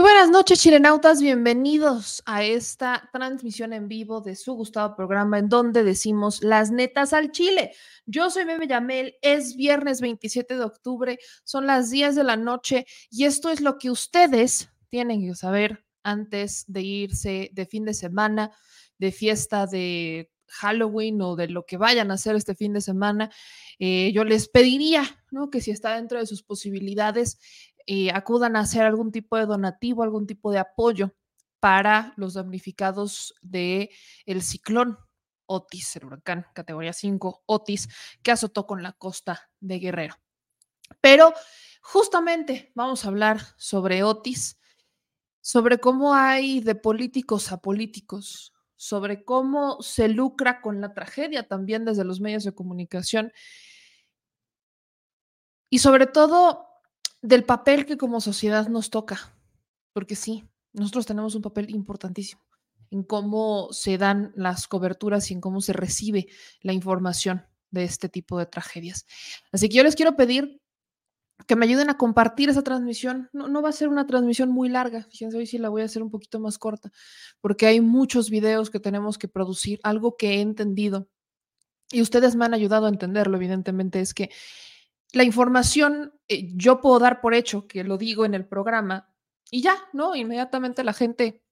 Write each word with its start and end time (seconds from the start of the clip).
buenas 0.00 0.30
noches, 0.30 0.60
chilenautas. 0.60 1.20
Bienvenidos 1.20 2.22
a 2.24 2.44
esta 2.44 3.08
transmisión 3.12 3.72
en 3.72 3.88
vivo 3.88 4.20
de 4.20 4.36
su 4.36 4.54
gustado 4.54 4.94
programa 4.94 5.38
en 5.38 5.48
donde 5.48 5.82
decimos 5.82 6.42
las 6.42 6.70
netas 6.70 7.12
al 7.12 7.32
chile. 7.32 7.72
Yo 8.06 8.30
soy 8.30 8.44
Meme 8.44 8.68
Yamel, 8.68 9.16
es 9.22 9.56
viernes 9.56 10.00
27 10.00 10.56
de 10.56 10.62
octubre, 10.62 11.18
son 11.42 11.66
las 11.66 11.90
10 11.90 12.14
de 12.14 12.24
la 12.24 12.36
noche 12.36 12.86
y 13.10 13.24
esto 13.24 13.50
es 13.50 13.60
lo 13.60 13.78
que 13.78 13.90
ustedes 13.90 14.70
tienen 14.88 15.26
que 15.26 15.34
saber 15.34 15.84
antes 16.04 16.64
de 16.68 16.82
irse 16.82 17.50
de 17.52 17.66
fin 17.66 17.84
de 17.84 17.94
semana, 17.94 18.52
de 18.98 19.10
fiesta 19.10 19.66
de 19.66 20.30
Halloween 20.48 21.20
o 21.22 21.36
de 21.36 21.48
lo 21.48 21.64
que 21.66 21.76
vayan 21.76 22.10
a 22.10 22.14
hacer 22.14 22.36
este 22.36 22.54
fin 22.54 22.72
de 22.72 22.80
semana. 22.80 23.30
Eh, 23.78 24.12
yo 24.12 24.24
les 24.24 24.48
pediría 24.48 25.04
¿no? 25.30 25.50
que 25.50 25.60
si 25.60 25.70
está 25.70 25.96
dentro 25.96 26.18
de 26.18 26.26
sus 26.26 26.42
posibilidades, 26.42 27.38
eh, 27.90 28.10
acudan 28.12 28.54
a 28.54 28.60
hacer 28.60 28.82
algún 28.82 29.10
tipo 29.10 29.38
de 29.38 29.46
donativo, 29.46 30.02
algún 30.02 30.26
tipo 30.26 30.52
de 30.52 30.58
apoyo 30.58 31.14
para 31.58 32.12
los 32.16 32.34
damnificados 32.34 33.34
del 33.40 33.88
el 34.26 34.42
ciclón 34.42 34.98
Otis, 35.46 35.96
el 35.96 36.04
huracán 36.04 36.44
categoría 36.52 36.92
5 36.92 37.44
Otis, 37.46 37.88
que 38.22 38.30
azotó 38.30 38.66
con 38.66 38.82
la 38.82 38.92
costa 38.92 39.50
de 39.60 39.78
Guerrero. 39.78 40.16
Pero 41.00 41.32
justamente 41.80 42.72
vamos 42.74 43.06
a 43.06 43.08
hablar 43.08 43.40
sobre 43.56 44.02
Otis, 44.02 44.60
sobre 45.40 45.78
cómo 45.78 46.14
hay 46.14 46.60
de 46.60 46.74
políticos 46.74 47.52
a 47.52 47.62
políticos, 47.62 48.52
sobre 48.76 49.24
cómo 49.24 49.80
se 49.80 50.08
lucra 50.08 50.60
con 50.60 50.82
la 50.82 50.92
tragedia 50.92 51.48
también 51.48 51.86
desde 51.86 52.04
los 52.04 52.20
medios 52.20 52.44
de 52.44 52.54
comunicación 52.54 53.32
y 55.70 55.78
sobre 55.78 56.06
todo 56.06 56.67
del 57.22 57.44
papel 57.44 57.86
que 57.86 57.96
como 57.96 58.20
sociedad 58.20 58.68
nos 58.68 58.90
toca, 58.90 59.34
porque 59.92 60.16
sí, 60.16 60.44
nosotros 60.72 61.06
tenemos 61.06 61.34
un 61.34 61.42
papel 61.42 61.70
importantísimo 61.70 62.42
en 62.90 63.02
cómo 63.02 63.68
se 63.72 63.98
dan 63.98 64.32
las 64.34 64.66
coberturas 64.66 65.30
y 65.30 65.34
en 65.34 65.40
cómo 65.40 65.60
se 65.60 65.72
recibe 65.72 66.28
la 66.60 66.72
información 66.72 67.44
de 67.70 67.84
este 67.84 68.08
tipo 68.08 68.38
de 68.38 68.46
tragedias. 68.46 69.06
Así 69.52 69.68
que 69.68 69.76
yo 69.76 69.82
les 69.82 69.94
quiero 69.94 70.16
pedir 70.16 70.60
que 71.46 71.54
me 71.54 71.66
ayuden 71.66 71.90
a 71.90 71.96
compartir 71.96 72.48
esa 72.48 72.62
transmisión. 72.62 73.28
No, 73.32 73.62
va 73.62 73.68
a 73.68 73.72
ser 73.72 73.88
una 73.88 74.06
transmisión 74.06 74.50
muy 74.50 74.68
larga, 74.68 75.06
fíjense, 75.10 75.36
hoy 75.36 75.46
sí 75.46 75.58
la 75.58 75.68
voy 75.68 75.82
a 75.82 75.84
hacer 75.84 76.02
un 76.02 76.10
poquito 76.10 76.40
más 76.40 76.58
corta, 76.58 76.90
porque 77.40 77.66
hay 77.66 77.80
muchos 77.80 78.30
videos 78.30 78.70
que 78.70 78.80
tenemos 78.80 79.18
que 79.18 79.28
producir. 79.28 79.78
Algo 79.82 80.16
que 80.16 80.34
he 80.34 80.40
entendido, 80.40 81.08
y 81.90 82.02
ustedes 82.02 82.36
me 82.36 82.44
han 82.44 82.54
ayudado 82.54 82.86
a 82.86 82.90
entenderlo, 82.90 83.36
evidentemente, 83.36 84.00
es 84.00 84.14
que 84.14 84.30
la 85.12 85.24
información 85.24 86.12
eh, 86.28 86.50
yo 86.54 86.80
puedo 86.80 86.98
dar 86.98 87.20
por 87.20 87.34
hecho 87.34 87.66
que 87.66 87.84
lo 87.84 87.96
digo 87.96 88.24
en 88.24 88.34
el 88.34 88.46
programa 88.46 89.12
y 89.50 89.62
ya, 89.62 89.76
¿no? 89.92 90.14
Inmediatamente 90.14 90.84
la 90.84 90.92
gente, 90.92 91.42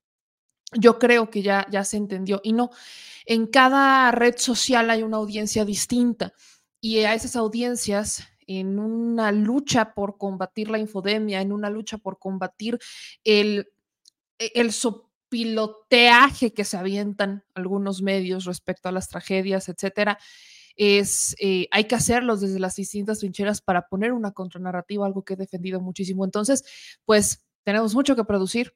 yo 0.73 0.99
creo 0.99 1.31
que 1.31 1.43
ya, 1.43 1.67
ya 1.71 1.85
se 1.85 1.97
entendió. 1.97 2.41
Y 2.45 2.53
no, 2.53 2.71
en 3.25 3.47
cada 3.47 4.11
red 4.13 4.37
social 4.37 4.91
hay 4.91 5.03
una 5.03 5.17
audiencia 5.17 5.65
distinta 5.65 6.35
y 6.81 6.99
a 6.99 7.15
esas 7.15 7.37
audiencias 7.37 8.25
en 8.47 8.79
una 8.79 9.33
lucha 9.33 9.95
por 9.95 10.19
combatir 10.19 10.71
la 10.71 10.79
infodemia, 10.79 11.41
en 11.41 11.53
una 11.53 11.71
lucha 11.71 11.99
por 11.99 12.19
combatir 12.19 12.79
el, 13.25 13.73
e, 14.39 14.53
el 14.55 14.73
sopiloteaje 14.73 16.53
que 16.53 16.65
se 16.65 16.77
avientan 16.77 17.45
algunos 17.55 18.03
medios 18.03 18.45
respecto 18.45 18.89
a 18.89 18.93
las 18.93 19.09
tragedias, 19.09 19.69
etcétera 19.69 20.19
es, 20.77 21.35
eh, 21.41 21.69
hay 21.71 21.85
que 21.85 21.95
hacerlos 21.95 22.41
desde 22.41 22.61
las 22.61 22.77
distintas 22.77 23.19
trincheras 23.19 23.61
para 23.61 23.89
poner 23.89 24.13
una 24.13 24.33
contranarrativa, 24.33 25.07
algo 25.07 25.25
que 25.25 25.35
he 25.35 25.37
defendido 25.37 25.81
muchísimo. 25.81 26.25
Entonces, 26.25 26.65
pues 27.05 27.47
tenemos 27.65 27.95
mucho 27.95 28.15
que 28.15 28.25
producir 28.25 28.75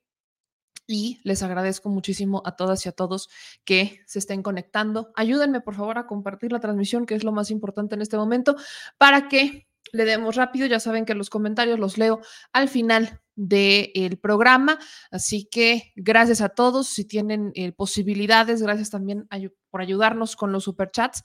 y 0.87 1.21
les 1.23 1.43
agradezco 1.43 1.89
muchísimo 1.89 2.43
a 2.45 2.57
todas 2.57 2.85
y 2.85 2.89
a 2.89 2.93
todos 2.93 3.29
que 3.65 4.01
se 4.07 4.19
estén 4.19 4.43
conectando. 4.43 5.13
Ayúdenme, 5.15 5.61
por 5.61 5.77
favor, 5.77 5.99
a 5.99 6.07
compartir 6.07 6.51
la 6.51 6.59
transmisión, 6.59 7.07
que 7.07 7.15
es 7.15 7.23
lo 7.23 7.31
más 7.31 7.53
importante 7.53 7.95
en 7.95 8.03
este 8.03 8.17
momento, 8.17 8.57
para 8.99 9.29
que 9.29 9.69
le 9.93 10.05
demos 10.05 10.35
rápido. 10.35 10.67
Ya 10.67 10.81
saben 10.81 11.05
que 11.05 11.15
los 11.15 11.31
comentarios 11.31 11.79
los 11.79 11.97
leo 11.97 12.21
al 12.53 12.69
final 12.69 13.21
del 13.37 14.19
programa. 14.19 14.79
Así 15.11 15.45
que 15.45 15.93
gracias 15.95 16.41
a 16.41 16.49
todos. 16.49 16.89
Si 16.89 17.05
tienen 17.05 17.53
eh, 17.55 17.71
posibilidades, 17.73 18.63
gracias 18.63 18.91
también 18.91 19.29
por 19.71 19.81
ayudarnos 19.81 20.35
con 20.35 20.51
los 20.51 20.65
superchats. 20.65 21.23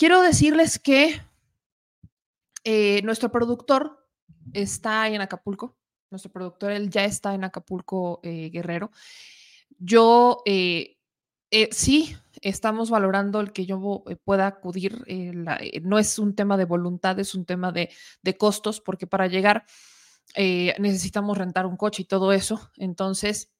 Quiero 0.00 0.22
decirles 0.22 0.78
que 0.78 1.20
eh, 2.64 3.02
nuestro 3.02 3.30
productor 3.30 4.08
está 4.54 5.06
en 5.08 5.20
Acapulco. 5.20 5.76
Nuestro 6.10 6.32
productor, 6.32 6.70
él 6.70 6.88
ya 6.88 7.04
está 7.04 7.34
en 7.34 7.44
Acapulco 7.44 8.18
eh, 8.22 8.48
Guerrero. 8.48 8.92
Yo 9.78 10.40
eh, 10.46 10.96
sí 11.70 12.16
estamos 12.40 12.88
valorando 12.88 13.40
el 13.40 13.52
que 13.52 13.66
yo 13.66 14.02
pueda 14.24 14.46
acudir. 14.46 15.04
no 15.82 15.98
es 15.98 16.18
un 16.18 16.34
tema 16.34 16.56
de 16.56 16.64
voluntad, 16.64 17.18
es 17.18 17.34
un 17.34 17.44
tema 17.44 17.70
de, 17.70 17.90
de 18.22 18.38
costos, 18.38 18.80
porque 18.80 19.06
para 19.06 19.26
llegar 19.26 19.66
necesitamos 20.34 21.36
rentar 21.36 21.66
un 21.66 21.76
coche 21.76 22.04
y 22.04 22.06
todo 22.06 22.32
eso. 22.32 22.70
Entonces, 22.78 23.52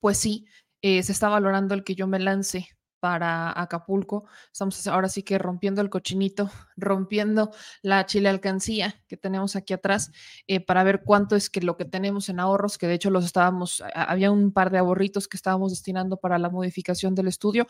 pues 0.00 0.18
sí, 0.18 0.44
se 0.82 0.98
está 0.98 1.28
valorando 1.28 1.72
el 1.76 1.84
que 1.84 1.94
yo 1.94 2.08
me 2.08 2.18
lance 2.18 2.75
para 3.06 3.52
Acapulco. 3.60 4.24
Estamos 4.50 4.84
ahora 4.88 5.08
sí 5.08 5.22
que 5.22 5.38
rompiendo 5.38 5.80
el 5.80 5.90
cochinito, 5.90 6.50
rompiendo 6.76 7.52
la 7.80 8.04
chile 8.04 8.28
alcancía 8.28 9.00
que 9.06 9.16
tenemos 9.16 9.54
aquí 9.54 9.74
atrás 9.74 10.10
eh, 10.48 10.58
para 10.58 10.82
ver 10.82 11.04
cuánto 11.04 11.36
es 11.36 11.48
que 11.48 11.60
lo 11.60 11.76
que 11.76 11.84
tenemos 11.84 12.28
en 12.30 12.40
ahorros, 12.40 12.78
que 12.78 12.88
de 12.88 12.94
hecho 12.94 13.10
los 13.10 13.24
estábamos, 13.24 13.84
había 13.94 14.32
un 14.32 14.50
par 14.50 14.72
de 14.72 14.78
ahorritos 14.78 15.28
que 15.28 15.36
estábamos 15.36 15.70
destinando 15.70 16.16
para 16.16 16.36
la 16.40 16.50
modificación 16.50 17.14
del 17.14 17.28
estudio, 17.28 17.68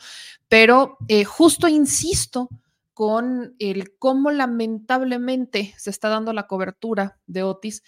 pero 0.49 0.97
eh, 1.07 1.23
justo 1.23 1.67
insisto 1.67 2.49
con 2.95 3.53
el 3.59 3.95
cómo 3.99 4.31
lamentablemente 4.31 5.75
se 5.77 5.91
está 5.91 6.09
dando 6.09 6.33
la 6.33 6.47
cobertura 6.47 7.19
de 7.27 7.43
Otis, 7.43 7.83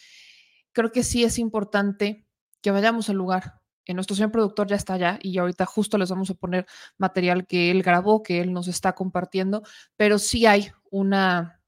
creo 0.71 0.91
que 0.91 1.01
sí 1.01 1.23
es 1.23 1.39
importante 1.39 2.27
que 2.61 2.69
vayamos 2.69 3.09
al 3.09 3.15
lugar, 3.15 3.58
nuestro 3.95 4.15
señor 4.15 4.31
productor 4.31 4.67
ya 4.67 4.75
está 4.75 4.93
allá 4.93 5.19
y 5.21 5.37
ahorita 5.37 5.65
justo 5.65 5.97
les 5.97 6.09
vamos 6.09 6.29
a 6.29 6.33
poner 6.35 6.65
material 6.97 7.45
que 7.45 7.71
él 7.71 7.83
grabó, 7.83 8.23
que 8.23 8.41
él 8.41 8.53
nos 8.53 8.67
está 8.67 8.93
compartiendo, 8.93 9.63
pero 9.97 10.19
sí 10.19 10.45
hay 10.45 10.71
una 10.91 11.58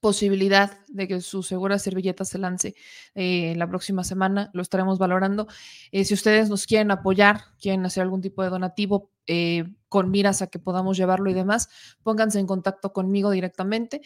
posibilidad 0.00 0.78
de 0.88 1.08
que 1.08 1.20
su 1.20 1.42
segura 1.42 1.78
servilleta 1.78 2.24
se 2.24 2.38
lance 2.38 2.74
eh, 3.14 3.54
la 3.56 3.68
próxima 3.68 4.04
semana, 4.04 4.50
lo 4.52 4.62
estaremos 4.62 4.98
valorando. 4.98 5.46
Eh, 5.92 6.04
si 6.04 6.14
ustedes 6.14 6.48
nos 6.48 6.66
quieren 6.66 6.90
apoyar, 6.90 7.40
quieren 7.60 7.84
hacer 7.86 8.02
algún 8.02 8.20
tipo 8.20 8.42
de 8.42 8.50
donativo 8.50 9.10
eh, 9.26 9.64
con 9.88 10.10
miras 10.10 10.42
a 10.42 10.46
que 10.46 10.58
podamos 10.58 10.96
llevarlo 10.96 11.30
y 11.30 11.34
demás, 11.34 11.68
pónganse 12.02 12.38
en 12.38 12.46
contacto 12.46 12.92
conmigo 12.92 13.30
directamente 13.30 14.02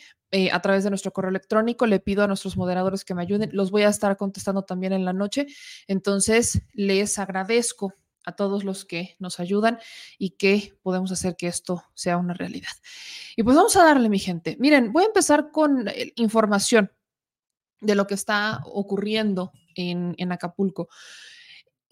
a 0.53 0.63
través 0.63 0.85
de 0.85 0.91
nuestro 0.91 1.13
correo 1.13 1.31
electrónico. 1.31 1.87
Le 1.87 1.99
pido 1.99 2.23
a 2.23 2.29
nuestros 2.29 2.57
moderadores 2.57 3.05
que 3.05 3.15
me 3.15 3.23
ayuden. 3.23 3.51
Los 3.53 3.71
voy 3.73 3.83
a 3.83 3.89
estar 3.89 4.17
contestando 4.17 4.63
también 4.63 4.93
en 4.93 5.05
la 5.05 5.13
noche. 5.13 5.47
Entonces, 5.89 6.63
les 6.73 7.19
agradezco 7.19 7.95
a 8.25 8.33
todos 8.33 8.65
los 8.65 8.85
que 8.85 9.17
nos 9.19 9.41
ayudan 9.41 9.79
y 10.19 10.31
que 10.31 10.79
podemos 10.83 11.13
hacer 11.13 11.37
que 11.37 11.47
esto 11.47 11.85
sea 11.95 12.17
una 12.17 12.35
realidad. 12.35 12.73
Y 13.37 13.43
pues 13.43 13.57
vamos 13.57 13.77
a 13.77 13.85
darle, 13.85 14.09
mi 14.09 14.19
gente. 14.19 14.57
Miren, 14.61 14.93
voy 14.93 15.05
a 15.05 15.07
empezar 15.07 15.51
con 15.51 15.89
eh, 15.89 16.13
información 16.17 16.93
de 17.81 17.95
lo 17.95 18.07
que 18.07 18.15
está 18.15 18.61
ocurriendo 18.65 19.53
en, 19.75 20.15
en 20.19 20.33
Acapulco. 20.33 20.89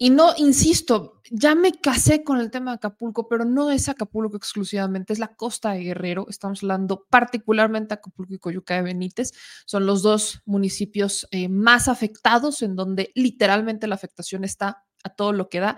Y 0.01 0.11
no, 0.11 0.33
insisto, 0.37 1.21
ya 1.29 1.55
me 1.55 1.73
casé 1.73 2.23
con 2.23 2.39
el 2.39 2.51
tema 2.51 2.71
de 2.71 2.75
Acapulco, 2.75 3.27
pero 3.27 3.43
no 3.43 3.69
es 3.69 3.89
Acapulco 3.89 4.37
exclusivamente, 4.37 5.11
es 5.11 5.19
la 5.19 5.35
costa 5.35 5.73
de 5.73 5.83
Guerrero. 5.83 6.25
Estamos 6.29 6.63
hablando 6.63 7.05
particularmente 7.09 7.89
de 7.89 7.93
Acapulco 7.95 8.33
y 8.33 8.39
Coyuca 8.39 8.75
de 8.75 8.83
Benítez. 8.83 9.33
Son 9.65 9.85
los 9.85 10.01
dos 10.01 10.41
municipios 10.45 11.27
eh, 11.31 11.49
más 11.49 11.89
afectados 11.89 12.61
en 12.61 12.77
donde 12.77 13.11
literalmente 13.13 13.87
la 13.87 13.95
afectación 13.95 14.45
está 14.45 14.85
a 15.03 15.09
todo 15.09 15.33
lo 15.33 15.49
que 15.49 15.59
da. 15.59 15.77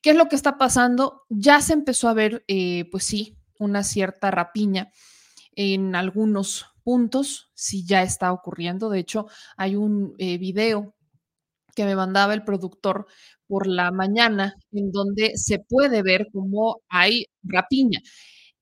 ¿Qué 0.00 0.10
es 0.10 0.16
lo 0.16 0.28
que 0.28 0.36
está 0.36 0.58
pasando? 0.58 1.24
Ya 1.28 1.60
se 1.60 1.72
empezó 1.72 2.08
a 2.08 2.14
ver, 2.14 2.44
eh, 2.48 2.88
pues 2.90 3.04
sí, 3.04 3.36
una 3.58 3.82
cierta 3.82 4.30
rapiña 4.30 4.92
en 5.56 5.96
algunos 5.96 6.66
puntos, 6.84 7.50
sí 7.54 7.84
ya 7.84 8.02
está 8.02 8.32
ocurriendo. 8.32 8.90
De 8.90 9.00
hecho, 9.00 9.26
hay 9.56 9.76
un 9.76 10.14
eh, 10.18 10.38
video 10.38 10.94
que 11.74 11.84
me 11.84 11.96
mandaba 11.96 12.34
el 12.34 12.44
productor 12.44 13.06
por 13.46 13.66
la 13.66 13.90
mañana 13.90 14.54
en 14.72 14.92
donde 14.92 15.32
se 15.36 15.58
puede 15.58 16.02
ver 16.02 16.28
cómo 16.32 16.80
hay 16.88 17.26
rapiña. 17.42 18.00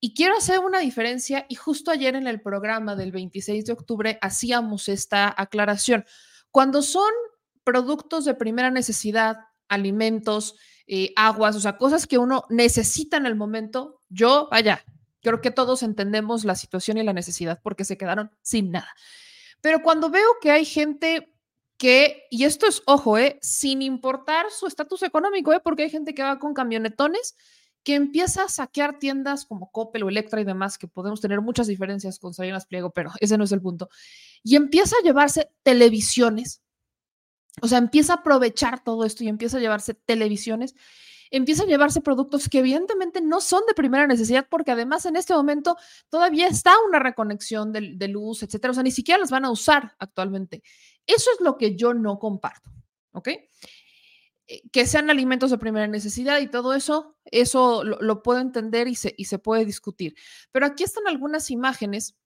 Y 0.00 0.14
quiero 0.14 0.36
hacer 0.36 0.60
una 0.60 0.80
diferencia 0.80 1.46
y 1.48 1.54
justo 1.54 1.90
ayer 1.90 2.14
en 2.14 2.26
el 2.26 2.40
programa 2.40 2.94
del 2.96 3.12
26 3.12 3.64
de 3.66 3.72
octubre 3.72 4.18
hacíamos 4.22 4.88
esta 4.88 5.34
aclaración. 5.36 6.04
Cuando 6.50 6.82
son 6.82 7.10
productos 7.64 8.24
de 8.24 8.34
primera 8.34 8.70
necesidad, 8.70 9.38
alimentos, 9.68 10.56
eh, 10.86 11.12
aguas, 11.16 11.56
o 11.56 11.60
sea, 11.60 11.76
cosas 11.78 12.06
que 12.06 12.18
uno 12.18 12.44
necesita 12.48 13.16
en 13.16 13.26
el 13.26 13.36
momento, 13.36 14.00
yo, 14.08 14.48
vaya, 14.50 14.84
creo 15.20 15.40
que 15.40 15.50
todos 15.50 15.82
entendemos 15.82 16.44
la 16.44 16.54
situación 16.54 16.98
y 16.98 17.02
la 17.02 17.12
necesidad 17.12 17.60
porque 17.62 17.84
se 17.84 17.98
quedaron 17.98 18.30
sin 18.42 18.70
nada. 18.70 18.94
Pero 19.60 19.82
cuando 19.82 20.10
veo 20.10 20.28
que 20.40 20.50
hay 20.50 20.64
gente 20.64 21.32
que, 21.76 22.24
y 22.30 22.44
esto 22.44 22.66
es, 22.66 22.82
ojo, 22.86 23.18
eh, 23.18 23.38
sin 23.42 23.82
importar 23.82 24.46
su 24.50 24.66
estatus 24.66 25.02
económico, 25.02 25.52
eh, 25.52 25.60
porque 25.62 25.84
hay 25.84 25.90
gente 25.90 26.14
que 26.14 26.22
va 26.22 26.38
con 26.38 26.54
camionetones 26.54 27.36
que 27.82 27.94
empieza 27.94 28.42
a 28.42 28.48
saquear 28.48 28.98
tiendas 28.98 29.46
como 29.46 29.70
Coppel 29.70 30.02
o 30.02 30.08
Electra 30.08 30.40
y 30.40 30.44
demás, 30.44 30.76
que 30.76 30.88
podemos 30.88 31.20
tener 31.20 31.40
muchas 31.40 31.68
diferencias 31.68 32.18
con 32.18 32.34
Salinas 32.34 32.66
Pliego, 32.66 32.90
pero 32.90 33.12
ese 33.20 33.38
no 33.38 33.44
es 33.44 33.52
el 33.52 33.62
punto. 33.62 33.88
Y 34.42 34.56
empieza 34.56 34.96
a 35.00 35.04
llevarse 35.04 35.52
televisiones, 35.62 36.62
o 37.62 37.68
sea, 37.68 37.78
empieza 37.78 38.14
a 38.14 38.16
aprovechar 38.16 38.84
todo 38.84 39.04
esto 39.04 39.24
y 39.24 39.28
empieza 39.28 39.56
a 39.56 39.60
llevarse 39.60 39.94
televisiones, 39.94 40.74
empieza 41.30 41.62
a 41.62 41.66
llevarse 41.66 42.00
productos 42.00 42.48
que 42.48 42.58
evidentemente 42.58 43.20
no 43.20 43.40
son 43.40 43.62
de 43.66 43.74
primera 43.74 44.06
necesidad, 44.06 44.46
porque 44.48 44.72
además 44.72 45.06
en 45.06 45.16
este 45.16 45.34
momento 45.34 45.76
todavía 46.08 46.46
está 46.46 46.74
una 46.86 46.98
reconexión 46.98 47.72
de, 47.72 48.08
luz, 48.08 48.42
etcétera, 48.42 48.72
o 48.72 48.74
sea, 48.74 48.82
ni 48.82 48.90
siquiera 48.90 49.18
las 49.18 49.30
van 49.30 49.44
a 49.44 49.50
usar 49.50 49.94
actualmente. 49.98 50.62
Eso 51.06 51.30
es 51.32 51.40
lo 51.40 51.56
que 51.56 51.76
yo 51.76 51.94
no 51.94 52.18
comparto, 52.18 52.70
¿ok? 53.12 53.28
Eh, 54.48 54.62
que 54.70 54.86
sean 54.86 55.10
alimentos 55.10 55.50
de 55.50 55.58
primera 55.58 55.86
necesidad 55.86 56.38
y 56.40 56.48
todo 56.48 56.74
eso, 56.74 57.16
eso 57.24 57.82
lo, 57.84 58.22
puedo 58.22 58.40
entender 58.40 58.86
y 58.86 58.94
se, 58.94 59.14
y 59.16 59.24
se 59.24 59.38
puede 59.38 59.64
discutir. 59.64 60.14
Pero 60.52 60.66
aquí 60.66 60.84
están 60.84 61.06
algunas 61.08 61.50
imágenes 61.50 62.16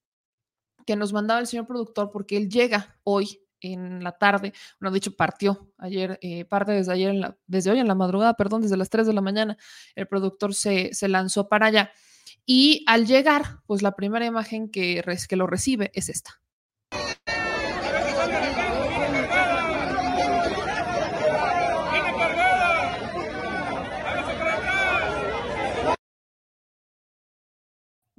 que 0.86 0.96
nos 0.96 1.12
mandaba 1.12 1.40
el 1.40 1.46
señor 1.46 1.66
productor 1.66 2.10
porque 2.10 2.36
él 2.36 2.48
llega 2.48 2.98
hoy 3.04 3.40
en 3.60 4.02
la 4.02 4.12
tarde, 4.12 4.52
bueno, 4.80 4.92
dicho, 4.94 5.14
partió 5.16 5.72
ayer, 5.78 6.18
eh, 6.22 6.44
parte 6.44 6.72
desde 6.72 6.92
ayer, 6.92 7.36
desde 7.46 7.70
hoy 7.70 7.78
en 7.78 7.88
la 7.88 7.94
madrugada, 7.94 8.34
perdón, 8.34 8.62
desde 8.62 8.76
las 8.76 8.90
3 8.90 9.06
de 9.06 9.12
la 9.12 9.20
mañana, 9.20 9.56
el 9.94 10.06
productor 10.06 10.54
se, 10.54 10.92
se 10.94 11.08
lanzó 11.08 11.48
para 11.48 11.66
allá. 11.66 11.92
Y 12.46 12.84
al 12.86 13.06
llegar, 13.06 13.60
pues 13.66 13.82
la 13.82 13.92
primera 13.92 14.26
imagen 14.26 14.70
que, 14.70 15.02
que 15.28 15.36
lo 15.36 15.46
recibe 15.46 15.90
es 15.94 16.08
esta. 16.08 16.40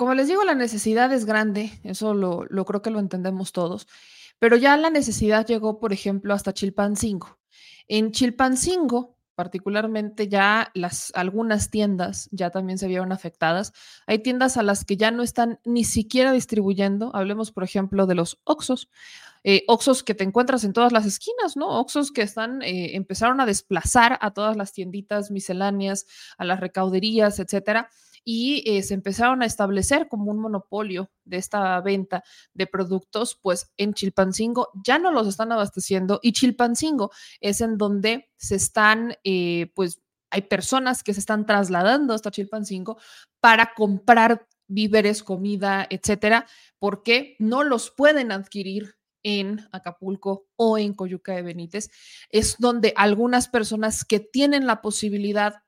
Como 0.02 0.16
les 0.16 0.28
digo, 0.28 0.44
la 0.44 0.56
necesidad 0.56 1.14
es 1.14 1.26
grande, 1.26 1.80
eso 1.84 2.16
lo, 2.16 2.48
creo 2.66 2.82
que 2.82 2.90
lo 2.90 2.98
entendemos 2.98 3.52
todos, 3.52 3.88
pero 4.42 4.58
ya 4.58 4.76
la 4.76 4.90
necesidad 4.90 5.46
llegó, 5.46 5.80
por 5.80 5.94
ejemplo, 5.94 6.34
hasta 6.34 6.52
Chilpancingo. 6.52 7.38
En 7.88 8.12
Chilpancingo, 8.12 9.16
particularmente 9.36 10.30
ya 10.30 10.72
las 10.74 11.12
algunas 11.14 11.70
tiendas 11.70 12.28
ya 12.32 12.50
también 12.50 12.80
se 12.80 12.88
vieron 12.88 13.12
afectadas. 13.12 13.72
Hay 14.08 14.18
tiendas 14.18 14.58
a 14.58 14.64
las 14.64 14.84
que 14.84 14.98
ya 14.98 15.12
no 15.12 15.22
están 15.22 15.60
ni 15.64 15.84
siquiera 15.84 16.32
distribuyendo. 16.32 17.16
Hablemos, 17.16 17.52
por 17.52 17.64
ejemplo, 17.64 18.08
de 18.08 18.16
los 18.16 18.40
Oxos. 18.44 18.90
Eh, 19.44 19.64
Oxos 19.68 20.02
que 20.02 20.16
te 20.16 20.24
encuentras 20.24 20.64
en 20.64 20.74
todas 20.74 20.92
las 20.92 21.06
esquinas, 21.06 21.56
¿no? 21.56 21.80
Oxos 21.80 22.12
que 22.12 22.24
están, 22.24 22.64
eh, 22.64 22.96
empezaron 22.96 23.42
a 23.42 23.46
desplazar 23.46 24.18
a 24.22 24.32
todas 24.32 24.58
las 24.58 24.74
tienditas 24.74 25.30
misceláneas, 25.30 26.08
a 26.40 26.46
las 26.46 26.60
recauderías, 26.60 27.38
etcétera 27.38 27.92
y 28.24 28.64
eh, 28.66 28.84
se 28.84 28.94
empezaron 28.94 29.42
a 29.42 29.46
establecer 29.46 30.08
como 30.08 30.32
un 30.32 30.40
monopolio 30.40 31.12
de 31.26 31.38
esta 31.38 31.80
venta 31.82 32.24
de 32.54 32.68
productos, 32.68 33.38
pues 33.42 33.72
en 33.78 33.94
Chilpancingo 33.94 34.70
ya 34.86 35.00
no 35.00 35.12
los 35.12 35.28
están 35.28 35.52
abasteciendo 35.52 36.20
y 36.22 36.34
Chilpancingo 36.34 37.12
es 37.40 37.62
en 37.62 37.78
donde 37.78 38.30
se 38.38 38.56
están, 38.56 39.16
eh, 39.24 39.72
pues 39.76 40.02
hay 40.30 40.44
personas 40.44 41.04
que 41.04 41.14
se 41.14 41.20
están 41.20 41.46
trasladando 41.46 42.14
hasta 42.14 42.32
Chilpancingo 42.32 42.98
para 43.40 43.74
comprar 43.76 44.48
víveres, 44.68 45.24
comida, 45.24 45.86
etcétera, 45.90 46.48
porque 46.80 47.36
no 47.40 47.64
los 47.64 47.92
pueden 47.92 48.32
adquirir 48.32 48.96
en 49.24 49.68
Acapulco 49.72 50.48
o 50.56 50.78
en 50.78 50.94
Coyuca 50.94 51.34
de 51.34 51.42
Benítez. 51.42 51.92
Es 52.30 52.56
donde 52.58 52.94
algunas 52.96 53.50
personas 53.50 54.06
que 54.06 54.20
tienen 54.20 54.66
la 54.66 54.82
posibilidad 54.82 55.64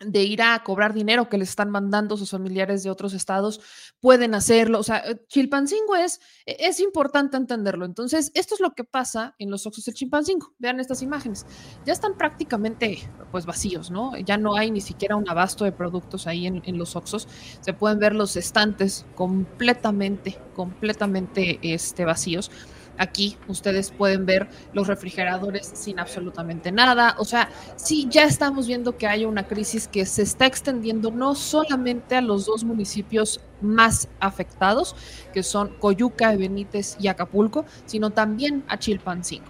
de 0.00 0.22
ir 0.22 0.42
a 0.42 0.62
cobrar 0.62 0.94
dinero 0.94 1.28
que 1.28 1.38
les 1.38 1.48
están 1.50 1.70
mandando 1.70 2.16
sus 2.16 2.30
familiares 2.30 2.82
de 2.82 2.90
otros 2.90 3.14
estados, 3.14 3.60
pueden 4.00 4.34
hacerlo. 4.34 4.78
O 4.78 4.82
sea, 4.82 4.98
eh, 4.98 5.20
Chilpancingo 5.28 5.96
es, 5.96 6.20
e, 6.46 6.56
es 6.60 6.80
importante 6.80 7.36
entenderlo. 7.36 7.84
Entonces, 7.84 8.30
esto 8.34 8.54
es 8.54 8.60
lo 8.60 8.72
que 8.72 8.84
pasa 8.84 9.34
en 9.38 9.50
los 9.50 9.66
Oxos 9.66 9.84
del 9.84 9.94
Chilpancingo. 9.94 10.54
Vean 10.58 10.80
estas 10.80 11.02
imágenes. 11.02 11.46
Ya 11.84 11.92
están 11.92 12.16
prácticamente 12.16 12.98
pues 13.32 13.44
vacíos, 13.44 13.90
¿no? 13.90 14.16
Ya 14.18 14.36
no 14.36 14.56
hay 14.56 14.70
ni 14.70 14.80
siquiera 14.80 15.16
un 15.16 15.28
abasto 15.28 15.64
de 15.64 15.72
productos 15.72 16.26
ahí 16.26 16.46
en, 16.46 16.62
en 16.64 16.78
los 16.78 16.94
Oxos. 16.94 17.28
Se 17.60 17.72
pueden 17.72 17.98
ver 17.98 18.14
los 18.14 18.36
estantes 18.36 19.04
completamente, 19.14 20.38
completamente 20.54 21.58
este, 21.62 22.04
vacíos. 22.04 22.50
Aquí 22.98 23.36
ustedes 23.46 23.90
pueden 23.90 24.26
ver 24.26 24.48
los 24.72 24.86
refrigeradores 24.86 25.70
sin 25.74 25.98
absolutamente 25.98 26.72
nada. 26.72 27.14
O 27.18 27.24
sea, 27.24 27.48
sí, 27.76 28.06
ya 28.10 28.24
estamos 28.24 28.66
viendo 28.66 28.96
que 28.96 29.06
hay 29.06 29.24
una 29.24 29.46
crisis 29.46 29.88
que 29.88 30.04
se 30.04 30.22
está 30.22 30.46
extendiendo 30.46 31.10
no 31.10 31.34
solamente 31.34 32.16
a 32.16 32.20
los 32.20 32.46
dos 32.46 32.64
municipios 32.64 33.40
más 33.60 34.08
afectados, 34.20 34.96
que 35.32 35.42
son 35.42 35.74
Coyuca, 35.78 36.34
Benítez 36.36 36.96
y 37.00 37.08
Acapulco, 37.08 37.64
sino 37.86 38.10
también 38.10 38.64
a 38.68 38.78
Chilpancingo. 38.78 39.46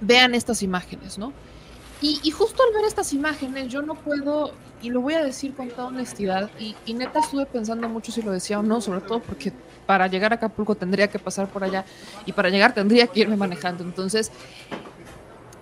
Vean 0.00 0.34
estas 0.34 0.62
imágenes, 0.62 1.18
¿no? 1.18 1.32
Y, 2.02 2.30
justo 2.30 2.62
al 2.62 2.74
ver 2.74 2.84
estas 2.84 3.14
imágenes, 3.14 3.68
yo 3.68 3.80
no 3.80 3.94
puedo, 3.94 4.52
y 4.82 4.90
lo 4.90 5.00
voy 5.00 5.14
a 5.14 5.24
decir 5.24 5.54
con 5.54 5.70
toda 5.70 5.86
honestidad, 5.86 6.50
y, 6.60 6.76
y, 6.84 6.92
neta 6.92 7.20
estuve 7.20 7.46
pensando 7.46 7.88
mucho 7.88 8.12
si 8.12 8.20
lo 8.20 8.32
decía 8.32 8.60
o 8.60 8.62
no, 8.62 8.82
sobre 8.82 9.00
todo 9.00 9.20
porque 9.20 9.52
para 9.86 10.08
llegar 10.08 10.32
a 10.32 10.36
Acapulco 10.36 10.74
tendría 10.74 11.08
que 11.08 11.18
pasar 11.18 11.48
por 11.48 11.64
allá, 11.64 11.84
y 12.26 12.32
para 12.32 12.50
llegar 12.50 12.74
tendría 12.74 13.06
que 13.06 13.20
irme 13.20 13.36
manejando. 13.36 13.84
Entonces, 13.84 14.30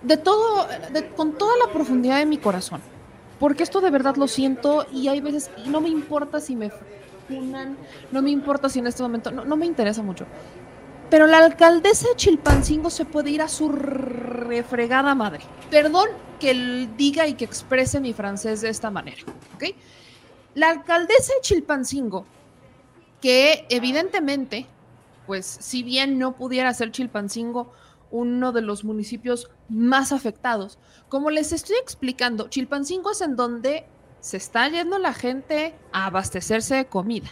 de 0.01 0.17
todo, 0.17 0.67
con 1.15 1.33
toda 1.33 1.53
la 1.65 1.71
profundidad 1.71 2.17
de 2.17 2.25
mi 2.25 2.37
corazón, 2.37 2.81
porque 3.39 3.63
esto 3.63 3.81
de 3.81 3.91
verdad 3.91 4.15
lo 4.15 4.27
siento, 4.27 4.85
y 4.91 5.07
hay 5.07 5.21
veces, 5.21 5.51
y 5.63 5.69
no 5.69 5.81
me 5.81 5.89
importa 5.89 6.39
si 6.39 6.55
me 6.55 6.71
funan, 7.27 7.77
no 8.11 8.21
me 8.21 8.31
importa 8.31 8.69
si 8.69 8.79
en 8.79 8.87
este 8.87 9.03
momento, 9.03 9.31
no, 9.31 9.55
me 9.55 9.65
interesa 9.65 10.01
mucho. 10.01 10.25
Pero 11.09 11.27
la 11.27 11.37
alcaldesa 11.37 12.09
de 12.09 12.15
Chilpancingo 12.15 12.89
se 12.89 13.05
puede 13.05 13.29
ir 13.29 13.41
a 13.41 13.47
su 13.47 13.69
refregada 13.69 15.13
madre. 15.13 15.41
Perdón 15.69 16.09
que 16.39 16.89
diga 16.97 17.27
y 17.27 17.35
que 17.35 17.45
exprese 17.45 17.99
mi 17.99 18.11
francés 18.11 18.61
de 18.61 18.69
esta 18.69 18.89
manera, 18.89 19.21
¿ok? 19.55 19.65
La 20.55 20.69
alcaldesa 20.69 21.33
de 21.35 21.41
Chilpancingo, 21.41 22.25
que 23.25 23.65
evidentemente, 23.69 24.67
pues 25.25 25.47
si 25.47 25.81
bien 25.81 26.19
no 26.19 26.35
pudiera 26.35 26.71
ser 26.75 26.91
Chilpancingo 26.91 27.73
uno 28.11 28.51
de 28.51 28.61
los 28.61 28.83
municipios 28.83 29.49
más 29.67 30.11
afectados, 30.11 30.77
como 31.09 31.31
les 31.31 31.51
estoy 31.51 31.75
explicando, 31.81 32.49
Chilpancingo 32.49 33.09
es 33.09 33.21
en 33.21 33.35
donde 33.35 33.87
se 34.19 34.37
está 34.37 34.69
yendo 34.69 34.99
la 34.99 35.11
gente 35.11 35.73
a 35.91 36.05
abastecerse 36.05 36.75
de 36.75 36.85
comida. 36.85 37.29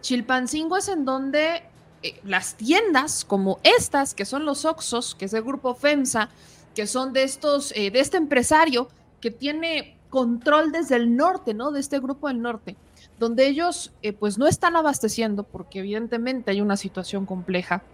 Chilpancingo 0.00 0.78
es 0.78 0.88
en 0.88 1.04
donde 1.04 1.64
eh, 2.02 2.18
las 2.24 2.54
tiendas 2.54 3.26
como 3.26 3.60
estas, 3.62 4.14
que 4.14 4.24
son 4.24 4.46
los 4.46 4.64
Oxos, 4.64 5.14
que 5.14 5.26
es 5.26 5.34
el 5.34 5.42
grupo 5.42 5.74
FEMSA, 5.74 6.30
que 6.74 6.86
son 6.86 7.12
de 7.12 7.24
estos, 7.24 7.72
eh, 7.76 7.90
de 7.90 8.00
este 8.00 8.16
empresario 8.16 8.88
que 9.20 9.30
tiene 9.30 9.98
control 10.08 10.72
desde 10.72 10.96
el 10.96 11.14
norte, 11.14 11.52
¿no? 11.52 11.72
De 11.72 11.80
este 11.80 12.00
grupo 12.00 12.28
del 12.28 12.40
norte, 12.40 12.74
donde 13.20 13.46
ellos 13.46 13.92
eh, 14.00 14.14
pues 14.14 14.38
no 14.38 14.46
están 14.46 14.76
abasteciendo 14.76 15.44
porque 15.44 15.80
evidentemente 15.80 16.50
hay 16.50 16.62
una 16.62 16.78
situación 16.78 17.26
compleja. 17.26 17.84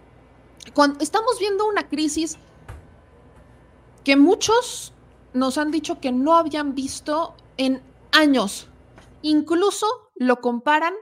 Cuando 0.73 1.03
estamos 1.03 1.37
viendo 1.37 1.67
una 1.67 1.89
crisis 1.89 2.37
que 4.05 4.15
muchos 4.15 4.93
nos 5.33 5.57
han 5.57 5.69
dicho 5.69 5.99
que 5.99 6.13
no 6.13 6.37
habían 6.37 6.75
visto 6.75 7.35
en 7.57 7.83
años. 8.13 8.69
Incluso 9.21 9.85
lo 10.15 10.39
comparan 10.39 10.93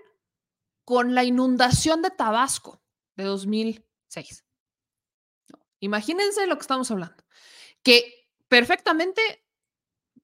con 0.84 1.14
la 1.14 1.24
inundación 1.24 2.02
de 2.02 2.10
Tabasco 2.10 2.82
de 3.16 3.26
2006. 3.26 4.44
Imagínense 5.82 6.48
lo 6.48 6.56
que 6.56 6.62
estamos 6.62 6.90
hablando, 6.90 7.24
que 7.84 8.28
perfectamente 8.48 9.22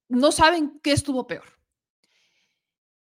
no 0.08 0.32
saben 0.32 0.80
qué 0.82 0.92
estuvo 0.92 1.28
peor. 1.28 1.61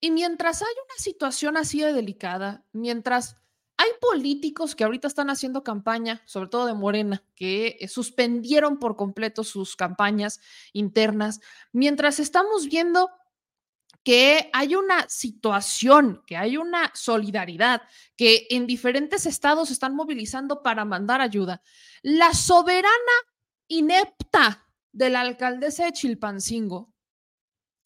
Y 0.04 0.11
mientras 0.11 0.61
hay 0.61 0.75
una 0.84 0.99
situación 0.99 1.56
así 1.56 1.80
de 1.80 1.94
delicada, 1.94 2.62
mientras 2.73 3.38
hay 3.78 3.88
políticos 4.02 4.75
que 4.75 4.84
ahorita 4.84 5.08
están 5.08 5.30
haciendo 5.30 5.64
campaña, 5.64 6.20
sobre 6.26 6.50
todo 6.50 6.66
de 6.66 6.75
Morena, 6.75 7.25
que 7.34 7.78
eh, 7.80 7.88
suspendieron 7.88 8.78
por 8.78 8.96
completo 8.96 9.44
sus 9.44 9.76
campañas 9.76 10.40
internas, 10.75 11.40
mientras 11.73 12.20
estamos 12.20 12.66
viendo 12.66 13.08
que 14.02 14.50
hay 14.52 14.76
una 14.76 15.08
situación, 15.08 16.23
que 16.26 16.37
hay 16.37 16.58
una 16.58 16.90
solidaridad, 16.94 17.80
que 18.14 18.46
en 18.50 18.66
diferentes 18.66 19.25
estados 19.25 19.70
están 19.70 19.96
movilizando 19.96 20.62
para 20.62 20.84
mandar 20.84 21.23
ayuda. 21.23 21.62
La 22.02 22.34
soberana 22.34 23.16
inepta 23.68 24.68
de 24.92 25.08
la 25.08 25.23
alcaldesa 25.23 25.87
de 25.87 25.92
Chilpancingo, 25.92 26.93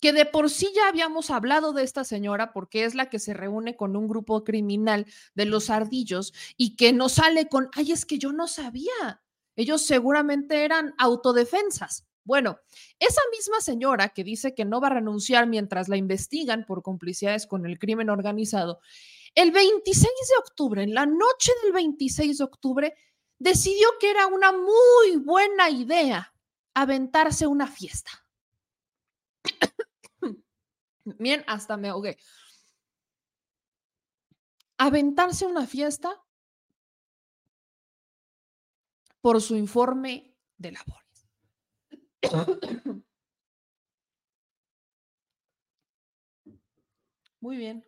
que 0.01 0.13
de 0.13 0.25
por 0.25 0.51
sí 0.51 0.71
ya 0.75 0.89
habíamos 0.89 1.31
hablado 1.31 1.73
de 1.73 1.83
esta 1.83 2.05
señora 2.05 2.53
porque 2.53 2.85
es 2.85 2.95
la 2.95 3.11
que 3.11 3.19
se 3.19 3.35
reúne 3.35 3.77
con 3.77 3.97
un 3.97 4.09
grupo 4.09 4.45
criminal 4.45 5.07
de 5.35 5.45
los 5.45 5.71
ardillos 5.71 6.33
y 6.57 6.77
que 6.77 6.93
no 6.93 7.09
sale 7.09 7.49
con, 7.49 7.69
ay, 7.75 7.93
es 7.93 8.07
que 8.07 8.19
yo 8.19 8.33
no 8.33 8.47
sabía, 8.49 9.23
Ellos 9.57 9.83
seguramente 9.83 10.65
eran 10.65 10.95
autodefensas. 10.99 12.07
Bueno, 12.23 12.59
esa 13.01 13.23
misma 13.33 13.61
señora 13.61 14.11
que 14.11 14.23
dice 14.23 14.55
que 14.55 14.65
no 14.65 14.81
va 14.81 14.89
a 14.89 14.91
renunciar 14.91 15.47
mientras 15.47 15.89
la 15.89 15.97
investigan 15.97 16.65
por 16.67 16.83
complicidades 16.83 17.47
con 17.47 17.67
el 17.67 17.79
crimen 17.79 18.11
organizado, 18.11 18.81
el 19.35 19.51
26 19.51 20.05
de 20.05 20.39
octubre, 20.39 20.83
en 20.83 20.95
la 20.95 21.07
noche 21.07 21.53
del 21.63 21.73
26 21.73 22.39
de 22.39 22.45
octubre, 22.45 22.95
decidió 23.39 23.89
que 23.99 24.11
era 24.11 24.27
una 24.27 24.53
muy 24.53 25.17
buena 25.25 25.71
idea 25.71 26.35
aventarse 26.75 27.47
una 27.47 27.67
fiesta. 27.67 28.11
Bien, 31.19 31.45
hasta 31.47 31.77
me 31.77 31.89
ahogué. 31.89 32.19
Aventarse 34.77 35.47
una 35.47 35.67
fiesta 35.67 36.23
por 39.21 39.41
su 39.41 39.57
informe 39.57 40.35
de 40.57 40.73
labores. 40.73 41.29
Muy 47.41 47.57
bien. 47.57 47.85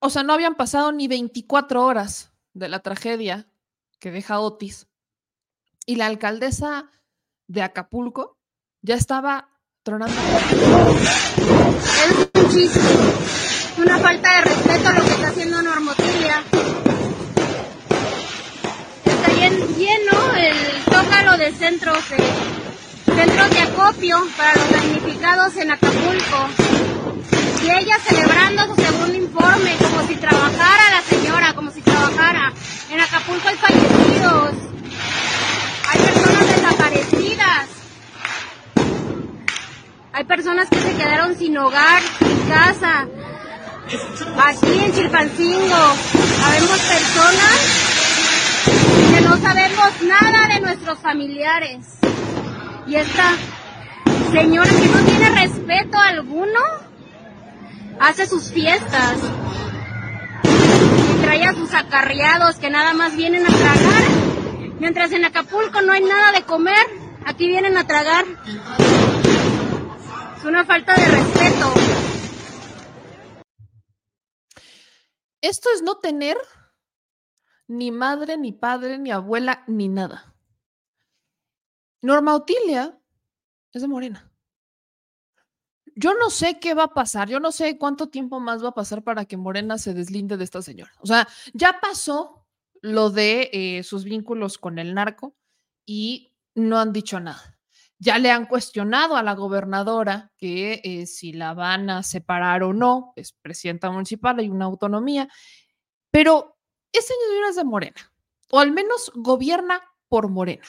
O 0.00 0.10
sea, 0.10 0.22
no 0.22 0.32
habían 0.32 0.54
pasado 0.54 0.92
ni 0.92 1.08
24 1.08 1.84
horas 1.84 2.32
de 2.52 2.68
la 2.68 2.80
tragedia 2.80 3.48
que 3.98 4.10
deja 4.10 4.40
Otis. 4.40 4.86
Y 5.86 5.96
la 5.96 6.06
alcaldesa 6.06 6.90
de 7.46 7.62
Acapulco 7.62 8.38
ya 8.82 8.96
estaba 8.96 9.53
Es 9.86 9.92
un 12.42 12.50
chiste. 12.50 12.80
Una 13.76 13.98
falta 13.98 14.36
de 14.36 14.40
respeto 14.40 14.88
a 14.88 14.92
lo 14.94 15.04
que 15.04 15.10
está 15.10 15.28
haciendo 15.28 15.60
Normotilia. 15.60 16.42
Está 19.04 19.28
lleno 19.76 20.36
el 20.38 20.56
zócalo 20.84 21.36
de 21.36 21.52
centros 21.52 21.98
de, 22.08 22.16
centros 23.14 23.50
de 23.50 23.58
acopio 23.60 24.26
para 24.38 24.54
los 24.54 24.70
damnificados 24.70 25.54
en 25.56 25.70
Acapulco 25.72 26.48
y 27.62 27.70
ella 27.70 27.98
celebrando 28.08 28.74
su 28.74 28.80
segundo 28.80 29.14
informe, 29.14 29.76
como 29.82 30.08
si 30.08 30.16
trabajara 30.16 30.92
la 30.92 31.02
señora, 31.02 31.52
como 31.52 31.70
si 31.70 31.82
trabajara. 31.82 32.54
En 32.90 33.00
Acapulco 33.00 33.48
hay 33.48 33.56
fallecidos, 33.56 34.54
hay 35.90 36.00
personas 36.00 36.46
desaparecidas, 36.56 37.33
hay 40.14 40.24
personas 40.24 40.68
que 40.70 40.78
se 40.78 40.94
quedaron 40.94 41.36
sin 41.36 41.58
hogar, 41.58 42.00
sin 42.20 42.48
casa. 42.48 43.08
Aquí 44.46 44.78
en 44.78 44.92
Chilpancingo 44.92 45.74
habemos 45.74 46.78
personas 46.78 47.84
que 49.12 49.20
no 49.22 49.36
sabemos 49.38 50.02
nada 50.02 50.54
de 50.54 50.60
nuestros 50.60 51.00
familiares. 51.00 51.98
Y 52.86 52.94
esta 52.94 53.32
señora 54.30 54.70
que 54.70 54.86
no 54.86 54.98
tiene 55.00 55.30
respeto 55.30 55.98
alguno 55.98 56.60
hace 57.98 58.26
sus 58.28 58.52
fiestas 58.52 59.18
y 60.44 61.22
trae 61.22 61.44
a 61.44 61.54
sus 61.54 61.74
acarreados 61.74 62.56
que 62.56 62.70
nada 62.70 62.94
más 62.94 63.16
vienen 63.16 63.44
a 63.44 63.48
tragar. 63.48 64.04
Mientras 64.78 65.10
en 65.10 65.24
Acapulco 65.24 65.82
no 65.82 65.92
hay 65.92 66.04
nada 66.04 66.30
de 66.30 66.42
comer, 66.42 66.86
aquí 67.26 67.48
vienen 67.48 67.76
a 67.76 67.84
tragar. 67.84 68.24
Es 70.44 70.48
una 70.48 70.66
falta 70.66 70.94
de 70.94 71.06
respeto. 71.06 71.72
Esto 75.40 75.70
es 75.74 75.80
no 75.80 76.00
tener 76.00 76.36
ni 77.66 77.90
madre, 77.90 78.36
ni 78.36 78.52
padre, 78.52 78.98
ni 78.98 79.10
abuela, 79.10 79.64
ni 79.68 79.88
nada. 79.88 80.36
Norma 82.02 82.34
Otilia 82.34 83.00
es 83.72 83.80
de 83.80 83.88
Morena 83.88 84.30
yo 85.96 86.14
no 86.14 86.30
sé 86.30 86.58
qué 86.58 86.74
va 86.74 86.84
a 86.84 86.94
pasar, 86.94 87.28
yo 87.28 87.40
no 87.40 87.52
sé 87.52 87.78
cuánto 87.78 88.08
tiempo 88.08 88.40
más 88.40 88.64
va 88.64 88.70
a 88.70 88.74
pasar 88.74 89.02
para 89.02 89.24
que 89.26 89.36
Morena 89.36 89.78
se 89.78 89.94
deslinde 89.94 90.36
de 90.36 90.44
esta 90.44 90.60
señora. 90.60 90.90
O 90.98 91.06
sea, 91.06 91.28
ya 91.52 91.78
pasó 91.80 92.46
lo 92.82 93.10
de 93.10 93.50
eh, 93.52 93.82
sus 93.84 94.04
vínculos 94.04 94.58
con 94.58 94.78
el 94.78 94.94
narco 94.94 95.36
y 95.86 96.34
no 96.54 96.78
han 96.78 96.92
dicho 96.92 97.20
nada. 97.20 97.53
Ya 97.98 98.18
le 98.18 98.30
han 98.30 98.46
cuestionado 98.46 99.16
a 99.16 99.22
la 99.22 99.34
gobernadora 99.34 100.32
que 100.36 100.80
eh, 100.84 101.06
si 101.06 101.32
la 101.32 101.54
van 101.54 101.90
a 101.90 102.02
separar 102.02 102.62
o 102.62 102.72
no, 102.72 103.12
es 103.16 103.32
presidenta 103.32 103.90
municipal, 103.90 104.38
hay 104.38 104.48
una 104.48 104.64
autonomía, 104.66 105.28
pero 106.10 106.58
esa 106.92 107.14
señora 107.28 107.48
es 107.50 107.56
de 107.56 107.64
Morena, 107.64 108.12
o 108.50 108.58
al 108.58 108.72
menos 108.72 109.10
gobierna 109.14 109.80
por 110.08 110.28
Morena. 110.28 110.66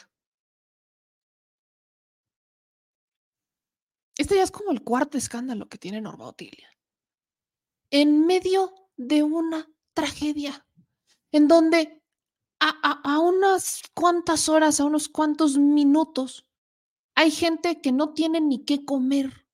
Este 4.17 4.35
ya 4.35 4.43
es 4.43 4.51
como 4.51 4.71
el 4.71 4.83
cuarto 4.83 5.17
escándalo 5.17 5.67
que 5.67 5.77
tiene 5.77 6.01
Norma 6.01 6.25
Otilia. 6.25 6.69
En 7.91 8.25
medio 8.25 8.73
de 8.95 9.23
una 9.23 9.69
tragedia, 9.93 10.65
en 11.31 11.47
donde 11.47 12.01
a, 12.59 13.19
unas 13.19 13.81
cuantas 13.93 14.49
horas, 14.49 14.79
a 14.79 14.85
unos 14.85 15.09
cuantos 15.09 15.57
minutos, 15.57 16.47
hay 17.15 17.31
gente 17.31 17.81
que 17.81 17.91
no 17.91 18.13
tiene 18.13 18.41
ni 18.41 18.63
qué 18.65 18.85
comer. 18.85 19.47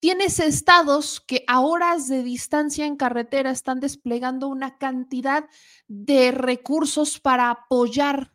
Tienes 0.00 0.38
estados 0.38 1.20
que 1.20 1.44
a 1.46 1.60
horas 1.60 2.08
de 2.08 2.22
distancia 2.22 2.86
en 2.86 2.96
carretera 2.96 3.50
están 3.50 3.80
desplegando 3.80 4.48
una 4.48 4.78
cantidad 4.78 5.48
de 5.88 6.30
recursos 6.30 7.20
para 7.20 7.50
apoyar 7.50 8.34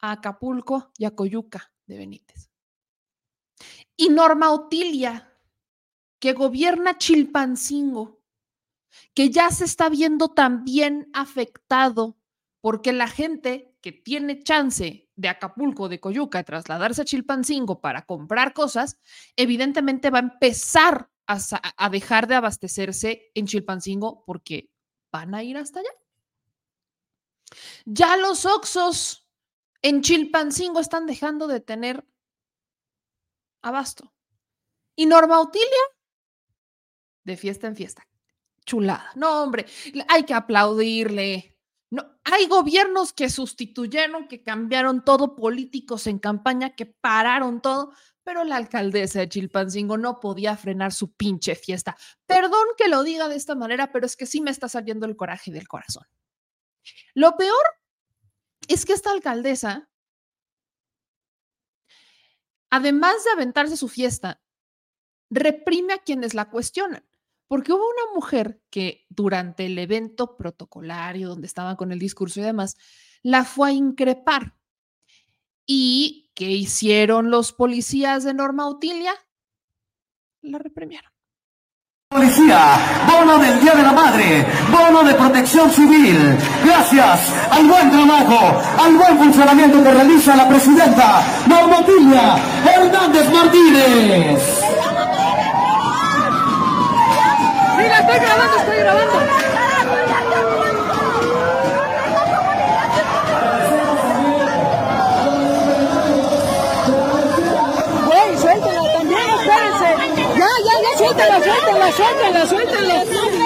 a 0.00 0.12
Acapulco 0.12 0.90
y 0.96 1.04
a 1.04 1.14
Coyuca 1.14 1.72
de 1.86 1.98
Benítez 1.98 2.50
y 4.00 4.08
Norma 4.08 4.50
Otilia, 4.50 5.30
que 6.18 6.32
gobierna 6.32 6.96
Chilpancingo, 6.96 8.22
que 9.12 9.28
ya 9.28 9.50
se 9.50 9.66
está 9.66 9.90
viendo 9.90 10.28
también 10.28 11.10
afectado 11.12 12.16
porque 12.62 12.94
la 12.94 13.08
gente 13.08 13.69
que 13.80 13.92
tiene 13.92 14.42
chance 14.42 15.08
de 15.16 15.28
Acapulco, 15.28 15.88
de 15.88 16.00
Coyuca, 16.00 16.44
trasladarse 16.44 17.02
a 17.02 17.04
Chilpancingo 17.04 17.80
para 17.80 18.04
comprar 18.06 18.52
cosas, 18.52 18.98
evidentemente 19.36 20.10
va 20.10 20.18
a 20.18 20.22
empezar 20.22 21.10
a, 21.26 21.88
dejar 21.90 22.26
de 22.26 22.34
abastecerse 22.34 23.30
en 23.34 23.46
Chilpancingo 23.46 24.24
porque 24.24 24.70
van 25.12 25.34
a 25.34 25.42
ir 25.42 25.56
hasta 25.56 25.80
allá. 25.80 25.90
Ya 27.84 28.16
los 28.16 28.46
Oxos 28.46 29.26
en 29.82 30.02
Chilpancingo 30.02 30.80
están 30.80 31.06
dejando 31.06 31.46
de 31.46 31.60
tener 31.60 32.04
abasto. 33.62 34.12
Y 34.96 35.06
Norma 35.06 35.40
Utilia, 35.40 35.66
de 37.24 37.36
fiesta 37.36 37.66
en 37.66 37.76
fiesta. 37.76 38.06
Chulada. 38.64 39.10
No, 39.14 39.42
hombre, 39.42 39.66
hay 40.08 40.24
que 40.24 40.34
aplaudirle. 40.34 41.49
No, 41.90 42.20
hay 42.24 42.46
gobiernos 42.46 43.12
que 43.12 43.28
sustituyeron, 43.28 44.28
que 44.28 44.42
cambiaron 44.42 45.04
todo, 45.04 45.34
políticos 45.34 46.06
en 46.06 46.18
campaña 46.18 46.76
que 46.76 46.86
pararon 46.86 47.60
todo, 47.60 47.92
pero 48.22 48.44
la 48.44 48.56
alcaldesa 48.56 49.20
de 49.20 49.28
Chilpancingo 49.28 49.98
no 49.98 50.20
podía 50.20 50.56
frenar 50.56 50.92
su 50.92 51.12
pinche 51.12 51.56
fiesta. 51.56 51.96
Perdón 52.26 52.64
que 52.78 52.88
lo 52.88 53.02
diga 53.02 53.28
de 53.28 53.36
esta 53.36 53.54
manera, 53.56 53.90
pero 53.90 54.06
es 54.06 54.16
que 54.16 54.26
sí 54.26 54.40
me 54.40 54.50
está 54.50 54.68
saliendo 54.68 55.06
el 55.06 55.16
coraje 55.16 55.50
del 55.50 55.66
corazón. 55.66 56.04
Lo 57.14 57.36
peor 57.36 57.64
es 58.68 58.86
que 58.86 58.92
esta 58.92 59.10
alcaldesa 59.10 59.90
además 62.70 63.24
de 63.24 63.30
aventarse 63.32 63.76
su 63.76 63.88
fiesta, 63.88 64.40
reprime 65.28 65.92
a 65.92 65.98
quienes 65.98 66.34
la 66.34 66.48
cuestionan. 66.50 67.04
Porque 67.50 67.72
hubo 67.72 67.82
una 67.82 68.14
mujer 68.14 68.62
que 68.70 69.06
durante 69.08 69.66
el 69.66 69.76
evento 69.76 70.36
protocolario, 70.36 71.28
donde 71.28 71.48
estaban 71.48 71.74
con 71.74 71.90
el 71.90 71.98
discurso 71.98 72.38
y 72.38 72.44
demás, 72.44 72.76
la 73.24 73.42
fue 73.44 73.70
a 73.70 73.72
increpar. 73.72 74.54
¿Y 75.66 76.30
qué 76.32 76.48
hicieron 76.48 77.28
los 77.28 77.52
policías 77.52 78.22
de 78.22 78.34
Norma 78.34 78.68
Utilia? 78.68 79.12
La 80.42 80.58
reprimieron. 80.58 81.10
Policía, 82.08 83.04
bono 83.08 83.40
del 83.40 83.60
Día 83.60 83.74
de 83.74 83.82
la 83.82 83.92
Madre, 83.94 84.46
bono 84.70 85.02
de 85.02 85.14
protección 85.14 85.72
civil. 85.72 86.16
Gracias 86.64 87.32
al 87.50 87.66
buen 87.66 87.90
trabajo, 87.90 88.62
al 88.80 88.94
buen 88.94 89.18
funcionamiento 89.18 89.82
que 89.82 89.90
realiza 89.90 90.36
la 90.36 90.48
presidenta 90.48 91.20
Normotilia 91.48 92.36
Hernández 92.64 93.28
Martínez. 93.32 94.59
Estoy 98.12 98.26
grabando, 98.26 98.56
estoy 98.56 98.78
grabando. 98.78 99.12
suéltala, 110.96 111.40
suéltala, 111.40 112.46
suéltala, 112.46 113.06
suéltala. 113.06 113.39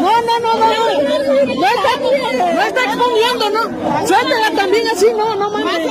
No, 0.00 0.20
no, 0.22 0.38
no, 0.40 0.54
no. 0.58 0.66
No 1.60 1.66
está, 1.66 1.92
no 2.54 2.62
está 2.62 2.84
exponiendo, 2.84 3.50
no. 3.50 4.06
Suéltela 4.06 4.50
también 4.56 4.88
así, 4.88 5.06
no, 5.16 5.34
no 5.36 5.50
mames. 5.50 5.86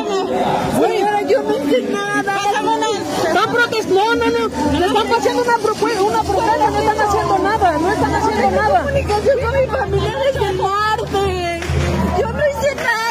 Señora, 0.80 1.22
yo 1.24 1.44
no 1.44 1.58
hice 1.58 1.82
nada. 1.84 2.38
Están 3.28 3.51
protestando, 3.51 4.16
no, 4.16 4.16
no, 4.16 4.25
no. 4.50 4.80
Le 4.80 4.86
están 4.88 5.13
haciendo 5.13 5.44
una 5.44 5.58
propuesta, 5.58 6.01
una 6.01 6.24
protesta, 6.24 6.70
no 6.72 6.80
están 6.80 7.00
haciendo 7.08 7.38
nada, 7.39 7.78
no 7.78 7.92
están 7.92 8.16
haciendo 8.16 8.51
nada. 8.51 8.80
comunicación 8.80 9.39
con 9.39 9.62
mi 9.62 9.68
familia 9.68 10.18
desde 10.25 10.51
Marte. 10.54 11.62
Yo 12.20 12.28
no 12.32 12.39
hice 12.50 12.75
nada. 12.75 13.10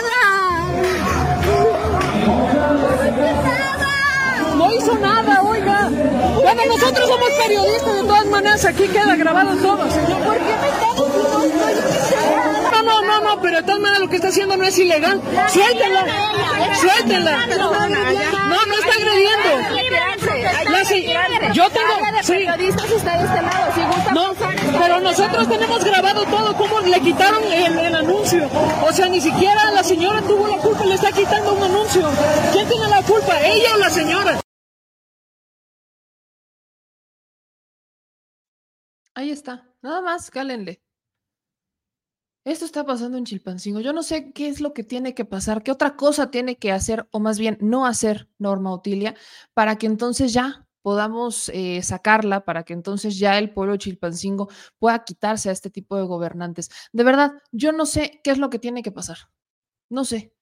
No 4.58 4.72
hizo 4.74 4.98
nada, 4.98 5.42
oiga. 5.42 5.88
Bueno, 6.42 6.62
nosotros 6.66 7.08
somos 7.08 7.30
periodistas, 7.46 7.94
de 7.94 8.02
todas 8.02 8.26
maneras, 8.26 8.64
aquí 8.64 8.88
queda 8.88 9.14
grabado 9.14 9.56
todo, 9.56 9.90
señor. 9.90 10.20
¿Por 10.24 10.36
qué 10.36 10.42
me 10.42 10.68
No, 12.72 12.82
no, 12.82 13.02
no, 13.02 13.20
no, 13.20 13.40
pero 13.40 13.58
de 13.58 13.62
todas 13.62 13.80
maneras 13.80 14.00
lo 14.00 14.08
que 14.08 14.16
está 14.16 14.28
haciendo 14.28 14.56
no 14.56 14.64
es 14.64 14.76
ilegal. 14.76 15.20
Suéltenla, 15.52 16.04
suéltenla. 16.80 17.46
No, 17.46 18.66
no 18.66 18.74
está 18.74 18.92
agrediendo. 18.98 19.48
La 20.70 20.82
yo 21.52 21.68
tengo, 21.70 21.94
sí. 22.22 22.34
Este 22.34 24.12
No, 24.12 24.32
pero 24.78 25.00
nosotros 25.00 25.48
tenemos 25.48 25.84
grabado 25.84 26.24
todo, 26.24 26.56
cómo 26.56 26.80
le 26.80 27.00
quitaron 27.00 27.42
el, 27.44 27.78
el 27.78 27.94
anuncio. 27.94 28.48
O 28.82 28.92
sea, 28.92 29.08
ni 29.08 29.20
siquiera 29.20 29.70
la 29.70 29.82
señora 29.82 30.20
tuvo 30.22 30.46
la 30.46 30.58
culpa, 30.58 30.84
le 30.84 30.94
está 30.94 31.12
quitando 31.12 31.54
un 31.54 31.62
anuncio. 31.62 32.08
¿Quién 32.52 32.68
tiene 32.68 32.88
la 32.88 33.02
culpa? 33.02 33.40
¿Ella 33.40 33.74
o 33.74 33.78
la 33.78 33.90
señora? 33.90 34.40
Ahí 39.18 39.32
está. 39.32 39.68
Nada 39.82 40.00
más, 40.00 40.30
cálenle. 40.30 40.80
Esto 42.44 42.64
está 42.64 42.86
pasando 42.86 43.18
en 43.18 43.24
Chilpancingo. 43.24 43.80
Yo 43.80 43.92
no 43.92 44.04
sé 44.04 44.32
qué 44.32 44.46
es 44.46 44.60
lo 44.60 44.72
que 44.72 44.84
tiene 44.84 45.12
que 45.12 45.24
pasar, 45.24 45.64
qué 45.64 45.72
otra 45.72 45.96
cosa 45.96 46.30
tiene 46.30 46.56
que 46.56 46.70
hacer, 46.70 47.08
o 47.10 47.18
más 47.18 47.36
bien 47.36 47.58
no 47.60 47.84
hacer 47.84 48.28
Norma 48.38 48.72
Utilia, 48.72 49.16
para 49.54 49.74
que 49.74 49.86
entonces 49.86 50.32
ya 50.32 50.68
podamos 50.82 51.48
eh, 51.48 51.82
sacarla, 51.82 52.44
para 52.44 52.62
que 52.62 52.74
entonces 52.74 53.18
ya 53.18 53.38
el 53.38 53.52
pueblo 53.52 53.76
Chilpancingo 53.76 54.50
pueda 54.78 55.02
quitarse 55.02 55.48
a 55.48 55.52
este 55.52 55.68
tipo 55.68 55.96
de 55.96 56.04
gobernantes. 56.04 56.70
De 56.92 57.02
verdad, 57.02 57.32
yo 57.50 57.72
no 57.72 57.86
sé 57.86 58.20
qué 58.22 58.30
es 58.30 58.38
lo 58.38 58.50
que 58.50 58.60
tiene 58.60 58.84
que 58.84 58.92
pasar. 58.92 59.18
No 59.90 60.04
sé. 60.04 60.32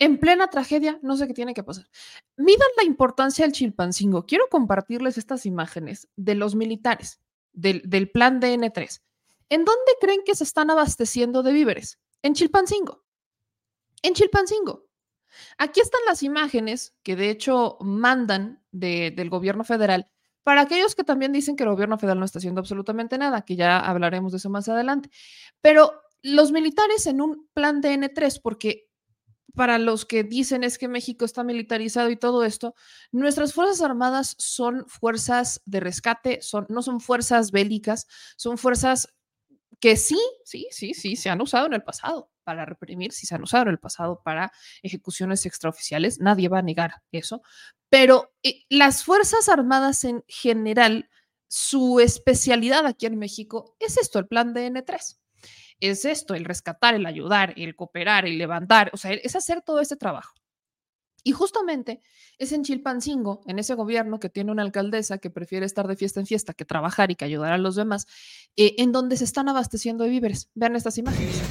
En 0.00 0.18
plena 0.18 0.48
tragedia, 0.48 0.98
no 1.00 1.16
sé 1.16 1.28
qué 1.28 1.32
tiene 1.32 1.54
que 1.54 1.62
pasar. 1.62 1.86
Midan 2.36 2.68
la 2.76 2.82
importancia 2.82 3.44
del 3.44 3.52
Chilpancingo. 3.52 4.26
Quiero 4.26 4.48
compartirles 4.50 5.16
estas 5.16 5.46
imágenes 5.46 6.08
de 6.16 6.34
los 6.34 6.56
militares 6.56 7.20
del, 7.56 7.82
del 7.84 8.10
plan 8.10 8.40
DN3. 8.40 9.00
¿En 9.48 9.64
dónde 9.64 9.92
creen 10.00 10.20
que 10.24 10.34
se 10.36 10.44
están 10.44 10.70
abasteciendo 10.70 11.42
de 11.42 11.52
víveres? 11.52 11.98
En 12.22 12.34
Chilpancingo. 12.34 13.04
En 14.02 14.14
Chilpancingo. 14.14 14.86
Aquí 15.58 15.80
están 15.80 16.00
las 16.06 16.22
imágenes 16.22 16.94
que 17.02 17.16
de 17.16 17.30
hecho 17.30 17.78
mandan 17.80 18.62
de- 18.70 19.10
del 19.10 19.28
gobierno 19.30 19.64
federal 19.64 20.08
para 20.42 20.60
aquellos 20.62 20.94
que 20.94 21.02
también 21.04 21.32
dicen 21.32 21.56
que 21.56 21.64
el 21.64 21.70
gobierno 21.70 21.98
federal 21.98 22.20
no 22.20 22.24
está 22.24 22.38
haciendo 22.38 22.60
absolutamente 22.60 23.18
nada, 23.18 23.42
que 23.42 23.56
ya 23.56 23.80
hablaremos 23.80 24.30
de 24.32 24.38
eso 24.38 24.48
más 24.48 24.68
adelante. 24.68 25.10
Pero 25.60 25.92
los 26.22 26.52
militares 26.52 27.06
en 27.06 27.20
un 27.20 27.48
plan 27.52 27.82
DN3, 27.82 28.40
porque 28.40 28.85
para 29.56 29.78
los 29.78 30.04
que 30.04 30.22
dicen 30.22 30.62
es 30.62 30.78
que 30.78 30.86
México 30.86 31.24
está 31.24 31.42
militarizado 31.42 32.10
y 32.10 32.16
todo 32.16 32.44
esto, 32.44 32.74
nuestras 33.10 33.54
Fuerzas 33.54 33.80
Armadas 33.80 34.36
son 34.38 34.86
fuerzas 34.86 35.62
de 35.64 35.80
rescate, 35.80 36.40
no 36.68 36.82
son 36.82 37.00
fuerzas 37.00 37.50
bélicas, 37.50 38.06
son 38.36 38.58
fuerzas 38.58 39.08
que 39.80 39.96
sí, 39.96 40.20
sí, 40.44 40.68
sí, 40.70 40.94
sí, 40.94 41.16
se 41.16 41.30
han 41.30 41.40
usado 41.40 41.66
en 41.66 41.72
el 41.72 41.82
pasado 41.82 42.30
para 42.44 42.64
reprimir, 42.64 43.12
sí 43.12 43.26
se 43.26 43.34
han 43.34 43.42
usado 43.42 43.64
en 43.64 43.70
el 43.70 43.78
pasado 43.78 44.22
para 44.22 44.52
ejecuciones 44.82 45.46
extraoficiales, 45.46 46.20
nadie 46.20 46.48
va 46.48 46.58
a 46.58 46.62
negar 46.62 47.02
eso, 47.10 47.42
pero 47.88 48.34
eh, 48.42 48.64
las 48.68 49.04
Fuerzas 49.04 49.48
Armadas 49.48 50.04
en 50.04 50.22
general, 50.28 51.08
su 51.48 51.98
especialidad 52.00 52.86
aquí 52.86 53.06
en 53.06 53.18
México 53.18 53.74
es 53.80 53.96
esto, 53.96 54.18
el 54.18 54.26
plan 54.26 54.54
DN3 54.54 55.16
es 55.80 56.04
esto, 56.04 56.34
el 56.34 56.44
rescatar, 56.44 56.94
el 56.94 57.06
ayudar, 57.06 57.54
el 57.56 57.76
cooperar, 57.76 58.26
el 58.26 58.38
levantar, 58.38 58.90
o 58.92 58.96
sea, 58.96 59.12
es 59.12 59.36
hacer 59.36 59.62
todo 59.62 59.80
este 59.80 59.96
trabajo. 59.96 60.34
Y 61.22 61.32
justamente 61.32 62.00
es 62.38 62.52
en 62.52 62.62
Chilpancingo, 62.62 63.40
en 63.46 63.58
ese 63.58 63.74
gobierno 63.74 64.20
que 64.20 64.28
tiene 64.28 64.52
una 64.52 64.62
alcaldesa 64.62 65.18
que 65.18 65.28
prefiere 65.28 65.66
estar 65.66 65.88
de 65.88 65.96
fiesta 65.96 66.20
en 66.20 66.26
fiesta 66.26 66.54
que 66.54 66.64
trabajar 66.64 67.10
y 67.10 67.16
que 67.16 67.24
ayudar 67.24 67.52
a 67.52 67.58
los 67.58 67.74
demás, 67.74 68.06
eh, 68.56 68.76
en 68.78 68.92
donde 68.92 69.16
se 69.16 69.24
están 69.24 69.48
abasteciendo 69.48 70.04
de 70.04 70.10
víveres. 70.10 70.50
Vean 70.54 70.76
estas 70.76 70.98
imágenes. 70.98 71.42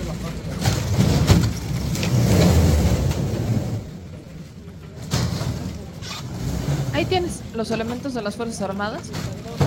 Ahí 6.94 7.04
tienes 7.04 7.42
los 7.54 7.70
elementos 7.72 8.14
de 8.14 8.22
las 8.22 8.38
Fuerzas 8.38 8.62
Armadas 8.62 9.12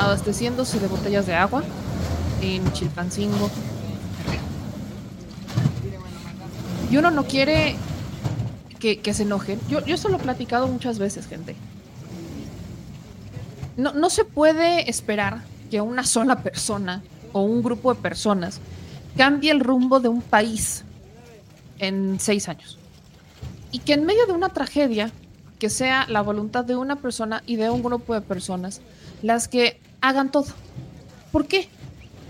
abasteciéndose 0.01 0.81
de 0.81 0.87
botellas 0.87 1.27
de 1.27 1.35
agua 1.35 1.63
en 2.41 2.73
Chilpancingo, 2.73 3.51
y 6.91 6.97
uno 6.97 7.11
no 7.11 7.25
quiere 7.25 7.77
que, 8.79 9.15
se 9.15 9.23
enojen. 9.25 9.61
Yo, 9.69 9.85
yo 9.85 9.95
eso 9.95 10.09
lo 10.09 10.17
he 10.17 10.21
platicado 10.21 10.69
muchas 10.69 10.99
veces, 10.99 11.27
gente. 11.27 11.57
No, 13.77 13.93
no 13.93 14.11
se 14.11 14.25
puede 14.25 14.89
esperar 14.89 15.43
que 15.71 15.81
una 15.81 16.05
sola 16.05 16.43
persona 16.43 17.03
o 17.33 17.43
un 17.43 17.63
grupo 17.63 17.95
de 17.95 18.01
personas 18.01 18.61
cambie 19.17 19.51
el 19.51 19.61
rumbo 19.61 20.01
de 20.01 20.09
un 20.09 20.23
país 20.23 20.85
en 21.79 22.19
seis 22.21 22.49
años. 22.49 22.79
Y 23.71 23.81
que 23.81 23.95
en 23.95 24.05
medio 24.05 24.27
de 24.27 24.33
una 24.33 24.49
tragedia, 24.49 25.13
que 25.59 25.71
sea 25.71 26.07
la 26.09 26.23
voluntad 26.23 26.65
de 26.65 26.77
una 26.77 26.97
persona 26.97 27.43
y 27.47 27.57
de 27.57 27.69
un 27.69 27.83
grupo 27.83 28.15
de 28.15 28.21
personas 28.21 28.81
las 29.23 29.49
que 29.49 29.81
hagan 30.01 30.31
todo. 30.31 30.47
¿Por 31.33 31.47
qué? 31.47 31.69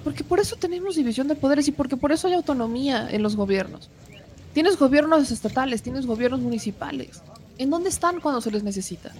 Porque 0.02 0.24
por 0.24 0.40
eso 0.40 0.56
tenemos 0.56 0.96
división 0.96 1.28
de 1.28 1.34
poderes 1.34 1.68
y 1.68 1.72
porque 1.72 1.96
por 1.96 2.12
eso 2.12 2.26
hay 2.26 2.34
autonomía 2.34 3.08
en 3.10 3.22
los 3.22 3.36
gobiernos. 3.36 3.90
Tienes 4.58 4.76
gobiernos 4.76 5.30
estatales, 5.30 5.82
tienes 5.82 6.04
gobiernos 6.04 6.40
municipales. 6.40 7.22
¿En 7.58 7.70
dónde 7.70 7.90
están 7.90 8.18
cuando 8.18 8.40
se 8.40 8.50
les 8.50 8.64
necesita? 8.64 9.12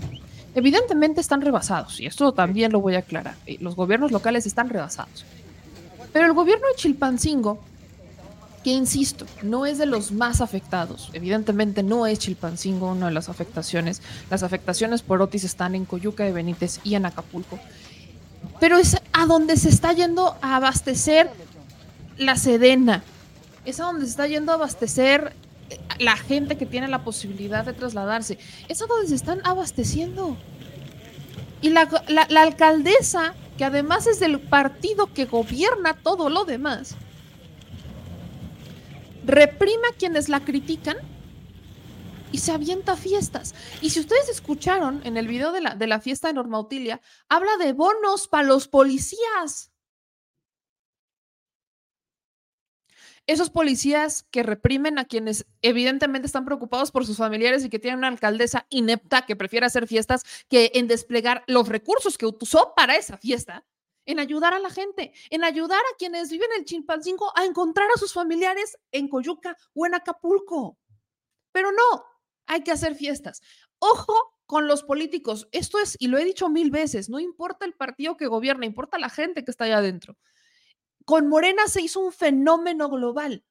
Evidentemente 0.52 1.20
están 1.20 1.42
rebasados, 1.42 2.00
y 2.00 2.06
esto 2.06 2.32
también 2.32 2.72
lo 2.72 2.80
voy 2.80 2.96
a 2.96 2.98
aclarar. 2.98 3.36
eh, 3.46 3.56
Los 3.60 3.76
gobiernos 3.76 4.10
locales 4.10 4.46
están 4.46 4.68
rebasados. 4.68 5.24
Pero 6.12 6.26
el 6.26 6.32
gobierno 6.32 6.66
de 6.66 6.74
Chilpancingo, 6.74 7.60
que 8.64 8.70
insisto, 8.70 9.26
no 9.44 9.64
es 9.64 9.78
de 9.78 9.86
los 9.86 10.10
más 10.10 10.40
afectados, 10.40 11.08
evidentemente 11.12 11.84
no 11.84 12.04
es 12.04 12.18
Chilpancingo 12.18 12.90
una 12.90 13.06
de 13.06 13.12
las 13.12 13.28
afectaciones. 13.28 14.02
Las 14.30 14.42
afectaciones 14.42 15.02
por 15.02 15.22
Otis 15.22 15.44
están 15.44 15.76
en 15.76 15.84
Coyuca 15.84 16.24
de 16.24 16.32
Benítez 16.32 16.80
y 16.82 16.96
en 16.96 17.06
Acapulco. 17.06 17.60
Pero 18.58 18.76
es 18.76 18.96
a 19.12 19.26
donde 19.26 19.56
se 19.56 19.68
está 19.68 19.92
yendo 19.92 20.36
a 20.42 20.56
abastecer 20.56 21.30
la 22.16 22.34
Sedena, 22.34 23.04
es 23.64 23.80
a 23.80 23.84
donde 23.84 24.04
se 24.04 24.10
está 24.10 24.26
yendo 24.26 24.52
a 24.52 24.56
abastecer 24.56 25.34
eh, 25.70 25.78
la 25.98 26.16
gente 26.16 26.56
que 26.56 26.66
tiene 26.66 26.88
la 26.88 27.04
posibilidad 27.04 27.64
de 27.64 27.72
trasladarse. 27.72 28.38
Es 28.68 28.82
a 28.82 28.86
donde 28.86 29.08
se 29.08 29.14
están 29.14 29.40
abasteciendo. 29.44 30.36
Y 31.60 31.70
la, 31.70 31.88
alcaldesa, 32.36 33.34
que 33.56 33.64
además 33.64 34.06
es 34.06 34.20
del 34.20 34.38
partido 34.38 35.12
que 35.12 35.24
gobierna 35.24 35.94
todo 35.94 36.30
lo 36.30 36.44
demás, 36.44 36.94
reprime 39.24 39.88
a 39.92 39.96
quienes 39.96 40.28
la 40.28 40.40
critican 40.40 40.96
y 42.30 42.38
se 42.38 42.52
avienta 42.52 42.96
fiestas. 42.96 43.54
Y 43.82 43.90
si 43.90 44.00
ustedes 44.00 44.28
escucharon 44.28 45.00
en 45.04 45.16
el 45.16 45.26
video 45.26 45.50
de 45.50 45.62
la, 45.62 45.74
de 45.74 45.86
la 45.88 46.00
fiesta 46.00 46.28
de 46.28 46.34
Norma 46.34 46.60
Utilia, 46.60 47.00
habla 47.28 47.56
de 47.56 47.72
bonos 47.72 48.28
para 48.28 48.46
los 48.46 48.68
policías. 48.68 49.72
Esos 53.28 53.50
policías 53.50 54.24
que 54.30 54.42
reprimen 54.42 54.98
a 54.98 55.04
quienes 55.04 55.46
evidentemente 55.60 56.24
están 56.24 56.46
preocupados 56.46 56.90
por 56.90 57.04
sus 57.04 57.18
familiares 57.18 57.62
y 57.62 57.68
que 57.68 57.78
tienen 57.78 57.98
una 57.98 58.08
alcaldesa 58.08 58.66
inepta 58.70 59.26
que 59.26 59.36
prefiere 59.36 59.66
hacer 59.66 59.86
fiestas 59.86 60.22
que 60.48 60.72
en 60.74 60.88
desplegar 60.88 61.44
los 61.46 61.68
recursos 61.68 62.16
que 62.16 62.24
usó 62.24 62.72
para 62.74 62.96
esa 62.96 63.18
fiesta, 63.18 63.66
en 64.06 64.18
ayudar 64.18 64.54
a 64.54 64.58
la 64.58 64.70
gente, 64.70 65.12
en 65.28 65.44
ayudar 65.44 65.78
a 65.78 65.96
quienes 65.98 66.30
viven 66.30 66.48
en 66.56 66.64
Chilpancingo 66.64 67.30
a 67.36 67.44
encontrar 67.44 67.90
a 67.94 67.98
sus 67.98 68.14
familiares 68.14 68.78
en 68.92 69.08
Coyuca 69.08 69.58
o 69.74 69.84
en 69.84 69.94
Acapulco. 69.94 70.78
Pero 71.52 71.70
no, 71.70 72.06
hay 72.46 72.62
que 72.62 72.72
hacer 72.72 72.94
fiestas. 72.94 73.42
Ojo 73.78 74.14
con 74.46 74.66
los 74.66 74.82
políticos. 74.82 75.46
Esto 75.52 75.78
es, 75.78 75.96
y 76.00 76.06
lo 76.06 76.16
he 76.16 76.24
dicho 76.24 76.48
mil 76.48 76.70
veces, 76.70 77.10
no 77.10 77.20
importa 77.20 77.66
el 77.66 77.74
partido 77.74 78.16
que 78.16 78.26
gobierna, 78.26 78.64
importa 78.64 78.98
la 78.98 79.10
gente 79.10 79.44
que 79.44 79.50
está 79.50 79.64
allá 79.64 79.78
adentro 79.78 80.16
con 81.08 81.26
Morena 81.26 81.68
se 81.68 81.80
hizo 81.80 82.00
un 82.00 82.12
fenómeno 82.12 82.90
global, 82.90 83.42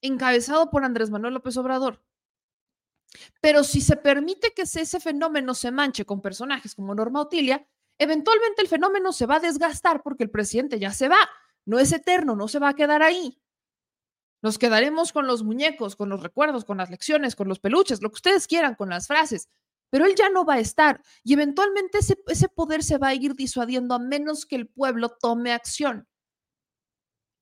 encabezado 0.00 0.70
por 0.70 0.86
Andrés 0.86 1.10
Manuel 1.10 1.34
López 1.34 1.54
Obrador. 1.58 2.02
Pero 3.42 3.62
si 3.62 3.82
se 3.82 3.96
permite 3.96 4.54
que 4.54 4.64
se- 4.64 4.80
ese 4.80 5.00
fenómeno 5.00 5.52
se 5.52 5.70
manche 5.70 6.06
con 6.06 6.22
personajes 6.22 6.74
como 6.74 6.94
Norma 6.94 7.20
Otilia, 7.20 7.68
eventualmente 7.98 8.62
el 8.62 8.68
fenómeno 8.68 9.12
se 9.12 9.26
va 9.26 9.34
a 9.36 9.40
desgastar 9.40 10.02
porque 10.02 10.24
el 10.24 10.30
presidente 10.30 10.78
ya 10.78 10.92
se 10.94 11.10
va. 11.10 11.18
no 11.66 11.78
es 11.78 11.92
eterno, 11.92 12.36
no 12.36 12.48
se 12.48 12.58
va 12.58 12.70
a 12.70 12.74
quedar 12.74 13.02
ahí. 13.02 13.38
Nos 14.42 14.58
quedaremos 14.58 15.12
con 15.12 15.26
los 15.26 15.42
muñecos, 15.44 15.96
con 15.96 16.08
los 16.08 16.22
recuerdos, 16.22 16.64
con 16.64 16.78
las 16.78 16.88
lecciones, 16.90 17.36
con 17.36 17.48
los 17.48 17.58
peluches, 17.58 18.00
lo 18.02 18.08
que 18.10 18.16
ustedes 18.16 18.46
quieran, 18.46 18.74
con 18.76 18.88
las 18.88 19.06
frases, 19.08 19.48
pero 19.90 20.06
él 20.06 20.14
ya 20.14 20.30
no 20.30 20.44
va 20.46 20.54
a 20.54 20.58
estar 20.58 21.02
y 21.22 21.34
eventualmente 21.34 21.98
ese, 21.98 22.16
ese 22.28 22.48
poder 22.48 22.82
se 22.82 22.96
va 22.98 23.08
a 23.08 23.14
ir 23.14 23.34
disuadiendo 23.34 23.94
a 23.94 23.98
menos 23.98 24.46
que 24.46 24.56
el 24.56 24.68
pueblo 24.68 25.10
tome 25.20 25.52
acción. 25.52 26.06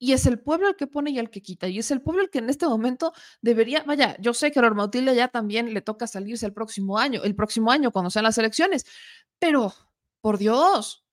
Y 0.02 0.14
es 0.14 0.26
el 0.26 0.40
pueblo 0.40 0.66
el 0.68 0.74
que 0.74 0.88
pone 0.88 1.12
y 1.12 1.20
el 1.20 1.30
que 1.30 1.40
quita. 1.40 1.68
Y 1.68 1.78
es 1.78 1.92
el 1.92 2.02
pueblo 2.02 2.22
el 2.22 2.30
que 2.30 2.40
en 2.40 2.50
este 2.50 2.66
momento 2.66 3.12
debería, 3.40 3.84
vaya, 3.84 4.16
yo 4.18 4.34
sé 4.34 4.50
que 4.50 4.58
a 4.58 4.62
Norma 4.62 4.86
Utilia 4.86 5.14
ya 5.14 5.28
también 5.28 5.72
le 5.72 5.80
toca 5.80 6.08
salirse 6.08 6.44
el 6.44 6.52
próximo 6.52 6.98
año, 6.98 7.22
el 7.22 7.36
próximo 7.36 7.70
año 7.70 7.92
cuando 7.92 8.10
sean 8.10 8.24
las 8.24 8.36
elecciones, 8.36 8.84
pero 9.38 9.72
por 10.20 10.38
Dios, 10.38 11.04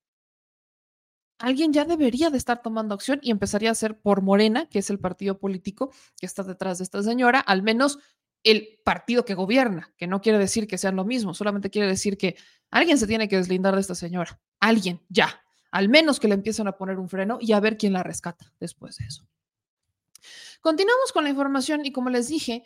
alguien 1.37 1.71
ya 1.71 1.85
debería 1.85 2.31
de 2.31 2.39
estar 2.39 2.63
tomando 2.63 2.95
acción 2.95 3.19
y 3.21 3.29
empezaría 3.29 3.69
a 3.69 3.75
ser 3.75 4.01
por 4.01 4.23
Morena, 4.23 4.67
que 4.67 4.79
es 4.79 4.89
el 4.89 4.97
partido 4.97 5.37
político 5.37 5.93
que 6.19 6.25
está 6.25 6.41
detrás 6.41 6.79
de 6.79 6.85
esta 6.85 7.03
señora, 7.03 7.41
al 7.41 7.61
menos 7.61 7.99
el 8.43 8.79
partido 8.83 9.23
que 9.23 9.35
gobierna, 9.35 9.93
que 9.97 10.07
no 10.07 10.19
quiere 10.19 10.39
decir 10.39 10.65
que 10.65 10.79
sean 10.79 10.95
lo 10.95 11.05
mismo, 11.05 11.35
solamente 11.35 11.69
quiere 11.69 11.87
decir 11.87 12.17
que 12.17 12.37
alguien 12.71 12.97
se 12.97 13.05
tiene 13.05 13.27
que 13.27 13.37
deslindar 13.37 13.75
de 13.75 13.81
esta 13.81 13.93
señora, 13.93 14.41
alguien, 14.59 14.99
ya, 15.09 15.43
al 15.71 15.89
menos 15.89 16.19
que 16.19 16.27
le 16.27 16.35
empiecen 16.35 16.67
a 16.67 16.77
poner 16.77 16.99
un 16.99 17.09
freno 17.09 17.37
y 17.41 17.53
a 17.53 17.59
ver 17.59 17.77
quién 17.77 17.93
la 17.93 18.03
rescata 18.03 18.53
después 18.59 18.97
de 18.97 19.05
eso. 19.05 19.27
Continuamos 20.61 21.11
con 21.13 21.23
la 21.23 21.29
información 21.29 21.85
y 21.85 21.91
como 21.91 22.09
les 22.09 22.27
dije, 22.27 22.63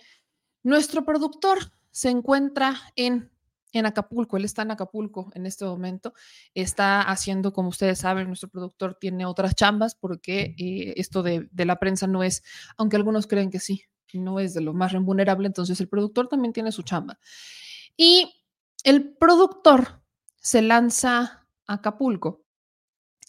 nuestro 0.63 1.05
productor 1.05 1.59
se 1.91 2.09
encuentra 2.09 2.75
en 2.95 3.31
en 3.73 3.87
Acapulco, 3.87 4.37
él 4.37 4.45
está 4.45 4.61
en 4.61 4.71
Acapulco 4.71 5.31
en 5.33 5.47
este 5.47 5.65
momento, 5.65 6.13
está 6.53 7.01
haciendo, 7.01 7.53
como 7.53 7.69
ustedes 7.69 7.99
saben, 7.99 8.27
nuestro 8.27 8.49
productor 8.49 8.95
tiene 8.99 9.25
otras 9.25 9.55
chambas 9.55 9.95
porque 9.95 10.55
eh, 10.59 10.93
esto 10.95 11.23
de, 11.23 11.49
de, 11.51 11.65
la 11.65 11.79
prensa 11.79 12.05
no 12.05 12.21
es, 12.23 12.43
aunque 12.77 12.97
algunos 12.97 13.25
creen 13.25 13.49
que 13.49 13.59
sí, 13.59 13.83
no 14.13 14.39
es 14.39 14.53
de 14.53 14.61
lo 14.61 14.73
más 14.73 14.91
remunerable, 14.91 15.47
entonces 15.47 15.79
el 15.81 15.89
productor 15.89 16.27
también 16.27 16.53
tiene 16.53 16.71
su 16.71 16.83
chamba. 16.83 17.19
Y 17.97 18.31
el 18.83 19.15
productor 19.15 20.03
se 20.37 20.61
lanza 20.61 21.47
a 21.65 21.73
Acapulco 21.73 22.42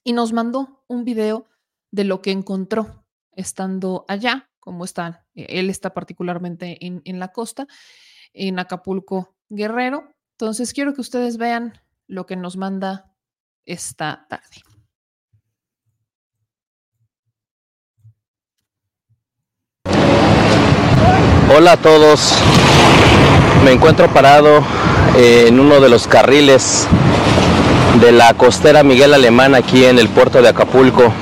y 0.05 0.13
nos 0.13 0.33
mandó 0.33 0.85
un 0.87 1.05
video 1.05 1.47
de 1.91 2.05
lo 2.05 2.21
que 2.21 2.31
encontró 2.31 3.05
estando 3.33 4.05
allá, 4.07 4.51
como 4.61 4.85
están, 4.85 5.19
él 5.35 5.71
está 5.71 5.95
particularmente 5.95 6.85
en, 6.87 7.01
en 7.05 7.19
la 7.19 7.29
costa, 7.29 7.67
en 8.33 8.59
Acapulco 8.59 9.35
Guerrero, 9.49 10.05
entonces 10.33 10.73
quiero 10.73 10.95
que 10.95 11.01
ustedes 11.01 11.39
vean 11.39 11.81
lo 12.07 12.27
que 12.27 12.37
nos 12.37 12.57
manda 12.57 13.13
esta 13.65 14.27
tarde. 14.29 14.63
Hola 21.57 21.73
a 21.73 21.77
todos, 21.77 22.33
me 23.65 23.73
encuentro 23.73 24.13
parado 24.13 24.63
en 25.15 25.61
uno 25.61 25.81
de 25.81 25.89
los 25.89 26.09
carriles 26.09 26.89
de 28.01 28.13
la 28.13 28.35
costera 28.35 28.83
Miguel 28.83 29.15
Alemán 29.15 29.55
aquí 29.55 29.85
en 29.85 29.99
el 29.99 30.09
puerto 30.09 30.43
de 30.43 30.49
Acapulco. 30.49 31.13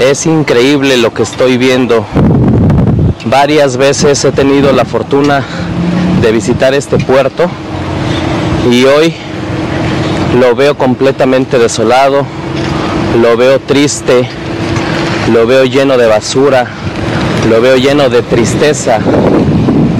Es 0.00 0.26
increíble 0.26 0.96
lo 0.96 1.14
que 1.14 1.22
estoy 1.22 1.56
viendo. 1.56 2.04
Varias 3.26 3.76
veces 3.76 4.24
he 4.24 4.32
tenido 4.32 4.72
la 4.72 4.84
fortuna 4.84 5.44
de 6.20 6.32
visitar 6.32 6.74
este 6.74 6.98
puerto 6.98 7.48
y 8.70 8.84
hoy 8.84 9.14
lo 10.40 10.54
veo 10.54 10.76
completamente 10.76 11.58
desolado, 11.58 12.26
lo 13.20 13.36
veo 13.36 13.60
triste, 13.60 14.28
lo 15.32 15.46
veo 15.46 15.64
lleno 15.64 15.96
de 15.96 16.06
basura, 16.06 16.66
lo 17.48 17.60
veo 17.60 17.76
lleno 17.76 18.08
de 18.08 18.22
tristeza 18.22 18.98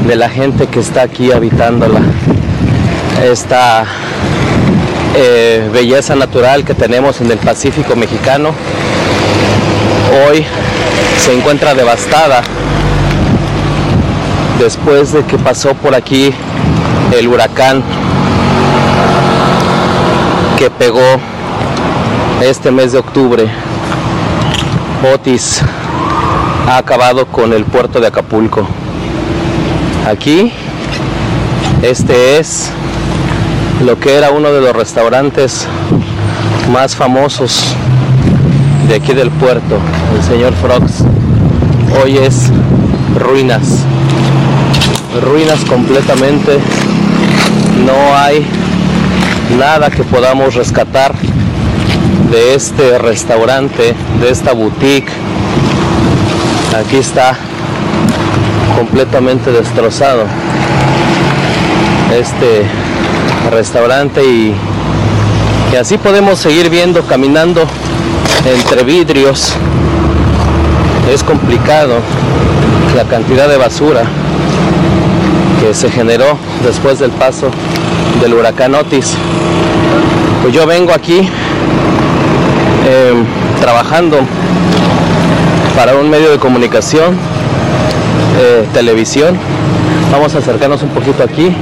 de 0.06 0.16
la 0.16 0.28
gente 0.28 0.66
que 0.66 0.80
está 0.80 1.02
aquí 1.02 1.32
habitándola. 1.32 2.00
Esta 3.24 3.86
eh, 5.16 5.68
belleza 5.72 6.14
natural 6.14 6.64
que 6.64 6.74
tenemos 6.74 7.20
en 7.20 7.30
el 7.30 7.38
Pacífico 7.38 7.96
mexicano 7.96 8.54
hoy 10.28 10.44
se 11.18 11.32
encuentra 11.32 11.74
devastada 11.74 12.42
después 14.58 15.12
de 15.12 15.24
que 15.24 15.38
pasó 15.38 15.74
por 15.74 15.94
aquí 15.94 16.32
el 17.16 17.28
huracán 17.28 17.82
que 20.58 20.70
pegó 20.70 21.20
este 22.42 22.70
mes 22.70 22.92
de 22.92 22.98
octubre. 22.98 23.46
Otis 25.14 25.62
ha 26.68 26.78
acabado 26.78 27.26
con 27.26 27.52
el 27.52 27.64
puerto 27.64 28.00
de 28.00 28.06
Acapulco. 28.06 28.66
Aquí, 30.06 30.52
este 31.82 32.38
es 32.38 32.70
lo 33.84 33.98
que 33.98 34.14
era 34.14 34.30
uno 34.30 34.52
de 34.52 34.60
los 34.60 34.74
restaurantes 34.74 35.66
más 36.72 36.96
famosos 36.96 37.74
de 38.88 38.94
aquí 38.94 39.12
del 39.12 39.30
puerto, 39.30 39.78
el 40.16 40.22
señor 40.22 40.54
Frogs. 40.54 41.04
Hoy 42.02 42.18
es 42.18 42.50
ruinas, 43.18 43.84
ruinas 45.22 45.64
completamente. 45.64 46.58
No 47.84 48.16
hay 48.16 48.46
nada 49.58 49.90
que 49.90 50.04
podamos 50.04 50.54
rescatar 50.54 51.14
de 52.30 52.54
este 52.54 52.98
restaurante, 52.98 53.94
de 54.20 54.30
esta 54.30 54.52
boutique. 54.52 55.10
Aquí 56.78 56.96
está 56.96 57.36
completamente 58.76 59.50
destrozado 59.52 60.24
este 62.12 62.64
restaurante 63.50 64.24
y, 64.24 64.54
y 65.72 65.76
así 65.76 65.98
podemos 65.98 66.38
seguir 66.38 66.70
viendo, 66.70 67.02
caminando 67.02 67.66
entre 68.44 68.84
vidrios. 68.84 69.52
Es 71.12 71.22
complicado 71.22 72.00
la 72.96 73.04
cantidad 73.04 73.48
de 73.48 73.56
basura 73.56 74.02
que 75.60 75.74
se 75.74 75.90
generó 75.90 76.36
después 76.64 76.98
del 76.98 77.10
paso 77.10 77.50
del 78.20 78.34
huracán 78.34 78.74
Otis. 78.74 79.14
Pues 80.42 80.54
yo 80.54 80.66
vengo 80.66 80.92
aquí 80.92 81.28
eh, 82.88 83.14
trabajando 83.60 84.18
para 85.76 85.94
un 85.96 86.08
medio 86.08 86.30
de 86.30 86.38
comunicación, 86.38 87.16
eh, 88.38 88.66
televisión. 88.72 89.36
Vamos 90.12 90.34
a 90.34 90.38
acercarnos 90.38 90.82
un 90.82 90.90
poquito 90.90 91.22
aquí. 91.22 91.54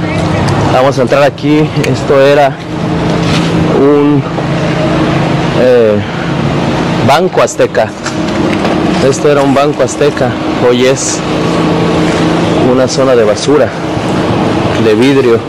Vamos 0.75 0.99
a 0.99 1.03
entrar 1.03 1.23
aquí. 1.23 1.65
Esto 1.89 2.19
era 2.19 2.53
un 3.79 4.21
eh, 5.61 5.97
banco 7.07 7.41
azteca. 7.41 7.87
Esto 9.07 9.31
era 9.31 9.41
un 9.41 9.55
banco 9.55 9.83
azteca. 9.83 10.31
Hoy 10.69 10.85
es 10.85 11.17
una 12.69 12.89
zona 12.89 13.15
de 13.15 13.23
basura, 13.23 13.69
de 14.83 14.95
vidrio 14.95 15.39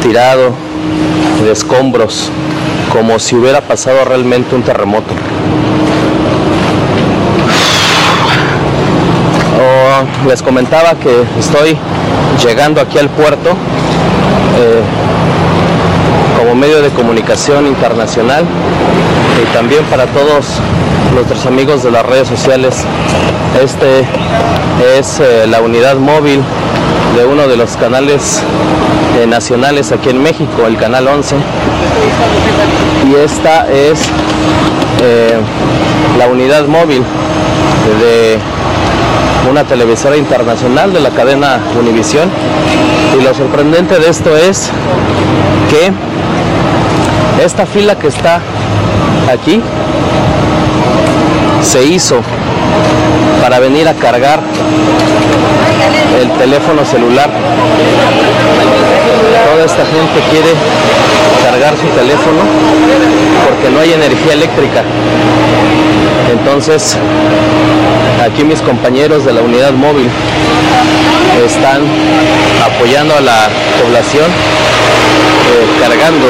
tirado, 0.00 0.52
de 1.44 1.50
escombros, 1.50 2.30
como 2.92 3.18
si 3.18 3.34
hubiera 3.34 3.62
pasado 3.62 4.04
realmente 4.04 4.54
un 4.54 4.62
terremoto. 4.62 5.12
Oh, 9.58 10.28
les 10.28 10.40
comentaba 10.40 10.94
que 10.94 11.24
estoy 11.36 11.76
llegando 12.44 12.80
aquí 12.80 12.98
al 12.98 13.08
puerto 13.08 13.50
eh, 13.50 14.82
como 16.38 16.54
medio 16.54 16.82
de 16.82 16.88
comunicación 16.90 17.66
internacional 17.66 18.44
y 19.40 19.54
también 19.54 19.84
para 19.84 20.06
todos 20.06 20.46
nuestros 21.14 21.46
amigos 21.46 21.82
de 21.82 21.90
las 21.90 22.04
redes 22.04 22.28
sociales. 22.28 22.84
Este 23.62 24.00
es 24.98 25.20
eh, 25.20 25.46
la 25.46 25.60
unidad 25.60 25.96
móvil 25.96 26.42
de 27.16 27.24
uno 27.24 27.46
de 27.46 27.56
los 27.56 27.76
canales 27.76 28.42
eh, 29.18 29.26
nacionales 29.26 29.92
aquí 29.92 30.08
en 30.10 30.22
México, 30.22 30.66
el 30.66 30.76
canal 30.76 31.06
11. 31.06 31.36
Y 33.10 33.14
esta 33.16 33.66
es 33.70 34.00
la 36.18 36.28
unidad 36.28 36.66
móvil 36.66 37.02
de 38.00 38.38
una 39.52 39.64
televisora 39.64 40.16
internacional 40.16 40.94
de 40.94 41.00
la 41.00 41.10
cadena 41.10 41.60
Univisión. 41.78 42.30
Y 43.18 43.22
lo 43.22 43.34
sorprendente 43.34 43.98
de 43.98 44.08
esto 44.08 44.34
es 44.34 44.70
que 45.68 45.92
esta 47.44 47.66
fila 47.66 47.98
que 47.98 48.06
está 48.06 48.40
aquí 49.30 49.60
se 51.60 51.84
hizo 51.84 52.22
para 53.42 53.58
venir 53.58 53.86
a 53.88 53.92
cargar 53.92 54.40
el 56.18 56.30
teléfono 56.38 56.86
celular. 56.86 57.28
Toda 59.52 59.66
esta 59.66 59.84
gente 59.84 60.16
quiere 60.30 60.54
cargar 61.44 61.76
su 61.76 61.86
teléfono 61.88 62.40
porque 63.44 63.68
no 63.70 63.80
hay 63.80 63.92
energía 63.92 64.32
eléctrica. 64.32 64.82
Entonces, 66.32 66.96
aquí 68.24 68.44
mis 68.44 68.62
compañeros 68.62 69.26
de 69.26 69.34
la 69.34 69.42
unidad 69.42 69.72
móvil 69.72 70.08
están 71.44 71.82
apoyando 72.64 73.14
a 73.14 73.20
la 73.20 73.48
población, 73.82 74.24
eh, 74.24 75.66
cargando, 75.80 76.26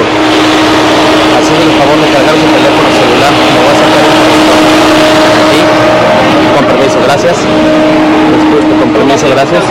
haciendo 1.38 1.62
el 1.62 1.74
favor 1.78 1.98
de 2.02 2.08
cargar 2.10 2.34
su 2.34 2.48
teléfono 2.58 2.88
celular. 2.90 3.32
Me 3.38 3.58
voy 3.62 3.70
a 3.70 3.78
sacar 3.78 4.02
aquí, 5.46 5.60
con 6.56 6.64
permiso, 6.66 6.98
gracias. 7.06 7.36
Disculpe, 8.34 8.72
con 8.80 8.88
permiso, 8.90 9.26
gracias. 9.30 9.62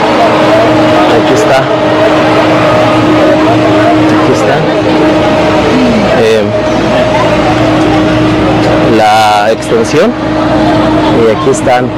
Aquí 1.11 1.33
está. 1.33 1.57
Aquí 4.21 4.31
está. 4.33 4.55
Eh, 6.23 6.43
la 9.01 9.51
extensión 9.51 10.11
y 11.17 11.31
aquí 11.35 11.49
están 11.49 11.89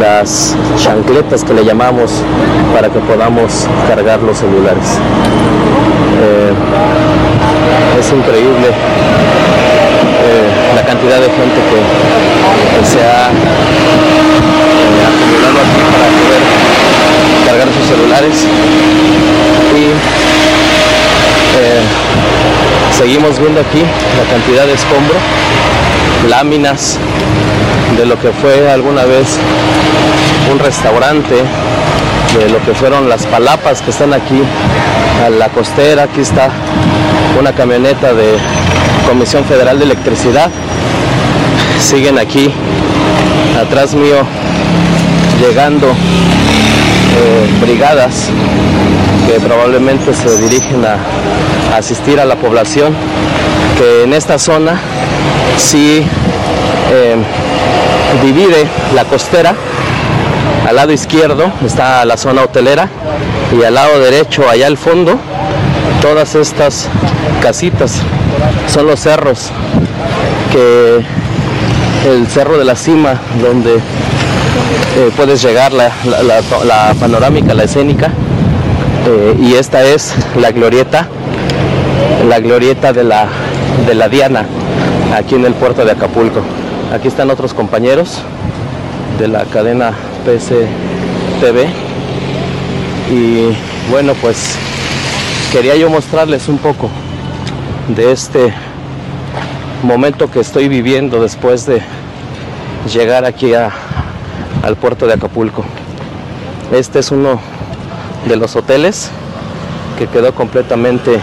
las 0.00 0.56
chancletas 0.78 1.42
que 1.42 1.52
le 1.52 1.64
llamamos 1.64 2.22
para 2.72 2.88
que 2.88 3.00
podamos 3.00 3.66
cargar 3.88 4.20
los 4.22 4.38
celulares. 4.38 4.86
Eh, 6.22 6.52
es 7.98 8.12
increíble 8.12 8.68
eh, 8.68 10.48
la 10.76 10.84
cantidad 10.84 11.18
de 11.18 11.30
gente 11.38 11.58
que, 11.70 11.78
se 12.86 13.00
ha 13.00 13.30
eh, 13.30 15.02
acumulado 15.10 15.58
aquí 15.64 15.82
para 15.92 16.06
poder 16.18 16.42
cargar 17.46 17.68
sus 17.76 17.86
celulares 17.86 18.36
y 19.76 19.82
seguimos 23.02 23.36
viendo 23.40 23.60
aquí 23.60 23.80
la 23.80 24.30
cantidad 24.32 24.64
de 24.64 24.74
escombro, 24.74 25.16
láminas 26.28 26.98
de 27.98 28.06
lo 28.06 28.16
que 28.16 28.30
fue 28.30 28.70
alguna 28.70 29.02
vez 29.04 29.38
un 30.52 30.60
restaurante, 30.60 31.34
de 32.38 32.48
lo 32.48 32.64
que 32.64 32.72
fueron 32.74 33.08
las 33.08 33.26
palapas 33.26 33.82
que 33.82 33.90
están 33.90 34.12
aquí 34.12 34.40
a 35.26 35.30
la 35.30 35.48
costera, 35.48 36.04
aquí 36.04 36.20
está 36.20 36.50
una 37.40 37.52
camioneta 37.52 38.14
de 38.14 38.36
Comisión 39.08 39.44
Federal 39.46 39.80
de 39.80 39.86
Electricidad, 39.86 40.48
siguen 41.80 42.20
aquí 42.20 42.52
atrás 43.60 43.94
mío 43.94 44.18
llegando 45.40 45.88
eh, 45.88 47.50
brigadas 47.60 48.30
que 49.26 49.40
probablemente 49.40 50.12
se 50.14 50.36
dirigen 50.40 50.84
a, 50.84 51.76
asistir 51.76 52.20
a 52.20 52.24
la 52.24 52.36
población 52.36 52.92
que 53.78 54.02
en 54.04 54.12
esta 54.12 54.38
zona 54.38 54.78
sí 55.56 56.04
eh, 56.92 57.16
divide 58.22 58.66
la 58.94 59.04
costera. 59.04 59.54
Al 60.68 60.76
lado 60.76 60.92
izquierdo 60.92 61.50
está 61.64 62.04
la 62.04 62.16
zona 62.16 62.42
hotelera 62.42 62.88
y 63.58 63.64
al 63.64 63.74
lado 63.74 63.98
derecho, 64.00 64.48
allá 64.48 64.66
al 64.66 64.76
fondo, 64.76 65.18
todas 66.00 66.34
estas 66.34 66.88
casitas 67.42 67.96
son 68.72 68.86
los 68.86 69.00
cerros 69.00 69.50
que 70.52 71.00
el 72.08 72.26
cerro 72.28 72.58
de 72.58 72.64
la 72.64 72.76
cima 72.76 73.14
donde 73.42 73.74
eh, 73.76 75.10
puedes 75.16 75.42
llegar 75.42 75.72
la- 75.72 75.90
la 76.64 76.94
panorámica, 77.00 77.54
la 77.54 77.64
escénica 77.64 78.10
eh, 79.06 79.36
y 79.40 79.54
esta 79.54 79.82
es 79.82 80.14
la 80.40 80.50
glorieta, 80.52 81.08
la 82.28 82.40
glorieta 82.40 82.92
de 82.92 83.04
la, 83.04 83.26
de 83.86 83.94
la 83.94 84.08
Diana 84.08 84.46
aquí 85.16 85.34
en 85.34 85.44
el 85.44 85.54
puerto 85.54 85.84
de 85.84 85.92
Acapulco. 85.92 86.40
Aquí 86.92 87.08
están 87.08 87.30
otros 87.30 87.54
compañeros 87.54 88.18
de 89.18 89.28
la 89.28 89.44
cadena 89.44 89.92
PSTV 90.24 91.66
y 93.10 93.48
bueno 93.90 94.14
pues 94.14 94.56
quería 95.52 95.76
yo 95.76 95.90
mostrarles 95.90 96.48
un 96.48 96.58
poco 96.58 96.88
de 97.88 98.12
este 98.12 98.52
momento 99.82 100.30
que 100.30 100.40
estoy 100.40 100.68
viviendo 100.68 101.20
después 101.20 101.66
de 101.66 101.82
llegar 102.92 103.24
aquí 103.24 103.52
a- 103.54 103.70
al 104.62 104.76
puerto 104.76 105.06
de 105.06 105.14
Acapulco. 105.14 105.64
Este 106.72 107.00
es 107.00 107.10
uno 107.10 107.40
de 108.26 108.36
los 108.36 108.54
hoteles 108.56 109.10
que 109.98 110.06
quedó 110.06 110.34
completamente 110.34 111.18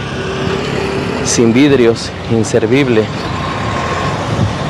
sin 1.24 1.52
vidrios, 1.52 2.10
inservible. 2.30 3.02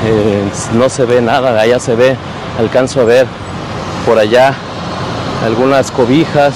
Eh, 0.07 0.45
no 0.75 0.89
se 0.89 1.05
ve 1.05 1.21
nada, 1.21 1.61
allá 1.61 1.79
se 1.79 1.95
ve, 1.95 2.17
alcanzo 2.59 3.03
a 3.03 3.05
ver 3.05 3.27
por 4.07 4.19
allá 4.19 4.55
algunas 5.45 5.91
cobijas, 5.91 6.55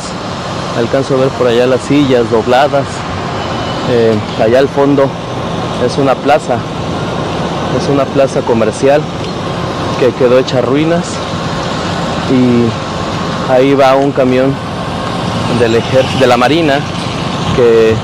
alcanzo 0.79 1.15
a 1.15 1.19
ver 1.19 1.29
por 1.31 1.47
allá 1.47 1.67
las 1.67 1.81
sillas 1.83 2.31
dobladas. 2.31 2.87
Eh, 3.91 4.15
allá 4.43 4.61
al 4.61 4.69
fondo 4.69 5.09
es 5.85 5.99
una 5.99 6.15
plaza, 6.15 6.57
es 7.79 7.89
una 7.89 8.05
plaza 8.05 8.41
comercial 8.41 9.03
que 10.01 10.11
quedó 10.13 10.39
hecha 10.39 10.61
ruinas 10.61 11.05
y 12.31 13.53
ahí 13.53 13.75
va 13.75 13.95
un 13.95 14.11
camión 14.11 14.55
del 15.59 15.77
ejército, 15.77 16.19
de 16.21 16.27
la 16.27 16.37
Marina, 16.37 16.81
que 17.57 17.95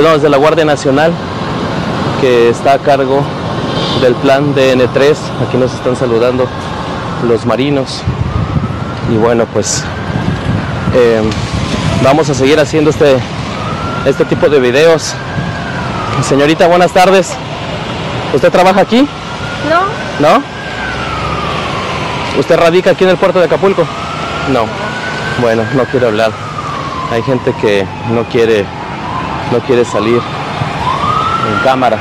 no, 0.00 0.14
es 0.14 0.22
de 0.22 0.28
la 0.28 0.36
Guardia 0.36 0.64
Nacional, 0.64 1.12
que 2.20 2.48
está 2.48 2.74
a 2.74 2.78
cargo 2.78 3.22
del 4.00 4.14
plan 4.14 4.54
DN3. 4.54 5.16
Aquí 5.46 5.56
nos 5.56 5.72
están 5.74 5.96
saludando 5.96 6.46
los 7.26 7.46
marinos. 7.46 8.02
Y 9.12 9.16
bueno, 9.16 9.46
pues 9.52 9.84
eh, 10.94 11.22
vamos 12.02 12.28
a 12.30 12.34
seguir 12.34 12.58
haciendo 12.58 12.90
este, 12.90 13.16
este 14.06 14.24
tipo 14.24 14.48
de 14.48 14.60
videos. 14.60 15.14
Señorita, 16.22 16.66
buenas 16.66 16.92
tardes. 16.92 17.32
¿Usted 18.34 18.50
trabaja 18.50 18.80
aquí? 18.80 19.06
No, 19.68 20.28
¿No? 20.28 20.42
¿Usted 22.38 22.56
radica 22.56 22.92
aquí 22.92 23.04
en 23.04 23.10
el 23.10 23.16
puerto 23.16 23.38
de 23.38 23.44
Acapulco? 23.44 23.86
No. 24.50 24.64
Bueno, 25.40 25.62
no 25.74 25.84
quiero 25.84 26.08
hablar. 26.08 26.51
Hay 27.12 27.22
gente 27.22 27.52
que 27.60 27.84
no 28.10 28.24
quiere, 28.24 28.64
no 29.52 29.58
quiere 29.66 29.84
salir 29.84 30.16
en 30.16 31.62
cámara. 31.62 31.98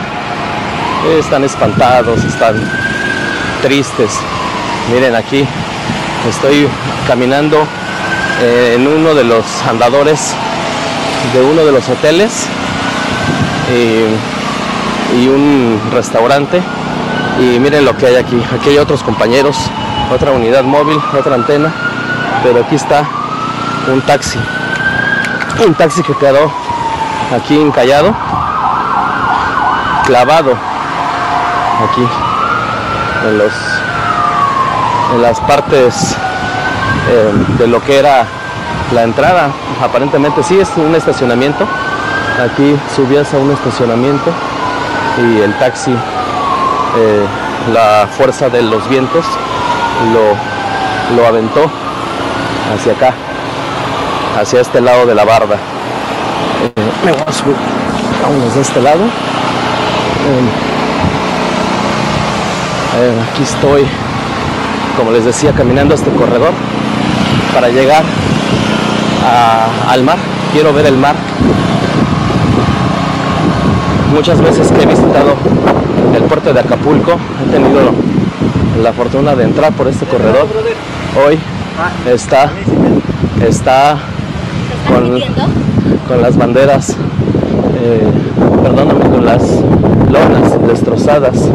Están 1.19 1.43
espantados, 1.43 2.23
están 2.23 2.55
tristes. 3.61 4.09
Miren 4.89 5.13
aquí, 5.13 5.45
estoy 6.29 6.65
caminando 7.07 7.57
eh, 8.41 8.75
en 8.77 8.87
uno 8.87 9.13
de 9.13 9.25
los 9.25 9.43
andadores 9.67 10.33
de 11.33 11.41
uno 11.41 11.65
de 11.65 11.73
los 11.73 11.89
hoteles 11.89 12.47
y, 13.69 15.17
y 15.19 15.27
un 15.27 15.77
restaurante. 15.91 16.61
Y 17.37 17.59
miren 17.59 17.83
lo 17.83 17.97
que 17.97 18.05
hay 18.05 18.15
aquí. 18.15 18.41
Aquí 18.55 18.69
hay 18.69 18.77
otros 18.77 19.03
compañeros, 19.03 19.57
otra 20.09 20.31
unidad 20.31 20.63
móvil, 20.63 20.97
otra 21.19 21.35
antena. 21.35 21.69
Pero 22.43 22.61
aquí 22.61 22.75
está 22.75 23.03
un 23.91 23.99
taxi. 24.03 24.39
Un 25.59 25.75
taxi 25.75 26.01
que 26.01 26.15
quedó 26.15 26.51
aquí 27.35 27.59
encallado, 27.59 28.15
clavado 30.05 30.53
aquí 31.83 32.07
en 33.27 33.37
los 33.37 33.53
en 35.13 35.21
las 35.21 35.39
partes 35.41 36.15
eh, 37.09 37.31
de 37.59 37.67
lo 37.67 37.79
que 37.83 37.99
era 37.99 38.25
la 38.91 39.03
entrada. 39.03 39.51
Aparentemente 39.83 40.41
sí 40.41 40.59
es 40.59 40.69
un 40.77 40.95
estacionamiento. 40.95 41.67
Aquí 42.43 42.75
subías 42.95 43.31
a 43.33 43.37
un 43.37 43.51
estacionamiento 43.51 44.31
y 45.19 45.41
el 45.41 45.53
taxi 45.59 45.91
eh, 45.91 47.25
la 47.71 48.07
fuerza 48.07 48.49
de 48.49 48.63
los 48.63 48.87
vientos 48.89 49.25
lo, 50.11 51.15
lo 51.21 51.27
aventó 51.27 51.69
hacia 52.73 52.93
acá, 52.93 53.13
hacia 54.39 54.61
este 54.61 54.81
lado 54.81 55.05
de 55.05 55.15
la 55.15 55.25
barda. 55.25 55.55
Eh, 55.55 56.71
me 57.05 57.11
voy 57.11 57.21
a 57.21 58.55
de 58.55 58.61
este 58.61 58.81
lado. 58.81 58.99
Eh, 58.99 60.41
eh, 62.97 63.19
aquí 63.31 63.43
estoy, 63.43 63.85
como 64.97 65.11
les 65.11 65.25
decía, 65.25 65.51
caminando 65.53 65.95
este 65.95 66.11
corredor 66.11 66.51
para 67.53 67.69
llegar 67.69 68.03
al 69.89 70.03
mar. 70.03 70.17
Quiero 70.53 70.73
ver 70.73 70.85
el 70.85 70.97
mar. 70.97 71.15
Muchas 74.13 74.41
veces 74.41 74.71
que 74.71 74.83
he 74.83 74.85
visitado 74.85 75.35
el 76.13 76.23
puerto 76.23 76.53
de 76.53 76.59
Acapulco, 76.59 77.17
he 77.41 77.51
tenido 77.51 77.93
la 78.81 78.93
fortuna 78.93 79.35
de 79.35 79.45
entrar 79.45 79.71
por 79.73 79.87
este 79.87 80.05
corredor. 80.05 80.47
Hoy 81.25 81.39
está, 82.05 82.51
está 83.41 83.97
con, 84.93 85.19
con 86.07 86.21
las 86.21 86.37
banderas, 86.37 86.95
eh, 87.81 88.07
perdóname, 88.61 89.09
con 89.09 89.25
las 89.25 89.43
lonas 90.09 90.67
destrozadas 90.67 91.49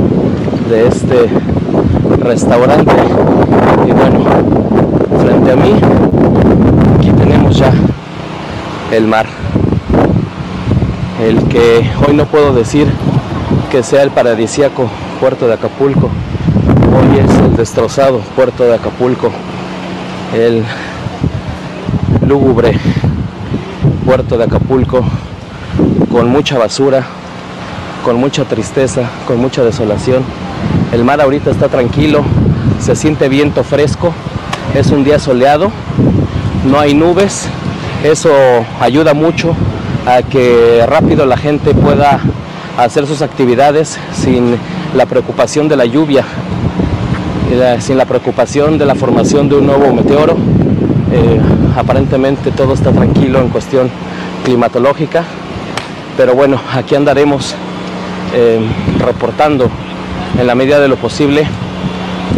de 0.70 0.86
este 0.88 1.28
restaurante. 2.20 2.94
Y 3.86 3.92
bueno, 3.92 4.24
frente 5.20 5.52
a 5.52 5.56
mí, 5.56 5.72
aquí 6.98 7.10
tenemos 7.10 7.56
ya 7.58 7.72
el 8.92 9.06
mar. 9.06 9.26
El 11.22 11.42
que 11.48 11.88
hoy 12.06 12.14
no 12.14 12.26
puedo 12.26 12.52
decir 12.52 12.88
que 13.70 13.82
sea 13.82 14.02
el 14.02 14.10
paradisíaco 14.10 14.88
puerto 15.20 15.46
de 15.46 15.54
Acapulco, 15.54 16.10
hoy 16.98 17.18
es 17.18 17.30
el 17.40 17.56
destrozado 17.56 18.20
puerto 18.34 18.64
de 18.64 18.74
Acapulco, 18.74 19.30
el 20.34 20.62
lúgubre 22.26 22.78
puerto 24.06 24.38
de 24.38 24.44
Acapulco, 24.44 25.04
con 26.12 26.30
mucha 26.30 26.56
basura, 26.56 27.04
con 28.04 28.20
mucha 28.20 28.44
tristeza, 28.44 29.02
con 29.26 29.38
mucha 29.38 29.64
desolación. 29.64 30.22
El 30.92 31.02
mar 31.02 31.20
ahorita 31.20 31.50
está 31.50 31.68
tranquilo, 31.68 32.22
se 32.80 32.94
siente 32.94 33.28
viento 33.28 33.64
fresco, 33.64 34.12
es 34.76 34.92
un 34.92 35.02
día 35.02 35.18
soleado, 35.18 35.72
no 36.70 36.78
hay 36.78 36.94
nubes, 36.94 37.48
eso 38.04 38.30
ayuda 38.80 39.12
mucho 39.12 39.56
a 40.06 40.22
que 40.22 40.86
rápido 40.86 41.26
la 41.26 41.36
gente 41.36 41.74
pueda 41.74 42.20
hacer 42.78 43.08
sus 43.08 43.22
actividades 43.22 43.98
sin 44.12 44.56
la 44.94 45.06
preocupación 45.06 45.68
de 45.68 45.76
la 45.76 45.84
lluvia, 45.84 46.24
sin 47.80 47.98
la 47.98 48.04
preocupación 48.04 48.78
de 48.78 48.86
la 48.86 48.94
formación 48.94 49.48
de 49.48 49.56
un 49.56 49.66
nuevo 49.66 49.92
meteoro. 49.92 50.36
Eh, 51.16 51.40
aparentemente 51.74 52.50
todo 52.50 52.74
está 52.74 52.92
tranquilo 52.92 53.40
en 53.40 53.48
cuestión 53.48 53.90
climatológica, 54.44 55.24
pero 56.14 56.34
bueno, 56.34 56.60
aquí 56.74 56.94
andaremos 56.94 57.54
eh, 58.34 58.60
reportando 58.98 59.70
en 60.38 60.46
la 60.46 60.54
medida 60.54 60.78
de 60.78 60.88
lo 60.88 60.96
posible 60.96 61.48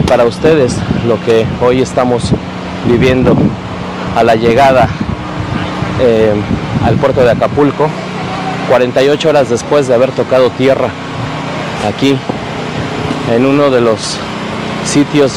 para 0.06 0.24
ustedes 0.26 0.76
lo 1.08 1.20
que 1.24 1.44
hoy 1.60 1.82
estamos 1.82 2.30
viviendo 2.88 3.36
a 4.14 4.22
la 4.22 4.36
llegada 4.36 4.88
eh, 6.00 6.32
al 6.86 6.94
puerto 6.98 7.22
de 7.22 7.32
Acapulco, 7.32 7.88
48 8.68 9.28
horas 9.28 9.50
después 9.50 9.88
de 9.88 9.94
haber 9.94 10.12
tocado 10.12 10.50
tierra 10.50 10.90
aquí 11.88 12.16
en 13.34 13.44
uno 13.44 13.70
de 13.70 13.80
los 13.80 14.18
sitios 14.84 15.32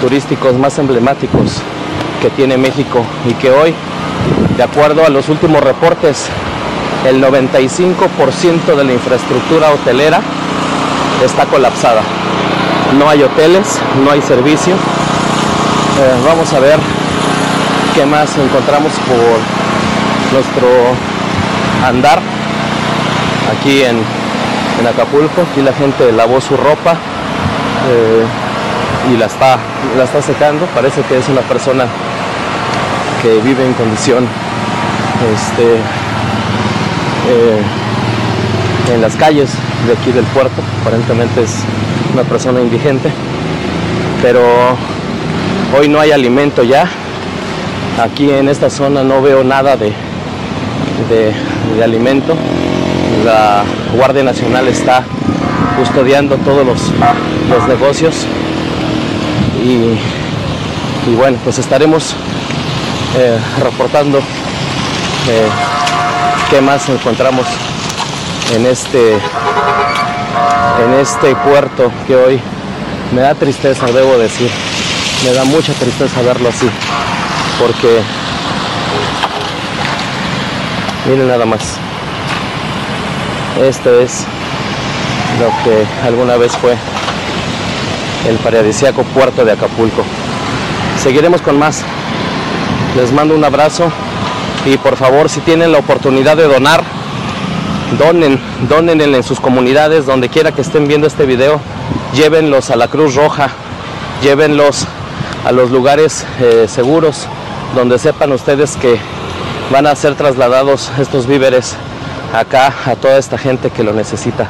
turísticos 0.00 0.54
más 0.54 0.78
emblemáticos 0.78 1.60
que 2.20 2.30
tiene 2.30 2.56
México 2.56 3.04
y 3.28 3.34
que 3.34 3.50
hoy, 3.50 3.74
de 4.56 4.62
acuerdo 4.62 5.04
a 5.04 5.08
los 5.08 5.28
últimos 5.28 5.62
reportes, 5.62 6.28
el 7.06 7.22
95% 7.22 8.74
de 8.76 8.84
la 8.84 8.92
infraestructura 8.92 9.70
hotelera 9.70 10.20
está 11.24 11.46
colapsada. 11.46 12.02
No 12.98 13.08
hay 13.08 13.22
hoteles, 13.22 13.78
no 14.04 14.10
hay 14.10 14.22
servicio. 14.22 14.74
Eh, 14.74 16.14
vamos 16.26 16.52
a 16.52 16.60
ver 16.60 16.78
qué 17.94 18.04
más 18.06 18.36
encontramos 18.36 18.92
por 19.06 20.34
nuestro 20.34 20.68
andar 21.86 22.20
aquí 23.56 23.82
en, 23.82 24.02
Acapulco. 24.86 25.42
Aquí 25.50 25.62
la 25.62 25.72
gente 25.72 26.12
lavó 26.12 26.40
su 26.40 26.56
ropa 26.56 26.92
eh, 27.88 28.24
y 29.12 29.16
la 29.16 29.26
está, 29.26 29.58
la 29.96 30.04
está 30.04 30.20
secando. 30.22 30.66
Parece 30.66 31.00
que 31.02 31.18
es 31.18 31.28
una 31.28 31.40
persona 31.40 31.86
vive 33.42 33.66
en 33.66 33.72
condición 33.74 34.26
este, 35.34 35.76
eh, 37.28 37.62
en 38.94 39.00
las 39.00 39.16
calles 39.16 39.50
de 39.86 39.92
aquí 39.92 40.12
del 40.12 40.24
puerto. 40.26 40.62
Aparentemente 40.82 41.42
es 41.42 41.56
una 42.12 42.22
persona 42.22 42.60
indigente. 42.60 43.10
Pero 44.22 44.42
hoy 45.78 45.88
no 45.88 46.00
hay 46.00 46.12
alimento 46.12 46.62
ya. 46.62 46.88
Aquí 48.02 48.30
en 48.30 48.48
esta 48.48 48.70
zona 48.70 49.02
no 49.02 49.22
veo 49.22 49.42
nada 49.44 49.76
de, 49.76 49.92
de, 51.08 51.84
alimento. 51.84 52.36
La 53.24 53.64
Guardia 53.96 54.22
Nacional 54.22 54.68
está 54.68 55.04
custodiando 55.78 56.36
todos 56.36 56.66
los, 56.66 56.80
los 57.50 57.68
negocios 57.68 58.26
y, 59.66 61.14
bueno, 61.16 61.38
pues 61.42 61.58
estaremos 61.58 62.14
eh, 63.14 63.38
reportando 63.62 64.18
eh, 64.18 65.48
qué 66.50 66.60
más 66.60 66.88
encontramos 66.88 67.46
en 68.54 68.66
este 68.66 69.14
en 70.84 70.94
este 71.00 71.34
puerto 71.36 71.90
que 72.06 72.16
hoy 72.16 72.40
me 73.12 73.22
da 73.22 73.34
tristeza, 73.34 73.86
debo 73.86 74.18
decir, 74.18 74.50
me 75.24 75.32
da 75.32 75.44
mucha 75.44 75.72
tristeza 75.72 76.20
verlo 76.22 76.48
así, 76.48 76.68
porque 77.58 78.02
Miren 81.08 81.28
nada 81.28 81.46
más. 81.46 81.60
Esto 83.62 84.00
es 84.00 84.24
lo 85.38 85.46
que 85.62 85.86
alguna 86.04 86.36
vez 86.36 86.50
fue 86.56 86.76
el 88.28 88.36
paradisíaco 88.38 89.04
puerto 89.04 89.44
de 89.44 89.52
Acapulco. 89.52 90.04
Seguiremos 91.00 91.40
con 91.42 91.58
más. 91.58 91.84
Les 92.96 93.12
mando 93.12 93.34
un 93.34 93.44
abrazo 93.44 93.92
y 94.64 94.78
por 94.78 94.96
favor 94.96 95.28
si 95.28 95.40
tienen 95.40 95.70
la 95.70 95.76
oportunidad 95.78 96.34
de 96.34 96.44
donar, 96.44 96.82
donen, 97.98 98.40
donen 98.70 99.02
en 99.02 99.22
sus 99.22 99.38
comunidades, 99.38 100.06
donde 100.06 100.30
quiera 100.30 100.52
que 100.52 100.62
estén 100.62 100.88
viendo 100.88 101.06
este 101.06 101.26
video, 101.26 101.60
llévenlos 102.14 102.70
a 102.70 102.76
la 102.76 102.88
Cruz 102.88 103.14
Roja, 103.14 103.50
llévenlos 104.22 104.86
a 105.44 105.52
los 105.52 105.70
lugares 105.70 106.24
eh, 106.40 106.64
seguros, 106.68 107.26
donde 107.74 107.98
sepan 107.98 108.32
ustedes 108.32 108.76
que 108.76 108.98
van 109.70 109.86
a 109.86 109.94
ser 109.94 110.14
trasladados 110.14 110.90
estos 110.98 111.26
víveres 111.26 111.76
acá 112.32 112.72
a 112.86 112.96
toda 112.96 113.18
esta 113.18 113.36
gente 113.36 113.68
que 113.68 113.84
lo 113.84 113.92
necesita. 113.92 114.48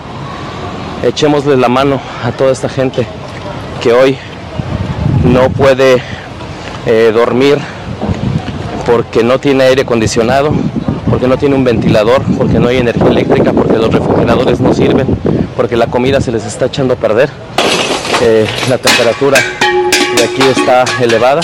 Echémosle 1.02 1.56
la 1.56 1.68
mano 1.68 2.00
a 2.24 2.30
toda 2.30 2.52
esta 2.52 2.68
gente 2.68 3.08
que 3.82 3.92
hoy 3.92 4.16
no 5.24 5.50
puede 5.50 6.00
eh, 6.86 7.10
dormir 7.12 7.58
porque 8.86 9.24
no 9.24 9.38
tiene 9.40 9.64
aire 9.64 9.82
acondicionado, 9.82 10.52
porque 11.10 11.26
no 11.26 11.36
tiene 11.36 11.56
un 11.56 11.64
ventilador, 11.64 12.22
porque 12.38 12.58
no 12.58 12.68
hay 12.68 12.78
energía 12.78 13.08
eléctrica, 13.08 13.52
porque 13.52 13.76
los 13.78 13.92
refrigeradores 13.92 14.60
no 14.60 14.72
sirven, 14.72 15.06
porque 15.56 15.76
la 15.76 15.88
comida 15.88 16.20
se 16.20 16.30
les 16.30 16.46
está 16.46 16.66
echando 16.66 16.94
a 16.94 16.96
perder, 16.96 17.30
la 18.70 18.78
temperatura 18.78 19.38
de 20.16 20.24
aquí 20.24 20.42
está 20.50 20.84
elevada 21.02 21.42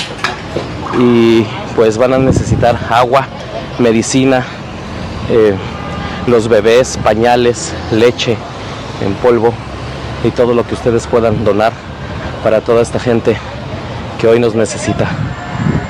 y 0.99 1.45
pues 1.77 1.99
van 1.99 2.15
a 2.15 2.19
necesitar 2.19 2.79
agua, 2.91 3.27
medicina, 3.79 4.45
eh, 5.31 5.55
los 6.27 6.49
bebés, 6.49 6.99
pañales, 7.03 7.73
leche 7.91 8.37
en 9.05 9.15
polvo 9.15 9.53
y 10.25 10.31
todo 10.31 10.55
lo 10.55 10.67
que 10.67 10.75
ustedes 10.75 11.07
puedan 11.07 11.45
donar 11.45 11.73
para 12.45 12.61
toda 12.61 12.83
esta 12.83 12.99
gente 12.99 13.37
que 14.21 14.29
hoy 14.29 14.39
nos 14.39 14.55
necesita. 14.55 15.09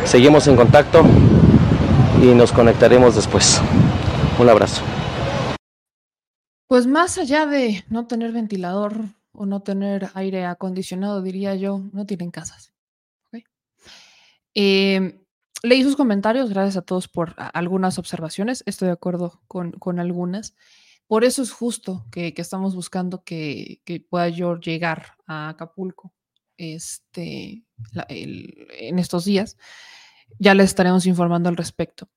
Seguimos 0.05 0.46
en 0.48 0.57
contacto 0.57 1.05
y 2.22 2.34
nos 2.34 2.52
conectaremos 2.52 3.16
después. 3.16 3.60
Un 4.38 4.48
abrazo. 4.48 4.82
Pues 6.68 6.86
más 6.86 7.18
allá 7.18 7.44
de 7.44 7.84
no 7.90 8.06
tener 8.06 8.32
ventilador 8.32 8.94
o 9.32 9.44
no 9.44 9.60
tener 9.60 10.08
aire 10.14 10.46
acondicionado, 10.46 11.20
diría 11.20 11.54
yo, 11.56 11.82
no 11.92 12.06
tienen 12.06 12.30
casas. 12.30 12.72
Eh, 14.54 15.18
Leí 15.62 15.84
sus 15.84 15.94
comentarios, 15.94 16.50
gracias 16.50 16.76
a 16.76 16.82
todos 16.82 17.06
por 17.06 17.36
algunas 17.36 17.96
observaciones, 17.98 18.64
estoy 18.66 18.86
de 18.86 18.94
acuerdo 18.94 19.40
con, 19.46 20.00
algunas. 20.00 20.56
Por 21.06 21.22
eso 21.22 21.40
es 21.40 21.52
justo 21.52 22.04
que, 22.10 22.34
estamos 22.36 22.74
buscando 22.74 23.22
que, 23.22 23.80
pueda 24.10 24.28
yo 24.28 24.58
llegar 24.58 25.14
a 25.24 25.50
Acapulco 25.50 26.12
este, 26.56 27.62
en 28.08 28.98
estos 28.98 29.24
días. 29.24 29.56
Ya 30.39 30.55
les 30.55 30.66
estaremos 30.66 31.07
informando 31.07 31.49
al 31.49 31.57
respecto. 31.57 32.09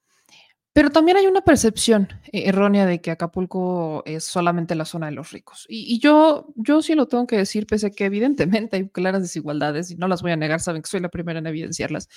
Pero 0.74 0.90
también 0.90 1.16
hay 1.16 1.26
una 1.28 1.42
percepción 1.42 2.10
eh, 2.34 2.50
errónea 2.50 2.86
de 2.86 3.00
que 3.00 3.12
Acapulco 3.12 4.04
es 4.06 4.26
solamente 4.26 4.76
la 4.76 4.84
zona 4.84 5.06
de 5.06 5.14
los 5.14 5.32
ricos. 5.32 5.66
Y, 5.70 6.00
yo, 6.00 6.54
yo 6.56 6.82
sí 6.82 6.96
lo 6.96 7.08
tengo 7.08 7.28
que 7.28 7.38
decir, 7.38 7.66
pese 7.66 7.88
a 7.88 7.90
que 7.92 8.06
evidentemente 8.06 8.76
hay 8.76 8.90
claras 8.90 9.22
desigualdades 9.22 9.92
y 9.92 9.96
no 9.96 10.08
las 10.10 10.22
voy 10.22 10.32
a 10.32 10.36
negar, 10.36 10.60
saben 10.60 10.82
que 10.82 10.90
soy 10.90 11.00
la 11.00 11.10
primera 11.10 11.40
en 11.40 11.48
evidenciarlas. 11.48 12.10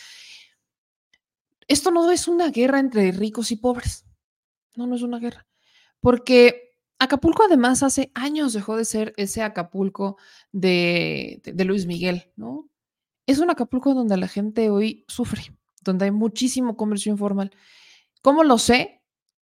Esto 1.69 1.91
no 1.91 2.11
es 2.11 2.27
una 2.27 2.51
guerra 2.51 2.81
entre 2.81 3.13
ricos 3.13 3.53
y 3.53 3.57
pobres. 3.57 4.07
No, 4.75 4.87
no 4.87 4.97
es 4.97 5.03
una 5.03 5.19
guerra. 5.21 5.47
Porque 6.01 6.69
Acapulco 6.99 7.45
además 7.45 7.83
hace 7.83 8.11
años 8.15 8.53
dejó 8.53 8.77
de 8.77 8.85
ser 8.85 9.13
ese 9.17 9.43
Acapulco 9.43 10.17
de, 10.51 11.41
Luis 11.65 11.87
Miguel, 11.87 12.33
¿no? 12.35 12.69
Es 13.27 13.39
un 13.39 13.51
Acapulco 13.51 13.95
donde 13.95 14.17
la 14.17 14.27
gente 14.27 14.71
hoy 14.71 15.05
sufre, 15.07 15.57
donde 15.83 16.07
hay 16.07 16.11
muchísimo 16.11 16.77
comercio 16.77 17.13
informal. 17.13 17.51
¿Cómo 18.23 18.45
lo 18.45 18.59
sé? 18.59 18.99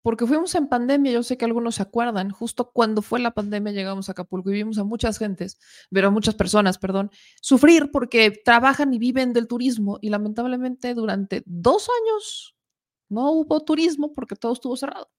porque 0.07 0.25
fuimos 0.25 0.55
en 0.55 0.69
pandemia, 0.69 1.11
yo 1.11 1.25
sé 1.25 1.37
que 1.37 1.45
algunos 1.45 1.75
se 1.75 1.83
acuerdan, 1.83 2.31
justo 2.31 2.71
cuando 2.71 3.03
fue 3.03 3.19
la 3.19 3.33
pandemia 3.33 3.73
llegamos 3.73 4.09
a 4.09 4.13
Acapulco 4.13 4.51
y 4.51 4.55
vimos 4.55 4.79
a 4.79 4.85
muchas 4.85 5.19
gentes, 5.19 5.59
pero 5.91 6.07
a 6.07 6.11
muchas 6.13 6.37
personas, 6.37 6.79
perdón, 6.79 7.11
sufrir 7.43 7.91
porque 7.91 8.31
trabajan 8.31 8.95
y 8.95 9.01
viven 9.01 9.33
del 9.33 9.49
turismo 9.49 9.99
y 10.01 10.11
lamentablemente 10.11 10.95
durante 10.95 11.43
dos 11.45 11.89
años 12.01 12.57
no 13.09 13.33
hubo 13.33 13.65
turismo 13.65 14.13
porque 14.13 14.37
todo 14.37 14.53
estuvo 14.53 14.77
cerrado. 14.77 15.11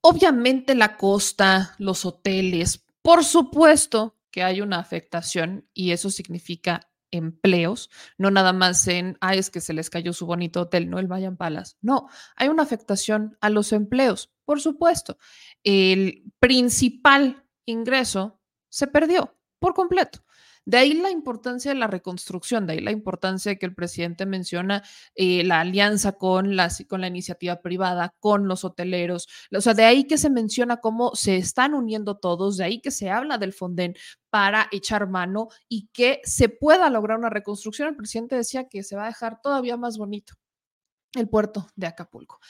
Obviamente 0.00 0.74
la 0.74 0.96
costa, 0.96 1.74
los 1.76 2.06
hoteles, 2.06 2.86
por 3.02 3.22
supuesto 3.22 4.16
que 4.30 4.42
hay 4.42 4.62
una 4.62 4.78
afectación 4.78 5.68
y 5.74 5.90
eso 5.90 6.08
significa 6.08 6.90
empleos, 7.14 7.90
no 8.18 8.30
nada 8.30 8.52
más 8.52 8.86
en, 8.88 9.16
ah, 9.20 9.34
es 9.34 9.50
que 9.50 9.60
se 9.60 9.72
les 9.72 9.90
cayó 9.90 10.12
su 10.12 10.26
bonito 10.26 10.62
hotel, 10.62 10.90
no 10.90 10.98
el 10.98 11.06
Vayan 11.06 11.36
Palas. 11.36 11.76
No, 11.80 12.08
hay 12.36 12.48
una 12.48 12.62
afectación 12.62 13.36
a 13.40 13.50
los 13.50 13.72
empleos, 13.72 14.32
por 14.44 14.60
supuesto. 14.60 15.18
El 15.62 16.24
principal 16.40 17.44
ingreso 17.66 18.40
se 18.68 18.86
perdió 18.86 19.36
por 19.58 19.74
completo. 19.74 20.24
De 20.66 20.78
ahí 20.78 20.94
la 20.94 21.10
importancia 21.10 21.72
de 21.72 21.78
la 21.78 21.86
reconstrucción, 21.86 22.66
de 22.66 22.72
ahí 22.72 22.80
la 22.80 22.90
importancia 22.90 23.50
de 23.50 23.58
que 23.58 23.66
el 23.66 23.74
presidente 23.74 24.24
menciona 24.24 24.82
eh, 25.14 25.44
la 25.44 25.60
alianza 25.60 26.12
con 26.12 26.56
la, 26.56 26.70
con 26.88 27.02
la 27.02 27.06
iniciativa 27.06 27.60
privada, 27.60 28.14
con 28.18 28.48
los 28.48 28.64
hoteleros, 28.64 29.28
o 29.54 29.60
sea, 29.60 29.74
de 29.74 29.84
ahí 29.84 30.04
que 30.04 30.16
se 30.16 30.30
menciona 30.30 30.78
cómo 30.78 31.14
se 31.14 31.36
están 31.36 31.74
uniendo 31.74 32.16
todos, 32.16 32.56
de 32.56 32.64
ahí 32.64 32.80
que 32.80 32.90
se 32.90 33.10
habla 33.10 33.36
del 33.36 33.52
Fonden 33.52 33.94
para 34.34 34.66
echar 34.72 35.08
mano 35.08 35.46
y 35.68 35.86
que 35.92 36.20
se 36.24 36.48
pueda 36.48 36.90
lograr 36.90 37.16
una 37.16 37.30
reconstrucción. 37.30 37.90
El 37.90 37.94
presidente 37.94 38.34
decía 38.34 38.68
que 38.68 38.82
se 38.82 38.96
va 38.96 39.04
a 39.04 39.06
dejar 39.06 39.40
todavía 39.40 39.76
más 39.76 39.96
bonito 39.96 40.34
el 41.14 41.28
puerto 41.28 41.68
de 41.76 41.86
Acapulco. 41.86 42.40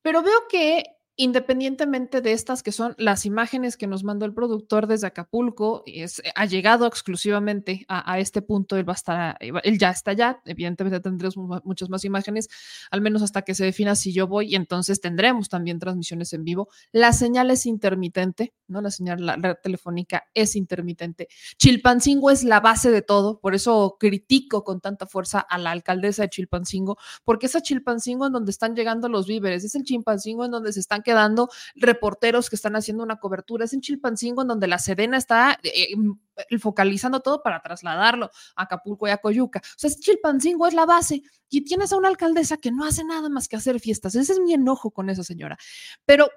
Pero 0.00 0.22
veo 0.22 0.46
que 0.48 0.84
independientemente 1.16 2.20
de 2.20 2.32
estas 2.32 2.62
que 2.62 2.72
son 2.72 2.94
las 2.98 3.24
imágenes 3.24 3.76
que 3.76 3.86
nos 3.86 4.02
mandó 4.02 4.26
el 4.26 4.34
productor 4.34 4.86
desde 4.88 5.06
Acapulco, 5.06 5.84
es, 5.86 6.18
eh, 6.18 6.32
ha 6.34 6.44
llegado 6.46 6.86
exclusivamente 6.86 7.84
a, 7.88 8.18
este 8.18 8.42
punto, 8.42 8.76
él, 8.76 8.88
va 8.88 8.94
a 8.94 8.96
estar, 8.96 9.36
eh, 9.40 9.52
él 9.62 9.78
ya 9.78 9.90
está 9.90 10.10
allá, 10.10 10.40
evidentemente 10.44 10.98
tendremos 11.00 11.36
muchas 11.64 11.88
más 11.88 12.04
imágenes, 12.04 12.48
al 12.90 13.00
menos 13.00 13.22
hasta 13.22 13.42
que 13.42 13.54
se 13.54 13.64
defina 13.64 13.94
si 13.94 14.12
yo 14.12 14.26
voy, 14.26 14.52
y 14.52 14.56
entonces 14.56 15.00
tendremos 15.00 15.48
también 15.48 15.78
transmisiones 15.78 16.32
en 16.32 16.44
vivo. 16.44 16.68
La 16.90 17.12
señal 17.12 17.50
es 17.50 17.66
intermitente, 17.66 18.52
¿no? 18.66 18.80
La 18.80 18.90
señal 18.90 19.24
la 19.24 19.36
red 19.36 19.56
telefónica 19.62 20.24
es 20.34 20.56
intermitente. 20.56 21.28
Chilpancingo 21.58 22.30
es 22.30 22.42
la 22.42 22.60
base 22.60 22.90
de 22.90 23.02
todo, 23.02 23.38
por 23.38 23.54
eso 23.54 23.96
critico 24.00 24.64
con 24.64 24.80
tanta 24.80 25.06
fuerza 25.06 25.40
a 25.40 25.58
la 25.58 25.70
alcaldesa 25.70 26.22
de 26.22 26.30
Chilpancingo, 26.30 26.98
porque 27.24 27.46
es 27.46 27.54
a 27.54 27.60
Chilpancingo 27.60 28.26
en 28.26 28.32
donde 28.32 28.50
están 28.50 28.74
llegando 28.74 29.08
los 29.08 29.26
víveres, 29.28 29.62
es 29.62 29.76
el 29.76 29.84
Chilpancingo 29.84 30.44
en 30.44 30.50
donde 30.50 30.72
se 30.72 30.80
están 30.80 31.03
quedando 31.04 31.48
reporteros 31.76 32.50
que 32.50 32.56
están 32.56 32.74
haciendo 32.74 33.04
una 33.04 33.20
cobertura. 33.20 33.64
Es 33.64 33.72
en 33.72 33.80
Chilpancingo 33.80 34.42
en 34.42 34.48
donde 34.48 34.66
la 34.66 34.80
Sedena 34.80 35.16
está 35.16 35.60
eh, 35.62 35.96
mm, 35.96 36.58
focalizando 36.58 37.20
todo 37.20 37.42
para 37.42 37.62
trasladarlo 37.62 38.30
a 38.56 38.62
Acapulco 38.64 39.06
y 39.06 39.10
a 39.12 39.18
Coyuca. 39.18 39.60
O 39.64 39.78
sea, 39.78 39.90
Chilpancingo 39.90 40.66
es 40.66 40.74
la 40.74 40.86
base 40.86 41.22
y 41.48 41.62
tienes 41.62 41.92
a 41.92 41.96
una 41.96 42.08
alcaldesa 42.08 42.56
que 42.56 42.72
no 42.72 42.84
hace 42.84 43.04
nada 43.04 43.28
más 43.28 43.46
que 43.46 43.54
hacer 43.54 43.78
fiestas. 43.78 44.16
Ese 44.16 44.32
es 44.32 44.40
mi 44.40 44.52
enojo 44.52 44.90
con 44.90 45.10
esa 45.10 45.22
señora. 45.22 45.56
Pero 46.04 46.28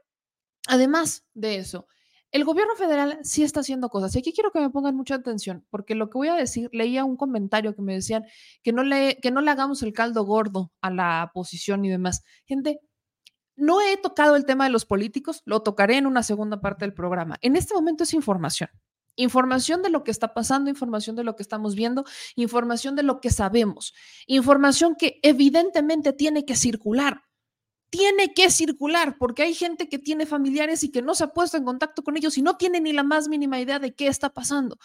además 0.67 1.25
de 1.33 1.55
eso, 1.57 1.87
el 2.31 2.43
gobierno 2.43 2.75
federal 2.75 3.19
sí 3.23 3.43
está 3.43 3.61
haciendo 3.61 3.89
cosas. 3.89 4.15
Y 4.15 4.19
aquí 4.19 4.33
quiero 4.33 4.51
que 4.51 4.59
me 4.59 4.69
pongan 4.69 4.95
mucha 4.95 5.15
atención, 5.15 5.65
porque 5.69 5.95
lo 5.95 6.09
que 6.09 6.17
voy 6.17 6.27
a 6.27 6.35
decir, 6.35 6.69
leía 6.73 7.05
un 7.05 7.15
comentario 7.15 7.75
que 7.75 7.81
me 7.81 7.93
decían 7.93 8.25
que 8.63 8.73
no 8.73 8.83
le, 8.83 9.17
que 9.21 9.31
no 9.31 9.41
le 9.41 9.51
hagamos 9.51 9.81
el 9.83 9.93
caldo 9.93 10.23
gordo 10.25 10.71
a 10.81 10.91
la 10.91 11.23
oposición 11.31 11.85
y 11.85 11.89
demás. 11.89 12.23
Gente, 12.45 12.81
no 13.57 13.81
he 13.81 13.97
tocado 13.97 14.35
el 14.35 14.45
tema 14.45 14.65
de 14.65 14.69
los 14.69 14.85
políticos, 14.85 15.41
lo 15.45 15.61
tocaré 15.61 15.97
en 15.97 16.05
una 16.05 16.23
segunda 16.23 16.61
parte 16.61 16.85
del 16.85 16.93
programa. 16.93 17.37
En 17.41 17.55
este 17.55 17.73
momento 17.73 18.03
es 18.03 18.13
información. 18.13 18.69
Información 19.15 19.81
de 19.81 19.89
lo 19.89 20.03
que 20.03 20.11
está 20.11 20.35
pasando, 20.35 20.69
información 20.69 21.15
de 21.15 21.23
lo 21.23 21.35
que 21.35 21.41
estamos 21.41 21.75
viendo, 21.75 22.05
información 22.35 22.95
de 22.95 23.01
lo 23.01 23.19
que 23.19 23.31
sabemos, 23.31 23.95
información 24.27 24.95
que 24.95 25.19
evidentemente 25.23 26.13
tiene 26.13 26.45
que 26.45 26.55
circular. 26.55 27.23
Tiene 27.89 28.33
que 28.33 28.51
circular 28.51 29.17
porque 29.17 29.43
hay 29.43 29.55
gente 29.55 29.89
que 29.89 29.97
tiene 29.97 30.25
familiares 30.25 30.83
y 30.83 30.91
que 30.91 31.01
no 31.01 31.15
se 31.15 31.23
ha 31.23 31.33
puesto 31.33 31.57
en 31.57 31.63
contacto 31.63 32.03
con 32.03 32.15
ellos 32.15 32.37
y 32.37 32.43
no 32.43 32.57
tiene 32.57 32.79
ni 32.79 32.93
la 32.93 33.03
más 33.03 33.27
mínima 33.27 33.59
idea 33.59 33.79
de 33.79 33.95
qué 33.95 34.07
está 34.07 34.33
pasando. 34.33 34.77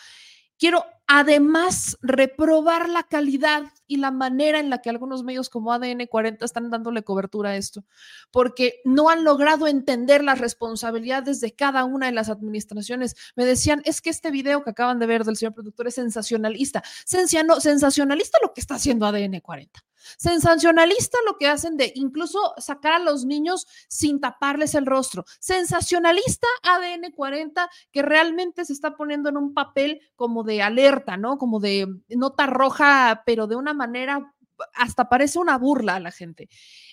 Quiero 0.62 0.84
además 1.08 1.98
reprobar 2.02 2.88
la 2.88 3.02
calidad 3.02 3.64
y 3.88 3.96
la 3.96 4.12
manera 4.12 4.60
en 4.60 4.70
la 4.70 4.80
que 4.80 4.90
algunos 4.90 5.24
medios 5.24 5.48
como 5.48 5.72
ADN 5.72 6.06
40 6.06 6.44
están 6.44 6.70
dándole 6.70 7.02
cobertura 7.02 7.50
a 7.50 7.56
esto, 7.56 7.84
porque 8.30 8.80
no 8.84 9.08
han 9.08 9.24
logrado 9.24 9.66
entender 9.66 10.22
las 10.22 10.38
responsabilidades 10.38 11.40
de 11.40 11.52
cada 11.52 11.82
una 11.82 12.06
de 12.06 12.12
las 12.12 12.28
administraciones. 12.28 13.16
Me 13.34 13.44
decían, 13.44 13.82
es 13.84 14.00
que 14.00 14.10
este 14.10 14.30
video 14.30 14.62
que 14.62 14.70
acaban 14.70 15.00
de 15.00 15.06
ver 15.06 15.24
del 15.24 15.36
señor 15.36 15.52
productor 15.52 15.88
es 15.88 15.96
sensacionalista. 15.96 16.84
Sensacionalista 17.04 18.38
lo 18.40 18.54
que 18.54 18.60
está 18.60 18.76
haciendo 18.76 19.04
ADN 19.04 19.40
40. 19.40 19.80
Sensacionalista 20.18 21.18
lo 21.26 21.36
que 21.38 21.48
hacen 21.48 21.76
de 21.76 21.92
incluso 21.94 22.54
sacar 22.58 22.92
a 22.94 22.98
los 22.98 23.24
niños 23.24 23.66
sin 23.88 24.20
taparles 24.20 24.74
el 24.74 24.86
rostro. 24.86 25.24
Sensacionalista 25.40 26.46
ADN 26.62 27.12
40 27.12 27.68
que 27.90 28.02
realmente 28.02 28.64
se 28.64 28.72
está 28.72 28.96
poniendo 28.96 29.28
en 29.28 29.36
un 29.36 29.54
papel 29.54 30.00
como 30.16 30.42
de 30.42 30.62
alerta, 30.62 31.16
¿no? 31.16 31.38
Como 31.38 31.60
de 31.60 31.86
nota 32.08 32.46
roja, 32.46 33.22
pero 33.26 33.46
de 33.46 33.56
una 33.56 33.74
manera 33.74 34.34
hasta 34.74 35.08
parece 35.08 35.38
una 35.38 35.58
burla 35.58 35.96
a 35.96 36.00
la 36.00 36.10
gente. 36.10 36.48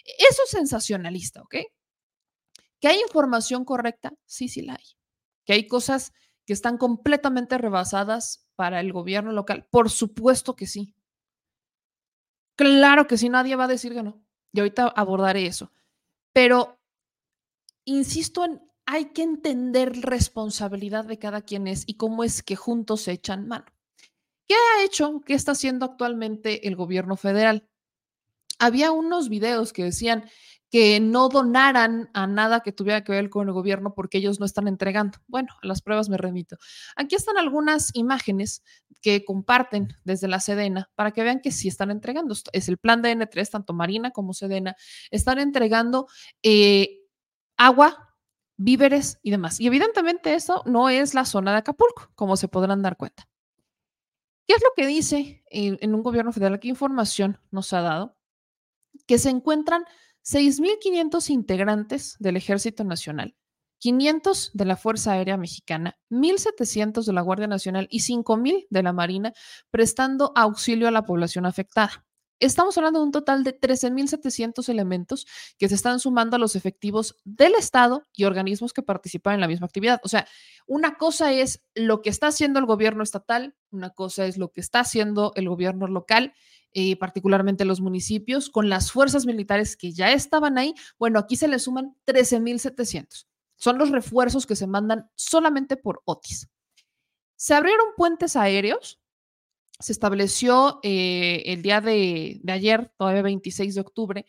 Eso 0.06 0.44
es 0.44 0.50
sensacionalista, 0.50 1.42
¿ok? 1.42 1.56
¿Que 2.80 2.88
hay 2.88 3.00
información 3.02 3.66
correcta? 3.66 4.14
Sí, 4.26 4.48
sí 4.48 4.62
la 4.62 4.74
hay. 4.74 4.86
¿Que 5.46 5.54
hay 5.54 5.68
cosas 5.68 6.14
que 6.46 6.54
están 6.54 6.78
completamente 6.78 7.58
rebasadas 7.58 8.48
para 8.56 8.80
el 8.80 8.94
gobierno 8.94 9.32
local? 9.32 9.68
Por 9.70 9.90
supuesto 9.90 10.56
que 10.56 10.68
sí. 10.68 10.96
Claro 12.60 13.08
que 13.08 13.18
sí, 13.18 13.30
nadie 13.30 13.56
va 13.56 13.64
a 13.64 13.68
decir 13.70 13.94
que 13.94 14.04
no. 14.04 14.22
Y 14.52 14.60
ahorita 14.60 14.90
abordaré 14.90 15.46
eso. 15.46 15.72
Pero 16.34 16.78
insisto 17.86 18.44
en, 18.44 18.62
hay 18.86 19.14
que 19.14 19.24
entender 19.24 20.02
responsabilidad 20.02 21.06
de 21.06 21.18
cada 21.18 21.42
quien 21.42 21.68
es 21.68 21.86
y 21.88 21.94
cómo 21.94 22.26
es 22.26 22.44
que 22.44 22.58
juntos 22.58 23.04
se 23.04 23.14
echan 23.14 23.48
mano. 23.48 23.64
¿Qué 24.46 24.56
ha 24.56 24.84
hecho? 24.84 25.22
¿Qué 25.26 25.36
está 25.36 25.54
haciendo 25.54 25.86
actualmente 25.86 26.68
el 26.68 26.76
gobierno 26.76 27.16
federal? 27.16 27.66
Había 28.58 28.92
unos 28.92 29.30
videos 29.30 29.72
que 29.72 29.86
decían 29.86 30.30
que 30.70 31.00
no 31.00 31.30
donaran 31.30 32.10
a 32.14 32.28
nada 32.28 32.62
que 32.62 32.72
tuviera 32.72 33.04
que 33.04 33.12
ver 33.12 33.30
con 33.30 33.48
el 33.48 33.54
gobierno 33.54 33.94
porque 33.96 34.20
ellos 34.20 34.40
no 34.40 34.46
están 34.46 34.68
entregando. 34.68 35.18
Bueno, 35.28 35.50
a 35.62 35.68
las 35.68 35.82
pruebas 35.82 36.10
me 36.10 36.18
remito. 36.18 36.58
Aquí 36.96 37.16
están 37.16 37.38
algunas 37.38 37.90
imágenes 37.96 38.64
que 39.02 39.26
comparten 39.26 39.94
desde 40.04 40.28
la 40.28 40.40
Sedena 40.40 40.92
para 40.96 41.12
que 41.12 41.24
vean 41.24 41.40
que 41.42 41.52
sí 41.52 41.68
están 41.68 41.90
entregando. 41.90 42.36
Es 42.54 42.70
el 42.70 42.78
plan 42.78 43.02
de 43.02 43.16
N3, 43.16 43.50
tanto 43.50 43.74
Marina 43.74 44.12
como 44.12 44.34
Sedena, 44.34 44.76
están 45.10 45.40
entregando 45.40 46.08
eh, 46.44 47.00
agua, 47.58 48.16
víveres 48.58 49.20
y 49.24 49.32
demás. 49.32 49.60
Y 49.60 49.68
evidentemente 49.68 50.36
eso 50.36 50.62
no 50.66 50.90
es 50.90 51.16
la 51.16 51.26
zona 51.26 51.52
de 51.52 51.58
Acapulco, 51.60 52.12
como 52.14 52.38
se 52.38 52.48
podrán 52.48 52.84
dar 52.84 52.98
cuenta. 52.98 53.28
¿Qué 54.46 54.54
es 54.54 54.62
lo 54.64 54.70
que 54.76 54.86
dice 54.86 55.44
en, 55.50 55.78
en 55.82 55.96
un 55.96 56.04
gobierno 56.04 56.32
federal? 56.32 56.60
¿Qué 56.60 56.68
información 56.68 57.40
nos 57.52 57.72
ha 57.74 57.82
dado? 57.82 58.18
Que 59.08 59.18
se 59.18 59.30
encuentran 59.30 59.86
6.500 60.32 61.32
integrantes 61.32 62.16
del 62.20 62.38
Ejército 62.38 62.84
Nacional, 62.84 63.36
500 63.80 64.52
de 64.54 64.66
la 64.66 64.78
Fuerza 64.78 65.14
Aérea 65.14 65.38
Mexicana, 65.38 65.98
1.700 66.12 67.04
de 67.04 67.14
la 67.14 67.22
Guardia 67.22 67.48
Nacional 67.48 67.88
y 67.90 68.02
5.000 68.02 68.68
de 68.70 68.84
la 68.84 68.94
Marina 68.94 69.34
prestando 69.72 70.32
auxilio 70.36 70.88
a 70.88 70.92
la 70.92 71.04
población 71.04 71.48
afectada. 71.48 72.06
Estamos 72.40 72.78
hablando 72.78 73.00
de 73.00 73.06
un 73.06 73.12
total 73.12 73.44
de 73.44 73.60
13.700 73.60 74.70
elementos 74.70 75.26
que 75.58 75.68
se 75.68 75.74
están 75.74 76.00
sumando 76.00 76.36
a 76.36 76.40
los 76.40 76.56
efectivos 76.56 77.18
del 77.26 77.56
Estado 77.56 78.04
y 78.14 78.26
organismos 78.26 78.72
que 78.72 78.84
participan 78.84 79.34
en 79.34 79.42
la 79.42 79.48
misma 79.48 79.66
actividad. 79.66 80.00
O 80.04 80.10
sea, 80.10 80.28
una 80.68 80.96
cosa 80.96 81.34
es 81.34 81.64
lo 81.74 82.04
que 82.04 82.12
está 82.12 82.28
haciendo 82.28 82.60
el 82.60 82.68
gobierno 82.68 83.02
estatal, 83.02 83.56
una 83.72 83.90
cosa 83.90 84.28
es 84.28 84.38
lo 84.38 84.52
que 84.52 84.62
está 84.62 84.82
haciendo 84.82 85.34
el 85.36 85.50
gobierno 85.50 85.88
local 85.88 86.34
eh, 86.74 86.96
particularmente 86.98 87.66
los 87.66 87.82
municipios, 87.82 88.50
con 88.50 88.70
las 88.70 88.92
fuerzas 88.92 89.26
militares 89.26 89.76
que 89.76 89.92
ya 89.92 90.12
estaban 90.12 90.58
ahí. 90.58 90.74
Bueno, 90.98 91.20
aquí 91.20 91.36
se 91.36 91.48
le 91.48 91.60
suman 91.60 91.96
13.700. 92.06 93.28
Son 93.56 93.78
los 93.78 93.90
refuerzos 93.90 94.46
que 94.46 94.56
se 94.56 94.68
mandan 94.68 95.10
solamente 95.16 95.78
por 95.78 96.02
Otis. 96.06 96.50
Se 97.36 97.54
abrieron 97.54 97.88
puentes 97.98 98.36
aéreos. 98.36 99.00
Se 99.80 99.94
estableció 99.94 100.80
eh, 100.84 101.44
el 101.46 101.62
día 101.62 101.82
de, 101.82 102.42
ayer, 102.48 102.92
todavía 102.98 103.22
26 103.22 103.76
de 103.76 103.82
octubre, 103.82 104.26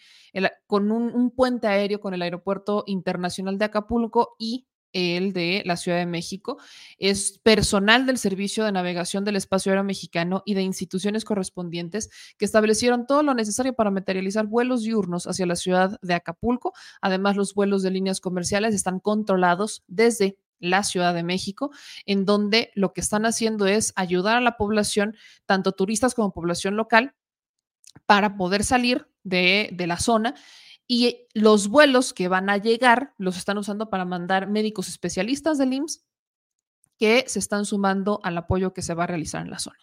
con 0.67 0.93
un, 0.93 1.13
un 1.13 1.33
puente 1.33 1.67
aéreo 1.67 2.01
con 2.01 2.15
el 2.15 2.23
Aeropuerto 2.23 2.85
Internacional 2.87 3.59
de 3.59 3.65
Acapulco 3.65 4.37
y 4.39 4.69
el 4.93 5.33
de 5.33 5.63
la 5.65 5.77
Ciudad 5.77 5.99
de 5.99 6.07
México, 6.07 6.59
es 6.99 7.39
personal 7.39 8.07
del 8.07 8.19
Servicio 8.19 8.65
de 8.65 8.73
Navegación 8.73 9.25
del 9.25 9.37
Espacio 9.37 9.71
Aéreo 9.71 9.85
Mexicano 9.85 10.43
y 10.45 10.55
de 10.55 10.63
instituciones 10.63 11.25
correspondientes 11.25 12.11
que 12.39 12.45
establecieron 12.45 13.07
todo 13.07 13.23
lo 13.23 13.35
necesario 13.35 13.75
para 13.75 13.91
materializar 13.91 14.47
vuelos 14.47 14.83
diurnos 14.83 15.27
hacia 15.27 15.47
la 15.47 15.57
ciudad 15.57 15.99
de 16.03 16.15
Acapulco. 16.15 16.73
Además, 17.01 17.37
los 17.37 17.55
vuelos 17.55 17.83
de 17.83 17.91
líneas 17.91 18.21
comerciales 18.21 18.75
están 18.75 19.01
controlados 19.01 19.85
desde 19.87 20.39
la 20.61 20.85
Ciudad 20.85 21.15
de 21.15 21.23
México, 21.23 21.71
en 22.07 22.25
donde 22.25 22.71
lo 22.75 22.93
que 22.93 23.01
están 23.01 23.25
haciendo 23.27 23.67
es 23.67 23.93
ayudar 23.97 24.37
a 24.37 24.41
la 24.41 24.57
población, 24.57 25.17
tanto 25.47 25.73
turistas 25.73 26.15
como 26.15 26.33
población 26.33 26.77
local, 26.77 27.15
para 28.07 28.37
poder 28.37 28.63
salir 28.63 29.09
de, 29.25 29.71
de 29.73 29.87
la 29.87 29.99
zona 29.99 30.35
y 30.93 31.29
los 31.35 31.69
vuelos 31.69 32.13
que 32.13 32.27
van 32.27 32.51
a 32.51 32.57
llegar 32.57 33.15
los 33.17 33.37
están 33.37 33.59
usando 33.59 33.91
para 33.91 34.05
mandar 34.05 34.49
médicos 34.49 34.89
especialistas 34.89 35.57
del 35.57 35.73
IMSS 35.73 36.05
que 36.99 37.23
se 37.29 37.39
están 37.39 37.65
sumando 37.65 38.19
al 38.25 38.37
apoyo 38.37 38.75
que 38.75 38.83
se 38.83 38.95
va 38.95 39.05
a 39.05 39.07
realizar 39.07 39.41
en 39.41 39.53
la 39.53 39.61
zona. 39.61 39.79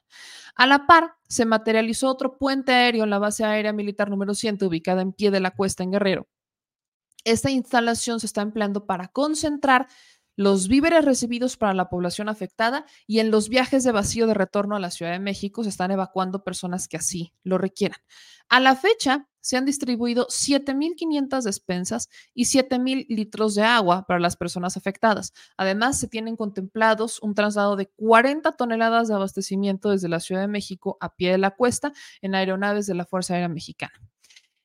A 0.54 0.68
la 0.68 0.86
par, 0.86 1.16
se 1.30 1.46
materializó 1.46 2.10
otro 2.10 2.38
puente 2.38 2.74
aéreo 2.74 3.06
en 3.06 3.10
la 3.10 3.20
base 3.20 3.46
aérea 3.46 3.72
militar 3.72 4.10
número 4.10 4.36
100, 4.36 4.62
ubicada 4.64 5.02
en 5.02 5.14
pie 5.14 5.32
de 5.32 5.40
la 5.40 5.52
cuesta 5.52 5.82
en 5.82 5.92
Guerrero. 5.92 6.28
Esta 7.24 7.52
instalación 7.52 8.20
se 8.20 8.26
está 8.26 8.42
empleando 8.42 8.86
para 8.86 9.08
concentrar 9.08 9.88
los 10.38 10.70
víveres 10.70 11.04
recibidos 11.04 11.58
para 11.58 11.74
la 11.74 11.90
población 11.90 12.30
afectada 12.30 12.86
y 13.06 13.20
en 13.20 13.32
los 13.32 13.50
viajes 13.50 13.84
de 13.84 13.92
vacío 13.92 14.28
de 14.28 14.36
retorno 14.36 14.76
a 14.76 14.80
la 14.80 14.92
Ciudad 14.92 15.12
de 15.12 15.20
México 15.20 15.64
se 15.64 15.70
están 15.70 15.92
evacuando 15.92 16.46
personas 16.46 16.88
que 16.88 16.96
así 16.96 17.34
lo 17.44 17.58
requieran. 17.58 18.00
A 18.48 18.62
la 18.62 18.76
fecha, 18.76 19.28
se 19.42 19.56
han 19.56 19.66
distribuido 19.66 20.28
7.500 20.28 21.42
despensas 21.42 22.10
y 22.34 22.44
7.000 22.44 23.06
litros 23.08 23.56
de 23.56 23.64
agua 23.64 24.06
para 24.06 24.20
las 24.20 24.36
personas 24.36 24.76
afectadas. 24.76 25.34
Además, 25.56 25.98
se 25.98 26.10
tienen 26.10 26.36
contemplados 26.36 27.22
un 27.22 27.34
traslado 27.34 27.78
de 27.78 27.88
40 27.88 28.52
toneladas 28.54 29.08
de 29.08 29.16
abastecimiento 29.16 29.90
desde 29.90 30.10
la 30.10 30.20
Ciudad 30.20 30.42
de 30.42 30.50
México 30.50 30.98
a 31.00 31.16
pie 31.16 31.32
de 31.32 31.38
la 31.38 31.52
cuesta 31.52 31.94
en 32.22 32.36
aeronaves 32.36 32.88
de 32.88 32.96
la 32.96 33.06
Fuerza 33.06 33.36
Aérea 33.36 33.48
Mexicana. 33.48 33.94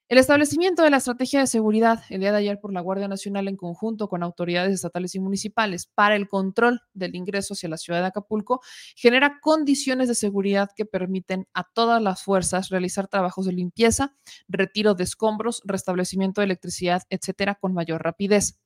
El 0.08 0.18
establecimiento 0.18 0.82
de 0.82 0.90
la 0.90 0.98
estrategia 0.98 1.40
de 1.40 1.46
seguridad 1.46 2.02
el 2.10 2.20
día 2.20 2.32
de 2.32 2.38
ayer 2.38 2.60
por 2.60 2.72
la 2.72 2.82
Guardia 2.82 3.08
Nacional 3.08 3.48
en 3.48 3.56
conjunto 3.56 4.08
con 4.08 4.22
autoridades 4.22 4.74
estatales 4.74 5.14
y 5.14 5.20
municipales 5.20 5.86
para 5.86 6.16
el 6.16 6.28
control 6.28 6.80
del 6.92 7.14
ingreso 7.16 7.54
hacia 7.54 7.68
la 7.70 7.78
ciudad 7.78 8.00
de 8.00 8.08
Acapulco 8.08 8.60
genera 8.94 9.38
condiciones 9.40 10.08
de 10.08 10.14
seguridad 10.14 10.70
que 10.76 10.84
permiten 10.84 11.48
a 11.54 11.64
todas 11.64 12.02
las 12.02 12.22
fuerzas 12.22 12.68
realizar 12.68 13.08
trabajos 13.08 13.46
de 13.46 13.52
limpieza, 13.54 14.14
retiro 14.48 14.94
de 14.94 15.04
escombros, 15.04 15.62
restablecimiento 15.64 16.42
de 16.42 16.46
electricidad, 16.46 17.02
etcétera, 17.08 17.54
con 17.54 17.72
mayor 17.72 18.02
rapidez. 18.02 18.58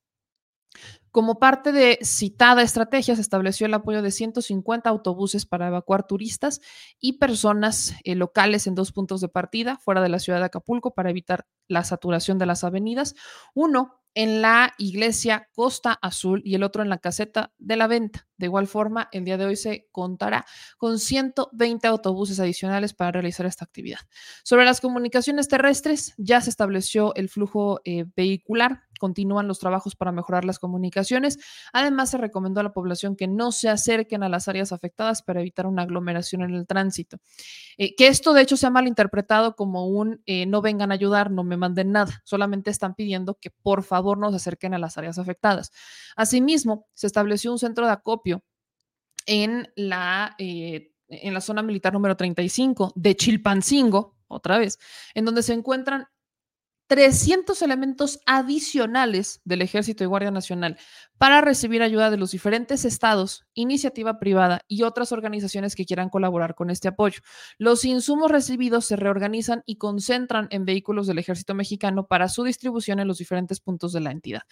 Como 1.11 1.39
parte 1.39 1.73
de 1.73 1.99
citada 2.03 2.63
estrategia, 2.63 3.15
se 3.15 3.23
estableció 3.23 3.67
el 3.67 3.75
apoyo 3.75 4.03
de 4.03 4.11
150 4.11 4.91
autobuses 4.91 5.47
para 5.47 5.69
evacuar 5.69 6.07
turistas 6.07 6.61
y 7.01 7.15
personas 7.15 7.95
eh, 8.05 8.15
locales 8.15 8.67
en 8.67 8.75
dos 8.75 8.93
puntos 8.93 9.21
de 9.21 9.29
partida 9.29 9.79
fuera 9.79 10.03
de 10.03 10.11
la 10.11 10.19
ciudad 10.19 10.41
de 10.41 10.47
Acapulco 10.47 10.93
para 10.95 11.11
evitar 11.11 11.47
la 11.69 11.85
saturación 11.85 12.39
de 12.39 12.47
las 12.47 12.65
avenidas. 12.65 13.15
Uno 13.55 14.03
en 14.17 14.41
la 14.41 14.73
iglesia 14.79 15.49
Costa 15.53 15.93
Azul 16.01 16.41
y 16.43 16.55
el 16.55 16.63
otro 16.63 16.83
en 16.83 16.89
la 16.89 16.99
caseta 16.99 17.53
de 17.59 17.77
la 17.77 17.87
venta. 17.87 18.27
De 18.39 18.47
igual 18.47 18.67
forma, 18.67 19.11
el 19.13 19.27
día 19.27 19.37
de 19.37 19.45
hoy 19.45 19.57
se 19.57 19.89
contará 19.93 20.47
con 20.79 20.99
120 20.99 21.87
autobuses 21.87 22.41
adicionales 22.41 22.95
para 22.95 23.13
realizar 23.13 23.45
esta 23.45 23.67
actividad. 23.67 24.01
Sobre 24.43 24.65
las 24.65 24.81
comunicaciones 24.81 25.49
terrestres, 25.49 26.15
ya 26.17 26.41
se 26.41 26.49
estableció 26.49 27.15
el 27.15 27.29
flujo 27.29 27.83
eh, 27.85 28.07
vehicular 28.17 28.85
continúan 28.99 29.49
los 29.49 29.59
trabajos 29.59 29.97
para 29.97 30.13
mejorar 30.13 30.45
las 30.45 30.59
comunicaciones. 30.59 31.39
Además, 31.73 32.11
se 32.11 32.19
recomendó 32.19 32.61
a 32.61 32.65
la 32.65 32.73
población 32.73 33.17
que 33.17 33.27
no 33.27 33.53
se 33.53 33.69
acerquen 33.69 34.23
a 34.23 34.29
las 34.29 34.49
áreas 34.49 34.73
afectadas 34.73 35.23
para 35.23 35.41
evitar 35.41 35.67
una 35.67 35.83
aglomeración 35.83 36.43
en 36.43 36.55
el 36.55 36.67
tránsito. 36.67 37.19
Eh, 37.79 37.95
que 37.95 38.09
esto, 38.09 38.33
de 38.33 38.43
hecho, 38.43 38.57
se 38.57 38.67
ha 38.67 38.71
malinterpretado 38.71 39.57
como 39.57 39.87
un 39.87 40.23
eh, 40.27 40.47
no 40.47 40.63
vengan 40.63 40.91
a 40.91 40.95
ayudar, 40.95 41.31
no 41.31 41.45
me 41.45 41.57
manden 41.57 41.93
nada. 41.93 42.23
Solamente 42.25 42.71
están 42.71 42.95
pidiendo 42.95 43.39
que 43.41 43.51
por 43.51 43.83
favor 43.83 44.19
no 44.19 44.31
se 44.31 44.37
acerquen 44.37 44.75
a 44.75 44.79
las 44.79 44.99
áreas 44.99 45.19
afectadas. 45.19 45.73
Asimismo, 46.17 46.87
se 46.95 47.07
estableció 47.07 47.53
un 47.53 47.59
centro 47.59 47.87
de 47.87 47.93
acopio 47.93 48.43
en 49.27 49.69
la, 49.77 50.35
eh, 50.39 50.93
en 51.09 51.35
la 51.35 51.41
zona 51.41 51.63
militar 51.63 51.93
número 51.93 52.17
35 52.17 52.93
de 52.95 53.17
Chilpancingo, 53.17 54.17
otra 54.29 54.59
vez, 54.59 54.79
en 55.15 55.25
donde 55.25 55.43
se 55.43 55.53
encuentran 55.53 56.09
300 56.87 57.61
elementos 57.63 58.21
adicionales 58.27 59.41
del 59.45 59.63
Ejército 59.63 60.05
y 60.05 60.07
Guardia 60.07 60.31
Nacional 60.31 60.79
para 61.19 61.41
recibir 61.41 61.83
ayuda 61.83 62.11
de 62.11 62.17
los 62.17 62.31
diferentes 62.31 62.85
estados, 62.85 63.45
iniciativa 63.55 64.19
privada 64.19 64.61
y 64.69 64.83
otras 64.83 65.13
organizaciones 65.13 65.75
que 65.75 65.85
quieran 65.85 66.11
colaborar 66.11 66.55
con 66.55 66.71
este 66.71 66.89
apoyo. 66.89 67.21
Los 67.59 67.85
insumos 67.85 68.31
recibidos 68.31 68.85
se 68.85 68.97
reorganizan 68.97 69.63
y 69.67 69.77
concentran 69.77 70.47
en 70.51 70.65
vehículos 70.65 71.07
del 71.07 71.19
Ejército 71.19 71.55
mexicano 71.55 72.07
para 72.07 72.29
su 72.29 72.45
distribución 72.45 73.01
en 73.01 73.09
los 73.09 73.19
diferentes 73.19 73.61
puntos 73.61 73.93
de 73.93 74.01
la 74.01 74.11
entidad. 74.11 74.43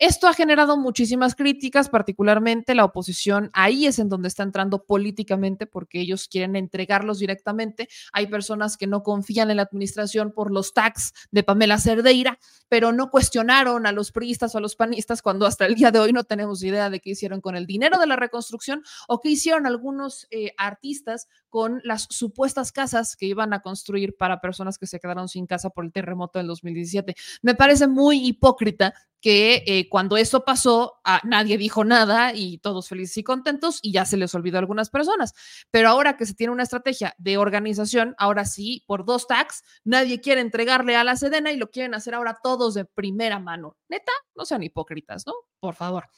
Esto 0.00 0.28
ha 0.28 0.32
generado 0.32 0.76
muchísimas 0.76 1.34
críticas, 1.34 1.88
particularmente 1.88 2.76
la 2.76 2.84
oposición. 2.84 3.50
Ahí 3.52 3.84
es 3.84 3.98
en 3.98 4.08
donde 4.08 4.28
está 4.28 4.44
entrando 4.44 4.84
políticamente 4.84 5.66
porque 5.66 6.00
ellos 6.00 6.28
quieren 6.28 6.54
entregarlos 6.54 7.18
directamente. 7.18 7.88
Hay 8.12 8.28
personas 8.28 8.76
que 8.76 8.86
no 8.86 9.02
confían 9.02 9.50
en 9.50 9.56
la 9.56 9.64
administración 9.64 10.30
por 10.30 10.52
los 10.52 10.72
tags 10.72 11.14
de 11.32 11.42
Pamela 11.42 11.78
Cerdeira, 11.78 12.38
pero 12.68 12.92
no 12.92 13.10
cuestionaron 13.10 13.86
a 13.86 13.92
los 13.92 14.12
priistas 14.12 14.54
o 14.54 14.58
a 14.58 14.60
los 14.60 14.76
panistas 14.76 15.20
cuando 15.20 15.46
hasta 15.46 15.66
el 15.66 15.74
día 15.74 15.90
de 15.90 15.98
hoy 15.98 16.12
no 16.12 16.22
tenemos 16.22 16.62
idea 16.62 16.90
de 16.90 17.00
qué 17.00 17.10
hicieron 17.10 17.40
con 17.40 17.56
el 17.56 17.66
dinero 17.66 17.98
de 17.98 18.06
la 18.06 18.14
reconstrucción 18.14 18.84
o 19.08 19.20
qué 19.20 19.30
hicieron 19.30 19.66
algunos 19.66 20.28
eh, 20.30 20.52
artistas 20.58 21.26
con 21.48 21.80
las 21.84 22.06
supuestas 22.10 22.72
casas 22.72 23.16
que 23.16 23.26
iban 23.26 23.52
a 23.52 23.60
construir 23.60 24.16
para 24.16 24.40
personas 24.40 24.78
que 24.78 24.86
se 24.86 25.00
quedaron 25.00 25.28
sin 25.28 25.46
casa 25.46 25.70
por 25.70 25.84
el 25.84 25.92
terremoto 25.92 26.38
del 26.38 26.48
2017. 26.48 27.14
Me 27.42 27.54
parece 27.54 27.86
muy 27.86 28.26
hipócrita 28.26 28.94
que 29.20 29.64
eh, 29.66 29.88
cuando 29.88 30.16
eso 30.16 30.44
pasó, 30.44 31.00
ah, 31.04 31.20
nadie 31.24 31.58
dijo 31.58 31.84
nada 31.84 32.32
y 32.34 32.58
todos 32.58 32.88
felices 32.88 33.16
y 33.18 33.24
contentos 33.24 33.80
y 33.82 33.92
ya 33.92 34.04
se 34.04 34.16
les 34.16 34.34
olvidó 34.34 34.58
a 34.58 34.60
algunas 34.60 34.90
personas. 34.90 35.34
Pero 35.70 35.88
ahora 35.88 36.16
que 36.16 36.26
se 36.26 36.34
tiene 36.34 36.52
una 36.52 36.62
estrategia 36.62 37.14
de 37.18 37.36
organización, 37.36 38.14
ahora 38.18 38.44
sí, 38.44 38.84
por 38.86 39.04
dos 39.04 39.26
tags, 39.26 39.64
nadie 39.84 40.20
quiere 40.20 40.40
entregarle 40.40 40.96
a 40.96 41.04
la 41.04 41.16
Sedena 41.16 41.50
y 41.52 41.56
lo 41.56 41.70
quieren 41.70 41.94
hacer 41.94 42.14
ahora 42.14 42.38
todos 42.42 42.74
de 42.74 42.84
primera 42.84 43.38
mano. 43.38 43.76
Neta, 43.88 44.12
no 44.34 44.44
sean 44.44 44.62
hipócritas, 44.62 45.26
¿no? 45.26 45.34
Por 45.60 45.74
favor. 45.74 46.08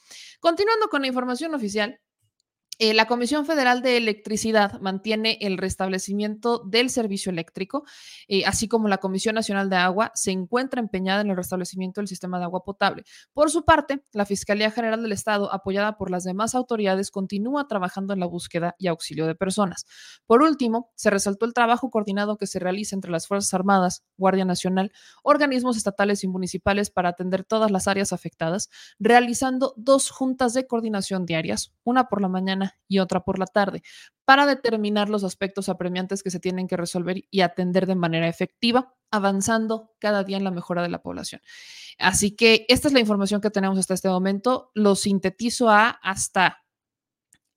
Continuando 0.40 0.88
con 0.88 1.00
la 1.02 1.08
información 1.08 1.54
oficial, 1.54 1.98
eh, 2.82 2.94
la 2.94 3.06
Comisión 3.06 3.44
Federal 3.44 3.82
de 3.82 3.98
Electricidad 3.98 4.80
mantiene 4.80 5.36
el 5.42 5.58
restablecimiento 5.58 6.60
del 6.60 6.88
servicio 6.88 7.30
eléctrico, 7.30 7.84
eh, 8.26 8.46
así 8.46 8.68
como 8.68 8.88
la 8.88 8.96
Comisión 8.96 9.34
Nacional 9.34 9.68
de 9.68 9.76
Agua 9.76 10.12
se 10.14 10.30
encuentra 10.30 10.80
empeñada 10.80 11.20
en 11.20 11.28
el 11.28 11.36
restablecimiento 11.36 12.00
del 12.00 12.08
sistema 12.08 12.38
de 12.38 12.44
agua 12.44 12.64
potable. 12.64 13.04
Por 13.34 13.50
su 13.50 13.66
parte, 13.66 14.02
la 14.12 14.24
Fiscalía 14.24 14.70
General 14.70 15.02
del 15.02 15.12
Estado, 15.12 15.52
apoyada 15.52 15.98
por 15.98 16.10
las 16.10 16.24
demás 16.24 16.54
autoridades, 16.54 17.10
continúa 17.10 17.68
trabajando 17.68 18.14
en 18.14 18.20
la 18.20 18.24
búsqueda 18.24 18.76
y 18.78 18.86
auxilio 18.86 19.26
de 19.26 19.34
personas. 19.34 19.84
Por 20.24 20.42
último, 20.42 20.90
se 20.94 21.10
resaltó 21.10 21.44
el 21.44 21.52
trabajo 21.52 21.90
coordinado 21.90 22.38
que 22.38 22.46
se 22.46 22.60
realiza 22.60 22.96
entre 22.96 23.10
las 23.10 23.26
Fuerzas 23.26 23.52
Armadas, 23.52 24.06
Guardia 24.16 24.46
Nacional, 24.46 24.90
organismos 25.22 25.76
estatales 25.76 26.24
y 26.24 26.28
municipales 26.28 26.88
para 26.88 27.10
atender 27.10 27.44
todas 27.44 27.70
las 27.70 27.88
áreas 27.88 28.14
afectadas, 28.14 28.70
realizando 28.98 29.74
dos 29.76 30.08
juntas 30.08 30.54
de 30.54 30.66
coordinación 30.66 31.26
diarias, 31.26 31.74
una 31.84 32.08
por 32.08 32.22
la 32.22 32.28
mañana 32.28 32.69
y 32.88 32.98
otra 32.98 33.20
por 33.20 33.38
la 33.38 33.46
tarde, 33.46 33.82
para 34.24 34.46
determinar 34.46 35.08
los 35.08 35.24
aspectos 35.24 35.68
apremiantes 35.68 36.22
que 36.22 36.30
se 36.30 36.40
tienen 36.40 36.68
que 36.68 36.76
resolver 36.76 37.22
y 37.30 37.40
atender 37.40 37.86
de 37.86 37.94
manera 37.94 38.28
efectiva, 38.28 38.94
avanzando 39.10 39.92
cada 39.98 40.24
día 40.24 40.36
en 40.36 40.44
la 40.44 40.50
mejora 40.50 40.82
de 40.82 40.88
la 40.88 41.02
población. 41.02 41.40
Así 41.98 42.32
que 42.32 42.66
esta 42.68 42.88
es 42.88 42.94
la 42.94 43.00
información 43.00 43.40
que 43.40 43.50
tenemos 43.50 43.78
hasta 43.78 43.94
este 43.94 44.08
momento. 44.08 44.70
Lo 44.74 44.94
sintetizo 44.94 45.68
a 45.68 45.90
hasta, 45.90 46.64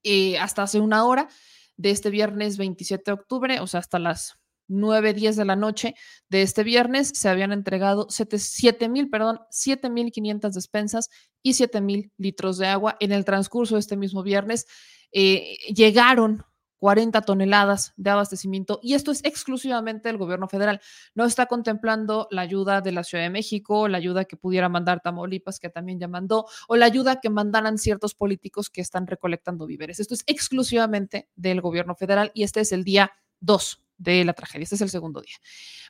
eh, 0.03 0.37
hasta 0.39 0.63
hace 0.63 0.79
una 0.79 1.05
hora 1.05 1.29
de 1.77 1.91
este 1.91 2.09
viernes 2.09 2.57
27 2.57 3.03
de 3.05 3.13
octubre, 3.13 3.59
o 3.59 3.67
sea, 3.67 3.79
hasta 3.79 3.99
las 3.99 4.39
9, 4.67 5.13
10 5.13 5.35
de 5.35 5.45
la 5.45 5.55
noche 5.55 5.95
de 6.29 6.41
este 6.41 6.63
viernes 6.63 7.11
se 7.13 7.29
habían 7.29 7.51
entregado 7.51 8.07
7 8.09 8.89
mil, 8.89 9.09
perdón, 9.09 9.39
7.500 9.51 10.51
despensas 10.53 11.09
y 11.41 11.53
7 11.53 11.81
mil 11.81 12.11
litros 12.17 12.57
de 12.57 12.67
agua. 12.67 12.97
En 12.99 13.11
el 13.11 13.25
transcurso 13.25 13.75
de 13.75 13.81
este 13.81 13.97
mismo 13.97 14.23
viernes 14.23 14.65
eh, 15.13 15.57
llegaron 15.73 16.43
40 16.83 17.21
toneladas 17.21 17.93
de 17.95 18.09
abastecimiento 18.09 18.81
y 18.83 18.95
esto 18.95 19.11
es 19.11 19.23
exclusivamente 19.23 20.09
del 20.09 20.17
gobierno 20.17 20.49
federal. 20.49 20.81
No 21.15 21.23
está 21.23 21.45
contemplando 21.45 22.27
la 22.29 22.41
ayuda 22.41 22.81
de 22.81 22.91
la 22.91 23.05
Ciudad 23.05 23.23
de 23.23 23.29
México, 23.29 23.87
la 23.87 23.99
ayuda 23.99 24.25
que 24.25 24.35
pudiera 24.35 24.67
mandar 24.67 24.99
Tamaulipas, 24.99 25.61
que 25.61 25.69
también 25.69 25.97
ya 25.97 26.09
mandó, 26.09 26.45
o 26.67 26.75
la 26.75 26.85
ayuda 26.85 27.21
que 27.21 27.29
mandaran 27.29 27.77
ciertos 27.77 28.15
políticos 28.15 28.69
que 28.69 28.81
están 28.81 29.07
recolectando 29.07 29.65
víveres. 29.65 30.01
Esto 30.01 30.13
es 30.13 30.23
exclusivamente 30.27 31.29
del 31.37 31.61
gobierno 31.61 31.95
federal 31.95 32.31
y 32.33 32.43
este 32.43 32.59
es 32.59 32.73
el 32.73 32.83
día 32.83 33.13
2 33.39 33.81
de 33.97 34.25
la 34.25 34.33
tragedia. 34.33 34.63
Este 34.63 34.75
es 34.75 34.81
el 34.81 34.89
segundo 34.89 35.21
día. 35.21 35.37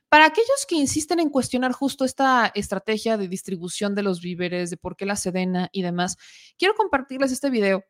Para 0.09 0.27
aquellos 0.27 0.67
que 0.67 0.75
insisten 0.75 1.19
en 1.19 1.31
cuestionar 1.31 1.71
justo 1.71 2.05
esta 2.05 2.51
estrategia 2.53 3.17
de 3.17 3.27
distribución 3.27 3.95
de 3.95 4.03
los 4.03 4.21
víveres, 4.21 4.69
de 4.69 4.77
por 4.77 4.95
qué 4.95 5.07
la 5.07 5.15
sedena 5.15 5.69
y 5.71 5.81
demás, 5.81 6.17
quiero 6.59 6.75
compartirles 6.75 7.31
este 7.31 7.49
video 7.49 7.83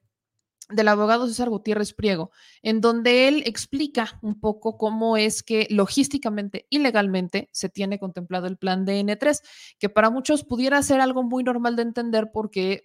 del 0.69 0.87
abogado 0.87 1.27
César 1.27 1.49
Gutiérrez 1.49 1.93
Priego, 1.93 2.31
en 2.61 2.81
donde 2.81 3.27
él 3.27 3.43
explica 3.45 4.19
un 4.21 4.39
poco 4.39 4.77
cómo 4.77 5.17
es 5.17 5.43
que 5.43 5.67
logísticamente 5.69 6.67
y 6.69 6.79
legalmente 6.79 7.49
se 7.51 7.69
tiene 7.69 7.99
contemplado 7.99 8.47
el 8.47 8.57
plan 8.57 8.85
de 8.85 8.99
N3, 9.01 9.41
que 9.79 9.89
para 9.89 10.09
muchos 10.09 10.43
pudiera 10.43 10.81
ser 10.83 11.01
algo 11.01 11.23
muy 11.23 11.43
normal 11.43 11.75
de 11.75 11.83
entender 11.83 12.31
porque 12.33 12.83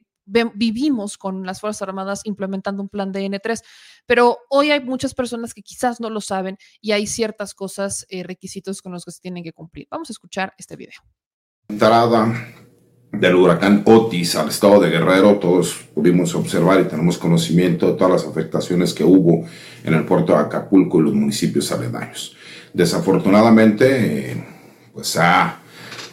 vivimos 0.55 1.17
con 1.17 1.47
las 1.47 1.61
Fuerzas 1.61 1.83
Armadas 1.83 2.21
implementando 2.25 2.83
un 2.83 2.89
plan 2.89 3.13
de 3.13 3.25
N3, 3.25 3.63
pero 4.07 4.39
hoy 4.51 4.71
hay 4.71 4.81
muchas 4.81 5.15
personas 5.15 5.55
que 5.55 5.63
quizás 5.63 6.01
no 6.01 6.11
lo 6.11 6.21
saben 6.21 6.59
y 6.81 6.93
hay 6.93 7.07
ciertas 7.07 7.55
cosas, 7.55 8.07
eh, 8.11 8.23
requisitos 8.23 8.83
con 8.83 8.93
los 8.93 9.05
que 9.05 9.13
se 9.13 9.21
tienen 9.21 9.43
que 9.43 9.53
cumplir. 9.53 9.89
Vamos 9.91 10.11
a 10.11 10.13
escuchar 10.13 10.53
este 10.59 10.77
video. 10.77 11.01
Entrada 11.69 12.68
del 13.13 13.35
huracán 13.35 13.83
Otis 13.87 14.37
al 14.37 14.49
estado 14.49 14.81
de 14.81 14.91
Guerrero, 14.91 15.37
todos 15.37 15.75
pudimos 15.95 16.35
observar 16.35 16.81
y 16.81 16.85
tenemos 16.85 17.19
conocimiento 17.19 17.87
de 17.87 17.93
todas 17.95 18.23
las 18.23 18.31
afectaciones 18.31 18.93
que 18.93 19.05
hubo 19.05 19.45
en 19.85 19.95
el 19.95 20.05
puerto 20.05 20.33
de 20.33 20.41
Acapulco 20.41 21.01
y 21.01 21.05
los 21.05 21.15
municipios 21.15 21.73
aledaños. 21.73 22.37
Desafortunadamente, 22.73 24.33
eh, 24.33 24.45
pues 24.93 25.17
ha 25.17 25.61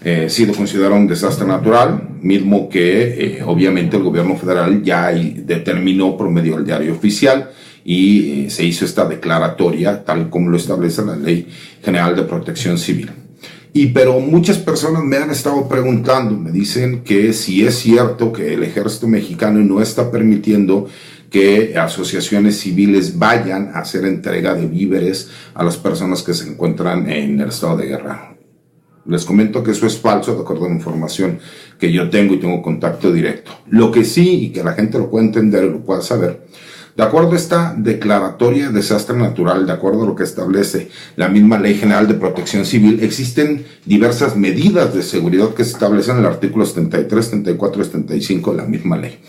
eh, 0.03 0.29
sido 0.29 0.53
considerado 0.53 0.95
un 0.95 1.07
desastre 1.07 1.45
natural, 1.45 2.09
mismo 2.21 2.69
que 2.69 3.37
eh, 3.37 3.43
obviamente 3.43 3.97
el 3.97 4.03
gobierno 4.03 4.35
federal 4.37 4.81
ya 4.81 5.11
determinó 5.11 6.15
por 6.15 6.29
medio 6.29 6.55
del 6.55 6.65
diario 6.65 6.93
oficial 6.93 7.51
y 7.83 8.49
se 8.49 8.63
hizo 8.63 8.85
esta 8.85 9.05
declaratoria 9.05 10.03
tal 10.03 10.29
como 10.29 10.49
lo 10.49 10.57
establece 10.57 11.05
la 11.05 11.15
Ley 11.15 11.47
General 11.83 12.15
de 12.15 12.23
Protección 12.23 12.77
Civil. 12.77 13.24
Y 13.77 13.87
pero 13.87 14.21
muchas 14.21 14.57
personas 14.57 15.03
me 15.03 15.17
han 15.17 15.31
estado 15.31 15.67
preguntando, 15.67 16.37
me 16.37 16.49
dicen 16.49 17.03
que 17.03 17.33
si 17.33 17.65
es 17.65 17.75
cierto 17.75 18.31
que 18.31 18.53
el 18.53 18.63
ejército 18.63 19.05
mexicano 19.05 19.59
no 19.59 19.81
está 19.81 20.11
permitiendo 20.11 20.87
que 21.29 21.77
asociaciones 21.77 22.57
civiles 22.57 23.19
vayan 23.19 23.71
a 23.73 23.79
hacer 23.79 24.05
entrega 24.05 24.53
de 24.53 24.67
víveres 24.67 25.29
a 25.53 25.61
las 25.65 25.75
personas 25.75 26.23
que 26.23 26.33
se 26.33 26.47
encuentran 26.47 27.11
en 27.11 27.37
el 27.41 27.49
estado 27.49 27.75
de 27.75 27.87
guerra. 27.87 28.37
Les 29.07 29.25
comento 29.25 29.61
que 29.61 29.71
eso 29.71 29.85
es 29.85 29.97
falso, 29.97 30.33
de 30.33 30.43
acuerdo 30.43 30.67
a 30.67 30.69
la 30.69 30.75
información 30.75 31.39
que 31.77 31.91
yo 31.91 32.09
tengo 32.09 32.33
y 32.33 32.39
tengo 32.39 32.61
contacto 32.61 33.11
directo. 33.11 33.51
Lo 33.67 33.91
que 33.91 34.05
sí, 34.05 34.45
y 34.45 34.49
que 34.51 34.63
la 34.63 34.71
gente 34.71 34.97
lo 34.97 35.11
pueda 35.11 35.25
entender 35.25 35.65
y 35.65 35.69
lo 35.71 35.83
pueda 35.83 36.01
saber, 36.01 36.47
de 36.95 37.03
acuerdo 37.03 37.33
a 37.33 37.35
esta 37.35 37.75
declaratoria 37.77 38.67
de 38.67 38.73
desastre 38.73 39.17
natural, 39.17 39.65
de 39.65 39.73
acuerdo 39.73 40.03
a 40.03 40.05
lo 40.05 40.15
que 40.15 40.23
establece 40.23 40.89
la 41.17 41.27
misma 41.27 41.59
Ley 41.59 41.75
General 41.75 42.07
de 42.07 42.13
Protección 42.13 42.65
Civil, 42.65 42.99
existen 43.01 43.65
diversas 43.83 44.37
medidas 44.37 44.93
de 44.93 45.03
seguridad 45.03 45.53
que 45.53 45.65
se 45.65 45.71
establecen 45.71 46.15
en 46.15 46.21
el 46.21 46.27
artículo 46.27 46.65
73, 46.65 47.25
74 47.25 47.81
y 47.81 47.85
75 47.85 48.51
de 48.51 48.57
la 48.57 48.63
misma 48.63 48.95
ley. 48.95 49.19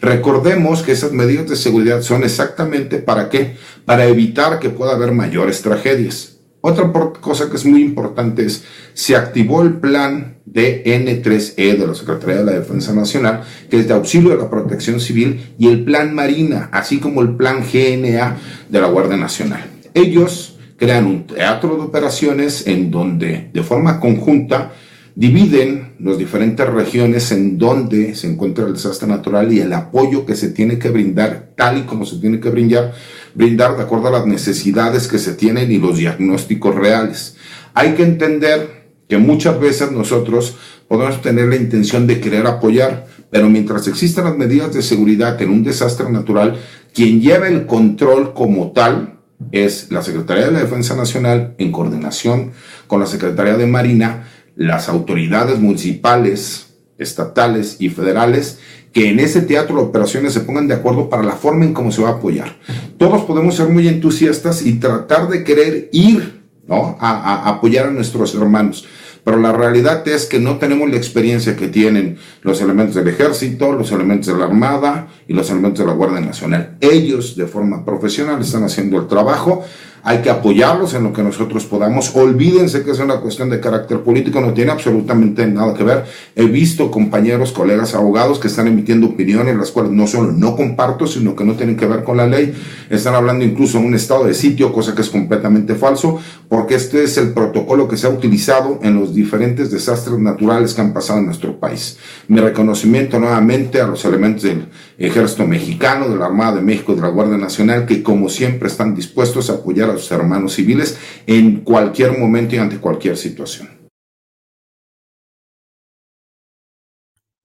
Recordemos 0.00 0.82
que 0.82 0.90
esas 0.90 1.12
medidas 1.12 1.48
de 1.48 1.54
seguridad 1.54 2.02
son 2.02 2.24
exactamente 2.24 2.98
para 2.98 3.28
qué? 3.28 3.56
Para 3.84 4.06
evitar 4.06 4.58
que 4.58 4.70
pueda 4.70 4.94
haber 4.94 5.12
mayores 5.12 5.62
tragedias. 5.62 6.31
Otra 6.64 6.92
cosa 7.20 7.50
que 7.50 7.56
es 7.56 7.66
muy 7.66 7.82
importante 7.82 8.46
es, 8.46 8.64
se 8.94 9.16
activó 9.16 9.62
el 9.62 9.80
plan 9.80 10.36
de 10.44 10.84
N3E 10.84 11.76
de 11.76 11.86
la 11.86 11.94
Secretaría 11.94 12.36
de 12.36 12.44
la 12.44 12.52
Defensa 12.52 12.94
Nacional, 12.94 13.42
que 13.68 13.80
es 13.80 13.88
de 13.88 13.94
auxilio 13.94 14.30
de 14.30 14.36
la 14.36 14.48
protección 14.48 15.00
civil, 15.00 15.54
y 15.58 15.66
el 15.66 15.82
plan 15.82 16.14
Marina, 16.14 16.68
así 16.72 17.00
como 17.00 17.20
el 17.20 17.34
plan 17.34 17.64
GNA 17.64 18.36
de 18.68 18.80
la 18.80 18.86
Guardia 18.86 19.16
Nacional. 19.16 19.64
Ellos 19.92 20.56
crean 20.76 21.06
un 21.06 21.26
teatro 21.26 21.74
de 21.74 21.82
operaciones 21.82 22.64
en 22.68 22.92
donde 22.92 23.50
de 23.52 23.62
forma 23.64 23.98
conjunta 23.98 24.70
dividen 25.14 25.94
las 25.98 26.16
diferentes 26.16 26.66
regiones 26.66 27.32
en 27.32 27.58
donde 27.58 28.14
se 28.14 28.30
encuentra 28.30 28.66
el 28.66 28.74
desastre 28.74 29.08
natural 29.08 29.52
y 29.52 29.60
el 29.60 29.72
apoyo 29.72 30.24
que 30.24 30.34
se 30.34 30.50
tiene 30.50 30.78
que 30.78 30.90
brindar 30.90 31.50
tal 31.56 31.78
y 31.78 31.82
como 31.82 32.06
se 32.06 32.18
tiene 32.18 32.40
que 32.40 32.50
brindar 32.50 32.94
brindar 33.34 33.76
de 33.76 33.82
acuerdo 33.82 34.08
a 34.08 34.12
las 34.12 34.26
necesidades 34.26 35.08
que 35.08 35.18
se 35.18 35.34
tienen 35.34 35.70
y 35.72 35.78
los 35.78 35.98
diagnósticos 35.98 36.74
reales. 36.74 37.36
Hay 37.74 37.94
que 37.94 38.02
entender 38.02 38.82
que 39.08 39.18
muchas 39.18 39.58
veces 39.60 39.92
nosotros 39.92 40.56
podemos 40.88 41.22
tener 41.22 41.48
la 41.48 41.56
intención 41.56 42.06
de 42.06 42.20
querer 42.20 42.46
apoyar, 42.46 43.06
pero 43.30 43.48
mientras 43.48 43.88
existan 43.88 44.24
las 44.24 44.36
medidas 44.36 44.74
de 44.74 44.82
seguridad 44.82 45.40
en 45.40 45.50
un 45.50 45.64
desastre 45.64 46.10
natural, 46.10 46.58
quien 46.92 47.20
lleva 47.20 47.48
el 47.48 47.66
control 47.66 48.34
como 48.34 48.72
tal 48.72 49.20
es 49.50 49.90
la 49.90 50.02
Secretaría 50.02 50.46
de 50.46 50.52
la 50.52 50.60
Defensa 50.60 50.94
Nacional 50.94 51.54
en 51.58 51.72
coordinación 51.72 52.52
con 52.86 53.00
la 53.00 53.06
Secretaría 53.06 53.56
de 53.56 53.66
Marina, 53.66 54.28
las 54.54 54.88
autoridades 54.88 55.58
municipales, 55.58 56.74
estatales 56.98 57.76
y 57.80 57.88
federales 57.88 58.58
que 58.92 59.08
en 59.08 59.20
ese 59.20 59.42
teatro 59.42 59.76
de 59.76 59.82
operaciones 59.82 60.32
se 60.32 60.40
pongan 60.40 60.68
de 60.68 60.74
acuerdo 60.74 61.08
para 61.08 61.22
la 61.22 61.32
forma 61.32 61.64
en 61.64 61.72
cómo 61.72 61.90
se 61.90 62.02
va 62.02 62.10
a 62.10 62.12
apoyar. 62.12 62.56
Todos 62.98 63.22
podemos 63.24 63.54
ser 63.56 63.68
muy 63.68 63.88
entusiastas 63.88 64.64
y 64.64 64.74
tratar 64.74 65.28
de 65.28 65.44
querer 65.44 65.88
ir 65.92 66.42
¿no? 66.66 66.96
a, 67.00 67.10
a 67.10 67.48
apoyar 67.48 67.86
a 67.86 67.90
nuestros 67.90 68.34
hermanos. 68.34 68.86
Pero 69.24 69.38
la 69.38 69.52
realidad 69.52 70.06
es 70.08 70.26
que 70.26 70.40
no 70.40 70.58
tenemos 70.58 70.90
la 70.90 70.96
experiencia 70.96 71.56
que 71.56 71.68
tienen 71.68 72.18
los 72.42 72.60
elementos 72.60 72.96
del 72.96 73.06
ejército, 73.06 73.72
los 73.72 73.92
elementos 73.92 74.26
de 74.26 74.38
la 74.38 74.46
Armada 74.46 75.08
y 75.28 75.32
los 75.32 75.48
elementos 75.50 75.78
de 75.78 75.86
la 75.86 75.92
Guardia 75.96 76.20
Nacional. 76.20 76.76
Ellos 76.80 77.36
de 77.36 77.46
forma 77.46 77.84
profesional 77.84 78.40
están 78.40 78.64
haciendo 78.64 78.98
el 78.98 79.06
trabajo 79.06 79.64
hay 80.04 80.18
que 80.18 80.30
apoyarlos 80.30 80.94
en 80.94 81.04
lo 81.04 81.12
que 81.12 81.22
nosotros 81.22 81.64
podamos. 81.66 82.14
Olvídense 82.16 82.82
que 82.82 82.90
es 82.90 82.98
una 82.98 83.20
cuestión 83.20 83.50
de 83.50 83.60
carácter 83.60 84.00
político, 84.00 84.40
no 84.40 84.52
tiene 84.52 84.72
absolutamente 84.72 85.46
nada 85.46 85.74
que 85.74 85.84
ver. 85.84 86.04
He 86.34 86.46
visto 86.46 86.90
compañeros, 86.90 87.52
colegas 87.52 87.94
abogados 87.94 88.38
que 88.38 88.48
están 88.48 88.66
emitiendo 88.66 89.06
opiniones, 89.08 89.56
las 89.56 89.70
cuales 89.70 89.92
no 89.92 90.06
solo 90.06 90.32
no 90.32 90.56
comparto, 90.56 91.06
sino 91.06 91.36
que 91.36 91.44
no 91.44 91.54
tienen 91.54 91.76
que 91.76 91.86
ver 91.86 92.02
con 92.02 92.16
la 92.16 92.26
ley. 92.26 92.52
Están 92.90 93.14
hablando 93.14 93.44
incluso 93.44 93.78
en 93.78 93.86
un 93.86 93.94
estado 93.94 94.24
de 94.24 94.34
sitio, 94.34 94.72
cosa 94.72 94.94
que 94.94 95.02
es 95.02 95.10
completamente 95.10 95.74
falso, 95.76 96.18
porque 96.48 96.74
este 96.74 97.04
es 97.04 97.16
el 97.16 97.32
protocolo 97.32 97.86
que 97.86 97.96
se 97.96 98.06
ha 98.06 98.10
utilizado 98.10 98.80
en 98.82 98.98
los 98.98 99.14
diferentes 99.14 99.70
desastres 99.70 100.18
naturales 100.18 100.74
que 100.74 100.80
han 100.80 100.92
pasado 100.92 101.20
en 101.20 101.26
nuestro 101.26 101.58
país. 101.60 101.98
Mi 102.26 102.40
reconocimiento 102.40 103.20
nuevamente 103.20 103.80
a 103.80 103.86
los 103.86 104.04
elementos 104.04 104.42
del 104.42 104.66
ejército 104.98 105.46
mexicano, 105.46 106.08
de 106.08 106.16
la 106.16 106.26
Armada 106.26 106.56
de 106.56 106.62
México, 106.62 106.94
de 106.94 107.02
la 107.02 107.08
Guardia 107.08 107.38
Nacional, 107.38 107.86
que 107.86 108.02
como 108.02 108.28
siempre 108.28 108.68
están 108.68 108.94
dispuestos 108.94 109.48
a 109.48 109.54
apoyar 109.54 109.91
sus 109.98 110.10
hermanos 110.12 110.54
civiles 110.54 110.98
en 111.26 111.60
cualquier 111.60 112.18
momento 112.18 112.54
y 112.54 112.58
ante 112.58 112.78
cualquier 112.78 113.16
situación. 113.16 113.82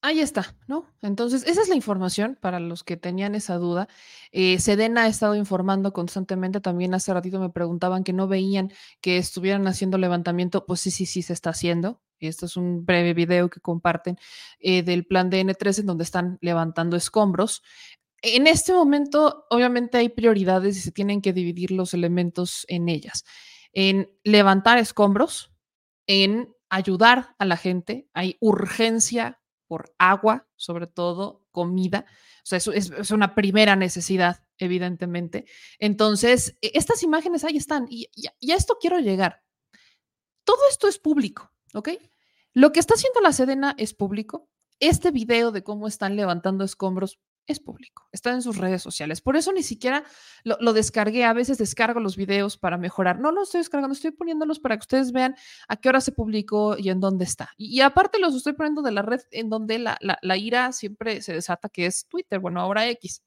Ahí 0.04 0.22
está, 0.22 0.56
¿no? 0.68 0.86
Entonces, 1.02 1.44
esa 1.48 1.62
es 1.62 1.68
la 1.68 1.76
información 1.76 2.38
para 2.40 2.60
los 2.60 2.84
que 2.86 2.96
tenían 2.96 3.36
esa 3.36 3.58
duda. 3.58 3.90
Eh, 4.32 4.58
Sedena 4.60 5.04
ha 5.04 5.08
estado 5.08 5.36
informando 5.36 5.92
constantemente. 5.92 6.62
También 6.62 6.94
hace 6.94 7.14
ratito 7.14 7.40
me 7.40 7.50
preguntaban 7.50 8.06
que 8.06 8.14
no 8.14 8.28
veían 8.28 8.72
que 9.02 9.18
estuvieran 9.18 9.68
haciendo 9.68 9.98
levantamiento. 9.98 10.66
Pues 10.66 10.80
sí, 10.82 10.92
sí, 10.92 11.06
sí, 11.06 11.24
se 11.24 11.34
está 11.34 11.50
haciendo. 11.50 12.00
Esto 12.20 12.46
es 12.46 12.58
un 12.58 12.86
breve 12.86 13.14
video 13.14 13.50
que 13.50 13.60
comparten 13.60 14.18
eh, 14.60 14.82
del 14.82 15.06
plan 15.06 15.30
de 15.30 15.42
N3 15.42 15.80
en 15.80 15.86
donde 15.88 16.04
están 16.04 16.38
levantando 16.42 16.96
escombros. 16.96 17.62
En 18.22 18.48
este 18.48 18.74
momento, 18.74 19.46
obviamente 19.50 19.98
hay 19.98 20.10
prioridades 20.10 20.78
y 20.78 20.82
se 20.82 20.92
tienen 20.92 21.22
que 21.22 21.34
dividir 21.34 21.72
los 21.72 21.94
elementos 21.94 22.66
en 22.68 22.90
ellas. 22.90 23.24
En 23.74 24.12
levantar 24.24 24.80
escombros, 24.80 25.52
en 26.08 26.54
ayudar 26.70 27.36
a 27.38 27.46
la 27.46 27.58
gente, 27.58 28.10
hay 28.14 28.38
urgencia 28.40 29.40
por 29.68 29.94
agua, 30.00 30.48
sobre 30.56 30.88
todo 30.88 31.46
comida. 31.52 32.06
O 32.44 32.46
sea, 32.46 32.58
eso 32.58 32.72
es, 32.72 33.12
una 33.12 33.36
primera 33.36 33.76
necesidad, 33.76 34.44
evidentemente. 34.58 35.46
Entonces, 35.78 36.58
e, 36.62 36.72
estas 36.74 37.04
imágenes 37.04 37.44
ahí 37.44 37.58
están 37.58 37.86
y, 37.90 38.08
y 38.40 38.52
a 38.52 38.56
esto 38.56 38.78
quiero 38.80 39.00
llegar. 39.00 39.44
Todo 40.44 40.60
esto 40.70 40.88
es 40.88 40.98
público, 40.98 41.52
¿ok? 41.74 41.90
Lo 42.54 42.72
que 42.72 42.80
está 42.80 42.96
haciendo 42.96 43.22
la 43.22 43.34
Sedena 43.34 43.76
es 43.78 43.94
público. 43.94 44.50
Este 44.80 45.12
video 45.12 45.52
de 45.52 45.64
cómo 45.64 45.88
están 45.88 46.16
levantando 46.16 46.64
escombros 46.64 47.20
es 47.48 47.60
público, 47.62 48.08
está 48.12 48.32
en 48.34 48.42
sus 48.42 48.58
redes 48.58 48.82
sociales. 48.82 49.22
Por 49.22 49.38
eso 49.38 49.54
ni 49.54 49.64
siquiera 49.64 50.04
lo, 50.44 50.74
descargué. 50.74 51.24
A 51.24 51.34
veces 51.34 51.58
descargo 51.58 52.00
los 52.00 52.18
videos 52.18 52.58
para 52.58 52.78
mejorar. 52.78 53.20
No 53.20 53.32
los 53.32 53.48
estoy 53.48 53.60
descargando, 53.60 53.94
estoy 53.94 54.12
poniéndolos 54.12 54.60
para 54.60 54.76
que 54.76 54.82
ustedes 54.82 55.12
vean 55.12 55.36
a 55.68 55.78
qué 55.78 55.90
hora 55.90 56.02
se 56.02 56.12
publicó 56.12 56.78
y 56.78 56.90
en 56.90 57.00
dónde 57.00 57.24
está. 57.24 57.50
Y, 57.58 57.82
aparte 57.82 58.20
los 58.20 58.36
estoy 58.36 58.54
poniendo 58.54 58.82
de 58.82 58.92
la 58.92 59.02
red 59.02 59.22
en 59.32 59.50
donde 59.50 59.80
la, 59.80 59.98
la, 60.02 60.38
ira 60.38 60.74
siempre 60.74 61.22
se 61.22 61.34
desata, 61.34 61.70
que 61.70 61.86
es 61.86 62.06
Twitter, 62.08 62.40
bueno, 62.40 62.60
ahora 62.60 62.88
X. 62.90 63.24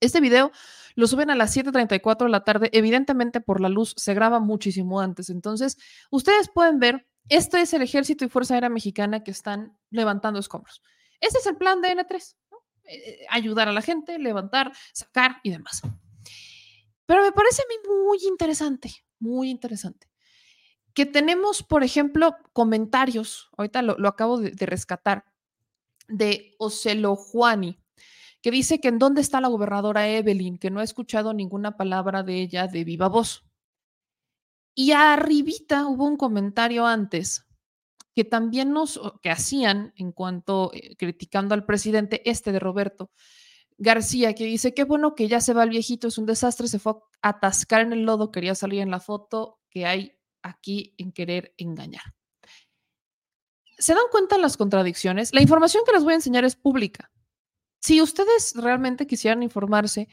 Este 0.00 0.20
video 0.20 0.50
lo 0.94 1.06
suben 1.06 1.30
a 1.30 1.34
las 1.34 1.54
7:34 1.54 2.24
de 2.24 2.30
la 2.30 2.44
tarde. 2.44 2.70
Evidentemente, 2.72 3.40
por 3.40 3.60
la 3.60 3.68
luz 3.68 3.94
se 3.96 4.14
graba 4.14 4.40
muchísimo 4.40 5.00
antes. 5.00 5.28
Entonces, 5.30 5.76
ustedes 6.10 6.48
pueden 6.48 6.78
ver, 6.78 7.06
este 7.28 7.60
es 7.60 7.72
el 7.74 7.82
Ejército 7.82 8.24
y 8.24 8.28
Fuerza 8.28 8.54
Aérea 8.54 8.70
Mexicana 8.70 9.22
que 9.22 9.30
están 9.30 9.78
levantando 9.90 10.40
escombros. 10.40 10.82
Este 11.20 11.38
es 11.38 11.46
el 11.46 11.56
plan 11.56 11.80
de 11.80 11.96
N3. 11.96 12.36
Eh, 12.86 13.24
ayudar 13.30 13.68
a 13.68 13.72
la 13.72 13.82
gente, 13.82 14.18
levantar, 14.18 14.72
sacar 14.92 15.40
y 15.42 15.50
demás. 15.50 15.82
Pero 17.06 17.22
me 17.22 17.32
parece 17.32 17.62
a 17.62 17.68
mí 17.68 17.74
muy 17.88 18.18
interesante, 18.26 18.92
muy 19.18 19.50
interesante. 19.50 20.08
Que 20.92 21.06
tenemos, 21.06 21.62
por 21.62 21.82
ejemplo, 21.82 22.36
comentarios, 22.52 23.48
ahorita 23.56 23.82
lo, 23.82 24.08
acabo 24.08 24.38
de, 24.38 24.50
de, 24.50 24.66
rescatar, 24.66 25.24
de 26.08 26.54
Ocelo 26.58 27.16
Juani, 27.16 27.78
que 28.42 28.50
dice 28.50 28.80
que 28.80 28.88
en 28.88 28.98
dónde 28.98 29.22
está 29.22 29.40
la 29.40 29.48
gobernadora 29.48 30.08
Evelyn, 30.08 30.58
que 30.58 30.70
no 30.70 30.80
ha 30.80 30.84
escuchado 30.84 31.32
ninguna 31.32 31.76
palabra 31.76 32.22
de 32.22 32.40
ella 32.42 32.66
de 32.66 32.84
viva 32.84 33.08
voz. 33.08 33.44
Y 34.74 34.92
arribita 34.92 35.86
hubo 35.86 36.04
un 36.04 36.16
comentario 36.16 36.86
antes 36.86 37.46
que 38.14 38.24
también 38.24 38.72
nos, 38.72 39.00
que 39.22 39.30
hacían 39.30 39.92
en 39.96 40.12
cuanto, 40.12 40.70
eh, 40.72 40.94
criticando 40.96 41.54
al 41.54 41.64
presidente 41.64 42.28
este 42.28 42.52
de 42.52 42.60
Roberto 42.60 43.10
García, 43.76 44.34
que 44.34 44.44
dice, 44.44 44.72
qué 44.72 44.84
bueno 44.84 45.14
que 45.14 45.26
ya 45.26 45.40
se 45.40 45.52
va 45.52 45.64
el 45.64 45.70
viejito, 45.70 46.08
es 46.08 46.18
un 46.18 46.26
desastre, 46.26 46.68
se 46.68 46.78
fue 46.78 46.92
a 47.22 47.30
atascar 47.30 47.80
en 47.80 47.92
el 47.92 48.02
lodo, 48.02 48.30
quería 48.30 48.54
salir 48.54 48.80
en 48.80 48.90
la 48.90 49.00
foto 49.00 49.58
que 49.68 49.86
hay 49.86 50.12
aquí 50.42 50.94
en 50.96 51.10
querer 51.10 51.54
engañar. 51.56 52.02
¿Se 53.76 53.94
dan 53.94 54.04
cuenta 54.12 54.38
las 54.38 54.56
contradicciones? 54.56 55.34
La 55.34 55.42
información 55.42 55.82
que 55.84 55.92
les 55.92 56.04
voy 56.04 56.12
a 56.12 56.16
enseñar 56.16 56.44
es 56.44 56.54
pública. 56.54 57.10
Si 57.80 58.00
ustedes 58.00 58.54
realmente 58.54 59.08
quisieran 59.08 59.42
informarse 59.42 60.08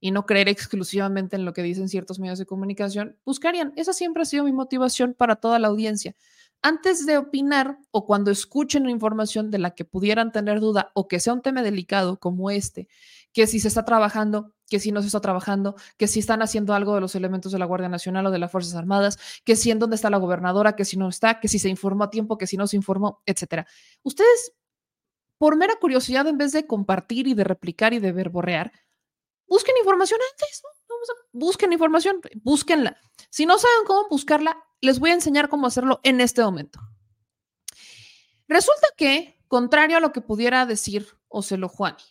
y 0.00 0.10
no 0.10 0.24
creer 0.24 0.48
exclusivamente 0.48 1.36
en 1.36 1.44
lo 1.44 1.52
que 1.52 1.62
dicen 1.62 1.88
ciertos 1.88 2.18
medios 2.18 2.38
de 2.38 2.46
comunicación, 2.46 3.18
buscarían. 3.24 3.74
Esa 3.76 3.92
siempre 3.92 4.22
ha 4.22 4.26
sido 4.26 4.44
mi 4.44 4.52
motivación 4.52 5.14
para 5.14 5.36
toda 5.36 5.58
la 5.58 5.68
audiencia 5.68 6.16
antes 6.62 7.04
de 7.06 7.18
opinar 7.18 7.78
o 7.90 8.06
cuando 8.06 8.30
escuchen 8.30 8.88
información 8.88 9.50
de 9.50 9.58
la 9.58 9.74
que 9.74 9.84
pudieran 9.84 10.30
tener 10.30 10.60
duda 10.60 10.92
o 10.94 11.08
que 11.08 11.20
sea 11.20 11.32
un 11.32 11.42
tema 11.42 11.62
delicado 11.62 12.18
como 12.18 12.50
este, 12.50 12.88
que 13.32 13.46
si 13.46 13.58
se 13.58 13.68
está 13.68 13.84
trabajando, 13.84 14.54
que 14.68 14.78
si 14.78 14.92
no 14.92 15.00
se 15.00 15.08
está 15.08 15.20
trabajando, 15.20 15.74
que 15.96 16.06
si 16.06 16.20
están 16.20 16.40
haciendo 16.40 16.72
algo 16.74 16.94
de 16.94 17.00
los 17.00 17.14
elementos 17.14 17.50
de 17.52 17.58
la 17.58 17.66
Guardia 17.66 17.88
Nacional 17.88 18.26
o 18.26 18.30
de 18.30 18.38
las 18.38 18.50
Fuerzas 18.50 18.74
Armadas, 18.74 19.18
que 19.44 19.56
si 19.56 19.70
en 19.70 19.80
dónde 19.80 19.96
está 19.96 20.08
la 20.08 20.18
gobernadora, 20.18 20.76
que 20.76 20.84
si 20.84 20.96
no 20.96 21.08
está, 21.08 21.40
que 21.40 21.48
si 21.48 21.58
se 21.58 21.68
informó 21.68 22.04
a 22.04 22.10
tiempo, 22.10 22.38
que 22.38 22.46
si 22.46 22.56
no 22.56 22.66
se 22.66 22.76
informó, 22.76 23.22
etcétera. 23.26 23.66
Ustedes, 24.02 24.54
por 25.38 25.56
mera 25.56 25.76
curiosidad, 25.80 26.26
en 26.28 26.38
vez 26.38 26.52
de 26.52 26.66
compartir 26.66 27.26
y 27.26 27.34
de 27.34 27.44
replicar 27.44 27.92
y 27.92 27.98
de 27.98 28.12
verborrear, 28.12 28.72
busquen 29.46 29.74
información 29.78 30.20
antes, 30.32 30.62
busquen 31.32 31.72
información, 31.72 32.20
búsquenla. 32.42 32.96
Si 33.30 33.46
no 33.46 33.58
saben 33.58 33.84
cómo 33.86 34.08
buscarla, 34.08 34.56
les 34.82 34.98
voy 34.98 35.10
a 35.10 35.14
enseñar 35.14 35.48
cómo 35.48 35.66
hacerlo 35.66 36.00
en 36.02 36.20
este 36.20 36.42
momento. 36.42 36.80
Resulta 38.48 38.88
que, 38.96 39.40
contrario 39.48 39.96
a 39.96 40.00
lo 40.00 40.12
que 40.12 40.20
pudiera 40.20 40.66
decir 40.66 41.06
Ocelo 41.28 41.68
Juani, 41.68 42.02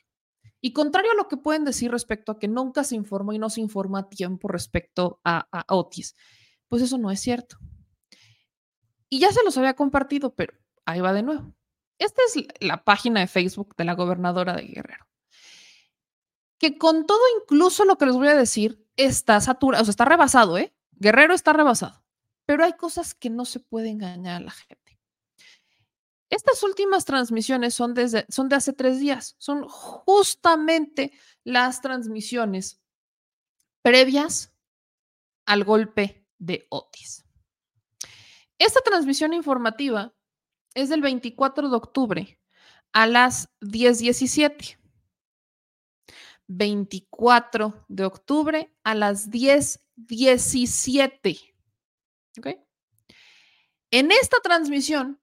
y 0.62 0.74
contrario 0.74 1.12
a 1.12 1.16
lo 1.16 1.28
que 1.28 1.38
pueden 1.38 1.66
decir 1.66 1.92
respecto 1.92 2.32
a 2.32 2.40
que 2.40 2.48
nunca 2.48 2.84
se 2.84 2.96
informó 2.96 3.34
y 3.34 3.40
no 3.40 3.50
se 3.50 3.62
informa 3.62 4.00
a 4.00 4.10
tiempo 4.10 4.48
respecto 4.48 5.20
a, 5.24 5.48
a 5.52 5.76
Otis, 5.76 6.16
pues 6.68 6.82
eso 6.82 6.98
no 6.98 7.12
es 7.12 7.20
cierto. 7.20 7.58
Y 9.10 9.20
ya 9.20 9.32
se 9.32 9.44
los 9.44 9.58
había 9.58 9.76
compartido, 9.76 10.34
pero 10.34 10.54
ahí 10.86 11.02
va 11.02 11.14
de 11.14 11.24
nuevo. 11.24 11.54
Esta 11.98 12.22
es 12.28 12.46
la 12.62 12.84
página 12.84 13.20
de 13.20 13.28
Facebook 13.28 13.76
de 13.76 13.86
la 13.86 13.96
gobernadora 13.96 14.56
de 14.56 14.64
Guerrero. 14.64 15.08
Que 16.58 16.78
con 16.78 17.06
todo, 17.06 17.20
incluso 17.42 17.84
lo 17.84 17.98
que 17.98 18.06
les 18.06 18.16
voy 18.16 18.30
a 18.30 18.36
decir, 18.36 18.88
está 18.96 19.42
saturado, 19.42 19.82
o 19.82 19.86
sea, 19.86 19.92
está 19.92 20.06
rebasado, 20.06 20.58
¿eh? 20.58 20.74
Guerrero 20.92 21.34
está 21.34 21.54
rebasado 21.54 22.02
pero 22.52 22.66
hay 22.66 22.74
cosas 22.74 23.16
que 23.16 23.30
no 23.30 23.46
se 23.46 23.62
puede 23.62 23.88
engañar 23.88 24.42
a 24.42 24.44
la 24.44 24.52
gente. 24.52 25.00
Estas 26.30 26.62
últimas 26.64 27.06
transmisiones 27.06 27.74
son, 27.74 27.94
desde, 27.94 28.26
son 28.28 28.50
de 28.50 28.58
hace 28.58 28.74
tres 28.74 29.00
días, 29.00 29.38
son 29.38 29.66
justamente 29.70 31.14
las 31.46 31.80
transmisiones 31.80 32.82
previas 33.82 34.54
al 35.46 35.64
golpe 35.64 36.28
de 36.40 36.68
Otis. 36.68 37.24
Esta 38.58 38.82
transmisión 38.82 39.34
informativa 39.34 40.14
es 40.74 40.90
del 40.90 41.02
24 41.02 41.70
de 41.70 41.76
octubre 41.78 42.38
a 42.92 43.08
las 43.08 43.48
10:17. 43.62 44.78
24 46.48 47.86
de 47.88 48.04
octubre 48.04 48.76
a 48.84 48.94
las 48.94 49.32
10:17. 49.32 51.51
En 53.92 54.12
esta 54.12 54.38
transmisión 54.42 55.20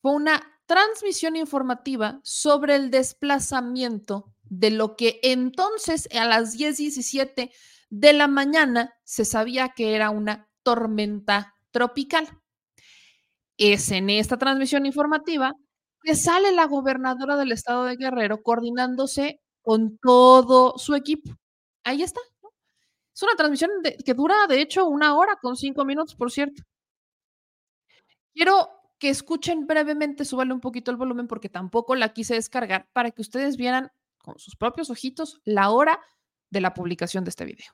fue 0.00 0.12
una 0.12 0.42
transmisión 0.66 1.36
informativa 1.36 2.20
sobre 2.22 2.76
el 2.76 2.90
desplazamiento 2.90 4.34
de 4.44 4.70
lo 4.70 4.96
que 4.96 5.20
entonces 5.22 6.08
a 6.12 6.26
las 6.26 6.52
10:17 6.52 7.52
de 7.90 8.12
la 8.12 8.28
mañana 8.28 8.94
se 9.04 9.24
sabía 9.24 9.70
que 9.70 9.94
era 9.94 10.10
una 10.10 10.48
tormenta 10.62 11.54
tropical. 11.70 12.28
Es 13.58 13.90
en 13.90 14.10
esta 14.10 14.36
transmisión 14.38 14.86
informativa 14.86 15.52
que 16.02 16.14
sale 16.16 16.52
la 16.52 16.66
gobernadora 16.66 17.36
del 17.36 17.52
estado 17.52 17.84
de 17.84 17.96
Guerrero 17.96 18.42
coordinándose 18.42 19.40
con 19.62 19.98
todo 19.98 20.76
su 20.78 20.94
equipo. 20.94 21.30
Ahí 21.84 22.02
está. 22.02 22.20
Es 23.14 23.22
una 23.22 23.34
transmisión 23.36 23.70
que 24.04 24.14
dura, 24.14 24.46
de 24.48 24.60
hecho, 24.60 24.86
una 24.86 25.14
hora 25.16 25.36
con 25.40 25.56
cinco 25.56 25.84
minutos, 25.84 26.14
por 26.14 26.30
cierto. 26.30 26.62
Quiero 28.34 28.70
que 28.98 29.10
escuchen 29.10 29.66
brevemente, 29.66 30.24
súbale 30.24 30.52
un 30.52 30.60
poquito 30.60 30.90
el 30.90 30.96
volumen 30.96 31.26
porque 31.26 31.48
tampoco 31.48 31.94
la 31.94 32.12
quise 32.12 32.34
descargar 32.34 32.88
para 32.92 33.10
que 33.10 33.20
ustedes 33.20 33.56
vieran 33.56 33.90
con 34.18 34.38
sus 34.38 34.56
propios 34.56 34.90
ojitos 34.90 35.40
la 35.44 35.70
hora 35.70 36.00
de 36.50 36.60
la 36.60 36.72
publicación 36.72 37.24
de 37.24 37.30
este 37.30 37.44
video. 37.44 37.72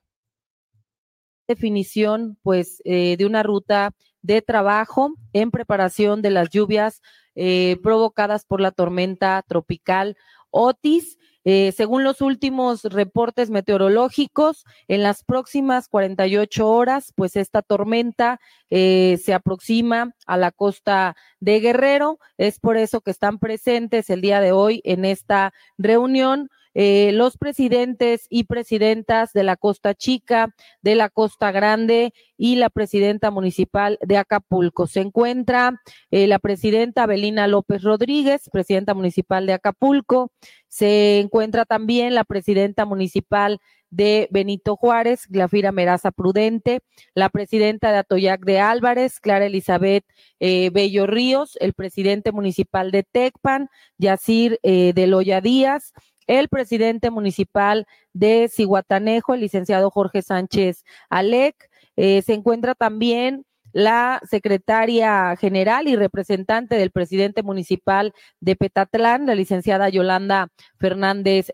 Definición, 1.47 2.39
pues, 2.43 2.80
eh, 2.84 3.16
de 3.16 3.26
una 3.26 3.43
ruta 3.43 3.95
de 4.22 4.43
trabajo 4.43 5.14
en 5.32 5.51
preparación 5.51 6.22
de 6.22 6.30
las 6.30 6.51
lluvias 6.51 7.01
eh, 7.34 7.76
provocadas 7.82 8.45
por 8.45 8.61
la 8.61 8.72
tormenta 8.72 9.45
tropical 9.47 10.16
Otis. 10.51 11.18
Eh, 11.51 11.72
según 11.72 12.05
los 12.05 12.20
últimos 12.20 12.82
reportes 12.84 13.49
meteorológicos, 13.49 14.66
en 14.86 15.03
las 15.03 15.24
próximas 15.24 15.88
48 15.88 16.68
horas, 16.68 17.14
pues 17.16 17.36
esta 17.36 17.62
tormenta 17.62 18.38
eh, 18.68 19.18
se 19.24 19.32
aproxima 19.32 20.12
a 20.26 20.36
la 20.36 20.53
costa 20.53 21.16
de 21.40 21.61
Guerrero. 21.61 22.18
Es 22.36 22.61
por 22.61 22.76
eso 22.76 23.01
que 23.01 23.11
están 23.11 23.38
presentes 23.38 24.11
el 24.11 24.20
día 24.20 24.42
de 24.42 24.53
hoy 24.53 24.82
en 24.84 25.07
esta 25.07 25.55
reunión 25.78 26.51
eh, 26.81 27.11
los 27.11 27.37
presidentes 27.37 28.29
y 28.31 28.45
presidentas 28.45 29.33
de 29.33 29.43
la 29.43 29.57
Costa 29.57 29.95
Chica, 29.95 30.55
de 30.81 30.95
la 30.95 31.09
Costa 31.09 31.51
Grande 31.51 32.14
y 32.37 32.55
la 32.55 32.70
presidenta 32.70 33.33
municipal 33.33 33.99
de 34.01 34.16
Acapulco. 34.16 34.87
Se 34.87 35.01
encuentra 35.01 35.83
eh, 36.12 36.29
la 36.29 36.39
presidenta 36.39 37.07
Belina 37.07 37.49
López 37.49 37.83
Rodríguez, 37.83 38.49
presidenta 38.53 38.95
municipal 38.95 39.45
de 39.45 39.55
Acapulco. 39.55 40.31
Se 40.68 41.18
encuentra 41.18 41.64
también 41.64 42.14
la 42.14 42.22
presidenta 42.22 42.87
municipal 42.87 43.59
de 43.91 44.29
Benito 44.31 44.76
Juárez, 44.76 45.26
Glafira 45.29 45.72
Meraza 45.72 46.12
Prudente, 46.12 46.83
la 47.12 47.29
presidenta 47.29 47.91
de 47.91 47.99
Atoyac 47.99 48.45
de 48.45 48.61
Álvarez, 48.61 49.18
Clara 49.18 49.47
Elizabeth 49.47 50.05
eh, 50.39 50.70
Bello 50.70 51.09
Ríos, 51.09 51.59
el 51.61 51.72
presidente 51.72 52.31
municipal 52.31 52.93
de 52.93 53.03
Tecpan, 53.03 53.68
Yacir 53.97 54.61
de 54.62 55.07
Loya 55.09 55.41
Díaz, 55.41 55.93
el 56.29 56.49
presidente 56.49 57.11
municipal 57.11 57.87
de 58.12 58.49
Cihuatanejo, 58.49 59.35
el 59.35 59.41
licenciado 59.41 59.91
Jorge 59.91 60.22
Sánchez 60.22 60.85
Alec. 61.11 61.68
Eh, 61.97 62.22
se 62.22 62.35
encuentra 62.35 62.76
también 62.76 63.45
la 63.72 64.20
secretaria 64.29 65.37
general 65.37 65.89
y 65.89 65.97
representante 65.97 66.76
del 66.76 66.91
presidente 66.91 67.43
municipal 67.43 68.12
de 68.41 68.57
Petatlán, 68.57 69.26
la 69.26 69.35
licenciada 69.35 69.89
Yolanda 69.89 70.49
Fernández 70.79 71.51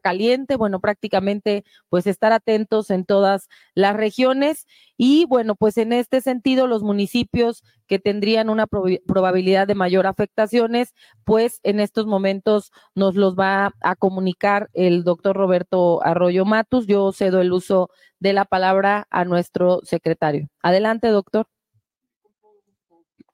caliente, 0.00 0.56
bueno, 0.56 0.80
prácticamente 0.80 1.64
pues 1.88 2.06
estar 2.06 2.32
atentos 2.32 2.90
en 2.90 3.04
todas 3.04 3.48
las 3.74 3.96
regiones 3.96 4.66
y 4.96 5.24
bueno, 5.26 5.54
pues 5.54 5.76
en 5.78 5.92
este 5.92 6.20
sentido 6.20 6.66
los 6.66 6.82
municipios 6.82 7.62
que 7.86 7.98
tendrían 7.98 8.50
una 8.50 8.66
probabilidad 8.66 9.66
de 9.66 9.74
mayor 9.74 10.06
afectaciones, 10.06 10.94
pues 11.24 11.60
en 11.62 11.80
estos 11.80 12.06
momentos 12.06 12.70
nos 12.94 13.14
los 13.16 13.34
va 13.34 13.74
a 13.80 13.96
comunicar 13.96 14.70
el 14.74 15.04
doctor 15.04 15.36
Roberto 15.36 16.04
Arroyo 16.04 16.44
Matus. 16.44 16.86
Yo 16.86 17.12
cedo 17.12 17.40
el 17.40 17.52
uso 17.52 17.90
de 18.18 18.32
la 18.32 18.44
palabra 18.44 19.06
a 19.10 19.24
nuestro 19.24 19.80
secretario. 19.84 20.48
Adelante, 20.62 21.08
doctor. 21.08 21.46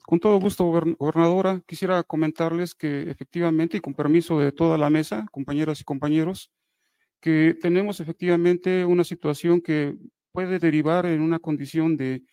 Con 0.07 0.20
todo 0.20 0.38
gusto, 0.38 0.64
gobernadora. 0.98 1.62
Quisiera 1.66 2.02
comentarles 2.04 2.74
que 2.74 3.11
efectivamente, 3.11 3.76
y 3.78 3.80
con 3.80 3.94
permiso 3.94 4.38
de 4.38 4.52
toda 4.52 4.78
la 4.78 4.90
mesa, 4.90 5.26
compañeras 5.32 5.80
y 5.80 5.84
compañeros, 5.84 6.50
que 7.20 7.57
tenemos 7.61 8.00
efectivamente 8.00 8.84
una 8.86 9.04
situación 9.04 9.61
que 9.62 9.96
puede 10.32 10.59
derivar 10.59 11.07
en 11.07 11.22
una 11.22 11.38
condición 11.40 11.96
de 11.96 12.24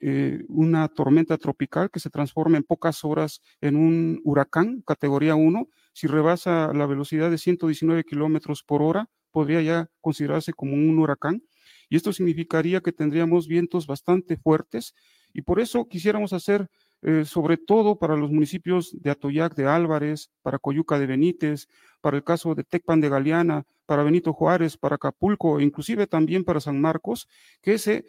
eh, 0.00 0.44
una 0.48 0.88
tormenta 0.88 1.38
tropical 1.38 1.90
que 1.90 2.00
se 2.00 2.10
transforma 2.10 2.58
en 2.58 2.64
pocas 2.64 3.04
horas 3.04 3.42
en 3.60 3.76
un 3.76 4.20
huracán 4.24 4.82
categoría 4.86 5.36
1. 5.36 5.68
Si 5.94 6.06
rebasa 6.08 6.72
la 6.74 6.86
velocidad 6.86 7.30
de 7.30 7.38
119 7.38 8.04
kilómetros 8.04 8.62
por 8.64 8.82
hora, 8.82 9.08
podría 9.32 9.62
ya 9.62 9.90
considerarse 10.00 10.52
como 10.54 10.74
un 10.74 10.98
huracán. 10.98 11.42
y 11.88 11.96
esto 11.96 12.12
significaría 12.12 12.80
que 12.80 12.92
tendríamos 12.92 13.48
vientos 13.48 13.86
bastante 13.86 14.36
fuertes 14.36 14.94
y 15.32 15.42
por 15.42 15.60
eso 15.60 15.86
quisiéramos 15.88 16.32
hacer 16.32 16.68
eh, 17.06 17.24
sobre 17.24 17.56
todo 17.56 18.00
para 18.00 18.16
los 18.16 18.32
municipios 18.32 18.90
de 19.00 19.10
Atoyac 19.10 19.54
de 19.54 19.64
Álvarez, 19.64 20.28
para 20.42 20.58
Coyuca 20.58 20.98
de 20.98 21.06
Benítez, 21.06 21.68
para 22.00 22.16
el 22.16 22.24
caso 22.24 22.56
de 22.56 22.64
Tecpan 22.64 23.00
de 23.00 23.08
Galeana, 23.08 23.64
para 23.86 24.02
Benito 24.02 24.32
Juárez, 24.32 24.76
para 24.76 24.96
Acapulco, 24.96 25.60
e 25.60 25.62
inclusive 25.62 26.08
también 26.08 26.42
para 26.42 26.58
San 26.58 26.80
Marcos, 26.80 27.28
que 27.62 27.78
se 27.78 28.06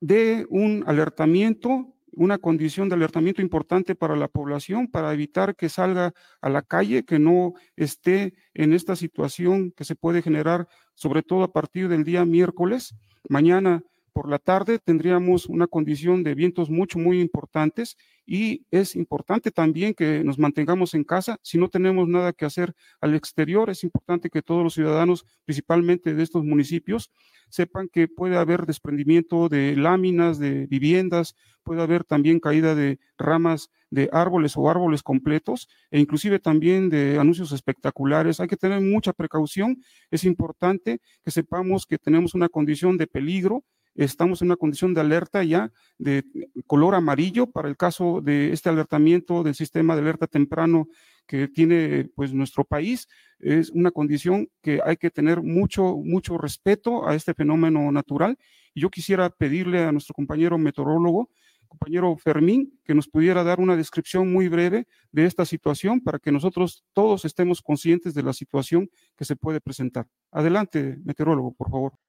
dé 0.00 0.44
un 0.50 0.82
alertamiento 0.88 1.94
una 2.10 2.38
condición 2.38 2.88
de 2.88 2.96
alertamiento 2.96 3.42
importante 3.42 3.94
para 3.94 4.16
la 4.16 4.26
población, 4.26 4.88
para 4.88 5.12
evitar 5.12 5.54
que 5.54 5.68
salga 5.68 6.14
a 6.40 6.48
la 6.48 6.62
calle, 6.62 7.04
que 7.04 7.20
no 7.20 7.52
esté 7.76 8.34
en 8.54 8.72
esta 8.72 8.96
situación 8.96 9.70
que 9.70 9.84
se 9.84 9.94
puede 9.94 10.20
generar, 10.20 10.66
sobre 10.94 11.22
todo 11.22 11.44
a 11.44 11.52
partir 11.52 11.86
del 11.86 12.02
día 12.02 12.24
miércoles. 12.24 12.96
Mañana 13.28 13.84
por 14.18 14.28
la 14.28 14.40
tarde 14.40 14.80
tendríamos 14.80 15.46
una 15.46 15.68
condición 15.68 16.24
de 16.24 16.34
vientos 16.34 16.70
mucho, 16.70 16.98
muy 16.98 17.20
importantes 17.20 17.96
y 18.26 18.66
es 18.72 18.96
importante 18.96 19.52
también 19.52 19.94
que 19.94 20.24
nos 20.24 20.40
mantengamos 20.40 20.94
en 20.94 21.04
casa. 21.04 21.38
Si 21.40 21.56
no 21.56 21.68
tenemos 21.68 22.08
nada 22.08 22.32
que 22.32 22.44
hacer 22.44 22.74
al 23.00 23.14
exterior, 23.14 23.70
es 23.70 23.84
importante 23.84 24.28
que 24.28 24.42
todos 24.42 24.64
los 24.64 24.74
ciudadanos, 24.74 25.24
principalmente 25.44 26.16
de 26.16 26.22
estos 26.24 26.42
municipios, 26.42 27.12
sepan 27.48 27.88
que 27.88 28.08
puede 28.08 28.36
haber 28.36 28.66
desprendimiento 28.66 29.48
de 29.48 29.76
láminas, 29.76 30.40
de 30.40 30.66
viviendas, 30.66 31.36
puede 31.62 31.82
haber 31.82 32.02
también 32.02 32.40
caída 32.40 32.74
de 32.74 32.98
ramas 33.18 33.70
de 33.88 34.08
árboles 34.12 34.56
o 34.56 34.68
árboles 34.68 35.04
completos 35.04 35.68
e 35.92 36.00
inclusive 36.00 36.40
también 36.40 36.88
de 36.88 37.20
anuncios 37.20 37.52
espectaculares. 37.52 38.40
Hay 38.40 38.48
que 38.48 38.56
tener 38.56 38.80
mucha 38.80 39.12
precaución. 39.12 39.80
Es 40.10 40.24
importante 40.24 40.98
que 41.24 41.30
sepamos 41.30 41.86
que 41.86 41.98
tenemos 41.98 42.34
una 42.34 42.48
condición 42.48 42.96
de 42.96 43.06
peligro 43.06 43.62
estamos 43.98 44.40
en 44.40 44.48
una 44.48 44.56
condición 44.56 44.94
de 44.94 45.00
alerta 45.00 45.42
ya 45.42 45.72
de 45.98 46.24
color 46.66 46.94
amarillo 46.94 47.50
para 47.50 47.68
el 47.68 47.76
caso 47.76 48.20
de 48.20 48.52
este 48.52 48.68
alertamiento 48.68 49.42
del 49.42 49.54
sistema 49.54 49.94
de 49.94 50.02
alerta 50.02 50.26
temprano 50.26 50.88
que 51.26 51.48
tiene 51.48 52.08
pues 52.14 52.32
nuestro 52.32 52.64
país. 52.64 53.08
Es 53.40 53.70
una 53.70 53.90
condición 53.90 54.48
que 54.62 54.80
hay 54.84 54.96
que 54.96 55.10
tener 55.10 55.42
mucho, 55.42 55.96
mucho 55.96 56.38
respeto 56.38 57.08
a 57.08 57.14
este 57.14 57.34
fenómeno 57.34 57.90
natural. 57.92 58.38
Y 58.72 58.80
yo 58.80 58.90
quisiera 58.90 59.28
pedirle 59.30 59.84
a 59.84 59.92
nuestro 59.92 60.14
compañero 60.14 60.56
meteorólogo, 60.58 61.30
compañero 61.66 62.16
Fermín, 62.16 62.80
que 62.84 62.94
nos 62.94 63.08
pudiera 63.08 63.44
dar 63.44 63.60
una 63.60 63.76
descripción 63.76 64.32
muy 64.32 64.48
breve 64.48 64.86
de 65.12 65.26
esta 65.26 65.44
situación 65.44 66.00
para 66.00 66.18
que 66.18 66.32
nosotros 66.32 66.84
todos 66.94 67.24
estemos 67.24 67.60
conscientes 67.60 68.14
de 68.14 68.22
la 68.22 68.32
situación 68.32 68.88
que 69.16 69.24
se 69.24 69.36
puede 69.36 69.60
presentar. 69.60 70.06
Adelante, 70.30 70.98
meteorólogo, 71.04 71.52
por 71.52 71.70
favor. 71.70 72.07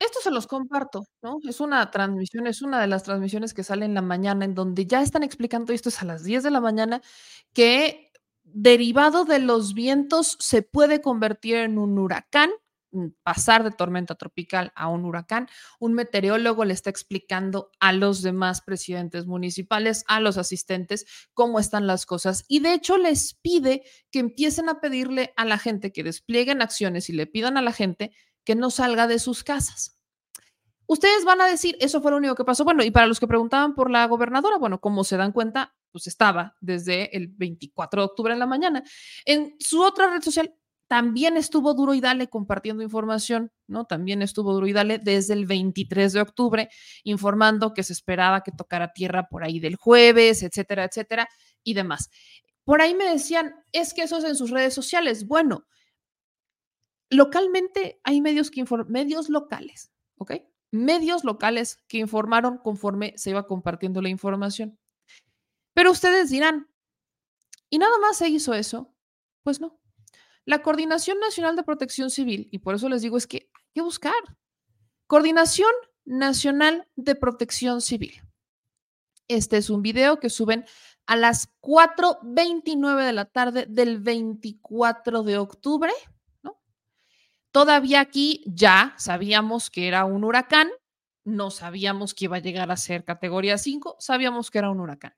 Esto 0.00 0.18
se 0.22 0.30
los 0.30 0.46
comparto, 0.46 1.06
¿no? 1.22 1.38
Es 1.46 1.60
una 1.60 1.90
transmisión, 1.90 2.46
es 2.46 2.62
una 2.62 2.80
de 2.80 2.86
las 2.86 3.02
transmisiones 3.02 3.52
que 3.52 3.62
sale 3.62 3.84
en 3.84 3.92
la 3.92 4.00
mañana, 4.00 4.46
en 4.46 4.54
donde 4.54 4.86
ya 4.86 5.02
están 5.02 5.22
explicando, 5.22 5.74
esto 5.74 5.90
es 5.90 6.00
a 6.00 6.06
las 6.06 6.24
10 6.24 6.42
de 6.42 6.50
la 6.50 6.60
mañana, 6.62 7.02
que 7.52 8.10
derivado 8.42 9.26
de 9.26 9.40
los 9.40 9.74
vientos 9.74 10.36
se 10.40 10.62
puede 10.62 11.02
convertir 11.02 11.56
en 11.56 11.76
un 11.78 11.98
huracán, 11.98 12.48
mm, 12.92 13.08
pasar 13.22 13.62
de 13.62 13.72
tormenta 13.72 14.14
tropical 14.14 14.72
a 14.74 14.88
un 14.88 15.04
huracán. 15.04 15.48
Un 15.78 15.92
meteorólogo 15.92 16.64
le 16.64 16.72
está 16.72 16.88
explicando 16.88 17.70
a 17.78 17.92
los 17.92 18.22
demás 18.22 18.62
presidentes 18.62 19.26
municipales, 19.26 20.04
a 20.08 20.18
los 20.20 20.38
asistentes, 20.38 21.04
cómo 21.34 21.60
están 21.60 21.86
las 21.86 22.06
cosas. 22.06 22.44
Y 22.48 22.60
de 22.60 22.72
hecho 22.72 22.96
les 22.96 23.34
pide 23.34 23.82
que 24.10 24.20
empiecen 24.20 24.70
a 24.70 24.80
pedirle 24.80 25.34
a 25.36 25.44
la 25.44 25.58
gente 25.58 25.92
que 25.92 26.02
desplieguen 26.04 26.62
acciones 26.62 27.10
y 27.10 27.12
le 27.12 27.26
pidan 27.26 27.58
a 27.58 27.62
la 27.62 27.72
gente 27.72 28.12
que 28.44 28.54
no 28.54 28.70
salga 28.70 29.06
de 29.06 29.18
sus 29.18 29.44
casas. 29.44 29.98
Ustedes 30.86 31.24
van 31.24 31.40
a 31.40 31.46
decir, 31.46 31.76
eso 31.80 32.02
fue 32.02 32.10
lo 32.10 32.16
único 32.16 32.34
que 32.34 32.44
pasó. 32.44 32.64
Bueno, 32.64 32.82
y 32.82 32.90
para 32.90 33.06
los 33.06 33.20
que 33.20 33.28
preguntaban 33.28 33.74
por 33.74 33.90
la 33.90 34.06
gobernadora, 34.06 34.58
bueno, 34.58 34.80
como 34.80 35.04
se 35.04 35.16
dan 35.16 35.30
cuenta, 35.30 35.74
pues 35.92 36.06
estaba 36.06 36.56
desde 36.60 37.16
el 37.16 37.28
24 37.28 38.02
de 38.02 38.06
octubre 38.06 38.32
en 38.32 38.40
la 38.40 38.46
mañana. 38.46 38.82
En 39.24 39.54
su 39.60 39.82
otra 39.82 40.10
red 40.10 40.20
social 40.20 40.52
también 40.88 41.36
estuvo 41.36 41.74
duro 41.74 41.94
y 41.94 42.00
dale 42.00 42.28
compartiendo 42.28 42.82
información, 42.82 43.52
¿no? 43.68 43.84
También 43.84 44.22
estuvo 44.22 44.52
duro 44.52 44.66
y 44.66 44.72
dale 44.72 44.98
desde 44.98 45.34
el 45.34 45.46
23 45.46 46.12
de 46.12 46.20
octubre, 46.20 46.68
informando 47.04 47.72
que 47.72 47.84
se 47.84 47.92
esperaba 47.92 48.42
que 48.42 48.50
tocara 48.50 48.92
tierra 48.92 49.28
por 49.28 49.44
ahí 49.44 49.60
del 49.60 49.76
jueves, 49.76 50.42
etcétera, 50.42 50.82
etcétera, 50.82 51.28
y 51.62 51.74
demás. 51.74 52.10
Por 52.64 52.82
ahí 52.82 52.96
me 52.96 53.04
decían, 53.04 53.54
es 53.70 53.94
que 53.94 54.02
eso 54.02 54.18
es 54.18 54.24
en 54.24 54.34
sus 54.34 54.50
redes 54.50 54.74
sociales. 54.74 55.28
Bueno, 55.28 55.66
localmente 57.10 58.00
hay 58.04 58.20
medios 58.20 58.50
que 58.50 58.64
medios 58.88 59.28
locales, 59.28 59.92
¿ok? 60.16 60.34
Medios 60.70 61.24
locales 61.24 61.78
que 61.88 61.98
informaron 61.98 62.58
conforme 62.58 63.14
se 63.18 63.30
iba 63.30 63.46
compartiendo 63.46 64.00
la 64.00 64.08
información. 64.08 64.78
Pero 65.74 65.90
ustedes 65.90 66.30
dirán, 66.30 66.70
¿y 67.68 67.78
nada 67.78 67.98
más 67.98 68.18
se 68.18 68.28
hizo 68.28 68.54
eso? 68.54 68.94
Pues 69.42 69.60
no. 69.60 69.80
La 70.44 70.62
Coordinación 70.62 71.18
Nacional 71.18 71.56
de 71.56 71.64
Protección 71.64 72.10
Civil, 72.10 72.48
y 72.50 72.60
por 72.60 72.74
eso 72.74 72.88
les 72.88 73.02
digo, 73.02 73.16
es 73.16 73.26
que 73.26 73.50
hay 73.54 73.70
que 73.74 73.82
buscar. 73.82 74.14
Coordinación 75.06 75.72
Nacional 76.04 76.88
de 76.94 77.14
Protección 77.16 77.80
Civil. 77.80 78.22
Este 79.28 79.56
es 79.56 79.70
un 79.70 79.82
video 79.82 80.18
que 80.18 80.30
suben 80.30 80.64
a 81.06 81.16
las 81.16 81.52
4.29 81.60 83.04
de 83.04 83.12
la 83.12 83.24
tarde 83.26 83.66
del 83.68 84.00
24 84.00 85.22
de 85.22 85.38
octubre 85.38 85.92
Todavía 87.52 88.00
aquí 88.00 88.42
ya 88.46 88.94
sabíamos 88.96 89.70
que 89.70 89.88
era 89.88 90.04
un 90.04 90.24
huracán, 90.24 90.68
no 91.24 91.50
sabíamos 91.50 92.14
que 92.14 92.26
iba 92.26 92.36
a 92.36 92.40
llegar 92.40 92.70
a 92.70 92.76
ser 92.76 93.04
categoría 93.04 93.58
5, 93.58 93.96
sabíamos 93.98 94.50
que 94.50 94.58
era 94.58 94.70
un 94.70 94.80
huracán. 94.80 95.14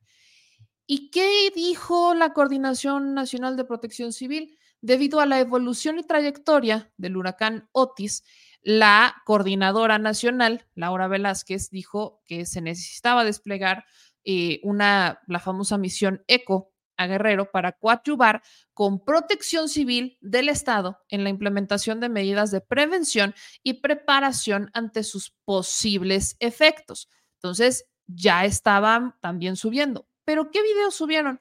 ¿Y 0.87 1.11
qué 1.11 1.51
dijo 1.55 2.14
la 2.14 2.33
Coordinación 2.33 3.14
Nacional 3.14 3.57
de 3.57 3.64
Protección 3.64 4.12
Civil? 4.12 4.59
Debido 4.80 5.20
a 5.20 5.26
la 5.26 5.39
evolución 5.39 5.99
y 5.99 6.03
trayectoria 6.03 6.93
del 6.97 7.16
huracán 7.16 7.68
Otis, 7.72 8.24
la 8.62 9.22
coordinadora 9.24 9.99
nacional, 9.99 10.66
Laura 10.74 11.09
Velázquez, 11.09 11.70
dijo 11.70 12.22
que 12.26 12.47
se 12.47 12.61
necesitaba 12.61 13.24
desplegar 13.24 13.85
eh, 14.24 14.61
una, 14.62 15.20
la 15.26 15.41
famosa 15.41 15.78
misión 15.78 16.24
ECO 16.28 16.71
a 16.97 17.07
Guerrero 17.07 17.51
para 17.51 17.72
coadyuvar 17.72 18.43
con 18.74 19.05
protección 19.05 19.68
civil 19.68 20.18
del 20.20 20.49
Estado 20.49 20.99
en 21.09 21.24
la 21.24 21.30
implementación 21.30 22.01
de 22.01 22.09
medidas 22.09 22.51
de 22.51 22.61
prevención 22.61 23.34
y 23.62 23.74
preparación 23.74 24.70
ante 24.74 25.03
sus 25.03 25.34
posibles 25.45 26.36
efectos. 26.38 27.09
Entonces, 27.34 27.86
ya 28.07 28.45
estaban 28.45 29.14
también 29.20 29.57
subiendo. 29.57 30.07
¿Pero 30.24 30.51
qué 30.51 30.62
videos 30.62 30.95
subieron? 30.95 31.40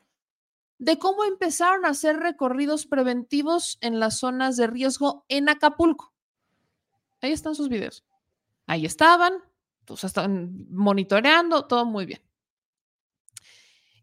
De 0.78 0.98
cómo 0.98 1.24
empezaron 1.24 1.86
a 1.86 1.90
hacer 1.90 2.18
recorridos 2.18 2.88
preventivos 2.88 3.78
en 3.82 4.00
las 4.00 4.18
zonas 4.18 4.58
de 4.58 4.68
riesgo 4.68 5.26
en 5.30 5.50
Acapulco. 5.50 6.14
Ahí 7.22 7.32
están 7.32 7.54
sus 7.54 7.70
videos. 7.70 8.04
Ahí 8.66 8.86
estaban, 8.86 9.34
pues 9.86 10.04
están 10.04 10.66
monitoreando, 10.72 11.68
todo 11.68 11.86
muy 11.86 12.06
bien. 12.06 12.22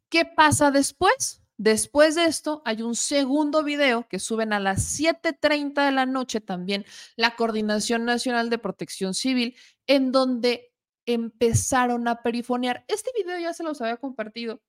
¿Qué 0.09 0.25
pasa 0.25 0.71
después? 0.71 1.43
Después 1.59 2.15
de 2.15 2.25
esto, 2.25 2.63
hay 2.65 2.83
un 2.83 2.95
segundo 2.95 3.65
video 3.65 4.07
que 4.09 4.21
suben 4.21 4.53
a 4.53 4.61
las 4.61 4.99
7.30 4.99 5.85
de 5.85 5.91
la 5.91 6.07
noche 6.07 6.41
también 6.41 6.87
la 7.17 7.35
Coordinación 7.35 8.05
Nacional 8.05 8.49
de 8.49 8.59
Protección 8.59 9.13
Civil, 9.13 9.57
en 9.89 10.13
donde 10.13 10.73
empezaron 11.05 12.07
a 12.07 12.23
perifonear. 12.23 12.85
Este 12.87 13.11
video 13.17 13.39
ya 13.39 13.53
se 13.53 13.65
los 13.65 13.81
había 13.81 13.97
compartido 13.97 14.61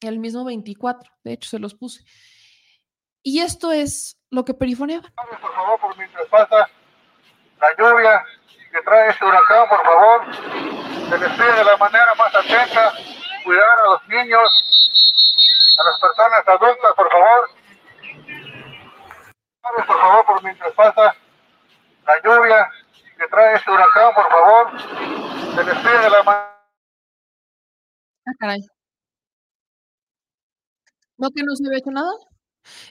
el 0.00 0.18
mismo 0.18 0.44
24, 0.44 1.10
de 1.24 1.32
hecho 1.32 1.48
se 1.48 1.58
los 1.58 1.74
puse. 1.74 2.04
Y 3.22 3.40
esto 3.40 3.72
es 3.72 4.18
lo 4.30 4.44
que 4.44 4.54
perifoneaban. 4.54 5.12
Por 5.14 5.54
favor, 5.54 5.80
por 5.80 5.96
mientras 5.96 6.26
pasa 6.28 6.68
la 7.60 7.76
lluvia 7.78 8.24
que 8.72 8.82
trae 8.82 9.10
este 9.10 9.24
huracán, 9.24 9.68
por 9.68 9.82
favor, 9.82 10.34
se 11.08 11.18
les 11.18 11.30
pide 11.32 11.52
de 11.54 11.64
la 11.64 11.76
manera 11.76 12.14
más 12.16 12.34
atenta, 12.34 12.92
cuidar 13.50 13.80
a 13.80 13.90
los 13.90 14.08
niños, 14.08 15.74
a 15.76 15.82
las 15.82 16.00
personas 16.00 16.46
adultas, 16.46 16.94
por 16.94 17.10
favor. 17.10 17.50
Por 19.62 19.86
favor, 19.86 20.26
por 20.26 20.44
mientras 20.44 20.72
pasa 20.74 21.14
la 22.06 22.22
lluvia 22.22 22.70
que 23.18 23.26
trae 23.26 23.56
este 23.56 23.70
huracán, 23.72 24.14
por 24.14 24.28
favor. 24.28 24.80
Se 25.56 25.64
les 25.64 25.78
pide 25.78 25.98
de 25.98 26.10
la 26.10 26.22
mano. 26.22 26.46
Ah, 28.24 28.32
caray. 28.38 28.60
¿No 31.18 31.30
que 31.30 31.42
no 31.42 31.56
se 31.56 31.66
había 31.66 31.78
hecho 31.78 31.90
nada? 31.90 32.12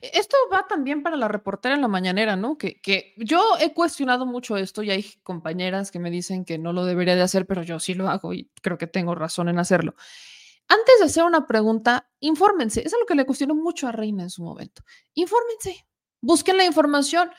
Esto 0.02 0.36
va 0.52 0.68
también 0.68 1.04
para 1.04 1.16
la 1.16 1.30
reportera 1.30 1.76
en 1.76 1.82
la 1.82 1.88
mañanera, 1.88 2.36
¿no? 2.36 2.58
Que, 2.58 2.82
que 2.82 3.14
yo 3.16 3.42
he 3.62 3.74
cuestionado 3.74 4.26
mucho 4.26 4.58
esto 4.58 4.84
y 4.84 4.92
hay 4.92 5.06
compañeras 5.24 5.90
que 5.90 6.00
me 6.00 6.12
dicen 6.12 6.44
que 6.44 6.58
no 6.58 6.74
lo 6.74 6.84
debería 6.84 7.16
de 7.16 7.22
hacer, 7.22 7.46
pero 7.46 7.64
yo 7.64 7.80
sí 7.80 7.94
lo 7.94 8.10
hago 8.10 8.34
y 8.34 8.52
creo 8.62 8.78
que 8.78 8.88
tengo 8.88 9.16
razón 9.16 9.48
en 9.48 9.58
hacerlo. 9.58 9.96
Antes 10.70 11.00
de 11.00 11.06
hacer 11.06 11.24
una 11.24 11.48
pregunta, 11.48 12.10
infórmense. 12.20 12.82
Es 12.86 12.94
algo 12.94 13.08
que 13.08 13.16
le 13.16 13.26
cuestionó 13.26 13.56
mucho 13.56 13.88
a 13.88 13.92
Reina 13.92 14.24
en 14.24 14.30
su 14.30 14.44
momento. 14.44 14.84
Infórmense. 15.16 15.88
Busquen 16.22 16.58
la 16.58 16.66
información. 16.66 17.32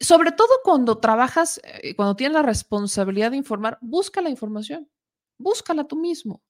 sobre 0.00 0.32
todo 0.32 0.48
cuando 0.64 0.98
trabajas, 0.98 1.60
eh, 1.64 1.94
cuando 1.94 2.16
tienes 2.16 2.34
la 2.34 2.42
responsabilidad 2.42 3.30
de 3.30 3.36
informar, 3.38 3.78
busca 3.80 4.20
la 4.20 4.28
información, 4.28 4.90
búscala 5.38 5.84
tú 5.84 5.96
mismo. 5.96 6.42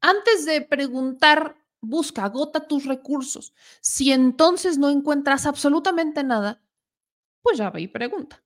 Antes 0.00 0.46
de 0.46 0.62
preguntar, 0.62 1.56
busca, 1.80 2.24
agota 2.24 2.66
tus 2.66 2.86
recursos. 2.86 3.52
Si 3.82 4.12
entonces 4.12 4.78
no 4.78 4.88
encuentras 4.88 5.46
absolutamente 5.46 6.24
nada, 6.24 6.62
pues 7.42 7.58
ya 7.58 7.70
ve 7.70 7.82
y 7.82 7.88
pregunta. 7.88 8.42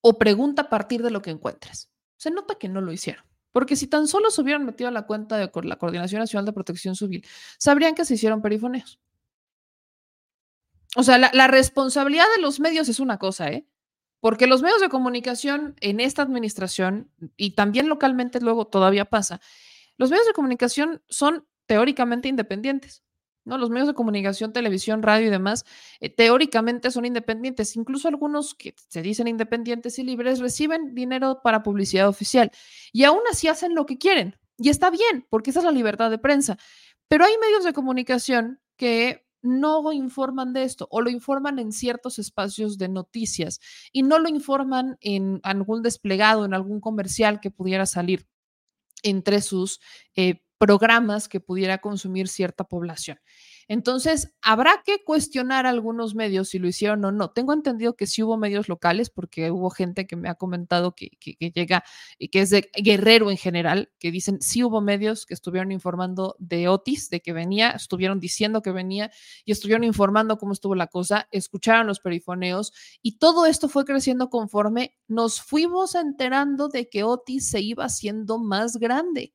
O 0.00 0.18
pregunta 0.18 0.62
a 0.62 0.68
partir 0.70 1.02
de 1.02 1.10
lo 1.10 1.20
que 1.20 1.30
encuentres. 1.30 1.90
Se 2.16 2.30
nota 2.30 2.54
que 2.54 2.68
no 2.68 2.80
lo 2.80 2.92
hicieron. 2.92 3.24
Porque 3.52 3.76
si 3.76 3.86
tan 3.86 4.08
solo 4.08 4.30
se 4.30 4.40
hubieran 4.40 4.64
metido 4.64 4.88
a 4.88 4.92
la 4.92 5.06
cuenta 5.06 5.36
de 5.36 5.50
la 5.64 5.76
Coordinación 5.76 6.20
Nacional 6.20 6.46
de 6.46 6.52
Protección 6.52 6.96
Civil, 6.96 7.24
sabrían 7.58 7.94
que 7.94 8.04
se 8.04 8.14
hicieron 8.14 8.42
perifoneos. 8.42 8.98
O 10.96 11.02
sea, 11.02 11.18
la, 11.18 11.30
la, 11.32 11.46
responsabilidad 11.46 12.26
de 12.36 12.42
los 12.42 12.60
medios 12.60 12.88
es 12.88 13.00
una 13.00 13.18
cosa, 13.18 13.48
¿eh? 13.48 13.66
Porque 14.20 14.46
los 14.46 14.62
medios 14.62 14.80
de 14.80 14.88
comunicación 14.88 15.74
en 15.80 16.00
esta 16.00 16.22
administración, 16.22 17.10
y 17.36 17.52
también 17.52 17.88
localmente 17.88 18.40
luego 18.40 18.66
todavía 18.66 19.06
pasa, 19.06 19.40
los 19.96 20.10
medios 20.10 20.26
de 20.26 20.32
comunicación 20.32 21.02
son 21.08 21.46
teóricamente 21.66 22.28
independientes. 22.28 23.02
¿No? 23.44 23.58
Los 23.58 23.70
medios 23.70 23.88
de 23.88 23.94
comunicación, 23.94 24.52
televisión, 24.52 25.02
radio 25.02 25.26
y 25.26 25.30
demás, 25.30 25.64
eh, 26.00 26.10
teóricamente 26.10 26.90
son 26.90 27.04
independientes. 27.04 27.76
Incluso 27.76 28.08
algunos 28.08 28.54
que 28.54 28.74
se 28.88 29.02
dicen 29.02 29.28
independientes 29.28 29.98
y 29.98 30.04
libres 30.04 30.40
reciben 30.40 30.94
dinero 30.94 31.40
para 31.42 31.62
publicidad 31.62 32.08
oficial 32.08 32.50
y 32.92 33.04
aún 33.04 33.22
así 33.30 33.48
hacen 33.48 33.74
lo 33.74 33.86
que 33.86 33.98
quieren. 33.98 34.36
Y 34.58 34.68
está 34.68 34.90
bien, 34.90 35.26
porque 35.30 35.50
esa 35.50 35.60
es 35.60 35.64
la 35.64 35.72
libertad 35.72 36.10
de 36.10 36.18
prensa. 36.18 36.58
Pero 37.08 37.24
hay 37.24 37.32
medios 37.38 37.64
de 37.64 37.72
comunicación 37.72 38.60
que 38.76 39.26
no 39.42 39.92
informan 39.92 40.52
de 40.52 40.62
esto 40.62 40.86
o 40.90 41.00
lo 41.00 41.10
informan 41.10 41.58
en 41.58 41.72
ciertos 41.72 42.18
espacios 42.18 42.78
de 42.78 42.88
noticias 42.88 43.60
y 43.92 44.02
no 44.02 44.18
lo 44.18 44.28
informan 44.28 44.96
en 45.00 45.40
algún 45.42 45.82
desplegado, 45.82 46.44
en 46.44 46.54
algún 46.54 46.80
comercial 46.80 47.40
que 47.40 47.50
pudiera 47.50 47.86
salir 47.86 48.26
entre 49.02 49.42
sus 49.42 49.80
eh, 50.14 50.42
programas 50.62 51.28
que 51.28 51.40
pudiera 51.40 51.78
consumir 51.78 52.28
cierta 52.28 52.62
población. 52.62 53.18
Entonces, 53.66 54.32
habrá 54.42 54.84
que 54.86 55.02
cuestionar 55.02 55.66
algunos 55.66 56.14
medios 56.14 56.50
si 56.50 56.60
lo 56.60 56.68
hicieron 56.68 57.04
o 57.04 57.10
no. 57.10 57.32
Tengo 57.32 57.52
entendido 57.52 57.96
que 57.96 58.06
sí 58.06 58.22
hubo 58.22 58.36
medios 58.36 58.68
locales, 58.68 59.10
porque 59.10 59.50
hubo 59.50 59.70
gente 59.70 60.06
que 60.06 60.14
me 60.14 60.28
ha 60.28 60.36
comentado 60.36 60.94
que, 60.94 61.10
llega 61.18 61.82
y 62.16 62.28
que 62.28 62.42
es 62.42 62.50
de 62.50 62.70
Guerrero 62.80 63.32
en 63.32 63.38
general, 63.38 63.90
que 63.98 64.12
dicen 64.12 64.40
sí 64.40 64.62
hubo 64.62 64.80
medios 64.80 65.26
que 65.26 65.34
estuvieron 65.34 65.72
informando 65.72 66.36
de 66.38 66.68
Otis, 66.68 67.10
de 67.10 67.20
que 67.20 67.32
venía, 67.32 67.70
estuvieron 67.70 68.20
diciendo 68.20 68.62
que 68.62 68.70
venía 68.70 69.10
y 69.44 69.50
estuvieron 69.50 69.82
informando 69.82 70.38
cómo 70.38 70.52
estuvo 70.52 70.76
la 70.76 70.86
cosa, 70.86 71.26
escucharon 71.32 71.88
los 71.88 71.98
perifoneos 71.98 72.72
y 73.02 73.18
todo 73.18 73.46
esto 73.46 73.68
fue 73.68 73.84
creciendo 73.84 74.30
conforme 74.30 74.94
nos 75.08 75.42
fuimos 75.42 75.96
enterando 75.96 76.68
de 76.68 76.88
que 76.88 77.02
Otis 77.02 77.48
se 77.48 77.60
iba 77.60 77.84
haciendo 77.84 78.38
más 78.38 78.76
grande 78.76 79.34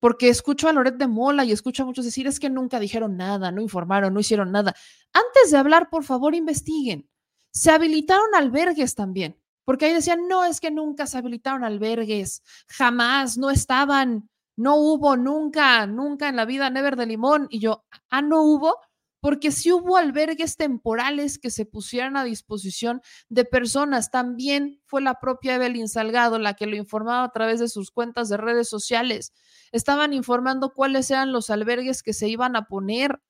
porque 0.00 0.28
escucho 0.28 0.68
a 0.68 0.72
Loret 0.72 0.96
de 0.96 1.08
Mola 1.08 1.44
y 1.44 1.52
escucho 1.52 1.82
a 1.82 1.86
muchos 1.86 2.04
decir 2.04 2.26
es 2.26 2.38
que 2.40 2.50
nunca 2.50 2.80
dijeron 2.80 3.16
nada, 3.16 3.50
no 3.50 3.60
informaron, 3.60 4.14
no 4.14 4.20
hicieron 4.20 4.52
nada. 4.52 4.74
Antes 5.12 5.50
de 5.50 5.58
hablar, 5.58 5.88
por 5.90 6.04
favor, 6.04 6.34
investiguen. 6.34 7.08
Se 7.52 7.70
habilitaron 7.70 8.34
albergues 8.34 8.94
también, 8.94 9.36
porque 9.64 9.86
ahí 9.86 9.94
decían, 9.94 10.28
no, 10.28 10.44
es 10.44 10.60
que 10.60 10.70
nunca 10.70 11.06
se 11.06 11.18
habilitaron 11.18 11.64
albergues, 11.64 12.42
jamás, 12.68 13.38
no 13.38 13.50
estaban, 13.50 14.28
no 14.56 14.76
hubo, 14.76 15.16
nunca, 15.16 15.86
nunca 15.86 16.28
en 16.28 16.36
la 16.36 16.44
vida, 16.44 16.68
never 16.68 16.96
de 16.96 17.06
limón. 17.06 17.46
Y 17.50 17.60
yo, 17.60 17.84
ah, 18.10 18.22
no 18.22 18.42
hubo, 18.42 18.76
porque 19.20 19.50
si 19.50 19.72
hubo 19.72 19.96
albergues 19.96 20.56
temporales 20.56 21.38
que 21.38 21.50
se 21.50 21.66
pusieran 21.66 22.16
a 22.16 22.24
disposición 22.24 23.02
de 23.28 23.44
personas. 23.44 24.10
También 24.10 24.80
fue 24.84 25.02
la 25.02 25.20
propia 25.20 25.56
Evelyn 25.56 25.88
Salgado 25.88 26.38
la 26.38 26.54
que 26.54 26.66
lo 26.66 26.76
informaba 26.76 27.24
a 27.24 27.32
través 27.32 27.60
de 27.60 27.68
sus 27.68 27.90
cuentas 27.90 28.28
de 28.28 28.36
redes 28.36 28.68
sociales. 28.68 29.32
Estaban 29.72 30.12
informando 30.12 30.72
cuáles 30.72 31.10
eran 31.10 31.32
los 31.32 31.50
albergues 31.50 32.02
que 32.02 32.12
se 32.12 32.28
iban 32.28 32.56
a 32.56 32.66
poner. 32.66 33.20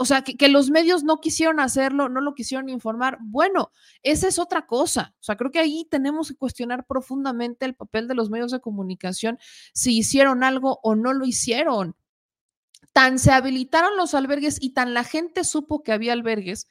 O 0.00 0.04
sea, 0.04 0.22
que, 0.22 0.36
que, 0.36 0.48
los 0.48 0.70
medios 0.70 1.02
no 1.02 1.20
quisieron 1.20 1.58
hacerlo, 1.58 2.08
no 2.08 2.20
lo 2.20 2.34
quisieron 2.34 2.68
informar. 2.68 3.18
Bueno, 3.20 3.72
esa 4.04 4.28
es 4.28 4.38
otra 4.38 4.64
cosa. 4.64 5.14
O 5.18 5.22
sea, 5.24 5.36
creo 5.36 5.50
que 5.50 5.58
ahí 5.58 5.88
tenemos 5.90 6.28
que 6.28 6.36
cuestionar 6.36 6.86
profundamente 6.86 7.66
el 7.66 7.74
papel 7.74 8.06
de 8.06 8.14
los 8.14 8.30
medios 8.30 8.52
de 8.52 8.60
comunicación, 8.60 9.38
si 9.74 9.98
hicieron 9.98 10.44
algo 10.44 10.78
o 10.84 10.94
no 10.94 11.12
lo 11.12 11.26
hicieron 11.26 11.96
tan 12.98 13.20
se 13.20 13.30
habilitaron 13.30 13.96
los 13.96 14.12
albergues 14.12 14.58
y 14.60 14.70
tan 14.70 14.92
la 14.92 15.04
gente 15.04 15.44
supo 15.44 15.84
que 15.84 15.92
había 15.92 16.12
albergues, 16.12 16.66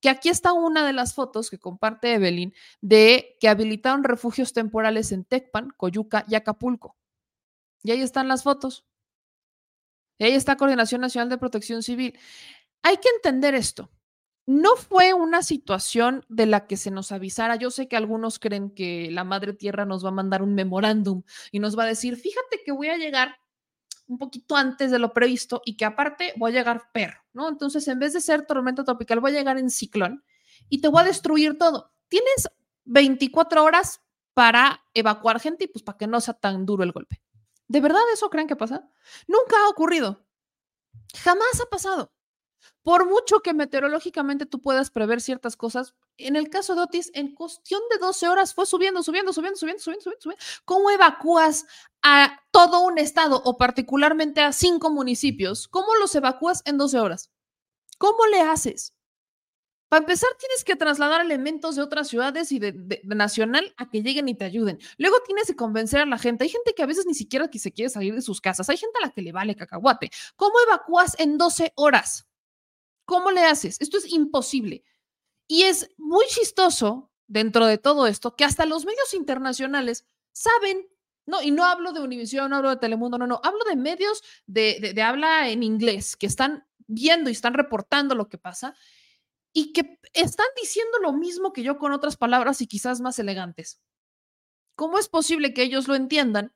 que 0.00 0.08
aquí 0.08 0.30
está 0.30 0.54
una 0.54 0.86
de 0.86 0.94
las 0.94 1.12
fotos 1.12 1.50
que 1.50 1.58
comparte 1.58 2.14
Evelyn 2.14 2.54
de 2.80 3.36
que 3.40 3.50
habilitaron 3.50 4.02
refugios 4.02 4.54
temporales 4.54 5.12
en 5.12 5.26
Tecpan, 5.26 5.68
Coyuca 5.76 6.24
y 6.28 6.34
Acapulco. 6.34 6.96
Y 7.82 7.90
ahí 7.90 8.00
están 8.00 8.26
las 8.26 8.42
fotos. 8.42 8.86
Y 10.16 10.24
ahí 10.24 10.32
está 10.32 10.56
Coordinación 10.56 11.02
Nacional 11.02 11.28
de 11.28 11.36
Protección 11.36 11.82
Civil. 11.82 12.18
Hay 12.80 12.96
que 12.96 13.10
entender 13.14 13.54
esto. 13.54 13.90
No 14.46 14.76
fue 14.76 15.12
una 15.12 15.42
situación 15.42 16.24
de 16.30 16.46
la 16.46 16.66
que 16.66 16.78
se 16.78 16.90
nos 16.90 17.12
avisara. 17.12 17.56
Yo 17.56 17.70
sé 17.70 17.86
que 17.86 17.96
algunos 17.96 18.38
creen 18.38 18.70
que 18.70 19.10
la 19.10 19.24
Madre 19.24 19.52
Tierra 19.52 19.84
nos 19.84 20.02
va 20.02 20.08
a 20.08 20.12
mandar 20.12 20.40
un 20.40 20.54
memorándum 20.54 21.22
y 21.52 21.58
nos 21.58 21.78
va 21.78 21.82
a 21.82 21.88
decir, 21.88 22.16
fíjate 22.16 22.62
que 22.64 22.72
voy 22.72 22.88
a 22.88 22.96
llegar 22.96 23.36
un 24.08 24.18
poquito 24.18 24.56
antes 24.56 24.90
de 24.90 24.98
lo 24.98 25.12
previsto 25.12 25.62
y 25.64 25.76
que 25.76 25.84
aparte 25.84 26.32
voy 26.36 26.52
a 26.52 26.54
llegar 26.54 26.90
perro, 26.92 27.20
¿no? 27.32 27.48
Entonces, 27.48 27.86
en 27.88 27.98
vez 27.98 28.12
de 28.12 28.20
ser 28.20 28.46
tormenta 28.46 28.84
tropical, 28.84 29.20
voy 29.20 29.32
a 29.32 29.34
llegar 29.34 29.58
en 29.58 29.70
ciclón 29.70 30.24
y 30.68 30.80
te 30.80 30.88
voy 30.88 31.02
a 31.02 31.04
destruir 31.04 31.58
todo. 31.58 31.92
Tienes 32.08 32.48
24 32.84 33.64
horas 33.64 34.00
para 34.34 34.84
evacuar 34.94 35.40
gente 35.40 35.64
y 35.64 35.68
pues 35.68 35.82
para 35.82 35.98
que 35.98 36.06
no 36.06 36.20
sea 36.20 36.34
tan 36.34 36.66
duro 36.66 36.84
el 36.84 36.92
golpe. 36.92 37.22
¿De 37.68 37.80
verdad 37.80 38.02
eso 38.12 38.30
creen 38.30 38.46
que 38.46 38.56
pasa? 38.56 38.88
Nunca 39.26 39.56
ha 39.64 39.68
ocurrido. 39.68 40.24
Jamás 41.22 41.60
ha 41.60 41.66
pasado. 41.68 42.12
Por 42.82 43.06
mucho 43.06 43.40
que 43.40 43.54
meteorológicamente 43.54 44.46
tú 44.46 44.60
puedas 44.60 44.90
prever 44.90 45.20
ciertas 45.20 45.56
cosas, 45.56 45.94
en 46.18 46.36
el 46.36 46.50
caso 46.50 46.74
de 46.74 46.82
Otis, 46.82 47.10
en 47.14 47.34
cuestión 47.34 47.80
de 47.90 47.98
12 47.98 48.28
horas 48.28 48.54
fue 48.54 48.66
subiendo, 48.66 49.02
subiendo, 49.02 49.32
subiendo, 49.32 49.58
subiendo, 49.58 49.82
subiendo, 49.82 50.02
subiendo, 50.02 50.22
subiendo. 50.22 50.44
¿Cómo 50.64 50.90
evacúas 50.90 51.66
a 52.02 52.40
todo 52.50 52.84
un 52.84 52.98
estado 52.98 53.42
o 53.44 53.56
particularmente 53.58 54.40
a 54.40 54.52
cinco 54.52 54.90
municipios? 54.90 55.68
¿Cómo 55.68 55.94
los 55.96 56.14
evacúas 56.14 56.62
en 56.64 56.78
12 56.78 56.98
horas? 57.00 57.30
¿Cómo 57.98 58.26
le 58.26 58.40
haces? 58.40 58.94
Para 59.88 60.00
empezar, 60.00 60.28
tienes 60.38 60.64
que 60.64 60.74
trasladar 60.74 61.20
elementos 61.20 61.76
de 61.76 61.82
otras 61.82 62.08
ciudades 62.08 62.50
y 62.50 62.58
de, 62.58 63.00
nacional 63.04 63.72
a 63.76 63.88
que 63.88 64.02
lleguen 64.02 64.28
y 64.28 64.34
te 64.34 64.44
ayuden. 64.44 64.80
Luego 64.98 65.16
tienes 65.24 65.46
que 65.46 65.54
convencer 65.54 66.00
a 66.00 66.06
la 66.06 66.18
gente. 66.18 66.42
Hay 66.44 66.50
gente 66.50 66.74
que 66.74 66.82
a 66.82 66.86
veces 66.86 67.06
ni 67.06 67.14
siquiera 67.14 67.48
se 67.52 67.72
quiere 67.72 67.88
salir 67.88 68.14
de 68.14 68.22
sus 68.22 68.40
casas. 68.40 68.68
Hay 68.68 68.78
gente 68.78 68.98
a 69.00 69.06
la 69.06 69.12
que 69.12 69.22
le 69.22 69.30
vale 69.30 69.54
cacahuate. 69.54 70.10
¿Cómo 70.34 70.54
evacúas 70.66 71.14
en 71.20 71.38
12 71.38 71.72
horas? 71.76 72.26
¿Cómo 73.04 73.30
le 73.30 73.44
haces? 73.44 73.76
Esto 73.80 73.98
es 73.98 74.12
imposible. 74.12 74.82
Y 75.48 75.62
es 75.64 75.90
muy 75.96 76.26
chistoso 76.26 77.10
dentro 77.26 77.66
de 77.66 77.78
todo 77.78 78.06
esto 78.06 78.36
que 78.36 78.44
hasta 78.44 78.66
los 78.66 78.84
medios 78.84 79.14
internacionales 79.14 80.06
saben, 80.32 80.88
no, 81.26 81.42
y 81.42 81.50
no 81.50 81.64
hablo 81.64 81.92
de 81.92 82.00
Univision, 82.00 82.50
no 82.50 82.56
hablo 82.56 82.70
de 82.70 82.76
Telemundo, 82.76 83.18
no, 83.18 83.26
no, 83.26 83.40
hablo 83.42 83.64
de 83.68 83.76
medios 83.76 84.22
de, 84.46 84.92
de 84.94 85.02
habla 85.02 85.48
en 85.48 85.62
inglés 85.62 86.16
que 86.16 86.26
están 86.26 86.66
viendo 86.86 87.30
y 87.30 87.32
están 87.32 87.54
reportando 87.54 88.14
lo 88.14 88.28
que 88.28 88.38
pasa 88.38 88.74
y 89.52 89.72
que 89.72 89.98
están 90.12 90.46
diciendo 90.60 90.98
lo 91.00 91.12
mismo 91.12 91.52
que 91.52 91.62
yo 91.62 91.78
con 91.78 91.92
otras 91.92 92.16
palabras 92.16 92.60
y 92.60 92.66
quizás 92.66 93.00
más 93.00 93.18
elegantes. 93.18 93.80
¿Cómo 94.76 94.98
es 94.98 95.08
posible 95.08 95.54
que 95.54 95.62
ellos 95.62 95.88
lo 95.88 95.94
entiendan? 95.94 96.54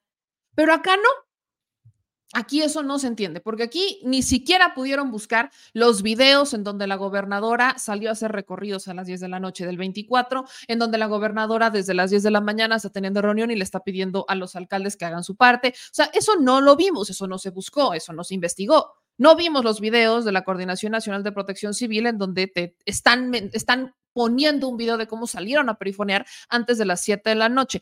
Pero 0.55 0.75
acá 0.75 0.97
no. 0.97 1.09
Aquí 2.33 2.63
eso 2.63 2.85
no 2.85 3.01
se 3.01 3.09
entiende, 3.09 3.41
porque 3.41 3.65
aquí 3.65 4.01
ni 4.05 4.23
siquiera 4.23 4.73
pudieron 4.73 5.11
buscar 5.11 5.51
los 5.73 6.03
videos 6.03 6.55
en 6.55 6.63
donde 6.63 6.87
la 6.87 6.95
gobernadora 6.95 7.77
salió 7.77 8.09
a 8.09 8.13
hacer 8.13 8.31
recorridos 8.31 8.87
a 8.87 8.95
las 8.95 9.09
10 9.09 9.19
de 9.19 9.29
la 9.29 9.41
noche 9.41 9.67
del 9.67 9.77
24, 9.77 10.45
en 10.69 10.79
donde 10.79 10.97
la 10.97 11.07
gobernadora 11.07 11.71
desde 11.71 11.93
las 11.93 12.11
10 12.11 12.23
de 12.23 12.31
la 12.31 12.41
mañana 12.41 12.77
está 12.77 12.91
teniendo 12.91 13.21
reunión 13.21 13.51
y 13.51 13.57
le 13.57 13.65
está 13.65 13.81
pidiendo 13.81 14.25
a 14.29 14.37
los 14.37 14.55
alcaldes 14.55 14.97
que 14.97 15.07
hagan 15.07 15.25
su 15.25 15.35
parte. 15.35 15.75
O 15.77 15.93
sea, 15.95 16.09
eso 16.15 16.37
no 16.37 16.61
lo 16.61 16.77
vimos, 16.77 17.11
eso 17.11 17.27
no 17.27 17.37
se 17.37 17.51
buscó, 17.51 17.95
eso 17.95 18.13
no 18.13 18.23
se 18.23 18.35
investigó. 18.35 18.95
No 19.19 19.35
vimos 19.35 19.65
los 19.65 19.81
videos 19.81 20.25
de 20.25 20.33
la 20.33 20.45
Coordinación 20.45 20.93
Nacional 20.93 21.25
de 21.25 21.33
Protección 21.33 21.75
Civil 21.75 22.07
en 22.07 22.17
donde 22.17 22.47
te 22.47 22.77
están, 22.87 23.35
están 23.53 23.95
poniendo 24.13 24.69
un 24.69 24.77
video 24.77 24.97
de 24.97 25.07
cómo 25.07 25.27
salieron 25.27 25.69
a 25.69 25.79
perifonear 25.79 26.27
antes 26.49 26.79
de 26.79 26.85
las 26.85 27.03
7 27.03 27.31
de 27.31 27.37
la 27.37 27.49
noche. 27.49 27.81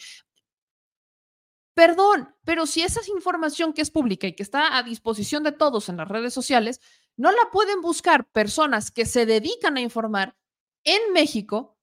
Perdón, 1.78 2.34
pero 2.44 2.66
si 2.66 2.82
esa 2.82 2.98
es 2.98 3.08
información 3.08 3.72
que 3.72 3.82
es 3.82 3.92
pública 3.92 4.26
y 4.26 4.34
que 4.34 4.42
está 4.42 4.76
a 4.76 4.82
disposición 4.82 5.44
de 5.44 5.52
todos 5.52 5.88
en 5.88 5.96
las 5.96 6.08
redes 6.08 6.34
sociales, 6.34 6.80
no 7.16 7.30
la 7.30 7.52
pueden 7.52 7.82
buscar 7.82 8.28
personas 8.28 8.90
que 8.90 9.06
se 9.06 9.26
dedican 9.26 9.76
a 9.76 9.80
informar 9.80 10.36
en 10.82 11.12
México. 11.12 11.78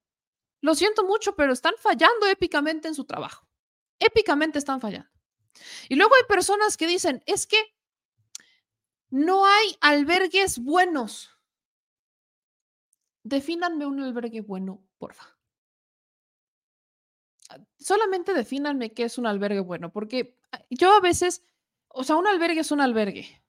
Lo 0.59 0.75
siento 0.75 1.05
mucho, 1.05 1.37
pero 1.37 1.53
están 1.53 1.75
fallando 1.79 2.27
épicamente 2.27 2.89
en 2.89 2.93
su 2.93 3.05
trabajo. 3.05 3.47
Épicamente 3.97 4.59
están 4.59 4.81
fallando. 4.81 5.09
Y 5.87 5.95
luego 5.95 6.13
hay 6.15 6.23
personas 6.27 6.75
que 6.75 6.87
dicen, 6.87 7.23
es 7.25 7.47
que 7.47 7.77
no 9.09 9.45
hay 9.45 9.77
albergues 9.79 10.59
buenos. 10.59 11.29
Defínanme 13.23 13.85
un 13.85 14.01
albergue 14.01 14.41
bueno. 14.41 14.85
porfa. 14.97 15.34
Solamente 17.85 18.33
defínanme 18.33 18.93
qué 18.93 19.03
es 19.03 19.19
un 19.19 19.27
albergue 19.27 19.59
bueno, 19.59 19.91
porque 19.91 20.39
ah, 20.51 20.59
yo 20.71 20.91
a 20.95 21.01
veces, 21.01 21.43
o 21.87 22.03
sea, 22.03 22.15
un 22.15 22.25
albergue 22.25 22.61
es 22.61 22.71
un 22.71 22.81
albergue. 22.81 23.43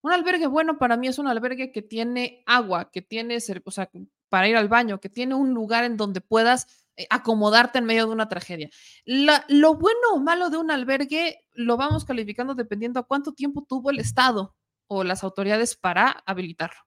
Un 0.00 0.12
albergue 0.12 0.46
bueno 0.46 0.78
para 0.78 0.96
mí 0.96 1.08
es 1.08 1.18
un 1.18 1.26
albergue 1.26 1.70
que 1.70 1.82
tiene 1.82 2.42
agua, 2.46 2.90
que 2.90 3.02
tiene, 3.02 3.36
o 3.36 3.70
sea, 3.70 3.90
para 4.30 4.48
ir 4.48 4.56
al 4.56 4.68
baño, 4.68 4.98
que 4.98 5.10
tiene 5.10 5.34
un 5.34 5.52
lugar 5.52 5.84
en 5.84 5.98
donde 5.98 6.22
puedas 6.22 6.88
eh, 6.96 7.06
acomodarte 7.10 7.80
en 7.80 7.84
medio 7.84 8.06
de 8.06 8.12
una 8.12 8.30
tragedia. 8.30 8.70
lo 9.04 9.74
bueno 9.74 10.14
o 10.14 10.20
malo 10.20 10.48
de 10.48 10.56
un 10.56 10.70
albergue 10.70 11.44
lo 11.52 11.76
vamos 11.76 12.06
calificando 12.06 12.54
dependiendo 12.54 12.98
a 12.98 13.06
cuánto 13.06 13.34
tiempo 13.34 13.66
tuvo 13.68 13.90
el 13.90 13.98
Estado 13.98 14.56
o 14.86 15.04
las 15.04 15.22
autoridades 15.22 15.76
para 15.76 16.22
habilitarlo. 16.24 16.80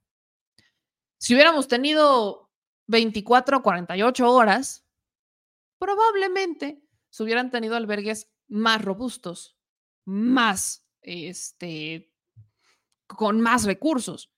Si 1.20 1.36
hubiéramos 1.36 1.68
tenido 1.68 2.50
24 2.88 3.58
o 3.58 3.62
48 3.62 4.32
horas, 4.32 4.83
probablemente 5.84 6.82
se 7.10 7.24
hubieran 7.24 7.52
tenido 7.52 7.76
albergues 7.76 8.32
más 8.48 8.82
robustos, 8.82 9.58
más, 10.06 10.88
este, 11.02 12.14
con 13.06 13.42
más 13.42 13.66
recursos. 13.66 14.34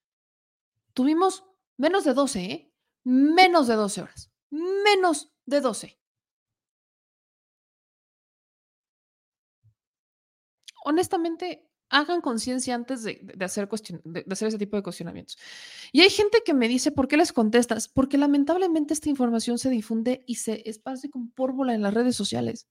Tuvimos 0.93 1.43
menos 1.77 2.03
de 2.03 2.15
12, 2.15 2.45
¿eh? 2.45 2.73
Menos 3.03 3.67
de 3.67 3.75
12 3.75 4.01
horas. 4.01 4.31
Menos 4.49 5.31
de 5.45 5.61
12. 5.61 5.99
Honestamente, 10.83 11.64
hagan 11.89 12.21
conciencia 12.21 12.75
antes 12.75 13.03
de, 13.03 13.21
hacer 13.39 13.67
ese 14.27 14.57
tipo 14.57 14.77
de 14.77 14.83
cuestionamientos. 14.83 15.37
Y 15.91 16.01
hay 16.01 16.09
gente 16.09 16.39
que 16.45 16.53
me 16.53 16.67
dice, 16.67 16.91
¿por 16.91 17.07
qué 17.07 17.17
les 17.17 17.33
contestas? 17.33 17.87
Porque 17.87 18.17
lamentablemente 18.17 18.93
esta 18.93 19.09
información 19.09 19.57
se 19.57 19.69
difunde 19.69 20.23
y 20.25 20.35
se 20.35 20.67
esparce 20.69 21.09
como 21.09 21.29
pórvola 21.31 21.73
en 21.73 21.81
las 21.81 21.93
redes 21.93 22.15
sociales. 22.15 22.67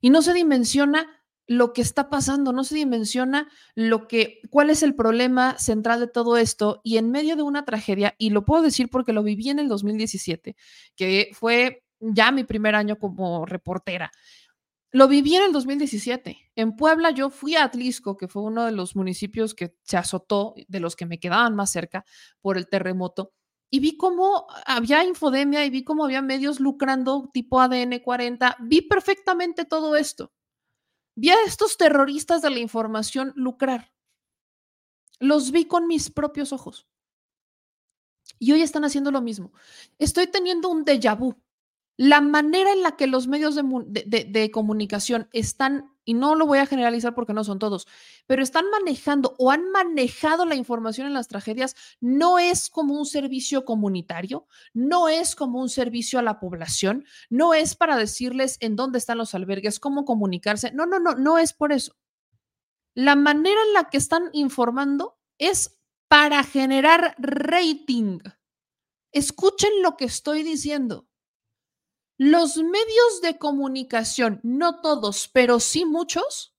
Y 0.00 0.10
no 0.10 0.22
se 0.22 0.34
dimensiona 0.34 1.06
lo 1.46 1.72
que 1.72 1.82
está 1.82 2.10
pasando, 2.10 2.52
no 2.52 2.64
se 2.64 2.74
dimensiona 2.74 3.48
lo 3.74 4.08
que, 4.08 4.40
cuál 4.50 4.70
es 4.70 4.82
el 4.82 4.94
problema 4.94 5.58
central 5.58 6.00
de 6.00 6.08
todo 6.08 6.36
esto 6.36 6.80
y 6.82 6.96
en 6.96 7.10
medio 7.10 7.36
de 7.36 7.42
una 7.42 7.64
tragedia, 7.64 8.14
y 8.18 8.30
lo 8.30 8.44
puedo 8.44 8.62
decir 8.62 8.88
porque 8.90 9.12
lo 9.12 9.22
viví 9.22 9.48
en 9.48 9.60
el 9.60 9.68
2017, 9.68 10.56
que 10.96 11.30
fue 11.34 11.84
ya 12.00 12.32
mi 12.32 12.44
primer 12.44 12.74
año 12.74 12.98
como 12.98 13.46
reportera. 13.46 14.10
Lo 14.96 15.08
viví 15.08 15.36
en 15.36 15.42
el 15.42 15.52
2017. 15.52 16.52
En 16.56 16.74
Puebla 16.74 17.10
yo 17.10 17.28
fui 17.28 17.54
a 17.54 17.64
Atlisco, 17.64 18.16
que 18.16 18.28
fue 18.28 18.40
uno 18.40 18.64
de 18.64 18.72
los 18.72 18.96
municipios 18.96 19.54
que 19.54 19.76
se 19.82 19.98
azotó, 19.98 20.54
de 20.68 20.80
los 20.80 20.96
que 20.96 21.04
me 21.04 21.20
quedaban 21.20 21.54
más 21.54 21.70
cerca 21.70 22.06
por 22.40 22.56
el 22.56 22.66
terremoto, 22.66 23.34
y 23.68 23.80
vi 23.80 23.98
cómo 23.98 24.46
había 24.64 25.04
infodemia 25.04 25.66
y 25.66 25.68
vi 25.68 25.84
cómo 25.84 26.06
había 26.06 26.22
medios 26.22 26.60
lucrando 26.60 27.28
tipo 27.34 27.60
ADN 27.60 27.98
40. 27.98 28.56
Vi 28.60 28.88
perfectamente 28.88 29.66
todo 29.66 29.96
esto. 29.96 30.32
Vi 31.14 31.28
a 31.28 31.42
estos 31.44 31.76
terroristas 31.76 32.40
de 32.40 32.48
la 32.48 32.58
información 32.58 33.34
lucrar. 33.36 33.92
Los 35.20 35.50
vi 35.50 35.66
con 35.66 35.86
mis 35.86 36.10
propios 36.10 36.54
ojos. 36.54 36.88
Y 38.38 38.52
hoy 38.52 38.62
están 38.62 38.86
haciendo 38.86 39.10
lo 39.10 39.20
mismo. 39.20 39.52
Estoy 39.98 40.26
teniendo 40.26 40.70
un 40.70 40.86
déjà 40.86 41.14
vu 41.18 41.34
la 41.96 42.20
manera 42.20 42.72
en 42.72 42.82
la 42.82 42.96
que 42.96 43.06
los 43.06 43.26
medios 43.26 43.54
de, 43.56 44.50
comunicación 44.52 45.28
están, 45.32 45.94
y 46.04 46.12
no 46.12 46.34
lo 46.34 46.46
voy 46.46 46.58
a 46.58 46.66
generalizar 46.66 47.14
porque 47.14 47.32
no 47.32 47.42
son 47.42 47.58
todos, 47.58 47.86
pero 48.26 48.42
están 48.42 48.66
manejando 48.70 49.34
o 49.38 49.50
han 49.50 49.70
manejado 49.70 50.44
la 50.44 50.56
información 50.56 51.06
en 51.06 51.14
las 51.14 51.28
tragedias, 51.28 51.74
no 52.00 52.38
es 52.38 52.68
como 52.68 52.98
un 52.98 53.06
servicio 53.06 53.64
comunitario, 53.64 54.46
no 54.74 55.08
es 55.08 55.34
como 55.34 55.60
un 55.60 55.70
servicio 55.70 56.18
a 56.18 56.22
la 56.22 56.38
población, 56.38 57.06
no 57.30 57.54
es 57.54 57.74
para 57.74 57.96
decirles 57.96 58.58
en 58.60 58.76
dónde 58.76 58.98
están 58.98 59.18
los 59.18 59.34
albergues, 59.34 59.80
cómo 59.80 60.04
comunicarse, 60.04 60.72
no, 60.72 60.84
no, 60.84 60.98
no, 60.98 61.14
no 61.14 61.38
es 61.38 61.54
por 61.54 61.72
eso. 61.72 61.96
La 62.94 63.16
manera 63.16 63.60
en 63.66 63.72
la 63.72 63.88
que 63.88 63.98
están 63.98 64.30
informando 64.32 65.18
es 65.38 65.80
para 66.08 66.42
generar 66.44 67.14
rating. 67.18 68.20
Escuchen 69.12 69.82
lo 69.82 69.96
que 69.96 70.06
estoy 70.06 70.42
diciendo 70.42 71.06
los 72.18 72.56
medios 72.56 73.20
de 73.22 73.38
comunicación, 73.38 74.40
no 74.42 74.80
todos, 74.80 75.28
pero 75.32 75.60
sí 75.60 75.84
muchos, 75.84 76.54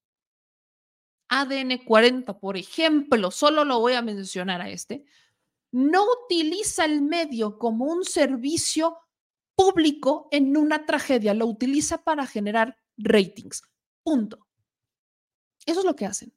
ADN 1.30 1.84
40, 1.86 2.40
por 2.40 2.58
ejemplo, 2.58 3.32
solo 3.32 3.66
lo 3.66 3.80
voy 3.80 3.94
a 3.94 4.02
mencionar 4.02 4.62
a 4.62 4.70
este, 4.70 5.06
no 5.72 6.06
utiliza 6.26 6.86
el 6.86 7.02
medio 7.02 7.58
como 7.58 7.86
un 7.86 8.06
servicio 8.06 8.98
público 9.56 10.30
en 10.32 10.56
una 10.56 10.86
tragedia, 10.86 11.34
lo 11.34 11.48
utiliza 11.48 12.04
para 12.04 12.26
generar 12.28 12.78
ratings. 12.98 13.64
Punto. 14.04 14.48
Eso 15.66 15.80
es 15.80 15.86
lo 15.86 15.96
que 15.96 16.06
hacen. 16.06 16.34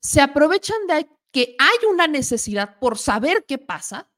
Se 0.00 0.20
aprovechan 0.20 0.86
de 0.86 1.08
que 1.30 1.56
hay 1.58 1.86
una 1.88 2.06
necesidad 2.06 2.78
por 2.78 2.98
saber 2.98 3.46
qué 3.46 3.56
pasa, 3.58 4.10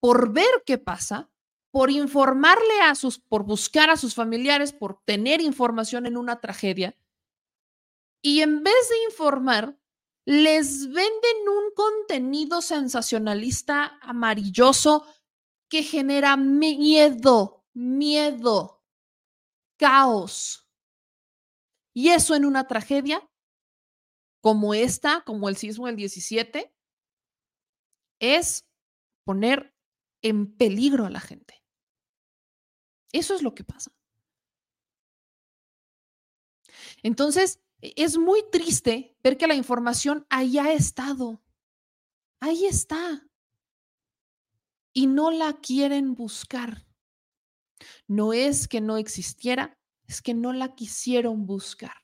por 0.00 0.32
ver 0.32 0.62
qué 0.64 0.78
pasa, 0.78 1.30
por 1.70 1.90
informarle 1.90 2.80
a 2.82 2.94
sus, 2.94 3.18
por 3.18 3.44
buscar 3.44 3.90
a 3.90 3.96
sus 3.96 4.14
familiares, 4.14 4.72
por 4.72 5.00
tener 5.04 5.40
información 5.40 6.06
en 6.06 6.16
una 6.16 6.40
tragedia. 6.40 6.96
Y 8.22 8.40
en 8.42 8.62
vez 8.62 8.88
de 8.88 9.04
informar, 9.04 9.78
les 10.24 10.86
venden 10.86 11.48
un 11.48 11.74
contenido 11.74 12.60
sensacionalista 12.60 13.98
amarilloso 14.02 15.06
que 15.68 15.82
genera 15.82 16.36
miedo, 16.36 17.64
miedo, 17.72 18.82
caos. 19.76 20.68
Y 21.94 22.10
eso 22.10 22.34
en 22.34 22.44
una 22.44 22.66
tragedia 22.66 23.26
como 24.40 24.74
esta, 24.74 25.22
como 25.24 25.48
el 25.48 25.56
sismo 25.56 25.86
del 25.86 25.96
17, 25.96 26.74
es 28.20 28.66
poner 29.24 29.74
en 30.22 30.56
peligro 30.56 31.06
a 31.06 31.10
la 31.10 31.20
gente. 31.20 31.59
Eso 33.12 33.34
es 33.34 33.42
lo 33.42 33.54
que 33.54 33.64
pasa. 33.64 33.92
Entonces, 37.02 37.60
e, 37.80 37.94
es 37.96 38.18
muy 38.18 38.42
triste 38.50 39.16
ver 39.22 39.36
que 39.36 39.46
la 39.46 39.54
información 39.54 40.26
haya 40.30 40.72
estado. 40.72 41.42
Ahí 42.40 42.66
está. 42.66 43.26
Y 44.92 45.06
no 45.06 45.30
la 45.30 45.54
quieren 45.60 46.14
buscar. 46.14 46.86
No 48.06 48.32
es 48.32 48.68
que 48.68 48.80
no 48.80 48.96
existiera, 48.98 49.78
es 50.06 50.20
que 50.20 50.34
no 50.34 50.52
la 50.52 50.74
quisieron 50.74 51.46
buscar. 51.46 51.94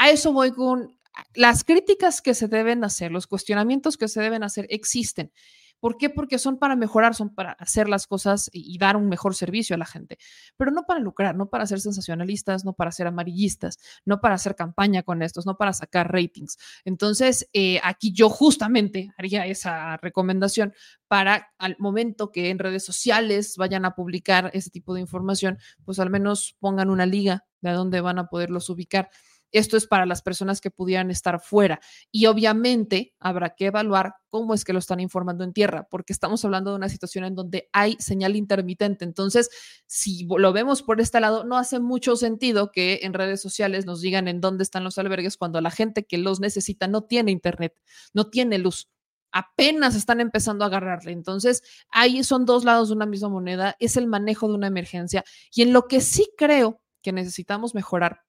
A 0.00 0.10
eso 0.10 0.32
voy 0.32 0.50
con 0.50 0.97
las 1.34 1.64
críticas 1.64 2.22
que 2.22 2.34
se 2.34 2.48
deben 2.48 2.84
hacer, 2.84 3.10
los 3.10 3.26
cuestionamientos 3.26 3.96
que 3.96 4.08
se 4.08 4.20
deben 4.20 4.42
hacer 4.42 4.66
existen, 4.70 5.32
¿Por 5.80 5.96
qué? 5.96 6.10
Porque 6.10 6.38
son 6.38 6.58
para 6.58 6.76
mejorar, 6.76 7.14
son 7.14 7.34
para 7.34 7.52
hacer 7.52 7.88
las 7.88 8.06
cosas 8.06 8.50
y, 8.52 8.78
dar 8.78 8.96
un 8.96 9.08
mejor 9.08 9.34
servicio 9.34 9.74
a 9.74 9.78
la 9.78 9.86
gente, 9.86 10.18
pero 10.56 10.70
no 10.70 10.84
para 10.86 11.00
lucrar, 11.00 11.36
no 11.36 11.48
para 11.50 11.66
ser 11.66 11.80
sensacionalistas, 11.80 12.64
no 12.64 12.72
para 12.74 12.92
ser 12.92 13.06
amarillistas, 13.06 13.78
no 14.04 14.20
para 14.20 14.34
hacer 14.34 14.54
campaña 14.56 15.02
con 15.02 15.22
estos, 15.22 15.46
no 15.46 15.56
para 15.56 15.72
sacar 15.72 16.12
ratings. 16.12 16.58
Entonces, 16.84 17.48
eh, 17.52 17.80
aquí 17.82 18.12
yo 18.12 18.28
justamente 18.28 19.12
haría 19.16 19.46
esa 19.46 19.96
recomendación 19.98 20.74
para 21.06 21.48
al 21.58 21.76
momento 21.78 22.30
que 22.32 22.50
en 22.50 22.58
redes 22.58 22.84
sociales 22.84 23.54
vayan 23.56 23.84
a 23.84 23.94
publicar 23.94 24.50
ese 24.54 24.70
tipo 24.70 24.94
de 24.94 25.00
información, 25.00 25.58
pues 25.84 25.98
al 25.98 26.10
menos 26.10 26.56
pongan 26.60 26.90
una 26.90 27.06
liga 27.06 27.44
de 27.60 27.72
dónde 27.72 28.00
van 28.00 28.18
a 28.18 28.28
poderlos 28.28 28.68
ubicar. 28.70 29.10
Esto 29.52 29.76
es 29.76 29.86
para 29.86 30.06
las 30.06 30.22
personas 30.22 30.60
que 30.60 30.70
pudieran 30.70 31.10
estar 31.10 31.40
fuera. 31.40 31.80
Y 32.10 32.26
obviamente 32.26 33.14
habrá 33.18 33.50
que 33.50 33.66
evaluar 33.66 34.14
cómo 34.28 34.54
es 34.54 34.64
que 34.64 34.72
lo 34.72 34.78
están 34.78 35.00
informando 35.00 35.44
en 35.44 35.52
tierra, 35.52 35.86
porque 35.90 36.12
estamos 36.12 36.44
hablando 36.44 36.70
de 36.70 36.76
una 36.76 36.88
situación 36.88 37.24
en 37.24 37.34
donde 37.34 37.68
hay 37.72 37.96
señal 37.98 38.36
intermitente. 38.36 39.04
Entonces, 39.04 39.50
si 39.86 40.26
lo 40.26 40.52
vemos 40.52 40.82
por 40.82 41.00
este 41.00 41.20
lado, 41.20 41.44
no 41.44 41.56
hace 41.56 41.80
mucho 41.80 42.16
sentido 42.16 42.70
que 42.72 43.00
en 43.02 43.14
redes 43.14 43.40
sociales 43.40 43.86
nos 43.86 44.00
digan 44.00 44.28
en 44.28 44.40
dónde 44.40 44.62
están 44.62 44.84
los 44.84 44.98
albergues 44.98 45.36
cuando 45.36 45.60
la 45.60 45.70
gente 45.70 46.04
que 46.04 46.18
los 46.18 46.40
necesita 46.40 46.88
no 46.88 47.04
tiene 47.04 47.30
internet, 47.30 47.74
no 48.12 48.28
tiene 48.28 48.58
luz 48.58 48.88
apenas 49.30 49.94
están 49.94 50.20
empezando 50.20 50.64
a 50.64 50.68
agarrarle. 50.68 51.12
Entonces, 51.12 51.62
ahí 51.90 52.24
son 52.24 52.46
dos 52.46 52.64
lados 52.64 52.88
de 52.88 52.94
una 52.94 53.06
misma 53.06 53.28
moneda, 53.28 53.76
es 53.78 53.96
el 53.96 54.06
manejo 54.06 54.48
de 54.48 54.54
una 54.54 54.66
emergencia. 54.68 55.24
Y 55.52 55.62
en 55.62 55.72
lo 55.72 55.86
que 55.86 56.00
sí 56.00 56.30
creo 56.36 56.80
que 57.02 57.12
necesitamos 57.12 57.74
mejorar 57.74 58.22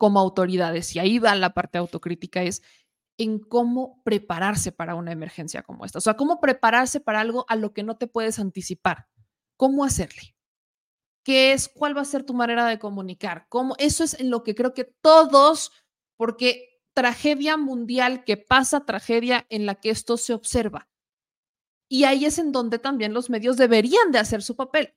como 0.00 0.18
autoridades, 0.18 0.96
y 0.96 0.98
ahí 0.98 1.18
va 1.18 1.34
la 1.34 1.52
parte 1.52 1.76
autocrítica, 1.76 2.42
es 2.42 2.62
en 3.18 3.38
cómo 3.38 4.02
prepararse 4.02 4.72
para 4.72 4.94
una 4.94 5.12
emergencia 5.12 5.62
como 5.62 5.84
esta. 5.84 5.98
O 5.98 6.00
sea, 6.00 6.14
cómo 6.14 6.40
prepararse 6.40 7.00
para 7.00 7.20
algo 7.20 7.44
a 7.50 7.54
lo 7.54 7.74
que 7.74 7.82
no 7.82 7.98
te 7.98 8.06
puedes 8.06 8.38
anticipar. 8.38 9.08
¿Cómo 9.58 9.84
hacerle? 9.84 10.34
¿Qué 11.22 11.52
es? 11.52 11.68
¿Cuál 11.68 11.94
va 11.94 12.00
a 12.00 12.06
ser 12.06 12.22
tu 12.22 12.32
manera 12.32 12.64
de 12.64 12.78
comunicar? 12.78 13.44
¿Cómo? 13.50 13.74
Eso 13.76 14.02
es 14.02 14.18
en 14.18 14.30
lo 14.30 14.42
que 14.42 14.54
creo 14.54 14.72
que 14.72 14.84
todos, 14.84 15.70
porque 16.16 16.80
tragedia 16.94 17.58
mundial 17.58 18.24
que 18.24 18.38
pasa, 18.38 18.86
tragedia 18.86 19.44
en 19.50 19.66
la 19.66 19.74
que 19.74 19.90
esto 19.90 20.16
se 20.16 20.32
observa. 20.32 20.88
Y 21.90 22.04
ahí 22.04 22.24
es 22.24 22.38
en 22.38 22.52
donde 22.52 22.78
también 22.78 23.12
los 23.12 23.28
medios 23.28 23.58
deberían 23.58 24.12
de 24.12 24.18
hacer 24.18 24.42
su 24.42 24.56
papel. 24.56 24.94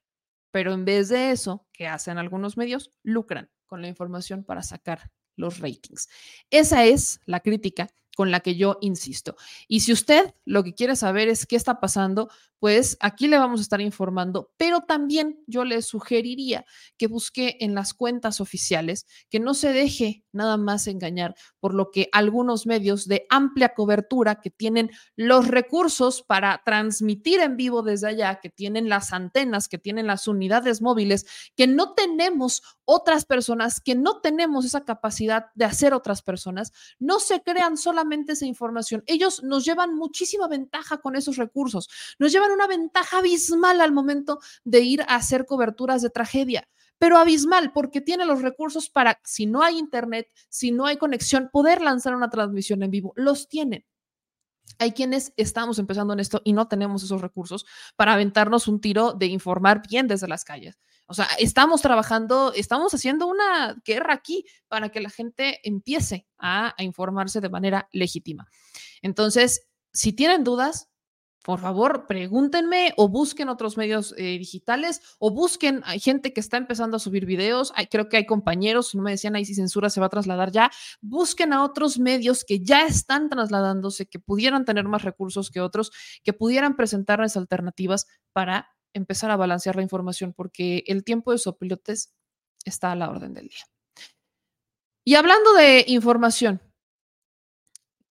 Pero 0.53 0.71
en 0.71 0.85
vez 0.85 1.09
de 1.09 1.31
eso, 1.31 1.67
que 1.73 1.89
hacen 1.89 2.17
algunos 2.17 2.55
medios, 2.55 2.93
lucran 3.03 3.51
con 3.73 3.81
la 3.81 3.87
información 3.87 4.43
para 4.43 4.61
sacar 4.61 5.09
los 5.35 5.57
ratings. 5.57 6.07
Esa 6.51 6.85
es 6.85 7.19
la 7.25 7.39
crítica 7.39 7.89
con 8.15 8.29
la 8.29 8.39
que 8.41 8.55
yo 8.55 8.77
insisto. 8.81 9.35
Y 9.67 9.79
si 9.79 9.91
usted 9.91 10.35
lo 10.45 10.63
que 10.63 10.75
quiere 10.75 10.95
saber 10.95 11.27
es 11.27 11.47
qué 11.47 11.55
está 11.55 11.79
pasando, 11.79 12.29
pues 12.63 12.95
aquí 13.01 13.27
le 13.27 13.37
vamos 13.37 13.59
a 13.59 13.63
estar 13.63 13.81
informando, 13.81 14.53
pero 14.55 14.83
también 14.87 15.43
yo 15.47 15.65
le 15.65 15.81
sugeriría 15.81 16.63
que 16.97 17.07
busque 17.07 17.57
en 17.59 17.75
las 17.75 17.93
cuentas 17.93 18.39
oficiales, 18.39 19.05
que 19.29 19.41
no 19.41 19.53
se 19.53 19.73
deje 19.73 20.23
nada 20.31 20.55
más 20.55 20.87
engañar 20.87 21.35
por 21.59 21.73
lo 21.73 21.91
que 21.91 22.07
algunos 22.13 22.65
medios 22.65 23.05
de 23.05 23.25
amplia 23.29 23.73
cobertura 23.73 24.39
que 24.39 24.49
tienen 24.49 24.91
los 25.17 25.49
recursos 25.49 26.23
para 26.23 26.61
transmitir 26.63 27.41
en 27.41 27.57
vivo 27.57 27.81
desde 27.81 28.07
allá, 28.07 28.39
que 28.41 28.49
tienen 28.49 28.87
las 28.87 29.11
antenas, 29.11 29.67
que 29.67 29.77
tienen 29.77 30.07
las 30.07 30.29
unidades 30.29 30.81
móviles, 30.81 31.25
que 31.57 31.67
no 31.67 31.93
tenemos 31.93 32.61
otras 32.85 33.25
personas, 33.25 33.81
que 33.81 33.95
no 33.95 34.21
tenemos 34.21 34.65
esa 34.65 34.85
capacidad 34.85 35.47
de 35.55 35.65
hacer 35.65 35.93
otras 35.93 36.21
personas, 36.21 36.71
no 36.97 37.19
se 37.19 37.41
crean 37.41 37.75
solamente 37.75 38.33
esa 38.33 38.45
información. 38.45 39.03
Ellos 39.05 39.43
nos 39.43 39.65
llevan 39.65 39.95
muchísima 39.95 40.47
ventaja 40.47 40.99
con 40.99 41.17
esos 41.17 41.35
recursos, 41.35 41.89
nos 42.19 42.31
llevan 42.31 42.52
una 42.53 42.67
ventaja 42.67 43.19
abismal 43.19 43.81
al 43.81 43.91
momento 43.91 44.39
de 44.63 44.81
ir 44.81 45.01
a 45.03 45.15
hacer 45.15 45.45
coberturas 45.45 46.01
de 46.01 46.09
tragedia, 46.09 46.69
pero 46.97 47.17
abismal 47.17 47.73
porque 47.73 48.01
tiene 48.01 48.25
los 48.25 48.41
recursos 48.41 48.89
para, 48.89 49.19
si 49.25 49.45
no 49.45 49.61
hay 49.63 49.77
internet, 49.77 50.31
si 50.49 50.71
no 50.71 50.85
hay 50.85 50.97
conexión, 50.97 51.49
poder 51.51 51.81
lanzar 51.81 52.15
una 52.15 52.29
transmisión 52.29 52.83
en 52.83 52.91
vivo. 52.91 53.13
Los 53.15 53.49
tienen. 53.49 53.85
Hay 54.79 54.93
quienes 54.93 55.33
estamos 55.37 55.79
empezando 55.79 56.13
en 56.13 56.19
esto 56.19 56.41
y 56.43 56.53
no 56.53 56.67
tenemos 56.67 57.03
esos 57.03 57.21
recursos 57.21 57.65
para 57.95 58.13
aventarnos 58.13 58.67
un 58.67 58.79
tiro 58.79 59.13
de 59.13 59.27
informar 59.27 59.81
bien 59.87 60.07
desde 60.07 60.27
las 60.27 60.45
calles. 60.45 60.79
O 61.05 61.13
sea, 61.13 61.27
estamos 61.37 61.81
trabajando, 61.81 62.53
estamos 62.55 62.93
haciendo 62.93 63.27
una 63.27 63.75
guerra 63.85 64.13
aquí 64.13 64.45
para 64.67 64.89
que 64.89 65.01
la 65.01 65.09
gente 65.09 65.59
empiece 65.67 66.25
a, 66.37 66.73
a 66.77 66.83
informarse 66.83 67.41
de 67.41 67.49
manera 67.49 67.89
legítima. 67.91 68.47
Entonces, 69.01 69.67
si 69.91 70.13
tienen 70.13 70.43
dudas, 70.43 70.89
por 71.43 71.59
favor, 71.59 72.07
pregúntenme 72.07 72.93
o 72.95 73.09
busquen 73.09 73.49
otros 73.49 73.75
medios 73.75 74.15
eh, 74.17 74.37
digitales 74.37 75.01
o 75.19 75.29
busquen, 75.29 75.81
hay 75.83 75.99
gente 75.99 76.31
que 76.31 76.39
está 76.39 76.55
empezando 76.55 76.95
a 76.95 76.99
subir 77.01 77.25
videos, 77.25 77.73
creo 77.91 78.07
que 78.07 78.15
hay 78.15 78.25
compañeros, 78.25 78.87
si 78.87 78.97
no 78.97 79.03
me 79.03 79.11
decían 79.11 79.35
ahí 79.35 79.43
si 79.43 79.53
censura 79.53 79.89
se 79.89 79.99
va 79.99 80.05
a 80.05 80.09
trasladar 80.09 80.51
ya, 80.51 80.71
busquen 81.01 81.51
a 81.51 81.63
otros 81.65 81.99
medios 81.99 82.45
que 82.45 82.61
ya 82.61 82.85
están 82.85 83.29
trasladándose, 83.29 84.05
que 84.05 84.19
pudieran 84.19 84.63
tener 84.63 84.85
más 84.85 85.03
recursos 85.03 85.51
que 85.51 85.59
otros, 85.59 85.91
que 86.23 86.31
pudieran 86.31 86.77
presentarles 86.77 87.35
alternativas 87.35 88.07
para 88.31 88.69
empezar 88.93 89.29
a 89.29 89.35
balancear 89.35 89.75
la 89.75 89.81
información, 89.81 90.31
porque 90.31 90.85
el 90.87 91.03
tiempo 91.03 91.33
de 91.33 91.39
sopilotes 91.39 92.13
está 92.63 92.93
a 92.93 92.95
la 92.95 93.09
orden 93.09 93.33
del 93.33 93.49
día. 93.49 93.65
Y 95.03 95.15
hablando 95.15 95.51
de 95.55 95.83
información, 95.87 96.61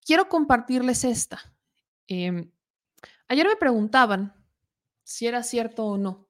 quiero 0.05 0.29
compartirles 0.29 1.05
esta. 1.05 1.55
Eh, 2.09 2.51
Ayer 3.29 3.47
me 3.47 3.57
preguntaban 3.57 4.35
si 5.03 5.27
era 5.27 5.43
cierto 5.43 5.87
o 5.87 5.99
no 5.99 6.29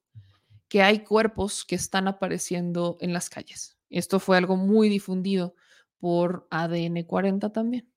que 0.69 0.83
hay 0.83 1.05
cuerpos 1.05 1.67
que 1.67 1.75
están 1.75 2.09
apareciendo 2.09 2.97
en 3.01 3.13
las 3.13 3.29
calles. 3.29 3.77
Esto 3.91 4.19
fue 4.19 4.39
algo 4.39 4.57
muy 4.57 4.89
difundido 4.89 5.55
por 5.99 6.47
ADN 6.51 7.05
40 7.05 7.53
también. 7.53 7.93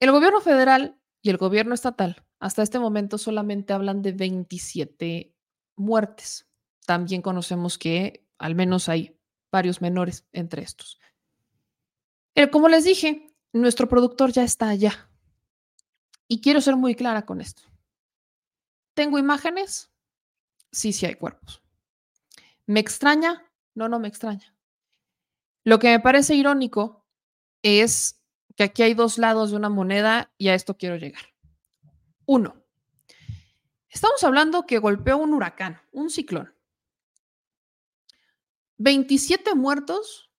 El 0.00 0.10
gobierno 0.10 0.40
federal 0.40 0.98
y 1.22 1.30
el 1.30 1.36
gobierno 1.36 1.74
estatal 1.74 2.26
hasta 2.40 2.62
este 2.62 2.78
momento 2.78 3.18
solamente 3.18 3.72
hablan 3.72 4.02
de 4.02 4.12
27 4.12 5.36
muertes. 5.76 6.48
También 6.86 7.22
conocemos 7.22 7.78
que 7.78 8.26
al 8.38 8.54
menos 8.54 8.88
hay 8.88 9.20
varios 9.52 9.80
menores 9.80 10.26
entre 10.32 10.62
estos. 10.62 10.98
Pero 12.32 12.50
como 12.50 12.68
les 12.68 12.84
dije, 12.84 13.36
nuestro 13.52 13.88
productor 13.88 14.32
ya 14.32 14.42
está 14.42 14.70
allá. 14.70 15.09
Y 16.32 16.40
quiero 16.40 16.60
ser 16.60 16.76
muy 16.76 16.94
clara 16.94 17.26
con 17.26 17.40
esto. 17.40 17.64
¿Tengo 18.94 19.18
imágenes? 19.18 19.90
Sí, 20.70 20.92
sí 20.92 21.04
hay 21.04 21.16
cuerpos. 21.16 21.60
¿Me 22.66 22.78
extraña? 22.78 23.50
No, 23.74 23.88
no 23.88 23.98
me 23.98 24.06
extraña. 24.06 24.54
Lo 25.64 25.80
que 25.80 25.88
me 25.88 25.98
parece 25.98 26.36
irónico 26.36 27.04
es 27.62 28.22
que 28.54 28.62
aquí 28.62 28.84
hay 28.84 28.94
dos 28.94 29.18
lados 29.18 29.50
de 29.50 29.56
una 29.56 29.70
moneda 29.70 30.32
y 30.38 30.50
a 30.50 30.54
esto 30.54 30.76
quiero 30.76 30.94
llegar. 30.94 31.34
Uno, 32.26 32.62
estamos 33.88 34.22
hablando 34.22 34.66
que 34.66 34.78
golpeó 34.78 35.16
un 35.16 35.34
huracán, 35.34 35.80
un 35.90 36.10
ciclón. 36.10 36.54
27 38.78 39.56
muertos 39.56 40.30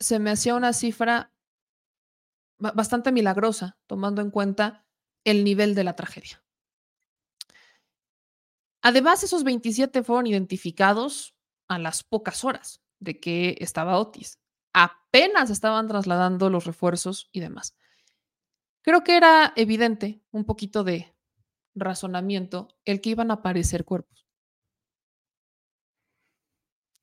se 0.00 0.18
me 0.18 0.30
hacía 0.30 0.56
una 0.56 0.72
cifra 0.72 1.30
bastante 2.58 3.12
milagrosa, 3.12 3.78
tomando 3.86 4.22
en 4.22 4.30
cuenta 4.30 4.86
el 5.24 5.44
nivel 5.44 5.74
de 5.74 5.84
la 5.84 5.96
tragedia. 5.96 6.42
Además, 8.82 9.24
esos 9.24 9.42
27 9.42 10.02
fueron 10.02 10.26
identificados 10.26 11.34
a 11.68 11.78
las 11.78 12.04
pocas 12.04 12.44
horas 12.44 12.80
de 13.00 13.18
que 13.18 13.56
estaba 13.60 13.98
Otis. 13.98 14.38
Apenas 14.72 15.50
estaban 15.50 15.88
trasladando 15.88 16.50
los 16.50 16.64
refuerzos 16.66 17.28
y 17.32 17.40
demás. 17.40 17.74
Creo 18.82 19.02
que 19.02 19.16
era 19.16 19.52
evidente 19.56 20.22
un 20.30 20.44
poquito 20.44 20.84
de 20.84 21.16
razonamiento 21.74 22.68
el 22.84 23.00
que 23.00 23.10
iban 23.10 23.30
a 23.30 23.34
aparecer 23.34 23.84
cuerpos. 23.84 24.26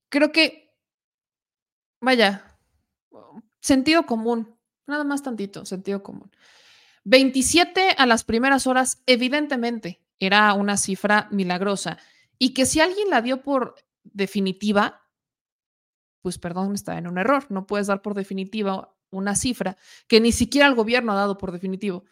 Creo 0.10 0.32
que, 0.32 0.74
vaya, 2.00 2.58
sentido 3.60 4.06
común 4.06 4.53
Nada 4.88 5.04
más 5.04 5.24
tantito, 5.24 5.66
sentido 5.66 6.04
común. 6.04 6.32
27 7.06 7.96
a 7.98 8.06
las 8.06 8.24
primeras 8.24 8.68
horas, 8.68 9.02
evidentemente, 9.06 10.02
era 10.20 10.54
una 10.54 10.78
cifra 10.78 11.28
milagrosa. 11.32 11.98
Y 12.38 12.54
que 12.54 12.66
si 12.66 12.80
alguien 12.80 13.10
la 13.10 13.22
dio 13.22 13.42
por 13.42 13.76
definitiva, 14.04 15.02
pues 16.22 16.38
perdón, 16.38 16.74
está 16.74 16.98
en 16.98 17.08
un 17.08 17.18
error. 17.18 17.46
No 17.50 17.68
puedes 17.68 17.88
dar 17.88 18.02
por 18.02 18.14
definitiva 18.14 18.96
una 19.12 19.36
cifra 19.36 19.78
que 20.08 20.20
ni 20.20 20.32
siquiera 20.32 20.68
el 20.68 20.76
gobierno 20.76 21.12
ha 21.12 21.16
dado 21.16 21.38
por 21.38 21.52
definitivo. 21.52 22.06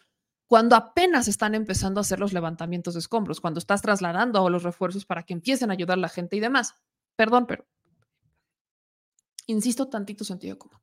Cuando 0.46 0.76
apenas 0.76 1.28
están 1.28 1.54
empezando 1.54 1.98
a 1.98 2.02
hacer 2.02 2.20
los 2.20 2.34
levantamientos 2.34 2.94
de 2.94 3.00
escombros, 3.00 3.40
cuando 3.40 3.58
estás 3.58 3.80
trasladando 3.80 4.46
a 4.46 4.50
los 4.50 4.62
refuerzos 4.62 5.06
para 5.06 5.22
que 5.22 5.32
empiecen 5.32 5.70
a 5.70 5.72
ayudar 5.72 5.96
a 5.96 6.02
la 6.02 6.08
gente 6.10 6.36
y 6.36 6.40
demás. 6.40 6.74
Perdón, 7.16 7.46
pero 7.46 7.66
insisto, 9.46 9.88
tantito 9.88 10.24
sentido 10.24 10.58
común. 10.58 10.81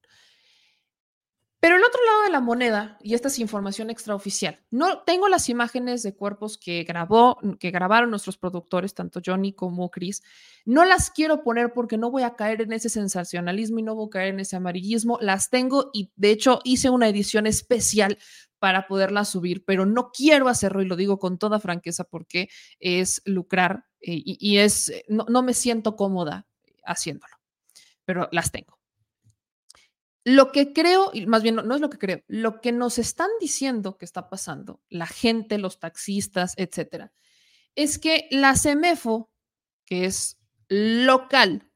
Pero 1.61 1.76
el 1.76 1.84
otro 1.84 1.99
lado 2.06 2.23
de 2.23 2.30
la 2.30 2.40
moneda, 2.40 2.98
y 3.02 3.15
esta 3.15 3.27
es 3.27 3.38
información 3.38 3.90
extraoficial, 3.90 4.61
no 4.72 5.02
tengo 5.03 5.27
las 5.27 5.49
imágenes 5.49 6.03
de 6.03 6.15
cuerpos 6.15 6.57
que 6.57 6.84
grabó, 6.84 7.38
que 7.60 7.72
grabaron 7.72 8.11
nuestros 8.11 8.38
productores, 8.38 8.94
tanto 8.94 9.19
Johnny 9.23 9.52
como 9.52 9.91
Chris. 9.91 10.23
No 10.64 10.86
las 10.86 11.11
quiero 11.11 11.44
poner 11.44 11.73
porque 11.73 11.98
no 11.98 12.11
voy 12.11 12.23
a 12.23 12.36
caer 12.36 12.61
en 12.61 12.72
ese 12.72 12.88
sensacionalismo 12.88 13.80
y 13.80 13.84
no 13.84 13.94
voy 13.94 14.07
a 14.07 14.10
caer 14.10 14.27
en 14.30 14.40
ese 14.40 14.56
amarillismo. 14.56 15.18
Las 15.19 15.49
tengo 15.49 15.90
y 15.94 16.11
de 16.15 16.31
hecho 16.31 16.61
hice 16.64 16.90
una 16.90 17.10
edición 17.10 17.45
especial 17.45 18.18
para 18.60 18.88
poderlas 18.88 19.30
subir, 19.30 19.65
pero 19.65 19.86
no 19.86 20.11
quiero 20.11 20.48
hacerlo 20.48 20.81
y 20.81 20.86
lo 20.86 20.95
digo 20.95 21.19
con 21.19 21.38
toda 21.38 21.60
franqueza 21.60 22.06
porque 22.06 22.49
es 22.80 23.22
lucrar 23.26 23.86
eh, 24.02 24.22
y, 24.23 24.57
es, 24.60 24.94
no, 25.10 25.26
no 25.27 25.44
me 25.44 25.53
siento 25.53 25.98
cómoda 25.98 26.48
haciéndolo, 26.86 27.36
pero 28.06 28.30
las 28.31 28.52
tengo. 28.52 28.78
Lo 30.26 30.52
que 30.52 30.74
creo, 30.74 31.12
y 31.14 31.26
más 31.26 31.44
bien 31.44 31.56
no, 31.56 31.76
es 31.76 31.82
lo 31.82 31.90
que 31.90 31.98
creo, 31.98 32.22
lo 32.28 32.62
que 32.62 32.72
nos 32.72 33.00
están 33.00 33.30
diciendo 33.40 33.98
que 33.98 34.06
está 34.06 34.30
pasando, 34.30 34.82
la 34.90 35.08
gente, 35.08 35.58
los 35.58 35.80
taxistas, 35.80 36.54
etcétera, 36.58 37.14
es 37.76 37.98
que 38.00 38.28
la 38.32 38.56
CEMEFO, 38.56 39.32
que 39.86 40.06
es 40.06 40.38
local, 40.68 41.72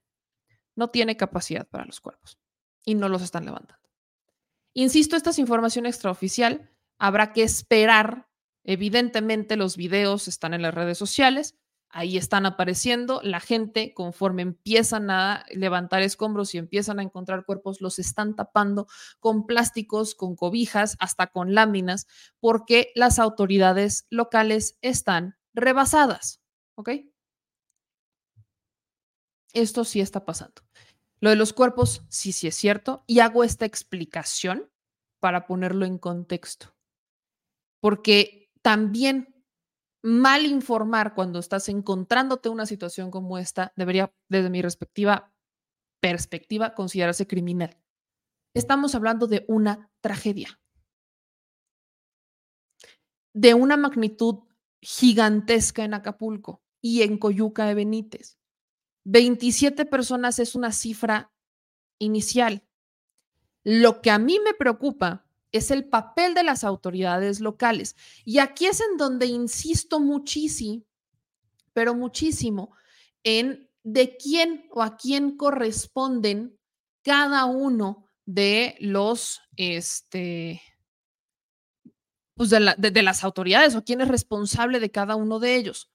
no 0.76 0.90
tiene 0.90 1.15
capacidad 1.15 1.68
para 1.68 1.86
los 1.86 2.02
cuerpos 2.02 2.38
y 2.86 2.95
no 2.95 3.07
los 3.07 3.22
están 3.22 3.45
levantando. 3.45 3.90
Insisto, 4.74 5.15
esta 5.15 5.30
es 5.30 5.40
información 5.40 5.86
extraoficial, 5.86 6.70
habrá 6.98 7.32
que 7.32 7.44
esperar. 7.44 8.28
Evidentemente, 8.64 9.56
los 9.56 9.78
videos 9.78 10.28
están 10.28 10.53
en 10.53 10.61
las 10.61 10.74
redes 10.74 10.98
sociales 10.98 11.56
ahí 11.94 12.18
están 12.18 12.45
apareciendo. 12.45 13.22
La 13.24 13.40
gente, 13.40 13.94
conforme 13.94 14.41
empiezan 14.41 15.10
a 15.10 15.45
levantar 15.52 16.02
escombros 16.02 16.53
y 16.53 16.57
empiezan 16.57 16.99
a 16.99 17.03
encontrar 17.03 17.45
cuerpos, 17.45 17.80
los 17.80 17.99
están 17.99 18.36
tapando 18.36 18.88
con 19.20 19.45
plásticos, 19.45 20.15
con 20.15 20.36
cobijas, 20.36 20.98
hasta 20.99 21.28
con 21.28 21.53
láminas, 21.53 22.07
porque 22.40 22.91
las 22.95 23.20
autoridades 23.20 24.07
locales 24.10 24.78
están 24.82 25.38
rebasadas. 25.53 26.41
¿Ok? 26.76 26.90
Esto 29.53 29.86
sí 29.86 30.02
está 30.02 30.26
pasando. 30.26 30.64
Lo 31.20 31.30
de 31.30 31.36
los 31.36 31.53
cuerpos, 31.53 32.03
sí, 32.10 32.32
sí 32.32 32.48
es 32.48 32.56
cierto. 32.56 33.03
Y 33.07 33.20
hago 33.20 33.44
esta 33.44 33.65
explicación 33.65 34.70
para 35.20 35.45
ponerlo 35.45 35.86
en 35.86 35.99
contexto. 35.99 36.76
Porque 37.80 38.52
también 38.61 39.32
mal 40.03 40.45
informar 40.45 41.15
cuando 41.15 41.39
estás 41.39 41.69
encontrándote 41.69 42.49
una 42.49 42.65
situación 42.65 43.09
como 43.09 43.38
esta 43.38 43.73
debería, 43.75 44.13
desde 44.30 44.49
mi 44.49 44.61
respectiva 44.61 45.34
perspectiva, 46.01 46.75
considerarse 46.75 47.27
criminal. 47.27 47.77
Estamos 48.53 48.93
hablando 48.93 49.25
de 49.25 49.45
una 49.47 49.89
tragedia, 50.01 50.59
de 53.34 53.53
una 53.53 53.77
magnitud 53.77 54.39
gigantesca 54.81 55.85
en 55.85 55.93
Acapulco 55.93 56.61
y 56.81 57.03
en 57.03 57.17
Coyuca 57.17 57.65
de 57.65 57.75
Benítez. 57.75 58.38
27 59.05 59.85
personas 59.85 60.39
es 60.39 60.55
una 60.55 60.73
cifra 60.73 61.31
inicial. 61.99 62.67
Lo 63.63 64.01
que 64.01 64.11
a 64.11 64.19
mí 64.19 64.39
me 64.43 64.53
preocupa 64.53 65.25
es 65.53 65.69
el 65.71 65.88
papel 65.88 66.34
de 66.34 66.43
las 66.43 66.63
autoridades 66.63 67.39
locales. 67.39 67.95
Y 68.25 68.39
aquí 68.39 68.65
es 68.65 68.81
en 68.81 68.97
donde 68.97 69.27
insisto 69.27 69.99
muchísimo, 69.99 70.84
pero 71.71 71.93
muchísimo, 71.93 72.75
en 73.23 73.69
de 73.84 74.17
quién 74.17 74.67
o 74.71 74.81
a 74.81 74.97
quién 74.97 75.38
corresponden 75.38 76.59
cada 77.03 77.45
uno 77.45 78.05
de 78.25 78.75
los, 78.80 79.41
este, 79.55 80.61
pues 82.34 82.49
de, 82.49 82.73
de 82.77 83.03
las 83.03 83.23
autoridades 83.23 83.75
o 83.75 83.84
quién 83.84 84.01
es 84.01 84.07
responsable 84.07 84.80
de 84.80 84.91
cada 84.91 85.15
uno 85.15 85.39
de 85.39 85.55
ellos. 85.55 85.91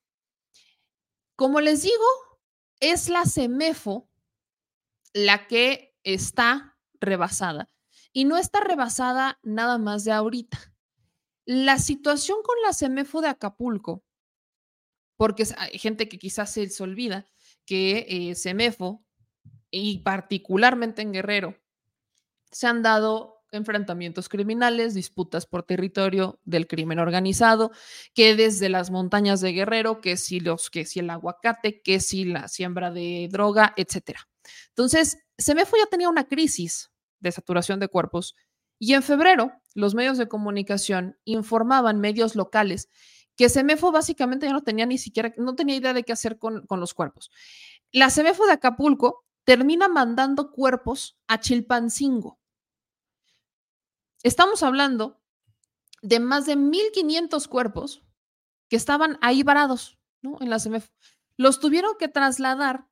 Como 1.35 1.61
les 1.61 1.83
digo, 1.83 2.05
es 2.81 3.09
la 3.09 3.25
CEMEFO 3.25 4.09
la 5.15 5.49
que 5.49 5.97
está 6.05 6.77
rebasada 7.01 7.69
y 8.13 8.25
no 8.25 8.37
está 8.37 8.61
rebasada 8.61 9.39
nada 9.43 9.79
más 9.79 10.05
de 10.05 10.13
ahorita. 10.13 10.73
La 11.45 11.79
situación 11.79 12.39
con 12.45 12.57
la 12.63 12.75
CEMEFO 12.75 13.21
de 13.21 13.29
Acapulco, 13.29 14.05
porque 15.17 15.45
hay 15.57 15.79
gente 15.79 16.09
que 16.09 16.19
quizás 16.19 16.53
se 16.53 16.83
olvida 16.83 17.27
que 17.65 18.07
eh, 18.09 18.35
CEMEFO 18.35 19.05
y 19.71 19.99
particularmente 19.99 21.03
en 21.03 21.13
Guerrero 21.13 21.57
se 22.51 22.67
han 22.67 22.83
dado 22.83 23.39
enfrentamientos 23.51 24.29
criminales, 24.29 24.95
disputas 24.95 25.47
por 25.47 25.63
territorio 25.63 26.39
del 26.45 26.67
crimen 26.67 26.99
organizado, 26.99 27.71
que 28.15 28.35
desde 28.37 28.69
las 28.69 28.91
montañas 28.91 29.41
de 29.41 29.53
Guerrero, 29.53 30.01
que 30.01 30.17
si 30.17 30.41
los 30.41 30.71
que 30.71 30.85
si 30.85 31.01
el 31.01 31.11
aguacate, 31.11 31.81
que 31.83 32.01
si 32.01 32.25
la 32.25 32.49
siembra 32.49 32.91
de 32.91 33.29
droga, 33.31 33.73
etcétera. 33.77 34.29
Entonces, 34.69 35.19
CEMEFO 35.39 35.77
ya 35.77 35.87
tenía 35.87 36.09
una 36.09 36.29
crisis 36.29 36.91
de 37.21 37.33
saturación 37.33 37.81
de 37.81 37.89
cuerpos. 37.89 38.35
Y 38.79 38.95
en 38.95 39.03
febrero, 39.03 39.53
los 39.75 39.95
medios 39.95 40.19
de 40.19 40.29
comunicación 40.29 41.19
informaban, 41.25 42.01
medios 42.01 42.37
locales, 42.37 42.89
que 43.37 43.49
Semefo 43.49 43.93
básicamente 43.93 44.47
ya 44.47 44.53
no 44.53 44.63
tenía 44.63 44.87
ni 44.87 44.99
siquiera, 44.99 45.33
no 45.37 45.55
tenía 45.55 45.77
idea 45.77 45.95
de 45.95 46.03
qué 46.03 46.13
hacer 46.13 46.39
con, 46.39 46.67
con 46.67 46.81
los 46.81 46.95
cuerpos. 46.95 47.31
La 47.93 48.11
Semefo 48.11 48.47
de 48.47 48.53
Acapulco 48.53 49.25
termina 49.45 49.89
mandando 49.89 50.51
cuerpos 50.51 51.19
a 51.27 51.41
Chilpancingo. 51.41 52.39
Estamos 54.23 54.63
hablando 54.63 55.23
de 56.03 56.21
más 56.21 56.47
de 56.47 56.57
1.500 56.57 57.49
cuerpos 57.49 58.03
que 58.69 58.77
estaban 58.77 59.19
ahí 59.21 59.43
varados, 59.43 59.99
¿no? 60.21 60.37
En 60.41 60.51
la 60.51 60.59
Semefo. 60.59 60.93
Los 61.37 61.61
tuvieron 61.61 61.93
que 61.99 62.09
trasladar 62.09 62.89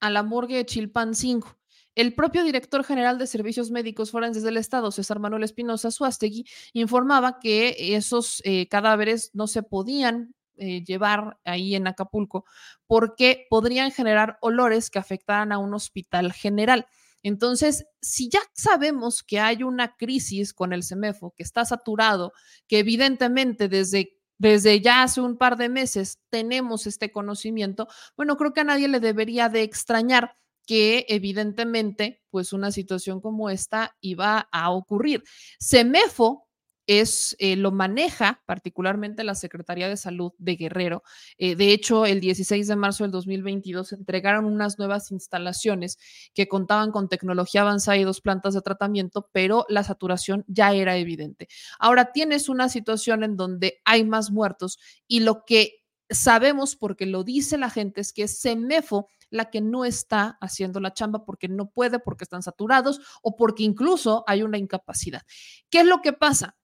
a 0.00 0.10
la 0.10 0.22
morgue 0.22 0.56
de 0.56 0.66
Chilpancingo. 0.66 1.59
El 1.94 2.14
propio 2.14 2.44
director 2.44 2.84
general 2.84 3.18
de 3.18 3.26
Servicios 3.26 3.70
Médicos 3.70 4.10
Forenses 4.10 4.42
del 4.42 4.56
Estado, 4.56 4.90
César 4.90 5.18
Manuel 5.18 5.42
Espinosa 5.42 5.90
Suástegui, 5.90 6.44
informaba 6.72 7.40
que 7.40 7.96
esos 7.96 8.40
eh, 8.44 8.68
cadáveres 8.68 9.30
no 9.34 9.46
se 9.46 9.62
podían 9.62 10.34
eh, 10.56 10.84
llevar 10.84 11.38
ahí 11.44 11.74
en 11.74 11.86
Acapulco 11.86 12.44
porque 12.86 13.46
podrían 13.48 13.90
generar 13.90 14.38
olores 14.40 14.90
que 14.90 14.98
afectaran 14.98 15.52
a 15.52 15.58
un 15.58 15.74
hospital 15.74 16.32
general. 16.32 16.86
Entonces, 17.22 17.86
si 18.00 18.28
ya 18.28 18.40
sabemos 18.52 19.22
que 19.22 19.40
hay 19.40 19.62
una 19.62 19.96
crisis 19.96 20.54
con 20.54 20.72
el 20.72 20.84
CEMEFO, 20.84 21.34
que 21.36 21.42
está 21.42 21.64
saturado, 21.64 22.32
que 22.68 22.78
evidentemente 22.78 23.68
desde 23.68 24.20
desde 24.40 24.80
ya 24.80 25.02
hace 25.02 25.20
un 25.20 25.36
par 25.36 25.58
de 25.58 25.68
meses 25.68 26.18
tenemos 26.30 26.86
este 26.86 27.12
conocimiento, 27.12 27.88
bueno, 28.16 28.38
creo 28.38 28.54
que 28.54 28.62
a 28.62 28.64
nadie 28.64 28.88
le 28.88 28.98
debería 28.98 29.50
de 29.50 29.62
extrañar 29.62 30.38
que 30.70 31.04
evidentemente, 31.08 32.22
pues 32.30 32.52
una 32.52 32.70
situación 32.70 33.20
como 33.20 33.50
esta 33.50 33.96
iba 34.00 34.48
a 34.52 34.70
ocurrir. 34.70 35.24
Semefo 35.58 36.46
es, 36.86 37.34
eh, 37.40 37.56
lo 37.56 37.72
maneja 37.72 38.40
particularmente 38.46 39.24
la 39.24 39.34
Secretaría 39.34 39.88
de 39.88 39.96
Salud 39.96 40.30
de 40.38 40.54
Guerrero. 40.54 41.02
Eh, 41.38 41.56
de 41.56 41.72
hecho, 41.72 42.06
el 42.06 42.20
16 42.20 42.68
de 42.68 42.76
marzo 42.76 43.02
del 43.02 43.10
2022 43.10 43.94
entregaron 43.94 44.44
unas 44.44 44.78
nuevas 44.78 45.10
instalaciones 45.10 45.98
que 46.34 46.46
contaban 46.46 46.92
con 46.92 47.08
tecnología 47.08 47.62
avanzada 47.62 47.96
y 47.96 48.04
dos 48.04 48.20
plantas 48.20 48.54
de 48.54 48.62
tratamiento, 48.62 49.28
pero 49.32 49.66
la 49.68 49.82
saturación 49.82 50.44
ya 50.46 50.72
era 50.72 50.96
evidente. 50.96 51.48
Ahora 51.80 52.12
tienes 52.12 52.48
una 52.48 52.68
situación 52.68 53.24
en 53.24 53.36
donde 53.36 53.80
hay 53.84 54.04
más 54.04 54.30
muertos 54.30 54.78
y 55.08 55.18
lo 55.18 55.44
que 55.44 55.79
sabemos, 56.10 56.76
porque 56.76 57.06
lo 57.06 57.24
dice 57.24 57.56
la 57.56 57.70
gente, 57.70 58.00
es 58.00 58.12
que 58.12 58.28
Semefo 58.28 59.08
la 59.30 59.50
que 59.50 59.60
no 59.60 59.84
está 59.84 60.38
haciendo 60.40 60.80
la 60.80 60.92
chamba 60.92 61.24
porque 61.24 61.48
no 61.48 61.70
puede, 61.70 61.98
porque 62.00 62.24
están 62.24 62.42
saturados 62.42 63.00
o 63.22 63.36
porque 63.36 63.62
incluso 63.62 64.24
hay 64.26 64.42
una 64.42 64.58
incapacidad. 64.58 65.22
¿Qué 65.70 65.80
es 65.80 65.86
lo 65.86 66.02
que 66.02 66.12
pasa? 66.12 66.56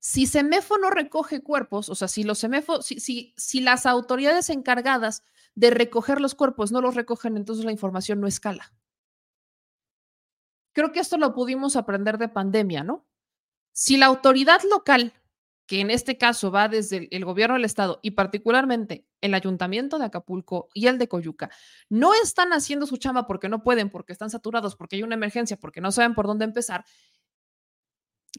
Si 0.00 0.26
Semefo 0.26 0.76
no 0.76 0.90
recoge 0.90 1.40
cuerpos, 1.40 1.88
o 1.88 1.94
sea, 1.94 2.08
si 2.08 2.24
los 2.24 2.38
Semefo, 2.38 2.82
si, 2.82 3.00
si, 3.00 3.32
si 3.36 3.60
las 3.60 3.86
autoridades 3.86 4.50
encargadas 4.50 5.22
de 5.54 5.70
recoger 5.70 6.20
los 6.20 6.34
cuerpos 6.34 6.72
no 6.72 6.80
los 6.80 6.94
recogen, 6.94 7.36
entonces 7.36 7.64
la 7.64 7.72
información 7.72 8.20
no 8.20 8.26
escala. 8.26 8.74
Creo 10.72 10.90
que 10.90 11.00
esto 11.00 11.16
lo 11.16 11.32
pudimos 11.32 11.76
aprender 11.76 12.18
de 12.18 12.28
pandemia, 12.28 12.82
¿no? 12.82 13.06
Si 13.72 13.96
la 13.96 14.06
autoridad 14.06 14.60
local 14.68 15.14
que 15.66 15.80
en 15.80 15.90
este 15.90 16.18
caso 16.18 16.50
va 16.50 16.68
desde 16.68 17.08
el 17.10 17.24
gobierno 17.24 17.54
del 17.54 17.64
estado 17.64 18.00
y 18.02 18.12
particularmente 18.12 19.06
el 19.20 19.34
ayuntamiento 19.34 19.98
de 19.98 20.04
Acapulco 20.04 20.68
y 20.74 20.86
el 20.88 20.98
de 20.98 21.08
Coyuca, 21.08 21.50
no 21.88 22.12
están 22.14 22.52
haciendo 22.52 22.86
su 22.86 22.98
chamba 22.98 23.26
porque 23.26 23.48
no 23.48 23.62
pueden, 23.62 23.90
porque 23.90 24.12
están 24.12 24.30
saturados, 24.30 24.76
porque 24.76 24.96
hay 24.96 25.02
una 25.02 25.14
emergencia, 25.14 25.56
porque 25.58 25.80
no 25.80 25.90
saben 25.92 26.14
por 26.14 26.26
dónde 26.26 26.44
empezar, 26.44 26.84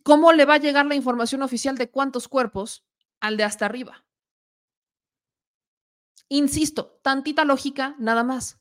¿cómo 0.04 0.34
le 0.34 0.46
va 0.46 0.56
a 0.56 0.60
llegar 0.60 0.86
la 0.86 0.96
información 0.96 1.42
oficial 1.42 1.78
de 1.78 1.90
cuántos 1.90 2.28
cuerpos 2.28 2.86
al 3.20 3.38
de 3.38 3.44
hasta 3.44 3.66
arriba? 3.66 4.06
Insisto, 6.30 7.00
tantita 7.04 7.46
lógica, 7.46 7.96
nada 7.98 8.24
más. 8.24 8.60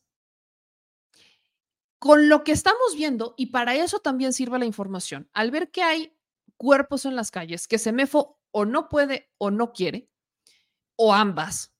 con 2.05 2.29
lo 2.29 2.45
que 2.45 2.53
estamos 2.53 2.95
viendo, 2.97 3.35
y 3.39 3.47
para 3.47 3.77
eso 3.77 3.99
también 3.99 4.35
sirve 4.35 4.59
la 4.59 4.67
información, 4.67 5.31
al 5.33 5.51
ver 5.51 5.71
que 5.71 5.83
hay 5.83 6.15
cuerpos 6.59 7.07
en 7.07 7.17
las 7.17 7.31
calles, 7.31 7.67
que 7.67 7.79
Semefo 7.79 8.39
o 8.57 8.65
no 8.65 8.89
puede 8.89 9.33
o 9.37 9.51
no 9.51 9.73
quiere, 9.73 10.09
o 10.97 11.13
ambas, 11.13 11.75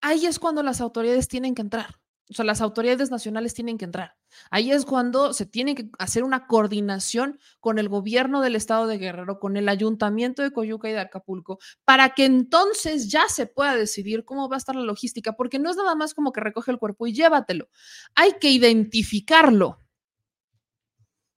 ahí 0.00 0.24
es 0.24 0.38
cuando 0.38 0.62
las 0.62 0.80
autoridades 0.80 1.28
tienen 1.28 1.54
que 1.54 1.60
entrar. 1.60 2.00
O 2.30 2.34
sea, 2.34 2.44
las 2.46 2.60
autoridades 2.60 3.10
nacionales 3.10 3.54
tienen 3.54 3.78
que 3.78 3.84
entrar. 3.84 4.16
Ahí 4.50 4.72
es 4.72 4.84
cuando 4.84 5.32
se 5.34 5.46
tiene 5.46 5.74
que 5.74 5.90
hacer 5.98 6.24
una 6.24 6.46
coordinación 6.46 7.38
con 7.60 7.78
el 7.78 7.88
gobierno 7.88 8.40
del 8.40 8.56
estado 8.56 8.86
de 8.86 8.98
Guerrero, 8.98 9.38
con 9.38 9.56
el 9.56 9.68
ayuntamiento 9.68 10.42
de 10.42 10.50
Coyuca 10.50 10.88
y 10.88 10.92
de 10.92 11.00
Acapulco, 11.00 11.58
para 11.84 12.14
que 12.14 12.24
entonces 12.24 13.10
ya 13.10 13.28
se 13.28 13.46
pueda 13.46 13.76
decidir 13.76 14.24
cómo 14.24 14.48
va 14.48 14.56
a 14.56 14.58
estar 14.58 14.74
la 14.74 14.82
logística, 14.82 15.34
porque 15.34 15.58
no 15.58 15.70
es 15.70 15.76
nada 15.76 15.94
más 15.94 16.14
como 16.14 16.32
que 16.32 16.40
recoge 16.40 16.72
el 16.72 16.78
cuerpo 16.78 17.06
y 17.06 17.12
llévatelo. 17.12 17.68
Hay 18.14 18.32
que 18.40 18.50
identificarlo 18.50 19.78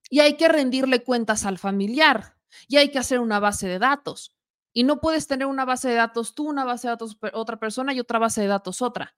y 0.08 0.20
hay 0.20 0.36
que 0.38 0.48
rendirle 0.48 1.04
cuentas 1.04 1.44
al 1.44 1.58
familiar 1.58 2.39
y 2.68 2.76
hay 2.76 2.90
que 2.90 2.98
hacer 2.98 3.20
una 3.20 3.40
base 3.40 3.68
de 3.68 3.78
datos. 3.78 4.36
Y 4.72 4.84
no 4.84 5.00
puedes 5.00 5.26
tener 5.26 5.46
una 5.46 5.64
base 5.64 5.88
de 5.88 5.94
datos 5.94 6.34
tú, 6.34 6.48
una 6.48 6.64
base 6.64 6.86
de 6.86 6.92
datos 6.92 7.18
otra 7.32 7.58
persona 7.58 7.92
y 7.92 8.00
otra 8.00 8.18
base 8.18 8.40
de 8.40 8.46
datos 8.46 8.82
otra 8.82 9.16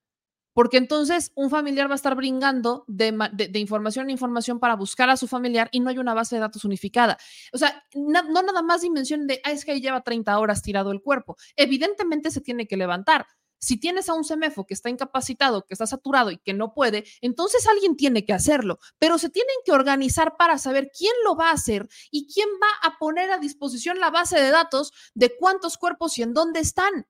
porque 0.54 0.76
entonces 0.76 1.32
un 1.34 1.50
familiar 1.50 1.88
va 1.88 1.94
a 1.94 1.96
estar 1.96 2.14
brincando 2.14 2.84
de, 2.86 3.50
información 3.54 4.06
en 4.06 4.10
información 4.10 4.58
para 4.58 4.76
buscar 4.76 5.08
a 5.10 5.16
su 5.16 5.26
familiar 5.26 5.68
y 5.72 5.80
no 5.80 5.90
hay 5.90 5.98
una 5.98 6.14
base 6.14 6.36
de 6.36 6.40
datos 6.40 6.64
unificada. 6.64 7.18
O 7.52 7.58
sea, 7.58 7.84
no, 7.94 8.22
nada 8.22 8.62
más 8.62 8.82
dimensión 8.82 9.26
de, 9.26 9.40
ah, 9.44 9.52
es 9.52 9.64
que 9.64 9.72
ahí 9.72 9.80
lleva 9.80 10.02
30 10.02 10.38
horas 10.38 10.62
tirado 10.62 10.92
el 10.92 11.00
cuerpo. 11.00 11.36
Evidentemente 11.56 12.30
se 12.30 12.40
tiene 12.40 12.66
que 12.66 12.76
levantar. 12.76 13.26
Si 13.62 13.76
tienes 13.76 14.08
a 14.08 14.14
un 14.14 14.24
semefo 14.24 14.66
que 14.66 14.74
está 14.74 14.90
incapacitado, 14.90 15.64
que 15.64 15.74
está 15.74 15.86
saturado 15.86 16.32
y 16.32 16.38
que 16.38 16.52
no 16.52 16.74
puede, 16.74 17.04
entonces 17.20 17.68
alguien 17.68 17.96
tiene 17.96 18.24
que 18.24 18.32
hacerlo, 18.32 18.80
pero 18.98 19.18
se 19.18 19.30
tienen 19.30 19.54
que 19.64 19.70
organizar 19.70 20.36
para 20.36 20.58
saber 20.58 20.90
quién 20.96 21.12
lo 21.24 21.36
va 21.36 21.50
a 21.50 21.54
hacer 21.54 21.88
y 22.10 22.26
quién 22.26 22.48
va 22.60 22.88
a 22.88 22.98
poner 22.98 23.30
a 23.30 23.38
disposición 23.38 24.00
la 24.00 24.10
base 24.10 24.40
de 24.40 24.50
datos 24.50 24.92
de 25.14 25.36
cuántos 25.36 25.78
cuerpos 25.78 26.18
y 26.18 26.22
en 26.22 26.34
dónde 26.34 26.58
están. 26.58 27.06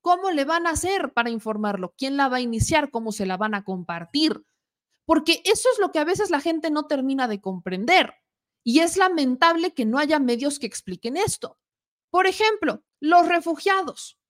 ¿Cómo 0.00 0.30
le 0.30 0.44
van 0.44 0.68
a 0.68 0.70
hacer 0.70 1.12
para 1.12 1.30
informarlo? 1.30 1.92
¿Quién 1.98 2.16
la 2.16 2.28
va 2.28 2.36
a 2.36 2.40
iniciar? 2.40 2.92
¿Cómo 2.92 3.10
se 3.10 3.26
la 3.26 3.36
van 3.36 3.56
a 3.56 3.64
compartir? 3.64 4.44
Porque 5.06 5.42
eso 5.44 5.68
es 5.72 5.80
lo 5.80 5.90
que 5.90 5.98
a 5.98 6.04
veces 6.04 6.30
la 6.30 6.40
gente 6.40 6.70
no 6.70 6.86
termina 6.86 7.26
de 7.26 7.40
comprender. 7.40 8.14
Y 8.62 8.78
es 8.78 8.96
lamentable 8.96 9.74
que 9.74 9.84
no 9.84 9.98
haya 9.98 10.20
medios 10.20 10.60
que 10.60 10.66
expliquen 10.66 11.16
esto. 11.16 11.58
Por 12.10 12.28
ejemplo, 12.28 12.84
los 13.00 13.26
refugiados. 13.26 14.20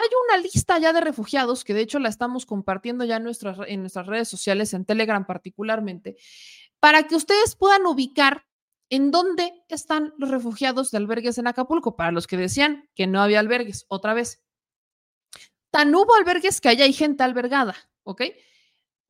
Hay 0.00 0.08
una 0.28 0.40
lista 0.40 0.78
ya 0.78 0.92
de 0.92 1.00
refugiados, 1.00 1.64
que 1.64 1.74
de 1.74 1.80
hecho 1.80 1.98
la 1.98 2.08
estamos 2.08 2.46
compartiendo 2.46 3.04
ya 3.04 3.16
en 3.16 3.24
nuestras, 3.24 3.56
redes 4.06 4.28
sociales, 4.28 4.72
en 4.72 4.84
Telegram 4.84 5.26
particularmente, 5.26 6.16
para 6.78 7.08
que 7.08 7.16
ustedes 7.16 7.56
puedan 7.56 7.84
ubicar 7.84 8.46
en 8.90 9.10
dónde 9.10 9.52
están 9.68 10.14
los 10.16 10.30
refugiados 10.30 10.92
de 10.92 10.98
albergues 10.98 11.38
en 11.38 11.48
Acapulco, 11.48 11.96
para 11.96 12.12
los 12.12 12.28
que 12.28 12.36
decían 12.36 12.88
que 12.94 13.08
no 13.08 13.20
había 13.20 13.40
albergues, 13.40 13.86
otra 13.88 14.14
vez. 14.14 14.44
Tan 15.70 15.92
hubo 15.92 16.14
albergues 16.14 16.60
que 16.60 16.68
allá 16.68 16.84
hay 16.84 16.92
gente 16.92 17.24
albergada, 17.24 17.74
¿ok? 18.04 18.22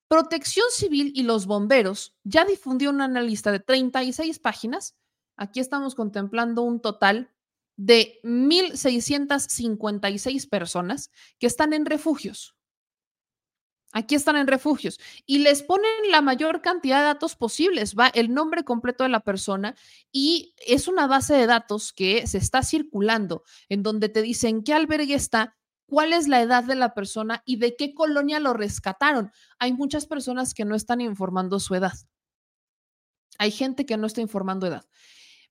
Protección 0.08 0.66
Civil 0.70 1.12
y 1.14 1.22
los 1.22 1.44
bomberos 1.44 2.16
ya 2.24 2.46
difundió 2.46 2.88
una 2.88 3.08
lista 3.20 3.52
de 3.52 3.60
36 3.60 4.38
páginas. 4.38 4.96
Aquí 5.36 5.60
estamos 5.60 5.94
contemplando 5.94 6.62
un 6.62 6.80
total 6.80 7.30
de 7.78 8.20
1.656 8.24 10.50
personas 10.50 11.10
que 11.38 11.46
están 11.46 11.72
en 11.72 11.86
refugios. 11.86 12.54
Aquí 13.92 14.16
están 14.16 14.36
en 14.36 14.48
refugios 14.48 15.00
y 15.24 15.38
les 15.38 15.62
ponen 15.62 16.10
la 16.10 16.20
mayor 16.20 16.60
cantidad 16.60 16.98
de 16.98 17.04
datos 17.04 17.36
posibles. 17.36 17.94
Va 17.94 18.08
el 18.08 18.34
nombre 18.34 18.64
completo 18.64 19.04
de 19.04 19.08
la 19.08 19.20
persona 19.20 19.74
y 20.12 20.54
es 20.66 20.88
una 20.88 21.06
base 21.06 21.32
de 21.34 21.46
datos 21.46 21.94
que 21.94 22.26
se 22.26 22.36
está 22.36 22.62
circulando 22.62 23.44
en 23.70 23.82
donde 23.82 24.10
te 24.10 24.20
dicen 24.20 24.62
qué 24.62 24.74
albergue 24.74 25.14
está, 25.14 25.56
cuál 25.86 26.12
es 26.12 26.28
la 26.28 26.42
edad 26.42 26.64
de 26.64 26.74
la 26.74 26.92
persona 26.92 27.42
y 27.46 27.56
de 27.56 27.76
qué 27.76 27.94
colonia 27.94 28.40
lo 28.40 28.52
rescataron. 28.52 29.32
Hay 29.58 29.72
muchas 29.72 30.04
personas 30.04 30.52
que 30.52 30.66
no 30.66 30.74
están 30.74 31.00
informando 31.00 31.58
su 31.58 31.74
edad. 31.74 31.94
Hay 33.38 33.52
gente 33.52 33.86
que 33.86 33.96
no 33.96 34.06
está 34.06 34.20
informando 34.20 34.66
edad, 34.66 34.84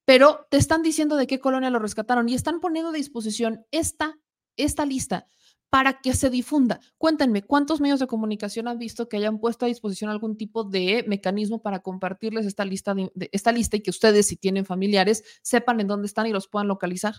pero 0.08 0.48
te 0.50 0.56
están 0.56 0.84
diciendo 0.84 1.18
de 1.18 1.28
qué 1.28 1.38
colonia 1.38 1.70
lo 1.70 1.80
rescataron 1.80 2.30
y 2.30 2.34
están 2.34 2.62
poniendo 2.62 2.92
a 2.92 2.94
disposición 2.94 3.66
esta, 3.72 4.18
esta 4.56 4.86
lista 4.86 5.28
para 5.70 6.00
que 6.00 6.14
se 6.14 6.30
difunda. 6.30 6.80
Cuéntenme, 6.98 7.42
¿cuántos 7.42 7.82
medios 7.82 8.00
de 8.00 8.08
comunicación 8.08 8.70
han 8.70 8.78
visto 8.78 9.10
que 9.10 9.18
hayan 9.18 9.38
puesto 9.38 9.66
a 9.66 9.68
disposición 9.68 10.10
algún 10.10 10.38
tipo 10.38 10.64
de 10.64 11.04
mecanismo 11.10 11.62
para 11.62 11.82
compartirles 11.82 12.46
esta 12.46 12.64
lista, 12.64 12.96
esta 13.34 13.52
lista 13.52 13.76
y 13.76 13.82
que 13.82 13.90
ustedes, 13.90 14.28
si 14.28 14.38
tienen 14.38 14.66
familiares, 14.66 15.26
sepan 15.42 15.82
en 15.82 15.88
dónde 15.88 16.08
están 16.08 16.26
y 16.26 16.32
los 16.32 16.48
puedan 16.48 16.70
localizar? 16.70 17.16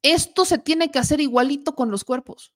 Esto 0.00 0.46
se 0.46 0.56
tiene 0.56 0.90
que 0.90 1.00
hacer 1.00 1.20
igualito 1.20 1.74
con 1.74 1.90
los 1.90 2.02
cuerpos. 2.02 2.54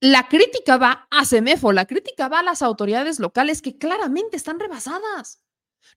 La 0.00 0.28
crítica 0.28 0.78
va 0.78 1.08
a 1.10 1.26
Semefo, 1.26 1.72
la 1.72 1.84
crítica 1.84 2.28
va 2.28 2.38
a 2.38 2.42
las 2.42 2.62
autoridades 2.62 3.20
locales 3.20 3.60
que 3.60 3.76
claramente 3.76 4.38
están 4.38 4.58
rebasadas. 4.58 5.43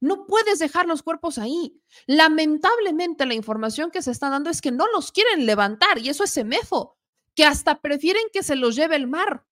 No 0.01 0.26
puedes 0.26 0.59
dejar 0.59 0.85
los 0.85 1.03
cuerpos 1.03 1.38
ahí. 1.38 1.81
Lamentablemente 2.05 3.26
la 3.26 3.34
información 3.34 3.91
que 3.91 4.01
se 4.01 4.11
está 4.11 4.30
dando 4.30 4.49
es 4.49 4.61
que 4.61 4.72
no 4.72 4.85
los 4.88 5.11
quieren 5.11 5.45
levantar 5.45 5.99
y 5.99 6.09
eso 6.09 6.23
es 6.23 6.31
Semefo, 6.31 6.97
que 7.35 7.45
hasta 7.45 7.81
prefieren 7.81 8.23
que 8.31 8.43
se 8.43 8.55
los 8.55 8.76
lleve 8.76 8.95
el 8.95 9.07
mar 9.07 9.45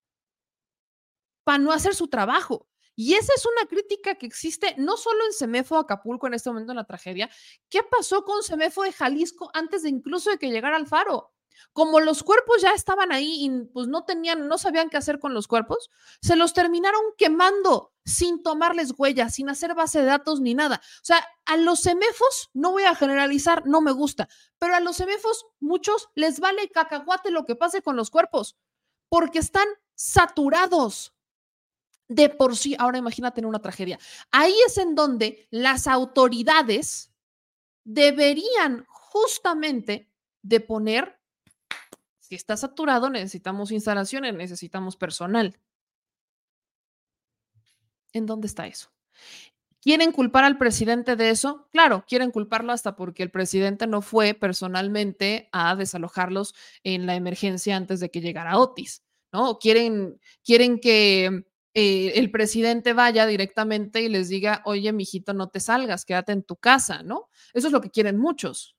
para 1.44 1.58
no 1.58 1.72
hacer 1.72 1.94
su 1.94 2.08
trabajo. 2.08 2.68
Y 2.98 3.14
esa 3.14 3.32
es 3.36 3.44
una 3.44 3.68
crítica 3.68 4.14
que 4.14 4.26
existe 4.26 4.74
no 4.78 4.96
solo 4.96 5.24
en 5.26 5.32
Semefo 5.32 5.76
Acapulco 5.76 6.26
en 6.26 6.34
este 6.34 6.48
momento 6.48 6.72
en 6.72 6.76
la 6.76 6.86
tragedia. 6.86 7.30
¿Qué 7.68 7.82
pasó 7.82 8.24
con 8.24 8.42
Semefo 8.42 8.82
de 8.82 8.92
Jalisco 8.92 9.50
antes 9.52 9.82
de 9.82 9.90
incluso 9.90 10.30
de 10.30 10.38
que 10.38 10.50
llegara 10.50 10.76
al 10.76 10.86
faro? 10.86 11.35
Como 11.72 12.00
los 12.00 12.22
cuerpos 12.22 12.62
ya 12.62 12.72
estaban 12.72 13.12
ahí 13.12 13.44
y 13.44 13.64
pues 13.72 13.88
no 13.88 14.04
tenían, 14.04 14.48
no 14.48 14.58
sabían 14.58 14.90
qué 14.90 14.96
hacer 14.96 15.18
con 15.18 15.34
los 15.34 15.48
cuerpos, 15.48 15.90
se 16.20 16.36
los 16.36 16.52
terminaron 16.52 17.00
quemando 17.16 17.92
sin 18.04 18.42
tomarles 18.42 18.94
huellas, 18.96 19.34
sin 19.34 19.48
hacer 19.48 19.74
base 19.74 20.00
de 20.00 20.06
datos 20.06 20.40
ni 20.40 20.54
nada. 20.54 20.80
O 21.02 21.04
sea, 21.04 21.26
a 21.44 21.56
los 21.56 21.80
semefos, 21.80 22.50
no 22.54 22.72
voy 22.72 22.84
a 22.84 22.94
generalizar, 22.94 23.66
no 23.66 23.80
me 23.80 23.92
gusta, 23.92 24.28
pero 24.58 24.74
a 24.74 24.80
los 24.80 24.96
semefos, 24.96 25.46
muchos 25.60 26.08
les 26.14 26.40
vale 26.40 26.68
cacahuate 26.68 27.30
lo 27.30 27.44
que 27.44 27.56
pase 27.56 27.82
con 27.82 27.96
los 27.96 28.10
cuerpos, 28.10 28.56
porque 29.08 29.38
están 29.38 29.66
saturados 29.94 31.12
de 32.08 32.28
por 32.28 32.56
sí, 32.56 32.76
ahora 32.78 32.98
imagínate 32.98 33.40
en 33.40 33.46
una 33.46 33.60
tragedia. 33.60 33.98
Ahí 34.30 34.54
es 34.66 34.78
en 34.78 34.94
donde 34.94 35.48
las 35.50 35.86
autoridades 35.86 37.10
deberían 37.84 38.84
justamente 38.88 40.12
de 40.42 40.60
poner, 40.60 41.20
si 42.26 42.34
está 42.34 42.56
saturado, 42.56 43.08
necesitamos 43.08 43.70
instalaciones, 43.70 44.34
necesitamos 44.34 44.96
personal. 44.96 45.56
¿En 48.12 48.26
dónde 48.26 48.48
está 48.48 48.66
eso? 48.66 48.90
¿Quieren 49.80 50.10
culpar 50.10 50.42
al 50.42 50.58
presidente 50.58 51.14
de 51.14 51.30
eso? 51.30 51.68
Claro, 51.70 52.04
quieren 52.08 52.32
culparlo 52.32 52.72
hasta 52.72 52.96
porque 52.96 53.22
el 53.22 53.30
presidente 53.30 53.86
no 53.86 54.02
fue 54.02 54.34
personalmente 54.34 55.48
a 55.52 55.76
desalojarlos 55.76 56.56
en 56.82 57.06
la 57.06 57.14
emergencia 57.14 57.76
antes 57.76 58.00
de 58.00 58.10
que 58.10 58.20
llegara 58.20 58.58
Otis, 58.58 59.04
¿no? 59.32 59.58
Quieren, 59.60 60.20
quieren 60.42 60.80
que 60.80 61.44
eh, 61.74 62.12
el 62.16 62.32
presidente 62.32 62.92
vaya 62.92 63.24
directamente 63.24 64.02
y 64.02 64.08
les 64.08 64.28
diga, 64.28 64.62
oye, 64.64 64.92
mijito, 64.92 65.32
no 65.32 65.48
te 65.48 65.60
salgas, 65.60 66.04
quédate 66.04 66.32
en 66.32 66.42
tu 66.42 66.56
casa, 66.56 67.04
¿no? 67.04 67.28
Eso 67.54 67.68
es 67.68 67.72
lo 67.72 67.80
que 67.80 67.90
quieren 67.90 68.18
muchos. 68.18 68.76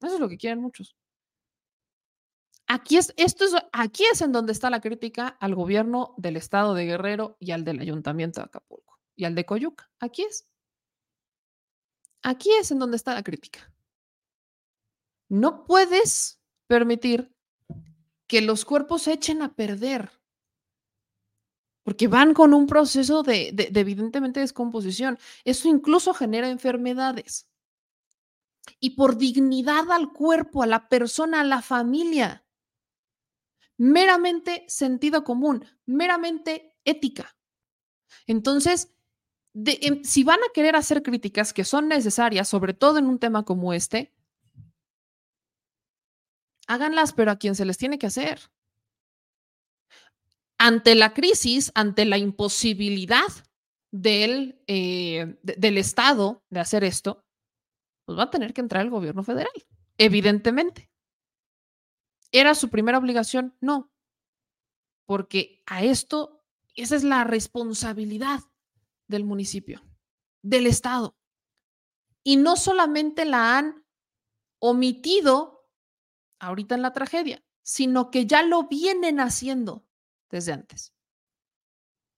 Eso 0.00 0.14
es 0.14 0.20
lo 0.20 0.28
que 0.28 0.38
quieren 0.38 0.60
muchos. 0.60 0.96
Aquí 2.72 2.96
es, 2.96 3.12
esto 3.18 3.44
es, 3.44 3.52
aquí 3.72 4.04
es 4.10 4.22
en 4.22 4.32
donde 4.32 4.52
está 4.52 4.70
la 4.70 4.80
crítica 4.80 5.28
al 5.40 5.54
gobierno 5.54 6.14
del 6.16 6.38
estado 6.38 6.72
de 6.72 6.86
Guerrero 6.86 7.36
y 7.38 7.50
al 7.50 7.64
del 7.64 7.80
ayuntamiento 7.80 8.40
de 8.40 8.46
Acapulco 8.46 8.98
y 9.14 9.26
al 9.26 9.34
de 9.34 9.44
Coyuca. 9.44 9.90
Aquí 10.00 10.22
es. 10.22 10.48
Aquí 12.22 12.48
es 12.58 12.70
en 12.70 12.78
donde 12.78 12.96
está 12.96 13.12
la 13.12 13.22
crítica. 13.22 13.70
No 15.28 15.66
puedes 15.66 16.40
permitir 16.66 17.30
que 18.26 18.40
los 18.40 18.64
cuerpos 18.64 19.02
se 19.02 19.12
echen 19.12 19.42
a 19.42 19.54
perder 19.54 20.10
porque 21.82 22.08
van 22.08 22.32
con 22.32 22.54
un 22.54 22.66
proceso 22.66 23.22
de, 23.22 23.52
de, 23.52 23.78
evidentemente 23.78 24.40
descomposición. 24.40 25.18
Eso 25.44 25.68
incluso 25.68 26.14
genera 26.14 26.48
enfermedades. 26.48 27.46
Y 28.80 28.90
por 28.96 29.18
dignidad 29.18 29.90
al 29.90 30.10
cuerpo, 30.10 30.62
a 30.62 30.66
la 30.66 30.88
persona, 30.88 31.42
a 31.42 31.44
la 31.44 31.60
familia. 31.60 32.41
Meramente 33.82 34.64
sentido 34.68 35.24
común, 35.24 35.64
meramente 35.86 36.76
ética. 36.84 37.34
Entonces, 38.28 38.94
em, 39.54 40.04
si 40.04 40.22
van 40.22 40.38
a 40.38 40.52
querer 40.54 40.76
hacer 40.76 41.02
críticas 41.02 41.52
que 41.52 41.64
son 41.64 41.88
necesarias, 41.88 42.48
sobre 42.48 42.74
todo 42.74 42.98
en 42.98 43.06
un 43.06 43.18
tema 43.18 43.44
como 43.44 43.72
este, 43.72 44.14
háganlas, 46.68 47.12
pero 47.12 47.32
a 47.32 47.38
quien 47.40 47.56
se 47.56 47.64
les 47.64 47.76
tiene 47.76 47.98
que 47.98 48.06
hacer 48.06 48.38
ante 50.58 50.94
la 50.94 51.12
crisis, 51.12 51.72
ante 51.74 52.04
la 52.04 52.18
imposibilidad 52.18 53.26
del, 53.90 54.62
eh, 54.68 55.36
de- 55.42 55.56
del 55.56 55.76
Estado 55.76 56.44
de 56.50 56.60
hacer 56.60 56.84
esto, 56.84 57.24
pues 58.06 58.16
va 58.16 58.24
a 58.24 58.30
tener 58.30 58.54
que 58.54 58.60
entrar 58.60 58.84
el 58.84 58.90
gobierno 58.90 59.24
federal, 59.24 59.50
evidentemente. 59.98 60.91
¿Era 62.32 62.54
su 62.54 62.70
primera 62.70 62.98
obligación? 62.98 63.54
No, 63.60 63.92
porque 65.06 65.62
a 65.66 65.82
esto, 65.82 66.42
esa 66.74 66.96
es 66.96 67.04
la 67.04 67.24
responsabilidad 67.24 68.40
del 69.06 69.24
municipio, 69.24 69.82
del 70.42 70.66
Estado. 70.66 71.16
Y 72.24 72.36
no 72.36 72.56
solamente 72.56 73.26
la 73.26 73.58
han 73.58 73.84
omitido 74.58 75.68
ahorita 76.38 76.74
en 76.74 76.82
la 76.82 76.92
tragedia, 76.92 77.44
sino 77.62 78.10
que 78.10 78.26
ya 78.26 78.42
lo 78.42 78.68
vienen 78.68 79.20
haciendo 79.20 79.84
desde 80.30 80.52
antes. 80.52 80.94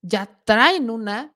Ya 0.02 0.42
traen 0.44 0.88
una 0.88 1.34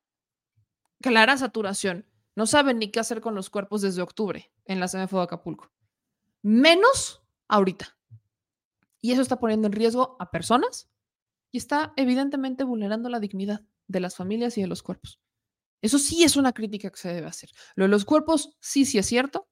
clara 1.00 1.36
saturación. 1.36 2.06
No 2.36 2.46
saben 2.46 2.78
ni 2.78 2.90
qué 2.92 3.00
hacer 3.00 3.20
con 3.20 3.34
los 3.34 3.50
cuerpos 3.50 3.82
desde 3.82 4.02
octubre 4.02 4.52
en 4.64 4.78
la 4.78 4.86
CMFO 4.86 5.18
de 5.18 5.24
Acapulco. 5.24 5.72
Menos 6.42 7.20
ahorita. 7.48 7.97
Y 9.00 9.12
eso 9.12 9.22
está 9.22 9.38
poniendo 9.38 9.66
en 9.66 9.72
riesgo 9.72 10.16
a 10.18 10.30
personas 10.30 10.90
y 11.50 11.58
está 11.58 11.92
evidentemente 11.96 12.64
vulnerando 12.64 13.08
la 13.08 13.20
dignidad 13.20 13.62
de 13.86 14.00
las 14.00 14.16
familias 14.16 14.58
y 14.58 14.62
de 14.62 14.66
los 14.66 14.82
cuerpos. 14.82 15.20
Eso 15.80 15.98
sí 15.98 16.24
es 16.24 16.36
una 16.36 16.52
crítica 16.52 16.90
que 16.90 16.96
se 16.96 17.12
debe 17.12 17.28
hacer. 17.28 17.50
Lo 17.76 17.84
de 17.84 17.88
los 17.88 18.04
cuerpos, 18.04 18.56
sí, 18.60 18.84
sí 18.84 18.98
es 18.98 19.06
cierto. 19.06 19.48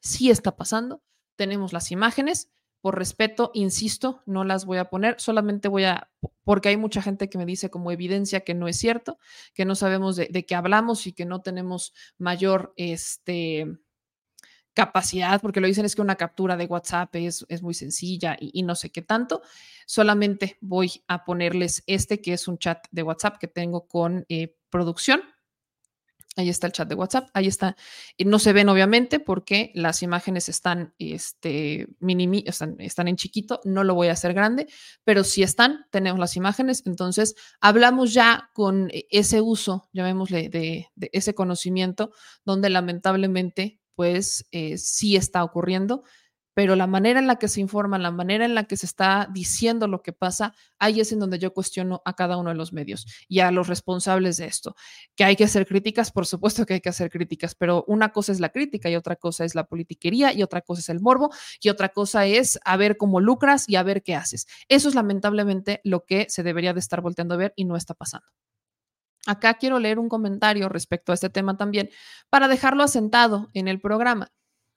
Sí 0.00 0.30
está 0.30 0.56
pasando. 0.56 1.02
Tenemos 1.36 1.72
las 1.72 1.90
imágenes. 1.90 2.50
Por 2.80 2.96
respeto, 2.96 3.50
insisto, 3.52 4.22
no 4.24 4.44
las 4.44 4.64
voy 4.64 4.78
a 4.78 4.88
poner. 4.88 5.20
Solamente 5.20 5.68
voy 5.68 5.84
a, 5.84 6.10
porque 6.44 6.70
hay 6.70 6.76
mucha 6.78 7.02
gente 7.02 7.28
que 7.28 7.36
me 7.36 7.44
dice 7.44 7.68
como 7.68 7.90
evidencia 7.90 8.40
que 8.40 8.54
no 8.54 8.68
es 8.68 8.76
cierto, 8.76 9.18
que 9.52 9.66
no 9.66 9.74
sabemos 9.74 10.16
de, 10.16 10.28
de 10.30 10.46
qué 10.46 10.54
hablamos 10.54 11.06
y 11.06 11.12
que 11.12 11.26
no 11.26 11.42
tenemos 11.42 11.92
mayor, 12.16 12.72
este, 12.76 13.66
capacidad, 14.80 15.42
porque 15.42 15.60
lo 15.60 15.66
dicen 15.66 15.84
es 15.84 15.94
que 15.94 16.00
una 16.00 16.16
captura 16.16 16.56
de 16.56 16.64
WhatsApp 16.64 17.14
es, 17.16 17.44
es 17.50 17.62
muy 17.62 17.74
sencilla 17.74 18.34
y, 18.40 18.62
no 18.62 18.74
sé 18.74 18.88
qué 18.88 19.02
tanto. 19.02 19.42
Solamente 19.84 20.56
voy 20.62 21.02
a 21.06 21.22
ponerles 21.26 21.82
este, 21.86 22.22
que 22.22 22.32
es 22.32 22.48
un 22.48 22.56
chat 22.56 22.86
de 22.90 23.02
WhatsApp 23.02 23.36
que 23.38 23.46
tengo 23.46 23.86
con 23.86 24.24
eh, 24.30 24.56
producción. 24.70 25.20
Ahí 26.36 26.48
está 26.48 26.66
el 26.66 26.72
chat 26.72 26.88
de 26.88 26.94
WhatsApp, 26.94 27.28
ahí 27.34 27.46
está. 27.46 27.76
No 28.24 28.38
se 28.38 28.54
ven 28.54 28.70
obviamente 28.70 29.20
porque 29.20 29.70
las 29.74 30.02
imágenes 30.02 30.48
están, 30.48 30.94
este, 30.98 31.88
minimi, 31.98 32.42
están, 32.46 32.76
están 32.78 33.08
en 33.08 33.16
chiquito, 33.16 33.60
no 33.64 33.84
lo 33.84 33.94
voy 33.94 34.08
a 34.08 34.12
hacer 34.12 34.32
grande, 34.32 34.66
pero 35.04 35.24
si 35.24 35.42
están, 35.42 35.84
tenemos 35.90 36.18
las 36.18 36.36
imágenes. 36.36 36.84
Entonces, 36.86 37.34
hablamos 37.60 38.14
ya 38.14 38.48
con 38.54 38.90
ese 39.10 39.42
uso, 39.42 39.90
llamémosle, 39.92 40.48
de 40.48 40.88
ese 41.12 41.34
conocimiento, 41.34 42.12
donde 42.46 42.70
lamentablemente 42.70 43.79
pues 44.00 44.46
sí 44.76 45.14
está 45.14 45.44
ocurriendo, 45.44 46.04
pero 46.54 46.74
la 46.74 46.86
manera 46.86 47.20
en 47.20 47.26
la 47.26 47.36
que 47.36 47.48
se 47.48 47.60
informa, 47.60 47.98
la 47.98 48.10
manera 48.10 48.46
en 48.46 48.54
la 48.54 48.64
que 48.64 48.78
se 48.78 48.86
está 48.86 49.28
diciendo 49.30 49.88
lo 49.88 50.00
que 50.00 50.14
pasa, 50.14 50.54
ahí 50.78 51.00
es 51.00 51.12
en 51.12 51.18
donde 51.18 51.38
yo 51.38 51.52
cuestiono 51.52 52.00
a 52.06 52.14
cada 52.14 52.38
uno 52.38 52.48
de 52.48 52.56
los 52.56 52.72
medios 52.72 53.04
y 53.28 53.40
a 53.40 53.50
los 53.50 53.68
responsables 53.68 54.38
de 54.38 54.46
esto. 54.46 54.74
Que 55.16 55.24
hay 55.24 55.36
que 55.36 55.44
hacer 55.44 55.66
críticas, 55.66 56.12
por 56.12 56.26
supuesto 56.26 56.64
que 56.64 56.72
hay 56.72 56.80
que 56.80 56.88
hacer 56.88 57.10
críticas, 57.10 57.54
pero 57.54 57.84
una 57.88 58.08
cosa 58.08 58.32
es 58.32 58.40
la 58.40 58.48
crítica 58.48 58.88
y 58.88 58.96
otra 58.96 59.16
cosa 59.16 59.44
es 59.44 59.54
la 59.54 59.64
politiquería 59.64 60.32
y 60.32 60.42
otra 60.42 60.62
cosa 60.62 60.80
es 60.80 60.88
el 60.88 61.00
morbo 61.00 61.28
y 61.60 61.68
otra 61.68 61.90
cosa 61.90 62.24
es 62.24 62.58
a 62.64 62.78
ver 62.78 62.96
cómo 62.96 63.20
lucras 63.20 63.68
y 63.68 63.76
a 63.76 63.82
ver 63.82 64.02
qué 64.02 64.14
haces. 64.14 64.46
Eso 64.70 64.88
es 64.88 64.94
lamentablemente 64.94 65.82
lo 65.84 66.06
que 66.06 66.24
se 66.30 66.42
debería 66.42 66.72
de 66.72 66.80
estar 66.80 67.02
volteando 67.02 67.34
a 67.34 67.36
ver 67.36 67.52
y 67.54 67.66
no 67.66 67.76
está 67.76 67.92
pasando. 67.92 68.26
Acá 69.26 69.54
quiero 69.54 69.78
leer 69.78 69.98
un 69.98 70.08
comentario 70.08 70.68
respecto 70.68 71.12
a 71.12 71.14
este 71.14 71.30
tema 71.30 71.56
también 71.56 71.90
para 72.30 72.48
dejarlo 72.48 72.82
asentado 72.82 73.50
en 73.54 73.68
el 73.68 73.80
programa. 73.80 74.32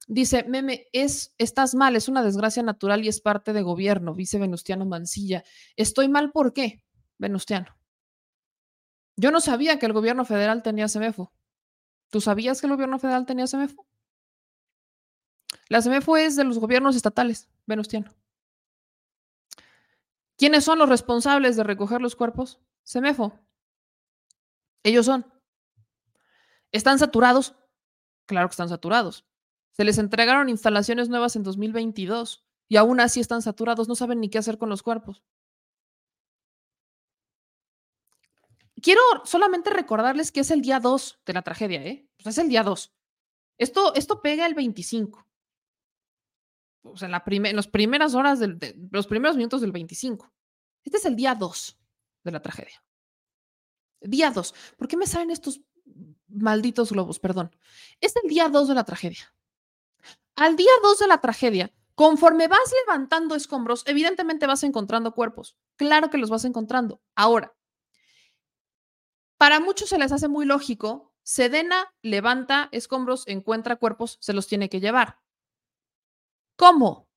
Dice, 0.08 0.44
meme, 0.44 0.88
es, 0.92 1.34
estás 1.38 1.76
mal, 1.76 1.96
es 1.96 2.10
una 2.10 2.24
desgracia 2.24 2.62
natural 2.62 3.06
y 3.06 3.08
es 3.08 3.22
parte 3.22 3.54
de 3.54 3.62
gobierno, 3.62 4.14
dice 4.14 4.38
Venustiano 4.38 4.86
Mancilla. 4.86 5.44
¿Estoy 5.78 6.10
mal 6.10 6.32
por 6.32 6.54
qué, 6.54 6.84
Venustiano? 7.18 7.68
Yo 9.16 9.32
no 9.32 9.40
sabía 9.40 9.80
que 9.80 9.86
el 9.86 9.94
gobierno 9.94 10.26
federal 10.26 10.62
tenía 10.62 10.90
CEMEFO. 10.90 11.32
¿Tú 12.10 12.20
sabías 12.20 12.60
que 12.60 12.68
el 12.68 12.74
gobierno 12.74 13.00
federal 13.00 13.26
tenía 13.26 13.48
CEMEFO? 13.48 13.86
La 15.70 15.82
CEMEFO 15.82 16.18
es 16.18 16.36
de 16.36 16.44
los 16.44 16.60
gobiernos 16.60 16.96
estatales, 16.96 17.48
Venustiano. 17.66 18.14
¿Quiénes 20.38 20.66
son 20.66 20.80
los 20.80 20.90
responsables 20.90 21.56
de 21.56 21.64
recoger 21.64 22.02
los 22.02 22.16
cuerpos? 22.16 22.60
CEMEFO. 22.84 23.40
Ellos 24.84 25.06
son. 25.06 25.26
¿Están 26.72 27.00
saturados? 27.00 27.56
Claro 28.26 28.48
que 28.48 28.54
están 28.54 28.70
saturados. 28.70 29.26
Se 29.72 29.84
les 29.84 29.98
entregaron 29.98 30.50
instalaciones 30.50 31.10
nuevas 31.10 31.36
en 31.36 31.44
2022 31.44 32.46
y 32.68 32.78
aún 32.78 33.00
así 33.00 33.20
están 33.20 33.42
saturados, 33.42 33.88
no 33.88 33.96
saben 33.96 34.20
ni 34.20 34.30
qué 34.30 34.38
hacer 34.38 34.58
con 34.58 34.70
los 34.70 34.84
cuerpos. 34.84 35.24
Quiero 38.82 39.02
solamente 39.24 39.70
recordarles 39.70 40.32
que 40.32 40.42
es 40.42 40.52
el 40.52 40.62
día 40.62 40.80
2 40.80 41.22
de 41.26 41.34
la 41.34 41.42
tragedia, 41.42 41.84
¿eh? 41.86 42.08
Pues 42.18 42.36
es 42.36 42.44
el 42.44 42.50
día 42.50 42.64
2. 42.64 42.94
Esto, 43.58 43.96
esto 43.96 44.22
pega 44.22 44.46
el 44.46 44.56
25. 44.56 45.26
O 46.84 46.98
sea, 46.98 47.06
en, 47.06 47.12
la 47.14 47.24
en 47.26 47.56
las 47.56 47.68
primeras 47.68 48.14
horas, 48.14 48.40
de, 48.40 48.76
los 48.92 49.08
primeros 49.08 49.38
minutos 49.38 49.62
del 49.62 49.72
25. 49.72 50.32
Este 50.84 50.98
es 50.98 51.06
el 51.06 51.16
día 51.16 51.34
2 51.34 51.80
de 52.26 52.32
la 52.32 52.42
tragedia. 52.42 52.83
Día 54.04 54.32
2. 54.32 54.54
¿Por 54.78 54.88
qué 54.88 54.98
me 54.98 55.08
salen 55.08 55.32
estos 55.32 55.62
malditos 56.28 56.92
globos? 56.92 57.20
Perdón. 57.20 57.56
Es 58.02 58.14
el 58.22 58.30
día 58.30 58.50
2 58.50 58.68
de 58.68 58.76
la 58.76 58.84
tragedia. 58.84 59.34
Al 60.36 60.56
día 60.56 60.72
2 60.82 61.00
de 61.00 61.08
la 61.08 61.22
tragedia, 61.22 61.72
conforme 61.96 62.48
vas 62.48 62.74
levantando 62.86 63.36
escombros, 63.36 63.84
evidentemente 63.86 64.48
vas 64.48 64.64
encontrando 64.64 65.14
cuerpos. 65.14 65.56
Claro 65.76 66.10
que 66.10 66.18
los 66.18 66.30
vas 66.30 66.46
encontrando. 66.46 67.02
Ahora, 67.16 67.56
para 69.38 69.60
muchos 69.60 69.90
se 69.90 69.98
les 69.98 70.12
hace 70.12 70.28
muy 70.28 70.46
lógico, 70.46 71.14
Sedena 71.24 71.94
levanta 72.02 72.70
escombros, 72.72 73.28
encuentra 73.28 73.78
cuerpos, 73.78 74.18
se 74.20 74.34
los 74.34 74.48
tiene 74.48 74.70
que 74.70 74.82
llevar. 74.82 75.20
¿Cómo? 76.58 77.08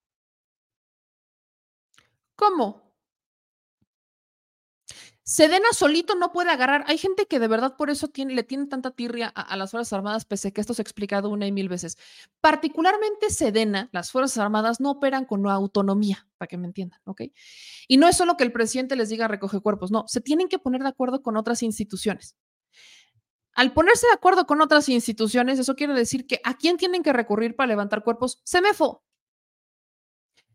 ¿Cómo? 2.36 2.85
Sedena 5.28 5.66
solito 5.72 6.14
no 6.14 6.30
puede 6.30 6.52
agarrar. 6.52 6.84
Hay 6.86 6.98
gente 6.98 7.26
que 7.26 7.40
de 7.40 7.48
verdad 7.48 7.76
por 7.76 7.90
eso 7.90 8.06
tiene, 8.06 8.32
le 8.32 8.44
tiene 8.44 8.66
tanta 8.66 8.92
tirria 8.92 9.26
a, 9.26 9.56
las 9.56 9.72
Fuerzas 9.72 9.92
Armadas, 9.92 10.24
pese 10.24 10.48
a 10.48 10.50
que 10.52 10.60
esto 10.60 10.72
se 10.72 10.82
ha 10.82 10.84
explicado 10.84 11.30
una 11.30 11.48
y 11.48 11.52
mil 11.52 11.68
veces. 11.68 11.98
Particularmente 12.40 13.30
Sedena, 13.30 13.88
las 13.90 14.12
Fuerzas 14.12 14.38
Armadas 14.38 14.78
no 14.78 14.92
operan 14.92 15.24
con 15.24 15.44
autonomía, 15.48 16.28
para 16.38 16.46
que 16.46 16.56
me 16.56 16.68
entiendan, 16.68 17.00
¿ok? 17.06 17.22
Y 17.88 17.96
no 17.96 18.06
es 18.06 18.16
solo 18.16 18.36
que 18.36 18.44
el 18.44 18.52
presidente 18.52 18.94
les 18.94 19.08
diga 19.08 19.26
recoge 19.26 19.58
cuerpos, 19.58 19.90
no, 19.90 20.04
se 20.06 20.20
tienen 20.20 20.46
que 20.48 20.60
poner 20.60 20.82
de 20.82 20.90
acuerdo 20.90 21.20
con 21.22 21.36
otras 21.36 21.64
instituciones. 21.64 22.36
Al 23.52 23.72
ponerse 23.72 24.06
de 24.06 24.12
acuerdo 24.12 24.46
con 24.46 24.60
otras 24.60 24.88
instituciones, 24.88 25.58
eso 25.58 25.74
quiere 25.74 25.94
decir 25.94 26.28
que 26.28 26.40
a 26.44 26.56
quién 26.56 26.76
tienen 26.76 27.02
que 27.02 27.12
recurrir 27.12 27.56
para 27.56 27.66
levantar 27.66 28.04
cuerpos? 28.04 28.40
SEMEFO. 28.44 29.02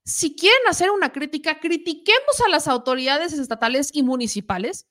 Si 0.04 0.36
quieren 0.36 0.68
hacer 0.68 0.90
una 0.90 1.12
crítica, 1.12 1.60
critiquemos 1.60 2.42
a 2.46 2.50
las 2.50 2.68
autoridades 2.68 3.34
estatales 3.34 3.92
y 3.94 4.04
municipales 4.04 4.88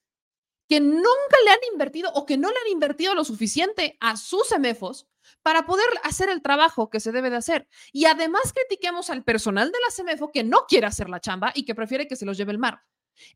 que 0.69 0.79
nunca 0.79 1.37
le 1.45 1.51
han 1.51 1.59
invertido 1.73 2.13
o 2.15 2.25
que 2.25 2.39
no 2.39 2.49
le 2.49 2.57
han 2.65 2.73
invertido 2.73 3.17
lo 3.17 3.25
suficiente 3.25 3.97
a 3.99 4.17
sus 4.17 4.49
CEMEFOS 4.51 5.09
para 5.43 5.67
poder 5.67 5.87
hacer 6.05 6.29
el 6.29 6.43
trabajo 6.43 6.91
que 6.91 7.01
se 7.01 7.11
debe 7.11 7.29
de 7.29 7.37
hacer. 7.37 7.67
Y 7.93 8.05
además 8.05 8.53
critiquemos 8.55 9.11
al 9.11 9.25
personal 9.25 9.73
de 9.73 9.79
la 9.85 9.93
CEMEFO 9.93 10.31
que 10.31 10.45
no 10.45 10.67
quiere 10.69 10.87
hacer 10.87 11.09
la 11.09 11.21
chamba 11.21 11.51
y 11.57 11.65
que 11.65 11.75
prefiere 11.75 12.07
que 12.07 12.15
se 12.15 12.25
los 12.25 12.37
lleve 12.37 12.53
el 12.53 12.59
mar. 12.59 12.83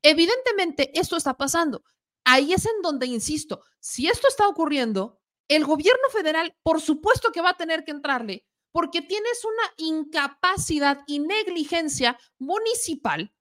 Evidentemente, 0.03 0.97
esto 0.99 1.17
está 1.17 1.37
pasando. 1.37 1.83
Ahí 2.25 2.53
es 2.53 2.67
en 2.67 2.83
donde, 2.83 3.07
insisto, 3.07 3.65
si 3.81 4.07
esto 4.07 4.29
está 4.29 4.47
ocurriendo, 4.47 5.21
el 5.49 5.65
gobierno 5.65 6.09
federal, 6.11 6.57
por 6.63 6.81
supuesto 6.81 7.33
que 7.33 7.43
va 7.43 7.51
a 7.51 7.57
tener 7.57 7.85
que 7.85 7.91
entrarle 7.91 8.47
porque 8.75 9.03
tienes 9.03 9.45
una 9.45 9.73
incapacidad 9.77 11.05
y 11.07 11.21
negligencia 11.21 12.19
municipal 12.41 13.33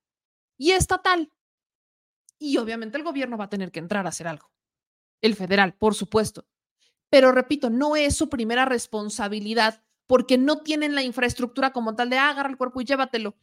y 0.60 0.73
estatal. 0.73 1.34
Y 2.38 2.57
obviamente 2.57 2.99
el 2.99 3.03
gobierno 3.03 3.35
va 3.35 3.45
a 3.45 3.49
tener 3.49 3.72
que 3.72 3.80
entrar 3.80 4.05
a 4.05 4.10
hacer 4.10 4.27
algo. 4.27 4.51
El 5.22 5.35
federal, 5.35 5.73
por 5.73 5.95
supuesto. 5.95 6.45
Pero 7.10 7.31
repito, 7.31 7.72
no 7.72 7.95
es 7.95 8.15
su 8.15 8.30
primera 8.30 8.65
responsabilidad 8.65 9.84
porque 10.05 10.38
no 10.38 10.61
tienen 10.61 10.93
la 10.93 11.01
infraestructura 11.01 11.73
como 11.73 11.95
tal 11.95 12.11
de 12.11 12.19
ah, 12.19 12.30
agarra 12.30 12.51
el 12.51 12.57
cuerpo 12.57 12.81
y 12.81 12.85
llévatelo. 12.85 13.35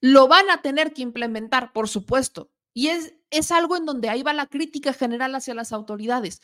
Lo 0.00 0.28
van 0.28 0.50
a 0.50 0.62
tener 0.62 0.92
que 0.92 1.02
implementar, 1.02 1.72
por 1.72 1.88
supuesto. 1.88 2.52
Y 2.74 2.88
es, 2.88 3.16
es 3.30 3.50
algo 3.50 3.76
en 3.76 3.86
donde 3.86 4.08
ahí 4.08 4.22
va 4.22 4.34
la 4.34 4.46
crítica 4.46 4.92
general 4.92 5.34
hacia 5.34 5.54
las 5.54 5.72
autoridades 5.72 6.40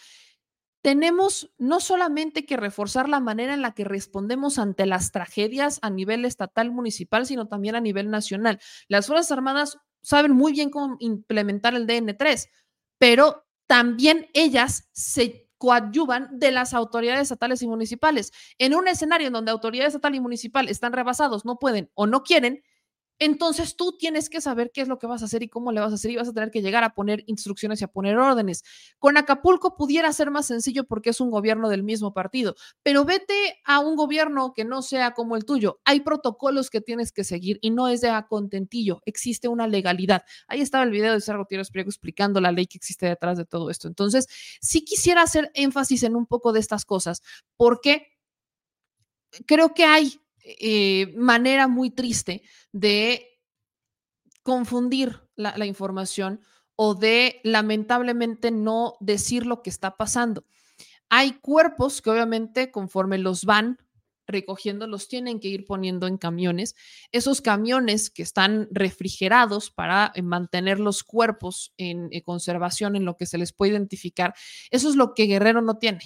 tenemos 0.82 1.51
no 1.59 1.81
solamente 1.81 2.47
que 2.47 2.57
reforzar 2.57 3.09
la 3.09 3.20
manera 3.20 3.55
en 3.55 3.62
la 3.62 3.73
que 3.73 3.85
respondemos 3.85 4.59
ante 4.59 4.86
las 4.86 5.12
tragedias 5.12 5.78
a 5.82 5.90
nivel 5.90 6.24
estatal, 6.24 6.70
municipal, 6.70 7.27
sino 7.27 7.48
también 7.48 7.74
a 7.74 7.81
nivel 7.81 8.11
nacional. 8.11 8.61
Las 8.89 9.07
Fuerzas 9.07 9.32
Armadas 9.32 9.78
saben 10.02 10.32
muy 10.32 10.52
bien 10.52 10.70
cómo 10.70 10.97
implementar 11.01 11.74
el 11.74 11.86
DN3, 11.86 12.48
pero 12.98 13.44
también 13.66 14.28
ellas 14.32 14.89
se 14.93 15.51
coadyuvan 15.59 16.39
de 16.39 16.52
las 16.52 16.73
autoridades 16.73 17.23
estatales 17.23 17.61
y 17.61 17.69
municipales. 17.69 18.32
En 18.57 18.74
un 18.74 18.89
escenario 18.89 19.27
en 19.27 19.35
donde 19.35 19.51
autoridades 19.51 19.94
estatal 19.94 20.15
y 20.15 20.20
municipal 20.20 20.69
están 20.69 20.94
rebasados, 20.94 21.44
no 21.44 21.59
pueden 21.59 21.90
o 21.94 22.07
no 22.07 22.23
quieren, 22.23 22.62
entonces 23.20 23.76
tú 23.76 23.97
tienes 23.98 24.30
que 24.30 24.40
saber 24.40 24.72
qué 24.72 24.80
es 24.80 24.88
lo 24.88 24.98
que 24.98 25.06
vas 25.06 25.20
a 25.20 25.26
hacer 25.26 25.42
y 25.42 25.48
cómo 25.48 25.72
le 25.72 25.80
vas 25.80 25.92
a 25.92 25.97
hacer 25.97 26.10
y 26.10 26.16
vas 26.16 26.28
a 26.28 26.32
tener 26.32 26.51
que 26.51 26.62
llegar 26.62 26.84
a 26.84 26.94
poner 26.94 27.22
instrucciones 27.26 27.80
y 27.80 27.84
a 27.84 27.88
poner 27.88 28.16
órdenes. 28.16 28.64
Con 28.98 29.18
Acapulco 29.18 29.76
pudiera 29.76 30.10
ser 30.12 30.30
más 30.30 30.47
sencillo 30.47 30.84
porque 30.84 31.10
es 31.10 31.20
un 31.20 31.30
gobierno 31.30 31.68
del 31.68 31.82
mismo 31.82 32.14
partido, 32.14 32.56
pero 32.82 33.05
vete 33.05 33.60
a 33.64 33.80
un 33.80 33.94
gobierno 33.94 34.55
que 34.55 34.64
no 34.64 34.80
sea 34.80 35.12
como 35.12 35.36
el 35.36 35.44
tuyo. 35.44 35.80
Hay 35.84 36.01
protocolos 36.01 36.70
que 36.70 36.80
tienes 36.80 37.12
que 37.12 37.22
seguir 37.22 37.59
y 37.60 37.70
no 37.70 37.88
es 37.88 38.01
de 38.01 38.09
a 38.09 38.26
contentillo, 38.26 39.02
existe 39.05 39.48
una 39.48 39.66
legalidad. 39.66 40.24
Ahí 40.48 40.62
estaba 40.62 40.84
el 40.84 40.90
video 40.90 41.12
de 41.12 41.20
César 41.20 41.36
Gutiérrez 41.36 41.70
Priego 41.70 41.90
explicando 41.90 42.40
la 42.40 42.52
ley 42.52 42.66
que 42.66 42.78
existe 42.78 43.05
detrás 43.05 43.36
de 43.36 43.44
todo 43.44 43.68
esto. 43.68 43.86
Entonces, 43.86 44.28
sí 44.62 44.82
quisiera 44.82 45.20
hacer 45.20 45.51
énfasis 45.52 46.05
en 46.05 46.16
un 46.16 46.24
poco 46.24 46.55
de 46.55 46.60
estas 46.60 46.86
cosas 46.86 47.22
porque 47.59 48.06
creo 49.47 49.74
que 49.74 49.84
hay 49.84 50.20
eh, 50.59 51.12
manera 51.16 51.68
muy 51.68 51.90
triste 51.90 52.43
de 52.72 53.40
confundir 54.43 55.20
la, 55.36 55.66
información 55.66 56.40
o 56.77 56.94
de 56.94 57.40
lamentablemente 57.44 58.51
no 58.51 58.97
decir 59.01 59.47
lo 59.47 59.62
que 59.62 59.70
está 59.70 59.97
pasando. 59.97 60.44
Hay 61.09 61.32
cuerpos 61.32 62.02
que 62.02 62.10
obviamente 62.10 62.70
conforme 62.70 63.18
los 63.18 63.44
van 63.44 63.78
recogiendo, 64.27 64.86
los 64.86 65.09
tienen 65.09 65.40
que 65.40 65.48
ir 65.48 65.64
poniendo 65.66 66.06
en 66.06 66.16
camiones. 66.16 66.74
Esos 67.12 67.40
camiones 67.40 68.10
que 68.10 68.22
están 68.22 68.68
refrigerados 68.70 69.70
para 69.70 70.12
eh, 70.14 70.22
mantener 70.22 70.81
los 70.81 71.02
cuerpos 71.02 71.72
en 71.77 72.09
eh, 72.12 72.22
conservación, 72.22 72.97
en 72.97 73.05
lo 73.05 73.16
que 73.16 73.27
se 73.27 73.39
les 73.39 73.52
puede 73.52 73.72
identificar, 73.72 74.35
eso 74.70 74.89
es 74.89 74.97
lo 74.97 75.14
que 75.14 75.24
Guerrero 75.24 75.62
no 75.62 75.78
tiene. 75.78 76.01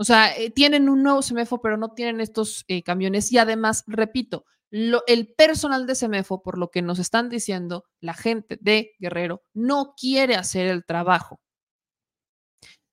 O 0.00 0.04
sea, 0.04 0.34
eh, 0.34 0.48
tienen 0.48 0.88
un 0.88 1.02
nuevo 1.02 1.20
CEMEFO, 1.20 1.60
pero 1.60 1.76
no 1.76 1.92
tienen 1.92 2.22
estos 2.22 2.64
eh, 2.68 2.82
camiones. 2.82 3.30
Y 3.32 3.36
además, 3.36 3.84
repito, 3.86 4.46
el 4.70 5.34
personal 5.34 5.86
de 5.86 5.94
CEMEFO, 5.94 6.42
por 6.42 6.56
lo 6.56 6.70
que 6.70 6.80
nos 6.80 6.98
están 6.98 7.28
diciendo, 7.28 7.84
la 8.00 8.14
gente 8.14 8.56
de 8.62 8.94
Guerrero 8.98 9.42
no 9.52 9.94
quiere 10.00 10.36
hacer 10.36 10.68
el 10.68 10.86
trabajo. 10.86 11.38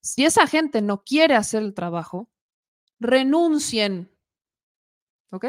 Si 0.02 0.26
esa 0.26 0.48
gente 0.48 0.82
no 0.82 1.06
quiere 1.06 1.36
hacer 1.36 1.64
el 1.64 1.74
trabajo, 1.74 2.30
renuncien. 3.00 4.14
¿Ok? 5.32 5.46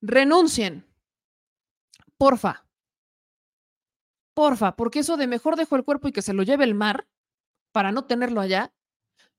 Renuncien. 0.00 0.92
Porfa. 2.16 2.66
Porfa, 4.34 4.74
porque 4.74 4.98
eso 4.98 5.16
de 5.16 5.28
mejor 5.28 5.54
dejo 5.54 5.76
el 5.76 5.84
cuerpo 5.84 6.08
y 6.08 6.12
que 6.12 6.22
se 6.22 6.32
lo 6.32 6.42
lleve 6.42 6.64
el 6.64 6.74
mar 6.74 7.06
para 7.70 7.92
no 7.92 8.06
tenerlo 8.06 8.40
allá, 8.40 8.74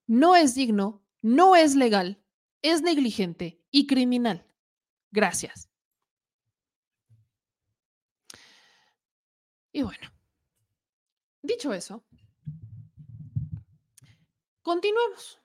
no 0.08 0.38
es 0.38 0.56
digno 0.56 1.04
no 1.22 1.56
es 1.56 1.76
legal, 1.76 2.24
es 2.62 2.82
negligente 2.82 3.62
y 3.72 3.88
criminal. 3.88 4.46
Gracias. 5.12 5.70
Y 9.72 9.84
bueno, 9.84 10.10
dicho 11.42 11.74
eso, 11.74 12.04
continuemos. 14.62 15.40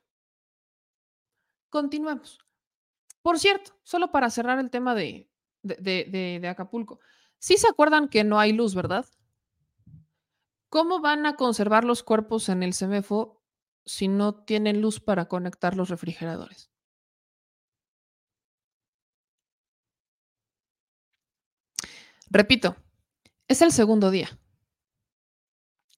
Continuemos. 1.68 2.38
Por 3.20 3.38
cierto, 3.38 3.72
solo 3.82 4.12
para 4.12 4.30
cerrar 4.30 4.58
el 4.58 4.70
tema 4.70 4.94
de, 4.94 5.30
de, 5.62 6.38
de, 6.40 6.48
Acapulco. 6.48 7.00
Sí 7.38 7.56
se 7.56 7.68
acuerdan 7.68 8.08
que 8.08 8.22
no 8.22 8.38
hay 8.38 8.52
luz, 8.52 8.74
¿verdad? 8.74 9.06
¿Cómo 10.68 11.00
van 11.00 11.26
a 11.26 11.36
conservar 11.36 11.84
los 11.84 12.02
cuerpos 12.02 12.48
en 12.48 12.62
el 12.62 12.74
CEMEFO 12.74 13.43
si 13.86 14.08
no 14.08 14.34
tienen 14.44 14.80
luz 14.80 15.00
para 15.00 15.26
conectar 15.26 15.76
los 15.76 15.88
refrigeradores? 15.88 16.70
Repito, 22.30 22.76
es 23.46 23.62
el 23.62 23.70
segundo 23.70 24.10
día. 24.10 24.28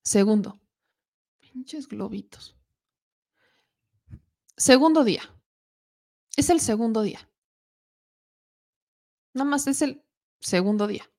Segundo. 0.02 0.60
Pinches 1.40 1.88
globitos. 1.88 2.56
Segundo 4.56 5.02
día. 5.04 5.22
Es 6.36 6.50
el 6.50 6.60
segundo 6.60 7.02
día. 7.02 7.28
Nada 9.32 9.48
más 9.48 9.66
es 9.66 9.82
el 9.82 10.04
segundo 10.40 10.86
día. 10.86 11.10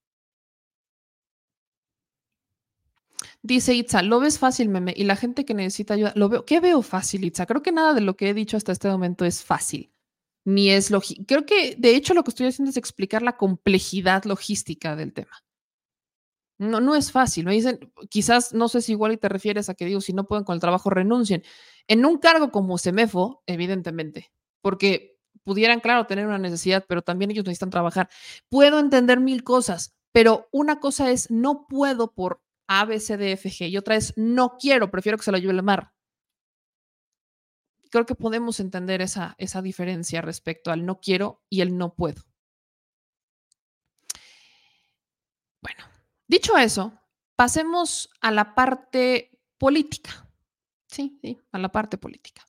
Dice 3.47 3.73
Itza, 3.73 4.01
lo 4.01 4.19
ves 4.19 4.39
fácil, 4.39 4.67
meme, 4.67 4.93
y 4.93 5.05
la 5.05 5.15
gente 5.15 5.45
que 5.45 5.53
necesita 5.53 5.93
ayuda, 5.93 6.11
lo 6.17 6.27
veo. 6.27 6.43
¿Qué 6.43 6.59
veo 6.59 6.81
fácil, 6.81 7.23
Itza? 7.23 7.45
Creo 7.45 7.61
que 7.61 7.71
nada 7.71 7.93
de 7.93 8.01
lo 8.01 8.17
que 8.17 8.29
he 8.29 8.33
dicho 8.33 8.57
hasta 8.57 8.73
este 8.73 8.89
momento 8.89 9.23
es 9.23 9.41
fácil, 9.41 9.93
ni 10.43 10.69
es 10.69 10.91
lógico. 10.91 11.23
Creo 11.25 11.45
que, 11.45 11.77
de 11.77 11.95
hecho, 11.95 12.13
lo 12.13 12.25
que 12.25 12.31
estoy 12.31 12.47
haciendo 12.47 12.71
es 12.71 12.75
explicar 12.75 13.21
la 13.21 13.37
complejidad 13.37 14.25
logística 14.25 14.97
del 14.97 15.13
tema. 15.13 15.31
No, 16.59 16.81
no 16.81 16.93
es 16.93 17.13
fácil. 17.13 17.45
Me 17.45 17.53
dicen, 17.53 17.79
quizás, 18.09 18.53
no 18.53 18.67
sé 18.67 18.81
si 18.81 18.91
igual 18.91 19.13
y 19.13 19.17
te 19.17 19.29
refieres 19.29 19.69
a 19.69 19.75
que 19.75 19.85
digo, 19.85 20.01
si 20.01 20.11
no 20.11 20.27
pueden 20.27 20.43
con 20.43 20.55
el 20.55 20.59
trabajo, 20.59 20.89
renuncien. 20.89 21.41
En 21.87 22.05
un 22.05 22.17
cargo 22.17 22.51
como 22.51 22.77
CEMEFO, 22.77 23.43
evidentemente, 23.45 24.29
porque 24.61 25.17
pudieran, 25.45 25.79
claro, 25.79 26.05
tener 26.05 26.27
una 26.27 26.37
necesidad, 26.37 26.83
pero 26.85 27.01
también 27.01 27.31
ellos 27.31 27.45
necesitan 27.45 27.69
trabajar. 27.69 28.09
Puedo 28.49 28.79
entender 28.79 29.21
mil 29.21 29.45
cosas, 29.45 29.95
pero 30.11 30.49
una 30.51 30.81
cosa 30.81 31.11
es, 31.11 31.31
no 31.31 31.65
puedo 31.69 32.11
por 32.11 32.41
a, 32.67 32.85
B, 32.85 32.99
C, 32.99 33.17
D, 33.17 33.31
F, 33.33 33.49
G. 33.49 33.69
Y 33.69 33.77
otra 33.77 33.95
es, 33.95 34.13
no 34.17 34.57
quiero, 34.59 34.91
prefiero 34.91 35.17
que 35.17 35.23
se 35.23 35.31
lo 35.31 35.37
lleve 35.37 35.53
el 35.53 35.63
mar. 35.63 35.93
Creo 37.89 38.05
que 38.05 38.15
podemos 38.15 38.59
entender 38.59 39.01
esa, 39.01 39.35
esa 39.37 39.61
diferencia 39.61 40.21
respecto 40.21 40.71
al 40.71 40.85
no 40.85 40.99
quiero 40.99 41.43
y 41.49 41.61
el 41.61 41.77
no 41.77 41.95
puedo. 41.95 42.21
Bueno, 45.61 45.85
dicho 46.27 46.57
eso, 46.57 46.99
pasemos 47.35 48.09
a 48.19 48.31
la 48.31 48.53
parte 48.53 49.39
política. 49.57 50.29
Sí, 50.87 51.17
sí, 51.21 51.39
a 51.51 51.59
la 51.59 51.71
parte 51.71 51.97
política. 51.97 52.45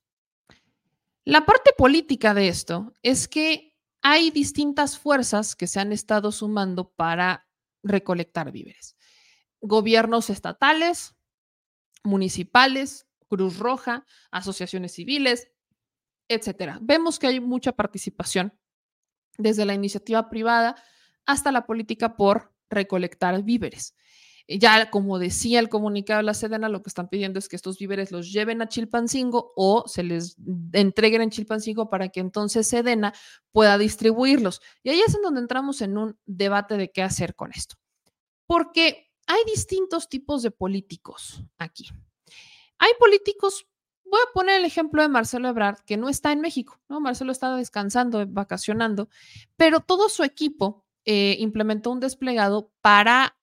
La 1.24 1.44
parte 1.44 1.72
política 1.76 2.34
de 2.34 2.48
esto 2.48 2.94
es 3.02 3.28
que 3.28 3.76
hay 4.02 4.30
distintas 4.30 4.98
fuerzas 4.98 5.54
que 5.54 5.66
se 5.66 5.78
han 5.78 5.92
estado 5.92 6.32
sumando 6.32 6.90
para 6.90 7.48
recolectar 7.82 8.50
víveres 8.50 8.97
gobiernos 9.60 10.30
estatales, 10.30 11.14
municipales, 12.02 13.06
Cruz 13.28 13.58
Roja, 13.58 14.06
asociaciones 14.30 14.92
civiles, 14.92 15.50
etcétera. 16.28 16.78
Vemos 16.80 17.18
que 17.18 17.26
hay 17.26 17.40
mucha 17.40 17.72
participación 17.72 18.58
desde 19.36 19.64
la 19.64 19.74
iniciativa 19.74 20.28
privada 20.30 20.76
hasta 21.26 21.52
la 21.52 21.66
política 21.66 22.16
por 22.16 22.52
recolectar 22.70 23.42
víveres. 23.42 23.94
Ya 24.48 24.90
como 24.90 25.18
decía 25.18 25.60
el 25.60 25.68
comunicado 25.68 26.18
de 26.18 26.24
la 26.24 26.32
Sedena, 26.32 26.70
lo 26.70 26.82
que 26.82 26.88
están 26.88 27.08
pidiendo 27.08 27.38
es 27.38 27.50
que 27.50 27.56
estos 27.56 27.76
víveres 27.78 28.10
los 28.12 28.32
lleven 28.32 28.62
a 28.62 28.68
Chilpancingo 28.68 29.52
o 29.56 29.86
se 29.86 30.02
les 30.02 30.36
entreguen 30.72 31.20
en 31.20 31.28
Chilpancingo 31.30 31.90
para 31.90 32.08
que 32.08 32.20
entonces 32.20 32.66
Sedena 32.66 33.12
pueda 33.52 33.76
distribuirlos. 33.76 34.62
Y 34.82 34.88
ahí 34.88 35.00
es 35.06 35.14
en 35.14 35.20
donde 35.20 35.40
entramos 35.40 35.82
en 35.82 35.98
un 35.98 36.18
debate 36.24 36.78
de 36.78 36.90
qué 36.90 37.02
hacer 37.02 37.34
con 37.34 37.52
esto. 37.52 37.76
Porque 38.46 39.07
hay 39.28 39.44
distintos 39.46 40.08
tipos 40.08 40.42
de 40.42 40.50
políticos 40.50 41.44
aquí. 41.58 41.88
Hay 42.78 42.92
políticos, 42.98 43.66
voy 44.04 44.20
a 44.20 44.32
poner 44.32 44.58
el 44.58 44.64
ejemplo 44.64 45.02
de 45.02 45.08
Marcelo 45.08 45.48
Ebrard, 45.48 45.78
que 45.84 45.96
no 45.96 46.08
está 46.08 46.32
en 46.32 46.40
México, 46.40 46.80
¿no? 46.88 46.98
Marcelo 46.98 47.30
está 47.30 47.54
descansando, 47.54 48.26
vacacionando, 48.26 49.08
pero 49.56 49.80
todo 49.80 50.08
su 50.08 50.24
equipo 50.24 50.86
eh, 51.04 51.36
implementó 51.40 51.90
un 51.90 52.00
desplegado 52.00 52.72
para, 52.80 53.36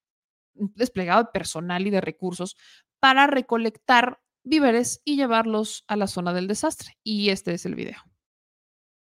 un 0.56 0.74
desplegado 0.76 1.24
de 1.24 1.30
personal 1.32 1.86
y 1.86 1.92
de 1.92 2.02
recursos 2.02 2.58
para 3.00 3.28
recolectar 3.28 4.22
víveres 4.44 5.02
y 5.06 5.18
llevarlos 5.18 5.84
a 5.88 5.96
la 5.96 6.08
zona 6.08 6.34
del 6.34 6.48
desastre. 6.48 6.98
Y 7.04 7.30
este 7.30 7.54
es 7.54 7.66
el 7.66 7.76
video. 7.76 7.98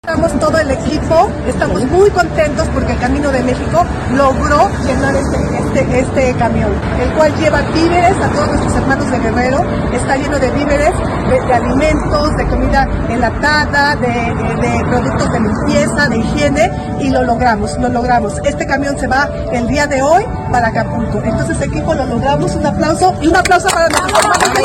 Estamos 0.07 0.39
todo 0.39 0.57
el 0.57 0.71
equipo, 0.71 1.29
estamos 1.45 1.83
muy 1.87 2.09
contentos 2.11 2.65
porque 2.73 2.93
el 2.93 2.99
Camino 2.99 3.29
de 3.29 3.43
México 3.43 3.85
logró 4.15 4.69
llenar 4.85 5.13
este, 5.13 5.81
este, 5.81 5.99
este 5.99 6.33
camión, 6.35 6.71
el 7.01 7.11
cual 7.17 7.35
lleva 7.35 7.61
víveres 7.73 8.15
a 8.15 8.29
todos 8.29 8.47
nuestros 8.47 8.75
hermanos 8.75 9.11
de 9.11 9.19
Guerrero, 9.19 9.65
está 9.91 10.15
lleno 10.15 10.39
de 10.39 10.49
víveres, 10.51 10.91
de, 11.27 11.53
alimentos, 11.53 12.35
de 12.37 12.47
comida 12.47 12.87
enlatada, 13.09 13.95
de, 13.95 14.07
de, 14.07 14.85
productos 14.85 15.31
de 15.31 15.39
limpieza, 15.39 16.07
de 16.07 16.17
higiene, 16.17 16.71
y 16.99 17.09
lo 17.09 17.23
logramos, 17.23 17.77
lo 17.77 17.89
logramos. 17.89 18.39
Este 18.43 18.65
camión 18.65 18.97
se 18.97 19.05
va 19.07 19.29
el 19.51 19.67
día 19.67 19.85
de 19.87 20.01
hoy 20.01 20.25
para 20.51 20.67
Acapulco. 20.67 21.21
Entonces, 21.23 21.61
equipo, 21.61 21.93
lo 21.93 22.05
logramos. 22.05 22.55
Un 22.55 22.65
aplauso 22.65 23.13
y 23.21 23.27
un 23.27 23.35
aplauso 23.35 23.67
para 23.69 23.89
nuestros 23.89 24.53
de 24.53 24.61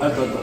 Guerrero. 0.00 0.40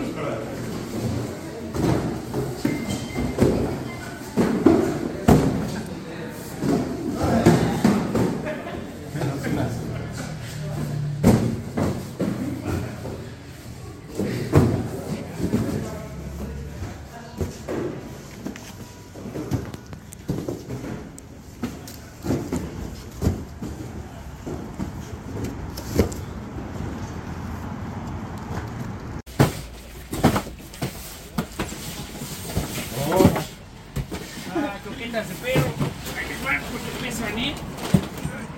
Ah, 34.55 34.77
croquetas 34.83 35.29
de 35.29 35.35
perro. 35.35 35.69
Ay, 36.17 36.25
les 36.27 36.43
van 36.43 36.61
porque 36.71 36.91
pesan, 37.01 37.37
¿eh? 37.39 37.53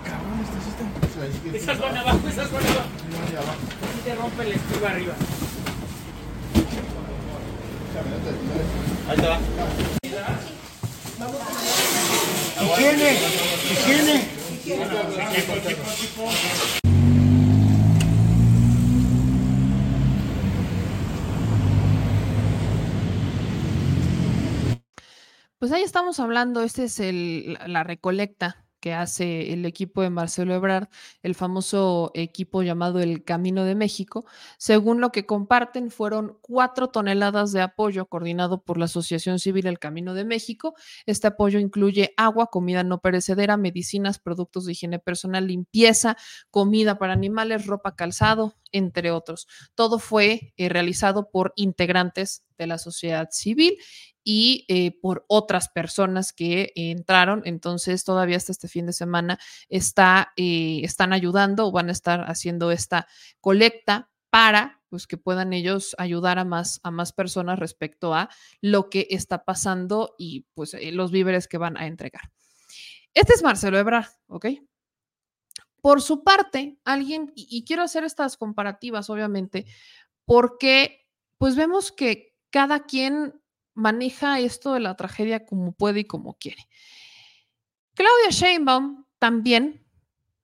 Cabrón, 0.06 1.56
Esas 1.56 1.80
van 1.80 1.98
abajo, 1.98 2.28
esas 2.28 2.52
van 2.52 2.64
abajo. 2.66 2.90
Así 3.90 4.00
te 4.04 4.16
rompe 4.16 4.44
el 4.44 4.52
estriba 4.54 4.90
arriba. 4.90 5.14
Ahí 9.10 9.18
te 9.18 9.28
va. 9.28 9.40
Higiene, 12.62 13.18
higiene. 13.72 14.28
Equipo, 14.66 15.54
equipo, 15.56 15.92
equipo. 15.92 16.32
Pues 25.70 25.78
ahí 25.78 25.84
estamos 25.84 26.20
hablando, 26.20 26.64
esta 26.64 26.82
es 26.82 27.00
la 27.00 27.84
recolecta 27.84 28.66
que 28.80 28.94
hace 28.94 29.54
el 29.54 29.68
equipo 29.68 30.02
de 30.02 30.10
Marcelo 30.10 30.56
Ebrard, 30.56 30.88
el 31.22 31.36
famoso 31.36 32.10
equipo 32.16 32.64
llamado 32.64 33.00
el 33.00 33.24
Camino 33.24 33.64
de 33.66 33.76
México. 33.76 34.26
Según 34.58 35.00
lo 35.00 35.12
que 35.12 35.28
comparten, 35.28 35.92
fueron 35.92 36.40
cuatro 36.42 36.88
toneladas 36.88 37.52
de 37.52 37.62
apoyo 37.62 38.08
coordinado 38.08 38.64
por 38.64 38.80
la 38.80 38.86
Asociación 38.86 39.38
Civil 39.38 39.68
El 39.68 39.78
Camino 39.78 40.16
de 40.16 40.26
México. 40.26 40.74
Este 41.06 41.28
apoyo 41.28 41.60
incluye 41.60 42.16
agua, 42.18 42.48
comida 42.48 42.84
no 42.84 43.00
perecedera, 43.00 43.56
medicinas, 43.56 44.18
productos 44.18 44.66
de 44.66 44.72
higiene 44.72 44.98
personal, 44.98 45.46
limpieza, 45.46 46.18
comida 46.50 46.98
para 46.98 47.14
animales, 47.14 47.68
ropa, 47.68 47.96
calzado, 47.96 48.56
entre 48.72 49.12
otros. 49.12 49.48
Todo 49.76 50.00
fue 50.00 50.54
eh, 50.58 50.70
realizado 50.70 51.30
por 51.30 51.54
integrantes 51.56 52.44
de 52.58 52.68
la 52.68 52.78
sociedad 52.78 53.30
civil 53.32 53.78
y 54.32 54.64
eh, 54.68 54.92
por 54.92 55.26
otras 55.28 55.70
personas 55.70 56.34
que 56.34 56.72
entraron. 56.76 57.42
Entonces, 57.46 58.04
todavía 58.04 58.38
hasta 58.38 58.52
este 58.52 58.68
fin 58.68 58.86
de 58.86 58.94
semana 58.94 59.40
está, 59.70 60.34
eh, 60.38 60.82
están 60.84 61.14
ayudando 61.14 61.66
o 61.66 61.72
van 61.72 61.90
a 61.90 61.94
estar 61.94 62.30
haciendo 62.30 62.70
esta 62.70 63.08
colecta 63.42 64.12
para 64.30 64.84
pues, 64.88 65.08
que 65.08 65.18
puedan 65.18 65.52
ellos 65.52 65.96
ayudar 65.98 66.38
a 66.38 66.46
más, 66.46 66.80
a 66.84 66.92
más 66.92 67.12
personas 67.12 67.58
respecto 67.58 68.14
a 68.14 68.30
lo 68.62 68.92
que 68.92 69.08
está 69.10 69.46
pasando 69.46 70.14
y 70.20 70.46
pues 70.54 70.76
eh, 70.76 70.92
los 70.92 71.10
víveres 71.10 71.48
que 71.48 71.58
van 71.58 71.76
a 71.76 71.88
entregar. 71.88 72.30
Este 73.16 73.34
es 73.34 73.42
Marcelo 73.42 73.80
Ebrard, 73.80 74.10
¿ok? 74.28 74.46
Por 75.82 76.04
su 76.04 76.24
parte, 76.24 76.78
alguien, 76.86 77.32
y, 77.34 77.48
y 77.50 77.64
quiero 77.64 77.82
hacer 77.82 78.04
estas 78.04 78.38
comparativas, 78.38 79.10
obviamente, 79.10 79.66
porque 80.24 81.08
pues 81.40 81.56
vemos 81.56 81.92
que 81.92 82.36
cada 82.52 82.86
quien 82.86 83.39
maneja 83.80 84.40
esto 84.40 84.74
de 84.74 84.82
la 84.82 84.96
tragedia 84.96 85.46
como 85.46 85.72
puede 85.72 86.02
y 86.02 86.06
como 86.06 86.36
quiere. 86.36 86.68
Claudia 87.96 88.30
Sheinbaum 88.30 89.06
también, 89.18 89.86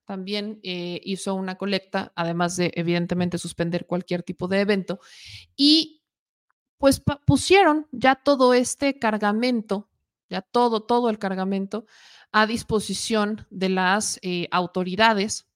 también 0.06 0.60
eh, 0.64 1.00
hizo 1.04 1.36
una 1.36 1.56
colecta, 1.56 2.12
además 2.16 2.58
de 2.58 2.72
evidentemente 2.76 3.38
suspender 3.38 3.86
cualquier 3.86 4.24
tipo 4.24 4.48
de 4.48 4.62
evento, 4.62 5.00
y 5.56 6.04
pues 6.78 7.02
pusieron 7.26 7.88
ya 7.92 8.16
todo 8.16 8.54
este 8.54 9.00
cargamento, 9.00 9.90
ya 10.30 10.42
todo, 10.42 10.84
todo 10.84 11.10
el 11.10 11.18
cargamento 11.18 11.86
a 12.32 12.46
disposición 12.46 13.48
de 13.50 13.70
las 13.70 14.20
eh, 14.22 14.48
autoridades, 14.52 15.48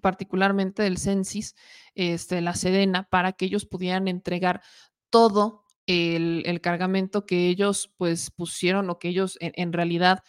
particularmente 0.00 0.82
del 0.82 0.96
Censis, 0.96 1.54
este, 1.94 2.40
la 2.40 2.54
Sedena, 2.54 3.08
para 3.10 3.32
que 3.32 3.44
ellos 3.44 3.66
pudieran 3.66 4.08
entregar 4.08 4.62
todo 5.10 5.61
el, 5.86 6.60
cargamento 6.60 7.26
que 7.26 7.48
ellos 7.48 7.92
pues 7.96 8.30
pusieron 8.30 8.90
o 8.90 8.98
que 8.98 9.08
ellos 9.08 9.36
en, 9.40 9.52
en 9.56 9.72
realidad 9.72 10.22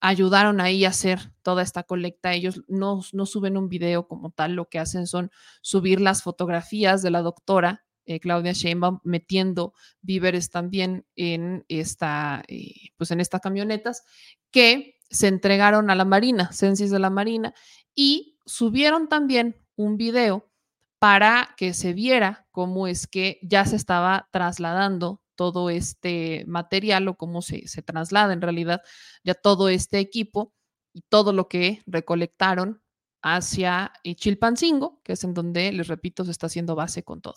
ayudaron 0.00 0.60
ahí 0.60 0.84
a 0.84 0.90
hacer 0.90 1.32
toda 1.42 1.62
esta 1.62 1.82
colecta. 1.82 2.32
Ellos 2.32 2.62
no, 2.68 3.00
no 3.12 3.26
suben 3.26 3.56
un 3.56 3.68
video 3.68 4.06
como 4.08 4.30
tal, 4.30 4.54
lo 4.54 4.68
que 4.68 4.78
hacen 4.78 5.06
son 5.06 5.30
subir 5.62 6.00
las 6.00 6.22
fotografías 6.22 7.02
de 7.02 7.10
la 7.10 7.22
doctora 7.22 7.86
eh, 8.06 8.20
Claudia 8.20 8.52
Sheinbaum 8.52 9.00
metiendo 9.02 9.74
víveres 10.00 10.50
también 10.50 11.04
en 11.16 11.64
esta, 11.68 12.44
eh, 12.46 12.90
pues 12.96 13.10
en 13.10 13.20
estas 13.20 13.40
camionetas 13.40 14.04
que 14.52 14.94
se 15.10 15.26
entregaron 15.26 15.90
a 15.90 15.96
la 15.96 16.04
Marina, 16.04 16.52
Censis 16.52 16.90
de 16.90 17.00
la 17.00 17.10
Marina, 17.10 17.52
y 17.96 18.38
subieron 18.46 19.08
también 19.08 19.56
un 19.74 19.96
video 19.96 20.48
para 20.98 21.54
que 21.56 21.74
se 21.74 21.92
viera 21.92 22.46
cómo 22.50 22.86
es 22.86 23.06
que 23.06 23.38
ya 23.42 23.64
se 23.64 23.76
estaba 23.76 24.28
trasladando 24.32 25.20
todo 25.34 25.70
este 25.70 26.44
material 26.46 27.08
o 27.08 27.16
cómo 27.16 27.42
se, 27.42 27.68
se 27.68 27.82
traslada 27.82 28.32
en 28.32 28.40
realidad 28.40 28.82
ya 29.22 29.34
todo 29.34 29.68
este 29.68 29.98
equipo 29.98 30.54
y 30.94 31.02
todo 31.02 31.32
lo 31.32 31.48
que 31.48 31.82
recolectaron 31.86 32.82
hacia 33.22 33.92
eh, 34.04 34.14
Chilpancingo, 34.14 35.00
que 35.02 35.14
es 35.14 35.24
en 35.24 35.34
donde, 35.34 35.72
les 35.72 35.88
repito, 35.88 36.24
se 36.24 36.30
está 36.30 36.46
haciendo 36.46 36.74
base 36.74 37.02
con 37.02 37.20
todo. 37.20 37.36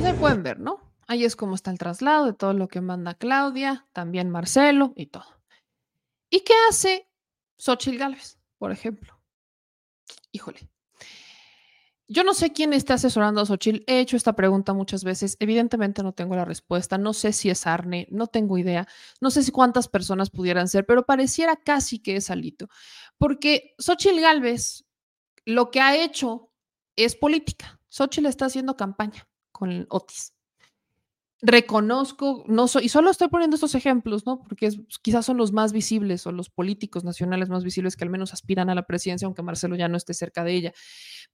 Pues 0.00 0.12
ahí 0.14 0.18
pueden 0.18 0.42
ver, 0.42 0.58
¿no? 0.58 0.80
Ahí 1.10 1.24
es 1.24 1.34
como 1.34 1.56
está 1.56 1.72
el 1.72 1.78
traslado 1.78 2.24
de 2.24 2.34
todo 2.34 2.52
lo 2.52 2.68
que 2.68 2.80
manda 2.80 3.14
Claudia, 3.14 3.84
también 3.92 4.30
Marcelo 4.30 4.92
y 4.94 5.06
todo. 5.06 5.24
¿Y 6.30 6.44
qué 6.44 6.54
hace 6.68 7.10
Xochitl 7.58 7.98
Gálvez, 7.98 8.38
por 8.58 8.70
ejemplo? 8.70 9.20
Híjole. 10.30 10.70
Yo 12.06 12.22
no 12.22 12.32
sé 12.32 12.52
quién 12.52 12.72
está 12.72 12.94
asesorando 12.94 13.40
a 13.40 13.46
Xochitl. 13.46 13.82
He 13.88 13.98
hecho 13.98 14.16
esta 14.16 14.34
pregunta 14.34 14.72
muchas 14.72 15.02
veces. 15.02 15.36
Evidentemente 15.40 16.04
no 16.04 16.12
tengo 16.12 16.36
la 16.36 16.44
respuesta. 16.44 16.96
No 16.96 17.12
sé 17.12 17.32
si 17.32 17.50
es 17.50 17.66
Arne, 17.66 18.06
no 18.12 18.28
tengo 18.28 18.56
idea. 18.56 18.86
No 19.20 19.32
sé 19.32 19.42
si 19.42 19.50
cuántas 19.50 19.88
personas 19.88 20.30
pudieran 20.30 20.68
ser, 20.68 20.86
pero 20.86 21.06
pareciera 21.06 21.56
casi 21.56 21.98
que 21.98 22.14
es 22.14 22.30
Alito. 22.30 22.68
Porque 23.18 23.74
Xochitl 23.78 24.20
Gálvez 24.20 24.84
lo 25.44 25.72
que 25.72 25.80
ha 25.80 25.96
hecho 25.96 26.52
es 26.94 27.16
política. 27.16 27.80
Xochitl 27.88 28.26
está 28.26 28.44
haciendo 28.44 28.76
campaña 28.76 29.28
con 29.50 29.88
Otis. 29.90 30.34
Reconozco, 31.42 32.44
no 32.48 32.68
soy, 32.68 32.84
y 32.84 32.88
solo 32.90 33.10
estoy 33.10 33.28
poniendo 33.28 33.54
estos 33.54 33.74
ejemplos, 33.74 34.26
¿no? 34.26 34.42
Porque 34.42 34.66
es- 34.66 34.78
quizás 35.00 35.24
son 35.24 35.38
los 35.38 35.52
más 35.52 35.72
visibles 35.72 36.26
o 36.26 36.32
los 36.32 36.50
políticos 36.50 37.02
nacionales 37.02 37.48
más 37.48 37.64
visibles 37.64 37.96
que 37.96 38.04
al 38.04 38.10
menos 38.10 38.34
aspiran 38.34 38.68
a 38.68 38.74
la 38.74 38.86
presidencia, 38.86 39.24
aunque 39.24 39.42
Marcelo 39.42 39.74
ya 39.74 39.88
no 39.88 39.96
esté 39.96 40.12
cerca 40.12 40.44
de 40.44 40.52
ella. 40.52 40.72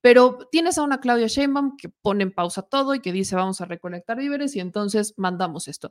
Pero 0.01 0.39
tienes 0.53 0.79
a 0.79 0.83
una 0.85 1.01
Claudia 1.01 1.27
Sheinbaum 1.27 1.77
que 1.77 1.89
pone 1.89 2.23
en 2.25 2.33
pausa 2.33 2.63
todo 2.63 2.95
y 2.95 3.01
que 3.01 3.13
dice 3.13 3.35
vamos 3.35 3.61
a 3.61 3.65
recolectar 3.65 4.19
víveres 4.19 4.55
y 4.57 4.61
entonces 4.61 5.15
mandamos 5.17 5.67
esto. 5.69 5.91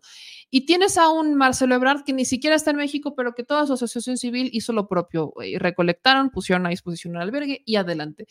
Y 0.49 0.65
tienes 0.65 0.97
a 0.97 1.09
un 1.09 1.35
Marcelo 1.35 1.75
Ebrard 1.75 2.03
que 2.05 2.13
ni 2.13 2.23
siquiera 2.25 2.55
está 2.55 2.71
en 2.71 2.77
México, 2.77 3.15
pero 3.15 3.33
que 3.35 3.43
toda 3.43 3.67
su 3.67 3.73
asociación 3.73 4.17
civil 4.17 4.49
hizo 4.53 4.71
lo 4.73 4.87
propio. 4.87 5.33
eh, 5.41 5.59
recolectaron, 5.59 6.29
pusieron 6.29 6.65
a 6.65 6.69
disposición 6.69 7.15
el 7.15 7.21
albergue 7.21 7.63
y 7.65 7.75
adelante. 7.75 8.27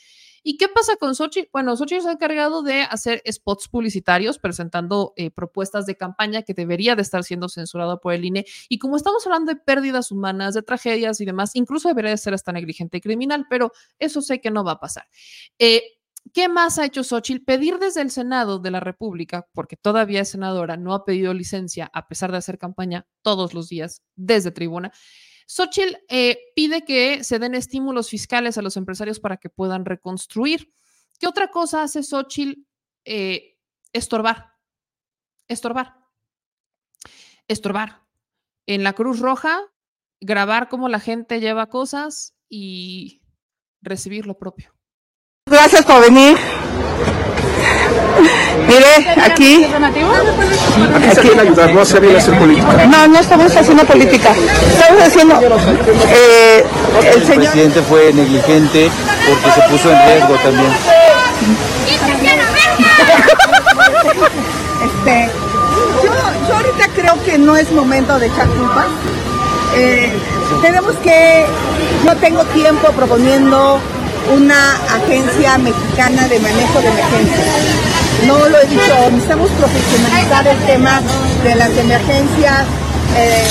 ¿Y 0.46 0.58
qué 0.58 0.68
pasa 0.68 0.96
con 0.96 1.14
Xochitl? 1.14 1.48
Bueno, 1.54 1.74
Xochitl 1.74 2.02
se 2.02 2.08
ha 2.10 2.12
encargado 2.12 2.62
de 2.62 2.82
hacer 2.82 3.22
spots 3.26 3.66
publicitarios 3.68 4.38
presentando 4.38 5.14
eh, 5.16 5.30
propuestas 5.30 5.86
de 5.86 5.96
campaña 5.96 6.42
que 6.42 6.52
debería 6.52 6.94
de 6.94 7.00
estar 7.00 7.24
siendo 7.24 7.48
censurado 7.48 7.98
por 7.98 8.12
el 8.12 8.26
INE. 8.26 8.44
Y 8.68 8.78
como 8.78 8.96
estamos 8.96 9.26
hablando 9.26 9.54
de 9.54 9.58
pérdidas 9.58 10.12
humanas, 10.12 10.52
de 10.52 10.60
tragedias 10.60 11.18
y 11.22 11.24
demás, 11.24 11.56
incluso 11.56 11.88
debería 11.88 12.10
de 12.10 12.18
ser 12.18 12.34
hasta 12.34 12.52
negligente 12.52 12.98
y 12.98 13.00
criminal, 13.00 13.46
pero 13.48 13.72
eso 13.98 14.20
sé 14.20 14.42
que 14.42 14.50
no 14.50 14.64
va 14.64 14.72
a 14.72 14.80
pasar. 14.80 15.08
Eh, 15.58 15.82
¿Qué 16.34 16.48
más 16.48 16.78
ha 16.78 16.84
hecho 16.84 17.04
Xochitl? 17.04 17.42
Pedir 17.44 17.78
desde 17.78 18.02
el 18.02 18.10
Senado 18.10 18.58
de 18.58 18.70
la 18.70 18.80
República, 18.80 19.48
porque 19.54 19.76
todavía 19.76 20.20
es 20.20 20.28
senadora, 20.28 20.76
no 20.76 20.92
ha 20.92 21.06
pedido 21.06 21.32
licencia 21.32 21.90
a 21.94 22.06
pesar 22.06 22.32
de 22.32 22.38
hacer 22.38 22.58
campaña 22.58 23.06
todos 23.22 23.54
los 23.54 23.70
días 23.70 24.02
desde 24.14 24.50
tribuna. 24.50 24.92
Xochitl 25.46 25.96
eh, 26.08 26.38
pide 26.54 26.84
que 26.84 27.24
se 27.24 27.38
den 27.38 27.54
estímulos 27.54 28.08
fiscales 28.08 28.58
a 28.58 28.62
los 28.62 28.76
empresarios 28.76 29.20
para 29.20 29.36
que 29.36 29.50
puedan 29.50 29.84
reconstruir. 29.84 30.72
¿Qué 31.18 31.26
otra 31.26 31.48
cosa 31.48 31.82
hace 31.82 32.02
Xochitl? 32.02 32.62
Eh, 33.04 33.58
estorbar. 33.92 34.52
Estorbar. 35.48 35.94
Estorbar. 37.48 38.02
En 38.66 38.82
la 38.82 38.94
Cruz 38.94 39.20
Roja, 39.20 39.60
grabar 40.20 40.68
cómo 40.68 40.88
la 40.88 41.00
gente 41.00 41.40
lleva 41.40 41.68
cosas 41.68 42.34
y 42.48 43.22
recibir 43.82 44.26
lo 44.26 44.38
propio. 44.38 44.73
Gracias 45.54 45.84
por 45.84 46.00
venir. 46.00 46.36
Mire, 48.66 49.22
aquí. 49.22 49.64
Aquí 50.96 51.10
se 51.14 51.20
quieren 51.20 51.40
ayudar, 51.40 51.72
no 51.72 51.80
hace 51.82 52.00
bien 52.00 52.16
hacer 52.16 52.36
política. 52.36 52.86
No, 52.86 53.06
no 53.06 53.18
estamos 53.20 53.56
haciendo 53.56 53.84
política. 53.84 54.30
Estamos 54.32 55.02
haciendo. 55.04 55.40
Eh, 56.08 56.64
el 57.00 57.06
El 57.06 57.24
señor. 57.24 57.44
presidente 57.44 57.82
fue 57.82 58.12
negligente 58.12 58.90
porque 59.28 59.60
se 59.60 59.68
puso 59.70 59.92
en 59.92 60.06
riesgo 60.06 60.34
también. 60.42 60.72
Este, 64.84 65.30
yo, 66.02 66.12
yo 66.48 66.56
ahorita 66.56 66.88
creo 66.94 67.22
que 67.24 67.38
no 67.38 67.56
es 67.56 67.70
momento 67.72 68.18
de 68.18 68.26
echar 68.26 68.46
culpas. 68.48 68.86
Eh, 69.76 70.12
tenemos 70.62 70.94
que, 70.96 71.46
no 72.04 72.16
tengo 72.16 72.44
tiempo 72.44 72.88
proponiendo 72.92 73.80
una 74.32 74.74
agencia 74.94 75.58
mexicana 75.58 76.26
de 76.28 76.38
manejo 76.40 76.80
de 76.80 76.88
emergencias. 76.88 77.46
No 78.26 78.48
lo 78.48 78.58
he 78.60 78.66
dicho, 78.66 78.94
necesitamos 79.10 79.50
profesionalizar 79.50 80.46
el 80.48 80.58
tema 80.66 81.00
de 81.42 81.54
las 81.56 81.70
emergencias. 81.76 82.64
eh, 83.16 83.44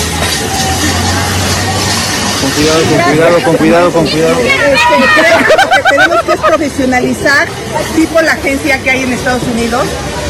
Con 2.41 2.51
cuidado, 2.51 2.81
con 2.83 2.99
cuidado, 3.13 3.43
con 3.43 3.55
cuidado, 3.57 3.91
con 3.91 4.07
cuidado. 4.07 4.35
este, 4.39 5.82
tenemos 5.97 6.23
que 6.23 6.33
es 6.33 6.39
profesionalizar, 6.39 7.47
tipo 7.95 8.21
la 8.21 8.33
agencia 8.33 8.81
que 8.81 8.89
hay 8.91 9.03
en 9.03 9.13
Estados 9.13 9.43
Unidos, 9.43 9.83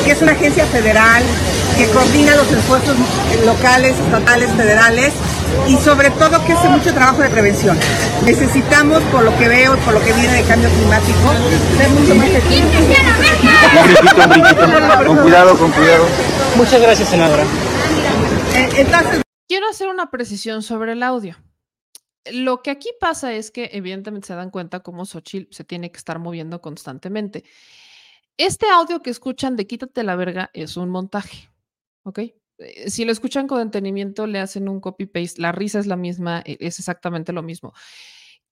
que 0.03 0.11
es 0.11 0.21
una 0.21 0.33
agencia 0.33 0.65
federal 0.67 1.23
que 1.77 1.87
coordina 1.87 2.35
los 2.35 2.51
esfuerzos 2.51 2.95
locales, 3.45 3.95
estatales, 3.97 4.51
federales 4.51 5.13
y 5.67 5.77
sobre 5.77 6.09
todo 6.11 6.43
que 6.45 6.53
hace 6.53 6.67
mucho 6.69 6.93
trabajo 6.93 7.21
de 7.21 7.29
prevención. 7.29 7.77
Necesitamos, 8.25 9.01
por 9.03 9.23
lo 9.23 9.35
que 9.37 9.47
veo, 9.47 9.75
por 9.77 9.93
lo 9.93 10.01
que 10.01 10.13
viene 10.13 10.33
de 10.33 10.43
cambio 10.43 10.69
climático, 10.69 11.33
ser 11.77 11.89
mucho 11.89 12.15
más 12.15 12.27
efectivos. 12.27 12.71
Un 12.75 13.87
brinquito, 13.87 14.23
un 14.23 14.29
brinquito. 14.29 15.05
Con 15.07 15.17
cuidado, 15.17 15.57
con 15.57 15.71
cuidado. 15.71 16.05
Muchas 16.55 16.81
gracias, 16.81 17.09
senadora. 17.09 17.43
Eh, 18.55 18.69
Entonces, 18.77 19.23
Quiero 19.47 19.69
hacer 19.69 19.87
una 19.87 20.09
precisión 20.09 20.63
sobre 20.63 20.93
el 20.93 21.03
audio. 21.03 21.35
Lo 22.31 22.61
que 22.61 22.71
aquí 22.71 22.89
pasa 22.99 23.33
es 23.33 23.51
que 23.51 23.69
evidentemente 23.73 24.27
se 24.27 24.35
dan 24.35 24.49
cuenta 24.49 24.79
cómo 24.81 25.05
Xochitl 25.05 25.53
se 25.53 25.63
tiene 25.65 25.91
que 25.91 25.97
estar 25.97 26.19
moviendo 26.19 26.61
constantemente. 26.61 27.43
Este 28.37 28.67
audio 28.69 29.01
que 29.01 29.09
escuchan 29.11 29.55
de 29.55 29.67
Quítate 29.67 30.03
la 30.03 30.15
verga 30.15 30.49
es 30.53 30.77
un 30.77 30.89
montaje, 30.89 31.49
¿ok? 32.03 32.19
Eh, 32.59 32.89
Si 32.89 33.05
lo 33.05 33.11
escuchan 33.11 33.47
con 33.47 33.59
detenimiento, 33.63 34.27
le 34.27 34.39
hacen 34.39 34.69
un 34.69 34.79
copy-paste, 34.81 35.41
la 35.41 35.51
risa 35.51 35.79
es 35.79 35.87
la 35.87 35.97
misma, 35.97 36.41
e- 36.45 36.57
es 36.61 36.79
exactamente 36.79 37.33
lo 37.33 37.43
mismo. 37.43 37.73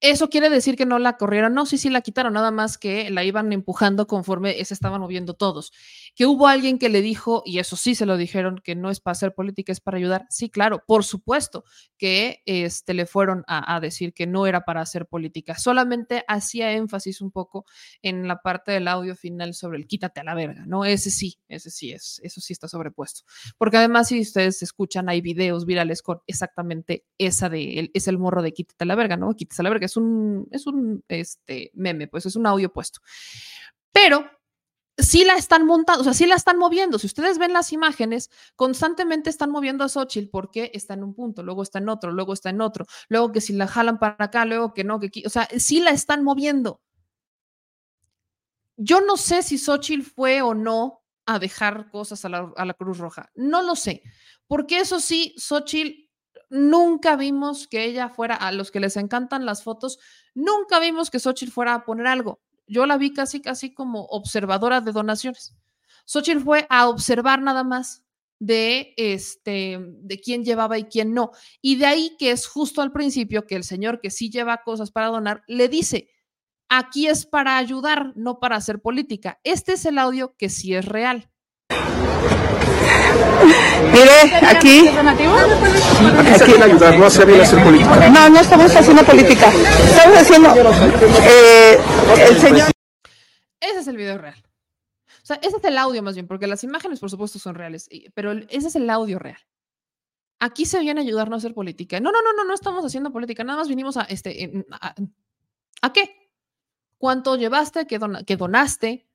Eso 0.01 0.29
quiere 0.29 0.49
decir 0.49 0.75
que 0.77 0.85
no 0.87 0.99
la 0.99 1.17
corrieron, 1.17 1.53
no, 1.53 1.65
sí, 1.67 1.77
sí 1.77 1.89
la 1.91 2.01
quitaron, 2.01 2.33
nada 2.33 2.51
más 2.51 2.77
que 2.79 3.11
la 3.11 3.23
iban 3.23 3.53
empujando 3.53 4.07
conforme 4.07 4.63
se 4.65 4.73
estaban 4.73 5.01
moviendo 5.01 5.35
todos. 5.35 5.71
Que 6.15 6.25
hubo 6.25 6.47
alguien 6.47 6.77
que 6.77 6.89
le 6.89 7.01
dijo, 7.01 7.41
y 7.45 7.59
eso 7.59 7.75
sí 7.75 7.95
se 7.95 8.05
lo 8.05 8.17
dijeron, 8.17 8.59
que 8.63 8.75
no 8.75 8.89
es 8.89 8.99
para 8.99 9.13
hacer 9.13 9.33
política, 9.33 9.71
es 9.71 9.79
para 9.79 9.97
ayudar. 9.97 10.25
Sí, 10.29 10.49
claro, 10.49 10.83
por 10.85 11.03
supuesto 11.03 11.63
que 11.97 12.41
este, 12.45 12.93
le 12.93 13.05
fueron 13.05 13.43
a, 13.47 13.79
decir 13.79 14.13
que 14.13 14.27
no 14.27 14.45
era 14.47 14.61
para 14.65 14.81
hacer 14.81 15.05
política. 15.05 15.57
Solamente 15.57 16.23
hacía 16.27 16.73
énfasis 16.73 17.21
un 17.21 17.31
poco 17.31 17.65
en 18.01 18.27
la 18.27 18.41
parte 18.41 18.71
del 18.71 18.87
audio 18.87 19.15
final 19.15 19.53
sobre 19.53 19.77
el 19.77 19.87
quítate 19.87 20.19
a 20.19 20.23
la 20.23 20.35
verga, 20.35 20.65
¿no? 20.65 20.85
Ese 20.85 21.11
sí, 21.11 21.39
ese 21.47 21.71
sí 21.71 21.91
es, 21.91 22.19
eso 22.23 22.41
sí 22.41 22.53
está 22.53 22.67
sobrepuesto. 22.67 23.23
Porque 23.57 23.77
además, 23.77 24.09
si 24.09 24.19
ustedes 24.21 24.61
escuchan, 24.61 25.09
hay 25.09 25.21
videos 25.21 25.65
virales 25.65 26.01
con 26.01 26.19
exactamente 26.27 27.05
esa 27.17 27.49
de, 27.49 27.79
el- 27.79 27.91
es 27.93 28.07
el 28.07 28.17
morro 28.17 28.41
de 28.41 28.53
quítate 28.53 28.83
a 28.83 28.87
la 28.87 28.95
verga, 28.95 29.17
¿no? 29.17 29.33
Quítate 29.35 29.61
a 29.61 29.63
la 29.63 29.69
verga, 29.69 29.85
es 29.85 29.97
un, 29.97 30.47
es 30.51 30.67
un 30.67 31.03
este, 31.07 31.71
meme, 31.73 32.07
pues 32.07 32.25
es 32.25 32.35
un 32.35 32.45
audio 32.47 32.71
puesto. 32.71 32.99
Pero 33.91 34.29
sí 35.01 35.25
la 35.25 35.35
están 35.35 35.65
montando, 35.65 36.01
o 36.01 36.03
sea, 36.03 36.13
sí 36.13 36.25
la 36.25 36.35
están 36.35 36.57
moviendo. 36.57 36.99
Si 36.99 37.07
ustedes 37.07 37.37
ven 37.37 37.53
las 37.53 37.73
imágenes, 37.73 38.29
constantemente 38.55 39.29
están 39.29 39.51
moviendo 39.51 39.83
a 39.83 39.89
Xochitl 39.89 40.29
porque 40.29 40.71
está 40.73 40.93
en 40.93 41.03
un 41.03 41.13
punto, 41.13 41.43
luego 41.43 41.63
está 41.63 41.79
en 41.79 41.89
otro, 41.89 42.11
luego 42.11 42.33
está 42.33 42.49
en 42.49 42.61
otro, 42.61 42.85
luego 43.09 43.31
que 43.31 43.41
si 43.41 43.53
la 43.53 43.67
jalan 43.67 43.99
para 43.99 44.15
acá, 44.19 44.45
luego 44.45 44.73
que 44.73 44.83
no, 44.83 44.99
que 44.99 45.11
o 45.25 45.29
sea, 45.29 45.47
sí 45.57 45.79
la 45.79 45.91
están 45.91 46.23
moviendo. 46.23 46.81
Yo 48.77 49.01
no 49.01 49.17
sé 49.17 49.43
si 49.43 49.57
Xochitl 49.57 50.03
fue 50.03 50.41
o 50.41 50.53
no 50.53 51.03
a 51.25 51.39
dejar 51.39 51.89
cosas 51.91 52.25
a 52.25 52.29
la, 52.29 52.51
a 52.55 52.65
la 52.65 52.73
Cruz 52.73 52.97
Roja. 52.97 53.29
No 53.35 53.61
lo 53.61 53.75
sé, 53.75 54.01
porque 54.47 54.79
eso 54.79 54.99
sí, 54.99 55.35
Xochitl 55.37 56.09
nunca 56.49 57.15
vimos 57.15 57.67
que 57.67 57.85
ella 57.85 58.09
fuera, 58.09 58.35
a 58.35 58.51
los 58.51 58.71
que 58.71 58.79
les 58.79 58.97
encantan 58.97 59.45
las 59.45 59.63
fotos, 59.63 59.99
nunca 60.33 60.79
vimos 60.79 61.09
que 61.09 61.19
Xochitl 61.19 61.51
fuera 61.51 61.73
a 61.73 61.85
poner 61.85 62.07
algo. 62.07 62.41
Yo 62.71 62.85
la 62.85 62.95
vi 62.97 63.11
casi, 63.11 63.41
casi 63.41 63.73
como 63.73 64.05
observadora 64.05 64.79
de 64.79 64.93
donaciones. 64.93 65.53
Xochitl 66.05 66.39
fue 66.39 66.65
a 66.69 66.87
observar 66.87 67.41
nada 67.41 67.65
más 67.65 68.05
de 68.39 68.93
este 68.95 69.77
de 69.81 70.19
quién 70.21 70.45
llevaba 70.45 70.77
y 70.77 70.85
quién 70.85 71.13
no. 71.13 71.31
Y 71.61 71.75
de 71.75 71.85
ahí 71.85 72.15
que 72.17 72.31
es 72.31 72.47
justo 72.47 72.81
al 72.81 72.93
principio 72.93 73.45
que 73.45 73.57
el 73.57 73.65
señor 73.65 73.99
que 73.99 74.09
sí 74.09 74.29
lleva 74.29 74.63
cosas 74.63 74.89
para 74.89 75.07
donar 75.07 75.43
le 75.47 75.67
dice, 75.67 76.11
aquí 76.69 77.07
es 77.07 77.25
para 77.25 77.57
ayudar, 77.57 78.13
no 78.15 78.39
para 78.39 78.55
hacer 78.55 78.81
política. 78.81 79.41
Este 79.43 79.73
es 79.73 79.85
el 79.85 79.97
audio 79.97 80.37
que 80.37 80.47
sí 80.47 80.73
es 80.73 80.85
real. 80.85 81.29
Mire, 83.91 84.35
aquí. 84.47 84.87
Aquí 84.87 86.33
se 86.37 86.45
quieren 86.45 86.63
ayudar, 86.63 86.97
no 86.97 87.05
hace 87.05 87.25
bien 87.25 87.41
hacer 87.41 87.63
política. 87.63 88.09
No, 88.09 88.29
no 88.29 88.39
estamos 88.39 88.75
haciendo 88.75 89.03
política. 89.03 89.47
Estamos 89.49 90.17
haciendo. 90.17 90.53
Eh, 91.23 91.70
el 92.19 92.37
señor. 92.39 92.71
Ese 93.59 93.79
es 93.79 93.87
el 93.87 93.97
video 93.97 94.17
real. 94.17 94.41
O 95.21 95.25
sea, 95.25 95.35
ese 95.37 95.57
es 95.57 95.63
el 95.63 95.77
audio 95.77 96.01
más 96.01 96.15
bien, 96.15 96.27
porque 96.27 96.47
las 96.47 96.63
imágenes, 96.63 96.99
por 96.99 97.09
supuesto, 97.09 97.37
son 97.37 97.55
reales, 97.55 97.87
pero 98.13 98.31
ese 98.31 98.67
es 98.67 98.75
el 98.75 98.89
audio 98.89 99.19
real. 99.19 99.37
Aquí 100.39 100.65
se 100.65 100.79
viene 100.79 101.01
a 101.01 101.03
ayudarnos 101.03 101.37
a 101.37 101.39
hacer 101.39 101.53
política. 101.53 101.99
No, 101.99 102.11
no, 102.11 102.21
no, 102.23 102.33
no, 102.33 102.43
no 102.43 102.53
estamos 102.53 102.83
haciendo 102.83 103.11
política, 103.11 103.43
nada 103.43 103.59
más 103.59 103.67
vinimos 103.67 103.97
a, 103.97 104.03
este, 104.03 104.65
a, 104.71 104.95
¿a 105.83 105.93
qué? 105.93 106.31
¿Cuánto 106.97 107.35
llevaste? 107.35 107.85
¿Qué, 107.85 107.99
dona- 107.99 108.23
qué 108.23 108.37
donaste? 108.37 109.07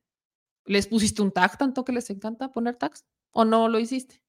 ¿Les 0.65 0.87
pusiste 0.87 1.21
un 1.21 1.31
tag 1.31 1.57
tanto 1.57 1.83
que 1.83 1.91
les 1.91 2.09
encanta 2.09 2.51
poner 2.51 2.75
tags? 2.75 3.05
¿O 3.31 3.43
no 3.43 3.67
lo 3.67 3.79
hiciste? 3.79 4.21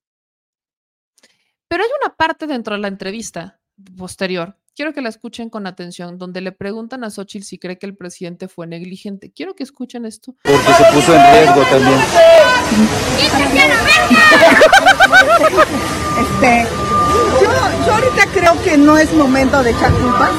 Pero 1.69 1.83
hay 1.83 1.89
una 2.03 2.15
parte 2.15 2.47
dentro 2.47 2.75
de 2.75 2.81
la 2.81 2.87
entrevista 2.89 3.61
posterior, 3.97 4.57
quiero 4.79 4.93
que 4.93 5.01
la 5.01 5.09
escuchen 5.09 5.49
con 5.49 5.67
atención, 5.67 6.17
donde 6.17 6.39
le 6.39 6.53
preguntan 6.53 7.03
a 7.03 7.09
Xochitl 7.09 7.43
si 7.43 7.59
cree 7.59 7.77
que 7.77 7.85
el 7.85 7.97
presidente 7.97 8.47
fue 8.47 8.65
negligente. 8.65 9.29
Quiero 9.29 9.53
que 9.53 9.63
escuchen 9.63 10.05
esto. 10.05 10.37
Porque 10.41 10.73
se 10.73 10.85
puso 10.93 11.13
en 11.13 11.33
riesgo 11.33 11.61
también. 11.63 11.99
Este, 16.19 16.65
yo, 17.41 17.49
yo 17.85 17.93
ahorita 17.93 18.25
creo 18.33 18.63
que 18.63 18.77
no 18.77 18.97
es 18.97 19.11
momento 19.11 19.61
de 19.63 19.71
echar 19.71 19.91
culpas. 19.91 20.31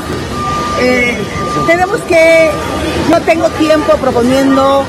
Eh, 0.81 1.19
tenemos 1.67 2.01
que, 2.05 2.51
no 3.11 3.21
tengo 3.21 3.51
tiempo 3.51 3.93
proponiendo 3.99 4.87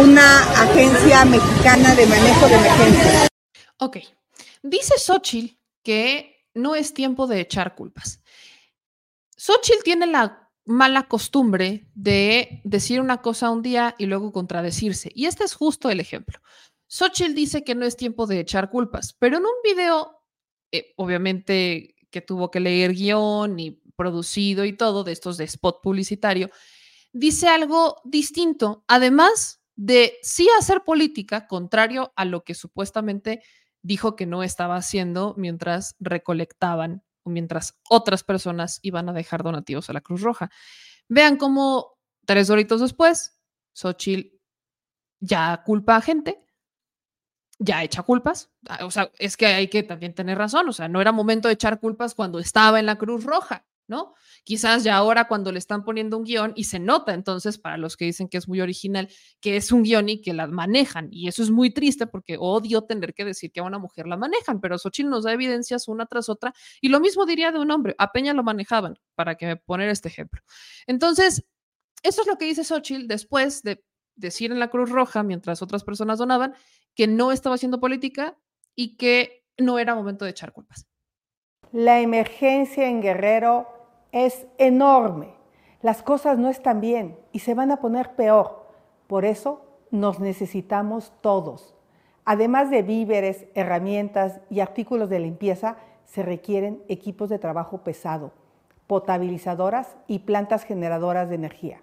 una 0.00 0.42
agencia 0.62 1.24
mexicana 1.24 1.92
de 1.96 2.06
manejo 2.06 2.46
de 2.46 2.54
emergencias. 2.54 3.28
Ok. 3.78 3.96
Dice 4.62 4.96
Xochitl 4.96 5.56
que 5.82 6.46
no 6.54 6.76
es 6.76 6.94
tiempo 6.94 7.26
de 7.26 7.40
echar 7.40 7.74
culpas. 7.74 8.21
Xochitl 9.44 9.82
tiene 9.82 10.06
la 10.06 10.52
mala 10.66 11.08
costumbre 11.08 11.88
de 11.96 12.60
decir 12.62 13.00
una 13.00 13.22
cosa 13.22 13.50
un 13.50 13.60
día 13.60 13.96
y 13.98 14.06
luego 14.06 14.30
contradecirse. 14.30 15.10
Y 15.16 15.26
este 15.26 15.42
es 15.42 15.54
justo 15.54 15.90
el 15.90 15.98
ejemplo. 15.98 16.38
Xochitl 16.86 17.34
dice 17.34 17.64
que 17.64 17.74
no 17.74 17.84
es 17.84 17.96
tiempo 17.96 18.28
de 18.28 18.38
echar 18.38 18.70
culpas, 18.70 19.16
pero 19.18 19.38
en 19.38 19.42
un 19.42 19.54
video, 19.64 20.16
eh, 20.70 20.92
obviamente 20.96 21.96
que 22.12 22.20
tuvo 22.20 22.52
que 22.52 22.60
leer 22.60 22.92
guion 22.92 23.58
y 23.58 23.82
producido 23.96 24.64
y 24.64 24.76
todo 24.76 25.02
de 25.02 25.10
estos 25.10 25.38
de 25.38 25.44
spot 25.44 25.80
publicitario, 25.82 26.48
dice 27.12 27.48
algo 27.48 28.00
distinto, 28.04 28.84
además 28.86 29.60
de 29.74 30.18
sí 30.22 30.46
hacer 30.56 30.84
política, 30.84 31.48
contrario 31.48 32.12
a 32.14 32.24
lo 32.26 32.44
que 32.44 32.54
supuestamente 32.54 33.42
dijo 33.82 34.14
que 34.14 34.26
no 34.26 34.44
estaba 34.44 34.76
haciendo 34.76 35.34
mientras 35.36 35.96
recolectaban 35.98 37.02
mientras 37.24 37.78
otras 37.88 38.24
personas 38.24 38.78
iban 38.82 39.08
a 39.08 39.12
dejar 39.12 39.42
donativos 39.42 39.88
a 39.90 39.92
la 39.92 40.00
Cruz 40.00 40.22
Roja. 40.22 40.50
Vean 41.08 41.36
cómo 41.36 41.98
tres 42.26 42.50
horitos 42.50 42.80
después, 42.80 43.38
Xochitl 43.72 44.36
ya 45.20 45.62
culpa 45.64 45.96
a 45.96 46.00
gente, 46.00 46.44
ya 47.58 47.82
echa 47.84 48.02
culpas. 48.02 48.50
Ah, 48.68 48.84
O 48.84 48.90
sea, 48.90 49.10
es 49.18 49.36
que 49.36 49.46
hay 49.46 49.68
que 49.68 49.82
también 49.82 50.14
tener 50.14 50.36
razón. 50.36 50.68
O 50.68 50.72
sea, 50.72 50.88
no 50.88 51.00
era 51.00 51.12
momento 51.12 51.48
de 51.48 51.54
echar 51.54 51.78
culpas 51.80 52.14
cuando 52.14 52.38
estaba 52.38 52.80
en 52.80 52.86
la 52.86 52.96
Cruz 52.96 53.24
Roja, 53.24 53.64
¿no? 53.86 54.14
Quizás 54.44 54.84
ya 54.84 54.96
ahora 54.96 55.28
cuando 55.28 55.52
le 55.52 55.58
están 55.58 55.84
poniendo 55.84 56.16
un 56.16 56.24
guion 56.24 56.52
y 56.56 56.64
se 56.64 56.78
nota 56.78 57.14
entonces 57.14 57.58
para 57.58 57.76
los 57.76 57.96
que 57.96 58.04
dicen 58.04 58.28
que 58.28 58.38
es 58.38 58.48
muy 58.48 58.60
original, 58.60 59.08
que 59.40 59.56
es 59.56 59.72
un 59.72 59.82
guion 59.82 60.08
y 60.08 60.20
que 60.20 60.32
la 60.32 60.46
manejan. 60.46 61.08
Y 61.10 61.28
eso 61.28 61.42
es 61.42 61.50
muy 61.50 61.70
triste 61.70 62.06
porque 62.06 62.36
odio 62.38 62.82
tener 62.82 63.14
que 63.14 63.24
decir 63.24 63.52
que 63.52 63.60
a 63.60 63.64
una 63.64 63.78
mujer 63.78 64.06
la 64.06 64.16
manejan, 64.16 64.60
pero 64.60 64.78
Xochitl 64.78 65.10
nos 65.10 65.24
da 65.24 65.32
evidencias 65.32 65.88
una 65.88 66.06
tras 66.06 66.28
otra. 66.28 66.52
Y 66.80 66.88
lo 66.88 67.00
mismo 67.00 67.26
diría 67.26 67.52
de 67.52 67.58
un 67.58 67.70
hombre. 67.70 67.94
A 67.98 68.12
Peña 68.12 68.34
lo 68.34 68.42
manejaban, 68.42 68.98
para 69.14 69.36
que 69.36 69.56
poner 69.56 69.88
este 69.88 70.08
ejemplo. 70.08 70.40
Entonces, 70.86 71.44
eso 72.02 72.22
es 72.22 72.26
lo 72.26 72.36
que 72.38 72.46
dice 72.46 72.64
Xochitl 72.64 73.06
después 73.06 73.62
de 73.62 73.84
decir 74.16 74.52
en 74.52 74.58
la 74.58 74.68
Cruz 74.68 74.90
Roja, 74.90 75.22
mientras 75.22 75.62
otras 75.62 75.84
personas 75.84 76.18
donaban, 76.18 76.54
que 76.94 77.06
no 77.06 77.32
estaba 77.32 77.54
haciendo 77.54 77.80
política 77.80 78.36
y 78.74 78.96
que 78.96 79.44
no 79.58 79.78
era 79.78 79.94
momento 79.94 80.24
de 80.24 80.32
echar 80.32 80.52
culpas. 80.52 80.86
La 81.72 82.00
emergencia 82.00 82.86
en 82.86 83.00
Guerrero 83.00 83.66
es 84.12 84.46
enorme. 84.58 85.28
Las 85.80 86.02
cosas 86.02 86.36
no 86.36 86.50
están 86.50 86.82
bien 86.82 87.16
y 87.32 87.38
se 87.38 87.54
van 87.54 87.70
a 87.70 87.78
poner 87.78 88.14
peor. 88.14 88.66
Por 89.06 89.24
eso 89.24 89.62
nos 89.90 90.20
necesitamos 90.20 91.14
todos. 91.22 91.74
Además 92.26 92.68
de 92.68 92.82
víveres, 92.82 93.46
herramientas 93.54 94.38
y 94.50 94.60
artículos 94.60 95.08
de 95.08 95.20
limpieza, 95.20 95.76
se 96.04 96.22
requieren 96.22 96.82
equipos 96.88 97.30
de 97.30 97.38
trabajo 97.38 97.78
pesado, 97.78 98.32
potabilizadoras 98.86 99.96
y 100.06 100.18
plantas 100.18 100.64
generadoras 100.64 101.30
de 101.30 101.36
energía. 101.36 101.80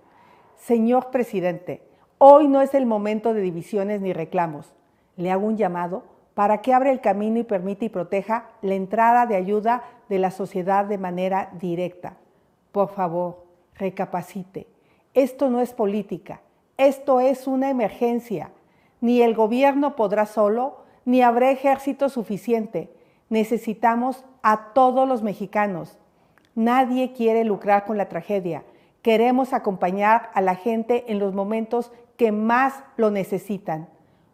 Señor 0.55 1.09
presidente, 1.09 1.81
hoy 2.19 2.47
no 2.47 2.61
es 2.61 2.75
el 2.75 2.85
momento 2.85 3.33
de 3.33 3.41
divisiones 3.41 4.01
ni 4.01 4.13
reclamos. 4.13 4.71
Le 5.17 5.31
hago 5.31 5.47
un 5.47 5.57
llamado 5.57 6.03
para 6.39 6.61
que 6.61 6.73
abra 6.73 6.89
el 6.89 7.01
camino 7.01 7.37
y 7.37 7.43
permita 7.43 7.83
y 7.83 7.89
proteja 7.89 8.45
la 8.61 8.73
entrada 8.73 9.25
de 9.25 9.35
ayuda 9.35 9.83
de 10.07 10.19
la 10.19 10.31
sociedad 10.31 10.85
de 10.85 10.97
manera 10.97 11.49
directa. 11.59 12.15
Por 12.71 12.87
favor, 12.93 13.43
recapacite. 13.75 14.65
Esto 15.13 15.49
no 15.49 15.59
es 15.59 15.73
política, 15.73 16.39
esto 16.77 17.19
es 17.19 17.45
una 17.45 17.69
emergencia. 17.69 18.51
Ni 19.01 19.21
el 19.21 19.35
gobierno 19.35 19.97
podrá 19.97 20.25
solo, 20.25 20.77
ni 21.03 21.21
habrá 21.21 21.51
ejército 21.51 22.07
suficiente. 22.07 22.89
Necesitamos 23.27 24.23
a 24.41 24.71
todos 24.73 25.05
los 25.09 25.21
mexicanos. 25.23 25.99
Nadie 26.55 27.11
quiere 27.11 27.43
lucrar 27.43 27.83
con 27.83 27.97
la 27.97 28.07
tragedia. 28.07 28.63
Queremos 29.01 29.51
acompañar 29.51 30.31
a 30.33 30.39
la 30.39 30.55
gente 30.55 31.03
en 31.11 31.19
los 31.19 31.33
momentos 31.33 31.91
que 32.15 32.31
más 32.31 32.81
lo 32.95 33.11
necesitan. 33.11 33.89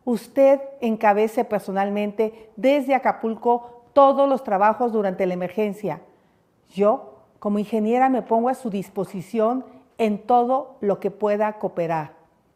Usted 0.05 0.61
encabece 0.81 1.43
personalmente 1.43 2.51
desde 2.55 2.95
Acapulco 2.95 3.83
todos 3.93 4.29
los 4.29 4.43
trabajos 4.43 4.93
durante 4.93 5.25
la 5.25 5.33
emergencia. 5.33 6.01
Yo, 6.69 7.15
como 7.39 7.59
ingeniera, 7.59 8.07
me 8.09 8.21
pongo 8.21 8.49
a 8.49 8.53
su 8.53 8.69
disposición 8.69 9.65
en 9.97 10.19
todo 10.19 10.77
lo 10.79 10.99
que 10.99 11.11
pueda 11.11 11.53
cooperar. 11.53 12.13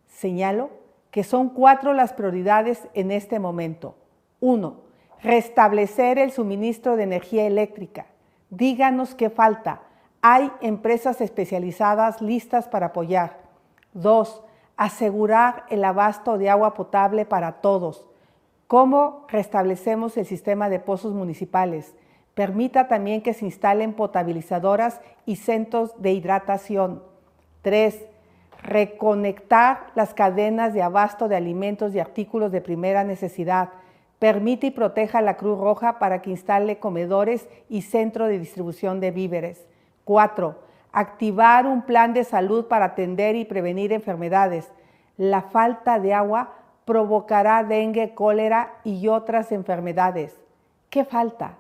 Señalo 0.08 0.70
que 1.12 1.24
son 1.24 1.50
cuatro 1.50 1.94
las 1.94 2.14
prioridades 2.14 2.88
en 2.94 3.12
este 3.12 3.40
momento. 3.40 3.96
Uno, 4.40 4.82
restablecer 5.24 6.20
el 6.20 6.32
suministro 6.32 6.96
de 6.96 7.04
energía 7.04 7.48
eléctrica. 7.48 8.06
Díganos 8.50 9.16
qué 9.16 9.30
falta. 9.30 9.82
Hay 10.22 10.52
empresas 10.62 11.22
especializadas 11.22 12.22
listas 12.22 12.68
para 12.68 12.88
apoyar. 12.88 13.40
Dos, 13.94 14.44
asegurar 14.80 15.66
el 15.68 15.84
abasto 15.84 16.38
de 16.38 16.50
agua 16.50 16.74
potable 16.74 17.26
para 17.26 17.60
todos. 17.60 18.08
¿Cómo 18.66 19.26
restablecemos 19.28 20.16
el 20.16 20.26
sistema 20.26 20.70
de 20.70 20.80
pozos 20.80 21.14
municipales? 21.14 21.96
Permita 22.34 22.88
también 22.88 23.22
que 23.22 23.34
se 23.34 23.44
instalen 23.44 23.92
potabilizadoras 23.92 25.02
y 25.26 25.36
centros 25.36 26.02
de 26.02 26.14
hidratación. 26.14 27.04
Tres, 27.62 28.06
reconectar 28.64 29.88
las 29.96 30.14
cadenas 30.14 30.74
de 30.74 30.82
abasto 30.82 31.28
de 31.28 31.36
alimentos 31.36 31.94
y 31.94 32.00
artículos 32.00 32.50
de 32.54 32.62
primera 32.62 33.04
necesidad. 33.04 33.72
Permite 34.18 34.68
y 34.68 34.72
proteja 34.72 35.18
a 35.18 35.22
la 35.22 35.36
Cruz 35.36 35.60
Roja 35.60 36.00
para 36.00 36.22
que 36.22 36.30
instale 36.30 36.80
comedores 36.80 37.50
y 37.68 37.82
centro 37.82 38.28
de 38.28 38.40
distribución 38.40 39.02
de 39.02 39.12
víveres. 39.12 39.68
Cuatro, 40.06 40.69
activar 40.92 41.66
un 41.66 41.84
plan 41.84 42.14
de 42.14 42.24
salud 42.24 42.66
para 42.66 42.86
atender 42.86 43.36
y 43.36 43.46
prevenir 43.46 43.94
enfermedades. 43.94 44.72
La 45.18 45.42
falta 45.42 46.00
de 46.00 46.14
agua 46.14 46.54
provocará 46.86 47.64
dengue, 47.64 48.14
cólera 48.16 48.74
y 48.84 49.08
otras 49.08 49.52
enfermedades. 49.52 50.40
¿Qué 50.90 51.06
falta? 51.06 51.58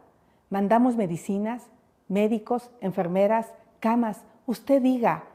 Mandamos 0.50 0.96
medicinas, 0.96 1.70
médicos, 2.08 2.72
enfermeras, 2.82 3.54
camas. 3.80 4.24
Usted 4.48 4.82
diga, 4.82 5.26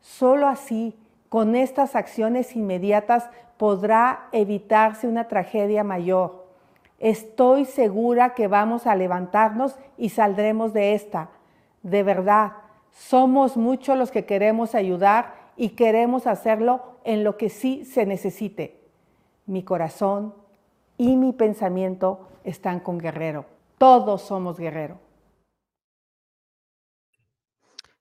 solo 0.00 0.48
así, 0.48 0.98
con 1.28 1.54
estas 1.54 1.94
acciones 1.94 2.56
inmediatas, 2.56 3.30
podrá 3.56 4.26
evitarse 4.32 5.06
una 5.06 5.28
tragedia 5.28 5.84
mayor. 5.84 6.44
Estoy 6.98 7.64
segura 7.64 8.34
que 8.34 8.48
vamos 8.48 8.86
a 8.86 8.96
levantarnos 8.96 9.78
y 9.96 10.08
saldremos 10.08 10.72
de 10.72 10.94
esta. 10.94 11.28
De 11.82 12.02
verdad, 12.02 12.52
somos 12.94 13.56
muchos 13.56 13.98
los 13.98 14.10
que 14.10 14.24
queremos 14.24 14.74
ayudar 14.74 15.52
y 15.56 15.70
queremos 15.70 16.26
hacerlo 16.26 17.00
en 17.04 17.24
lo 17.24 17.36
que 17.36 17.50
sí 17.50 17.84
se 17.84 18.06
necesite. 18.06 18.80
Mi 19.46 19.62
corazón 19.62 20.34
y 20.96 21.16
mi 21.16 21.32
pensamiento 21.32 22.28
están 22.44 22.80
con 22.80 22.98
Guerrero. 22.98 23.46
Todos 23.78 24.22
somos 24.22 24.58
Guerrero. 24.58 25.00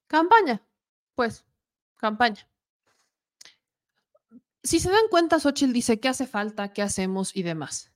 Campaña, 0.07 0.61
pues, 1.15 1.43
campaña. 1.97 2.47
Si 4.61 4.79
se 4.79 4.91
dan 4.91 5.07
cuenta, 5.09 5.39
Xochitl 5.39 5.73
dice 5.73 5.99
qué 5.99 6.07
hace 6.07 6.27
falta, 6.27 6.71
qué 6.71 6.83
hacemos 6.83 7.35
y 7.35 7.43
demás. 7.43 7.91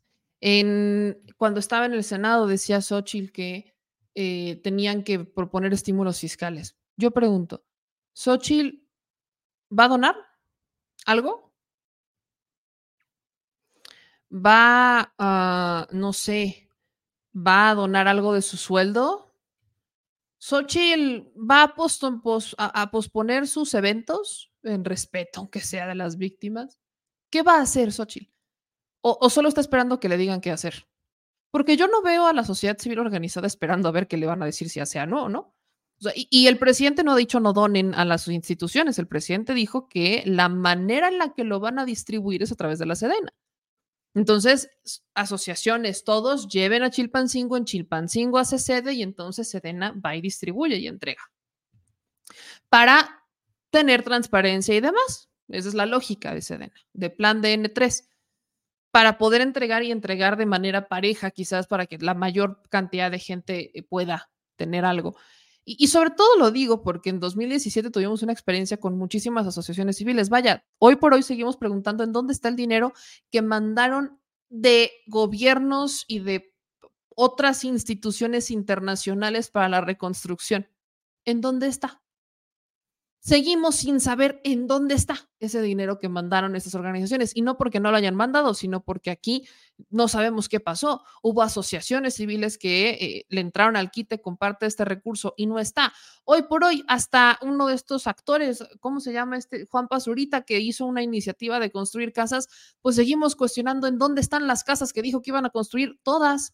Cuando 1.37 1.59
estaba 1.59 1.85
en 1.85 1.93
el 1.93 2.03
Senado 2.03 2.47
decía 2.47 2.81
Xochitl 2.81 3.31
que 3.31 3.75
eh, 4.15 4.59
tenían 4.63 5.03
que 5.03 5.19
proponer 5.19 5.73
estímulos 5.73 6.19
fiscales. 6.19 6.76
Yo 6.97 7.11
pregunto, 7.11 7.63
¿Xochitl 8.13 8.79
va 9.71 9.85
a 9.85 9.87
donar 9.87 10.15
algo? 11.05 11.53
¿Va 14.33 15.13
a, 15.17 15.87
no 15.91 16.11
sé, 16.11 16.69
va 17.35 17.69
a 17.69 17.75
donar 17.75 18.07
algo 18.07 18.33
de 18.33 18.41
su 18.41 18.57
sueldo? 18.57 19.31
¿Xochitl 20.39 21.31
va 21.37 21.63
a, 21.63 22.91
posponer 22.91 23.47
sus 23.47 23.75
eventos 23.75 24.51
en 24.63 24.83
respeto, 24.83 25.41
aunque 25.41 25.61
sea 25.61 25.85
de 25.87 25.95
las 25.95 26.17
víctimas? 26.17 26.79
¿Qué 27.29 27.43
va 27.43 27.57
a 27.57 27.61
hacer 27.61 27.91
Xochitl? 27.93 28.31
¿O, 29.01 29.19
o 29.21 29.29
solo 29.29 29.49
está 29.49 29.61
esperando 29.61 29.99
que 29.99 30.09
le 30.09 30.17
digan 30.17 30.41
qué 30.41 30.49
hacer? 30.49 30.87
Porque 31.51 31.77
yo 31.77 31.87
no 31.87 32.01
veo 32.01 32.25
a 32.25 32.33
la 32.33 32.43
sociedad 32.43 32.77
civil 32.79 32.99
organizada 32.99 33.45
esperando 33.45 33.87
a 33.87 33.91
ver 33.91 34.07
qué 34.07 34.17
le 34.17 34.25
van 34.25 34.41
a 34.41 34.47
decir 34.47 34.69
si 34.69 34.79
hace 34.79 34.99
o 34.99 35.05
no, 35.05 35.29
¿no? 35.29 35.56
Y, 36.29 36.47
el 36.47 36.57
presidente 36.59 37.03
no 37.03 37.13
ha 37.13 37.15
dicho 37.15 37.39
no 37.39 37.53
donen 37.53 37.95
a 37.95 38.05
las 38.05 38.27
instituciones. 38.27 38.99
El 38.99 39.07
presidente 39.07 39.53
dijo 39.53 39.89
que 39.89 40.23
la 40.25 40.47
manera 40.49 41.07
en 41.07 41.17
la 41.17 41.33
que 41.33 41.43
lo 41.43 41.59
van 41.59 41.79
a 41.79 41.85
distribuir 41.85 42.43
es 42.43 42.51
a 42.51 42.55
través 42.55 42.79
de 42.79 42.85
la 42.85 42.95
Sedena. 42.95 43.33
Entonces, 44.13 44.69
asociaciones, 45.13 46.03
todos 46.03 46.47
lleven 46.47 46.83
a 46.83 46.89
Chilpancingo, 46.89 47.57
en 47.57 47.65
Chilpancingo 47.65 48.37
hace 48.37 48.57
sede 48.57 48.93
y 48.93 49.03
entonces 49.03 49.49
Sedena 49.49 49.93
va 49.93 50.15
y 50.15 50.21
distribuye 50.21 50.77
y 50.77 50.87
entrega. 50.87 51.21
Para 52.69 53.23
tener 53.69 54.03
transparencia 54.03 54.75
y 54.75 54.81
demás. 54.81 55.29
Esa 55.49 55.69
es 55.69 55.75
la 55.75 55.85
lógica 55.85 56.33
de 56.33 56.41
Sedena, 56.41 56.73
de 56.93 57.09
plan 57.09 57.41
de 57.41 57.57
N3 57.57 58.07
para 58.91 59.17
poder 59.17 59.41
entregar 59.41 59.83
y 59.83 59.91
entregar 59.91 60.37
de 60.37 60.47
manera 60.47 60.87
pareja, 60.87 61.31
quizás 61.31 61.67
para 61.67 61.85
que 61.85 61.97
la 61.99 62.13
mayor 62.15 62.61
cantidad 62.69 63.11
de 63.11 63.19
gente 63.19 63.77
eh, 63.77 63.83
pueda 63.83 64.31
tener 64.55 64.85
algo. 64.85 65.15
Y, 65.69 65.87
sobre 65.87 66.11
todo 66.11 66.37
lo 66.37 66.49
digo 66.49 66.81
porque 66.81 67.09
en 67.09 67.19
2017 67.19 67.91
tuvimos 67.91 68.23
una 68.23 68.31
experiencia 68.31 68.77
con 68.77 68.97
muchísimas 68.97 69.45
asociaciones 69.45 69.97
civiles. 69.97 70.29
Vaya, 70.29 70.63
hoy 70.79 70.95
por 70.95 71.13
hoy 71.13 71.23
seguimos 71.23 71.57
preguntando 71.57 72.05
en 72.05 72.13
dónde 72.13 72.31
está 72.31 72.47
el 72.47 72.55
dinero 72.55 72.93
que 73.31 73.41
mandaron 73.41 74.17
de 74.47 74.91
gobiernos 75.07 76.05
y 76.07 76.19
de 76.19 76.53
otras 77.17 77.65
instituciones 77.65 78.49
internacionales 78.49 79.49
para 79.49 79.67
la 79.67 79.81
reconstrucción. 79.81 80.69
¿En 81.25 81.41
dónde 81.41 81.67
está? 81.67 82.01
Seguimos 83.27 83.75
sin 83.75 83.99
saber 83.99 84.39
en 84.45 84.67
dónde 84.67 84.95
está 84.95 85.29
ese 85.41 85.61
dinero 85.61 85.99
que 85.99 86.07
mandaron 86.07 86.55
estas 86.55 86.75
organizaciones. 86.75 87.35
Y 87.35 87.41
no 87.41 87.57
porque 87.57 87.81
no 87.81 87.91
lo 87.91 87.97
hayan 87.97 88.15
mandado, 88.15 88.53
sino 88.53 88.85
porque 88.85 89.11
aquí 89.11 89.45
no 89.89 90.07
sabemos 90.07 90.47
qué 90.47 90.61
pasó. 90.61 91.03
Hubo 91.21 91.41
asociaciones 91.41 92.13
civiles 92.13 92.57
que 92.57 92.91
eh, 92.91 93.25
le 93.27 93.41
entraron 93.41 93.75
al 93.75 93.91
quite 93.91 94.21
con 94.21 94.37
parte 94.37 94.63
de 94.63 94.69
este 94.69 94.85
recurso 94.85 95.33
y 95.35 95.45
no 95.45 95.59
está. 95.59 95.91
Hoy 96.23 96.43
por 96.43 96.63
hoy, 96.63 96.85
hasta 96.87 97.37
uno 97.41 97.67
de 97.67 97.75
estos 97.75 98.07
actores, 98.07 98.63
¿cómo 98.79 99.01
se 99.01 99.11
llama 99.11 99.35
este? 99.35 99.65
Juan 99.65 99.89
Pazurita, 99.89 100.43
que 100.43 100.61
hizo 100.61 100.85
una 100.85 101.03
iniciativa 101.03 101.59
de 101.59 101.69
construir 101.69 102.13
casas, 102.13 102.47
pues 102.81 102.95
seguimos 102.95 103.35
cuestionando 103.35 103.87
en 103.87 103.97
dónde 103.97 104.21
están 104.21 104.47
las 104.47 104.63
casas 104.63 104.93
que 104.93 105.01
dijo 105.01 105.21
que 105.21 105.31
iban 105.31 105.45
a 105.45 105.49
construir 105.49 105.99
todas. 106.01 106.53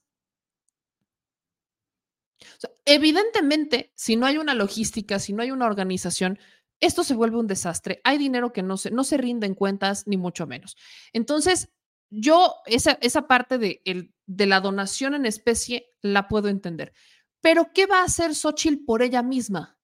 evidentemente, 2.86 3.94
si 3.96 4.16
no 4.16 4.26
hay 4.26 4.38
una 4.38 4.54
logística, 4.54 5.20
si 5.20 5.34
no 5.34 5.44
hay 5.44 5.52
una 5.52 5.66
organización, 5.66 6.40
esto 6.86 7.04
se 7.04 7.16
vuelve 7.16 7.38
un 7.38 7.48
desastre. 7.48 8.02
Hay 8.04 8.18
dinero 8.18 8.52
que 8.52 8.64
no 8.64 8.78
se, 8.78 8.92
no 8.92 9.04
se 9.04 9.18
rinde 9.18 9.48
en 9.48 9.56
cuentas, 9.56 10.06
ni 10.08 10.18
mucho 10.18 10.46
menos. 10.48 10.76
Entonces, 11.14 11.70
yo 12.10 12.56
esa, 12.66 12.98
esa 13.02 13.28
parte 13.28 13.58
de, 13.58 13.82
el, 13.86 14.14
de 14.26 14.46
la 14.46 14.60
donación 14.60 15.14
en 15.14 15.26
especie 15.26 15.88
la 16.02 16.28
puedo 16.28 16.50
entender. 16.50 16.94
Pero, 17.42 17.72
¿qué 17.74 17.86
va 17.86 18.02
a 18.02 18.06
hacer 18.06 18.36
Xochitl 18.36 18.86
por 18.86 19.02
ella 19.02 19.24
misma? 19.24 19.78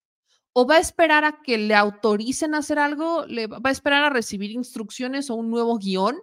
¿O 0.54 0.68
va 0.68 0.76
a 0.76 0.80
esperar 0.80 1.24
a 1.24 1.42
que 1.42 1.58
le 1.58 1.76
autoricen 1.76 2.54
a 2.54 2.60
hacer 2.60 2.80
algo? 2.80 3.26
¿Le 3.26 3.48
¿Va 3.48 3.62
a 3.64 3.72
esperar 3.72 4.04
a 4.04 4.10
recibir 4.10 4.52
instrucciones 4.52 5.30
o 5.30 5.36
un 5.36 5.50
nuevo 5.50 5.78
guion? 5.78 6.22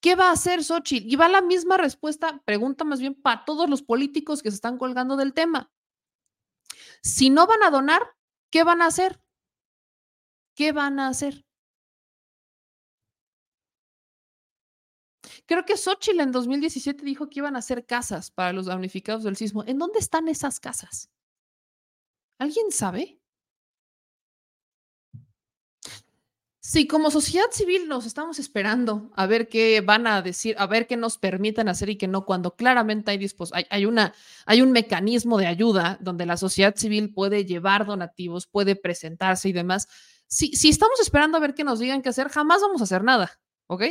¿Qué 0.00 0.16
va 0.16 0.28
a 0.28 0.32
hacer 0.32 0.62
Xochitl? 0.62 1.10
Y 1.10 1.16
va 1.16 1.28
la 1.28 1.40
misma 1.40 1.76
respuesta, 1.76 2.42
pregunta 2.44 2.84
más 2.84 3.00
bien 3.00 3.14
para 3.14 3.44
todos 3.44 3.68
los 3.70 3.82
políticos 3.82 4.42
que 4.42 4.50
se 4.50 4.56
están 4.56 4.78
colgando 4.78 5.16
del 5.16 5.32
tema. 5.32 5.72
Si 7.02 7.30
no 7.30 7.46
van 7.46 7.62
a 7.62 7.70
donar, 7.70 8.02
¿qué 8.50 8.64
van 8.64 8.82
a 8.82 8.86
hacer? 8.86 9.23
¿Qué 10.54 10.72
van 10.72 10.98
a 11.00 11.08
hacer? 11.08 11.44
Creo 15.46 15.64
que 15.64 15.76
Xochitl 15.76 16.20
en 16.20 16.32
2017 16.32 17.04
dijo 17.04 17.28
que 17.28 17.40
iban 17.40 17.56
a 17.56 17.58
hacer 17.58 17.84
casas 17.86 18.30
para 18.30 18.52
los 18.52 18.66
damnificados 18.66 19.24
del 19.24 19.36
sismo. 19.36 19.64
¿En 19.66 19.78
dónde 19.78 19.98
están 19.98 20.28
esas 20.28 20.60
casas? 20.60 21.10
¿Alguien 22.38 22.70
sabe? 22.70 23.20
Sí, 26.66 26.86
como 26.86 27.10
sociedad 27.10 27.50
civil 27.52 27.88
nos 27.88 28.06
estamos 28.06 28.38
esperando 28.38 29.10
a 29.16 29.26
ver 29.26 29.48
qué 29.50 29.82
van 29.82 30.06
a 30.06 30.22
decir, 30.22 30.56
a 30.58 30.66
ver 30.66 30.86
qué 30.86 30.96
nos 30.96 31.18
permiten 31.18 31.68
hacer 31.68 31.90
y 31.90 31.96
qué 31.96 32.08
no, 32.08 32.24
cuando 32.24 32.56
claramente 32.56 33.10
hay, 33.10 33.18
hay, 33.52 33.66
hay, 33.68 33.84
una, 33.84 34.14
hay 34.46 34.62
un 34.62 34.72
mecanismo 34.72 35.36
de 35.36 35.46
ayuda 35.46 35.98
donde 36.00 36.24
la 36.24 36.38
sociedad 36.38 36.74
civil 36.74 37.12
puede 37.12 37.44
llevar 37.44 37.84
donativos, 37.84 38.46
puede 38.46 38.76
presentarse 38.76 39.50
y 39.50 39.52
demás. 39.52 39.88
Si, 40.26 40.68
estamos 40.68 40.98
esperando 41.00 41.36
a 41.36 41.40
ver 41.40 41.54
qué 41.54 41.64
nos 41.64 41.78
digan 41.78 42.02
qué 42.02 42.08
hacer, 42.08 42.28
jamás 42.28 42.60
vamos 42.60 42.80
a 42.80 42.84
hacer 42.84 43.04
nada, 43.04 43.30
¿ok? 43.68 43.84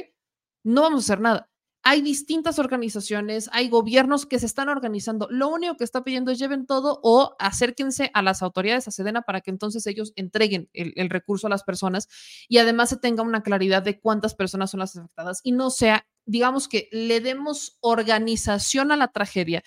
No 0.63 0.81
vamos 0.81 1.03
a 1.03 1.05
hacer 1.13 1.21
nada. 1.21 1.49
Hay 1.85 2.01
distintas 2.01 2.59
organizaciones, 2.59 3.49
hay 3.51 3.67
gobiernos 3.67 4.25
que 4.25 4.39
se 4.39 4.45
están 4.45 4.69
organizando. 4.69 5.27
Lo 5.29 5.49
único 5.49 5.75
que 5.75 5.83
está 5.83 6.03
pidiendo 6.03 6.31
es 6.31 6.39
lleven 6.39 6.65
todo 6.65 7.01
o 7.03 7.35
acérquense 7.39 8.09
a 8.13 8.21
las 8.21 8.41
autoridades, 8.41 8.87
a 8.87 8.91
Sedena, 8.91 9.21
para 9.23 9.41
que 9.41 9.51
entonces 9.51 9.85
ellos 9.85 10.13
entreguen 10.15 10.69
el, 10.71 10.93
el 10.95 11.09
recurso 11.09 11.47
a 11.47 11.49
las 11.49 11.63
personas 11.63 12.07
y 12.47 12.59
además 12.59 12.89
se 12.89 12.97
tenga 12.97 13.21
una 13.21 13.43
claridad 13.43 13.83
de 13.83 13.99
cuántas 13.99 14.33
personas 14.33 14.71
son 14.71 14.79
las 14.79 14.95
afectadas 14.95 15.41
y 15.43 15.51
no 15.51 15.69
sea, 15.69 16.07
digamos 16.25 16.69
que 16.69 16.87
le 16.93 17.19
demos 17.19 17.77
organización 17.81 18.93
a 18.93 18.97
la 18.97 19.09
tragedia 19.09 19.61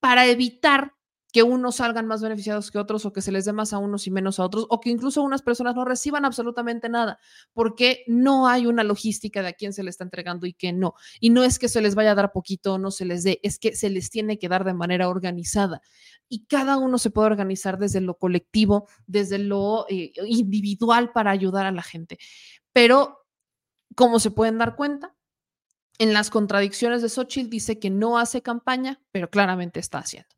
para 0.00 0.26
evitar 0.26 0.94
que 1.38 1.44
unos 1.44 1.76
salgan 1.76 2.08
más 2.08 2.20
beneficiados 2.20 2.72
que 2.72 2.78
otros 2.78 3.06
o 3.06 3.12
que 3.12 3.22
se 3.22 3.30
les 3.30 3.44
dé 3.44 3.52
más 3.52 3.72
a 3.72 3.78
unos 3.78 4.08
y 4.08 4.10
menos 4.10 4.40
a 4.40 4.44
otros 4.44 4.66
o 4.70 4.80
que 4.80 4.90
incluso 4.90 5.22
unas 5.22 5.40
personas 5.40 5.76
no 5.76 5.84
reciban 5.84 6.24
absolutamente 6.24 6.88
nada 6.88 7.20
porque 7.52 8.02
no 8.08 8.48
hay 8.48 8.66
una 8.66 8.82
logística 8.82 9.40
de 9.40 9.46
a 9.46 9.52
quién 9.52 9.72
se 9.72 9.84
le 9.84 9.90
está 9.90 10.02
entregando 10.02 10.46
y 10.46 10.52
qué 10.52 10.72
no. 10.72 10.94
Y 11.20 11.30
no 11.30 11.44
es 11.44 11.60
que 11.60 11.68
se 11.68 11.80
les 11.80 11.94
vaya 11.94 12.10
a 12.10 12.14
dar 12.16 12.32
poquito 12.32 12.74
o 12.74 12.78
no 12.78 12.90
se 12.90 13.04
les 13.04 13.22
dé, 13.22 13.38
es 13.44 13.60
que 13.60 13.76
se 13.76 13.88
les 13.88 14.10
tiene 14.10 14.36
que 14.40 14.48
dar 14.48 14.64
de 14.64 14.74
manera 14.74 15.08
organizada. 15.08 15.80
Y 16.28 16.46
cada 16.46 16.76
uno 16.76 16.98
se 16.98 17.10
puede 17.10 17.26
organizar 17.26 17.78
desde 17.78 18.00
lo 18.00 18.18
colectivo, 18.18 18.88
desde 19.06 19.38
lo 19.38 19.86
eh, 19.88 20.10
individual 20.26 21.12
para 21.12 21.30
ayudar 21.30 21.66
a 21.66 21.70
la 21.70 21.82
gente. 21.82 22.18
Pero, 22.72 23.28
como 23.94 24.18
se 24.18 24.32
pueden 24.32 24.58
dar 24.58 24.74
cuenta, 24.74 25.14
en 25.98 26.12
las 26.12 26.30
contradicciones 26.30 27.00
de 27.00 27.08
Xochitl 27.10 27.48
dice 27.48 27.78
que 27.78 27.90
no 27.90 28.18
hace 28.18 28.42
campaña, 28.42 29.00
pero 29.12 29.30
claramente 29.30 29.78
está 29.78 29.98
haciendo. 29.98 30.37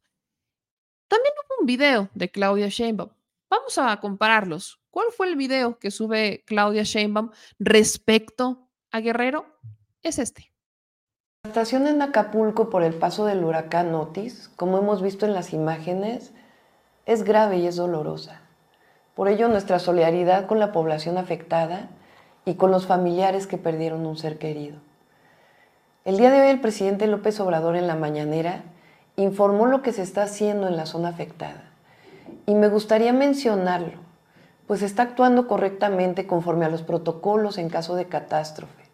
También 1.10 1.34
hubo 1.38 1.60
un 1.62 1.66
video 1.66 2.08
de 2.14 2.30
Claudia 2.30 2.68
Sheinbaum. 2.68 3.10
Vamos 3.50 3.76
a 3.78 3.96
compararlos. 3.96 4.80
¿Cuál 4.90 5.06
fue 5.10 5.26
el 5.26 5.34
video 5.34 5.76
que 5.76 5.90
sube 5.90 6.44
Claudia 6.46 6.84
Sheinbaum 6.84 7.30
respecto 7.58 8.68
a 8.92 9.00
Guerrero? 9.00 9.44
Es 10.04 10.20
este. 10.20 10.52
La 11.42 11.48
estación 11.48 11.88
en 11.88 12.00
Acapulco 12.00 12.70
por 12.70 12.84
el 12.84 12.94
paso 12.94 13.24
del 13.24 13.42
huracán 13.42 13.92
Otis, 13.92 14.52
como 14.54 14.78
hemos 14.78 15.02
visto 15.02 15.26
en 15.26 15.34
las 15.34 15.52
imágenes, 15.52 16.32
es 17.06 17.24
grave 17.24 17.58
y 17.58 17.66
es 17.66 17.74
dolorosa. 17.74 18.42
Por 19.16 19.26
ello, 19.26 19.48
nuestra 19.48 19.80
solidaridad 19.80 20.46
con 20.46 20.60
la 20.60 20.70
población 20.70 21.18
afectada 21.18 21.90
y 22.44 22.54
con 22.54 22.70
los 22.70 22.86
familiares 22.86 23.48
que 23.48 23.58
perdieron 23.58 24.06
un 24.06 24.16
ser 24.16 24.38
querido. 24.38 24.78
El 26.04 26.18
día 26.18 26.30
de 26.30 26.40
hoy 26.40 26.48
el 26.50 26.60
presidente 26.60 27.08
López 27.08 27.40
Obrador 27.40 27.74
en 27.74 27.88
la 27.88 27.96
mañanera 27.96 28.62
informó 29.22 29.66
lo 29.66 29.82
que 29.82 29.92
se 29.92 30.02
está 30.02 30.24
haciendo 30.24 30.68
en 30.68 30.76
la 30.76 30.86
zona 30.86 31.08
afectada. 31.08 31.64
Y 32.46 32.54
me 32.54 32.68
gustaría 32.68 33.12
mencionarlo, 33.12 33.98
pues 34.66 34.82
está 34.82 35.02
actuando 35.02 35.46
correctamente 35.46 36.26
conforme 36.26 36.64
a 36.64 36.70
los 36.70 36.82
protocolos 36.82 37.58
en 37.58 37.68
caso 37.68 37.96
de 37.96 38.06
catástrofe 38.06 38.84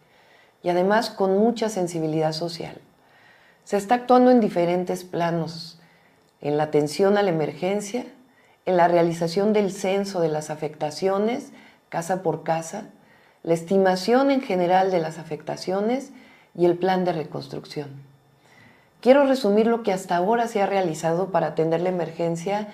y 0.63 0.69
además 0.69 1.09
con 1.09 1.37
mucha 1.37 1.69
sensibilidad 1.69 2.33
social. 2.33 2.81
Se 3.63 3.77
está 3.77 3.95
actuando 3.95 4.31
en 4.31 4.39
diferentes 4.39 5.03
planos, 5.03 5.79
en 6.41 6.57
la 6.57 6.63
atención 6.63 7.17
a 7.17 7.23
la 7.23 7.29
emergencia, 7.29 8.05
en 8.65 8.77
la 8.77 8.87
realización 8.87 9.53
del 9.53 9.71
censo 9.71 10.19
de 10.19 10.29
las 10.29 10.49
afectaciones 10.49 11.51
casa 11.89 12.21
por 12.21 12.43
casa, 12.43 12.85
la 13.43 13.53
estimación 13.53 14.31
en 14.31 14.41
general 14.41 14.91
de 14.91 14.99
las 14.99 15.17
afectaciones 15.17 16.11
y 16.55 16.65
el 16.65 16.77
plan 16.77 17.05
de 17.05 17.13
reconstrucción. 17.13 18.06
Quiero 19.01 19.25
resumir 19.25 19.67
lo 19.67 19.83
que 19.83 19.93
hasta 19.93 20.15
ahora 20.15 20.47
se 20.47 20.61
ha 20.61 20.65
realizado 20.65 21.27
para 21.27 21.47
atender 21.47 21.81
la 21.81 21.89
emergencia 21.89 22.67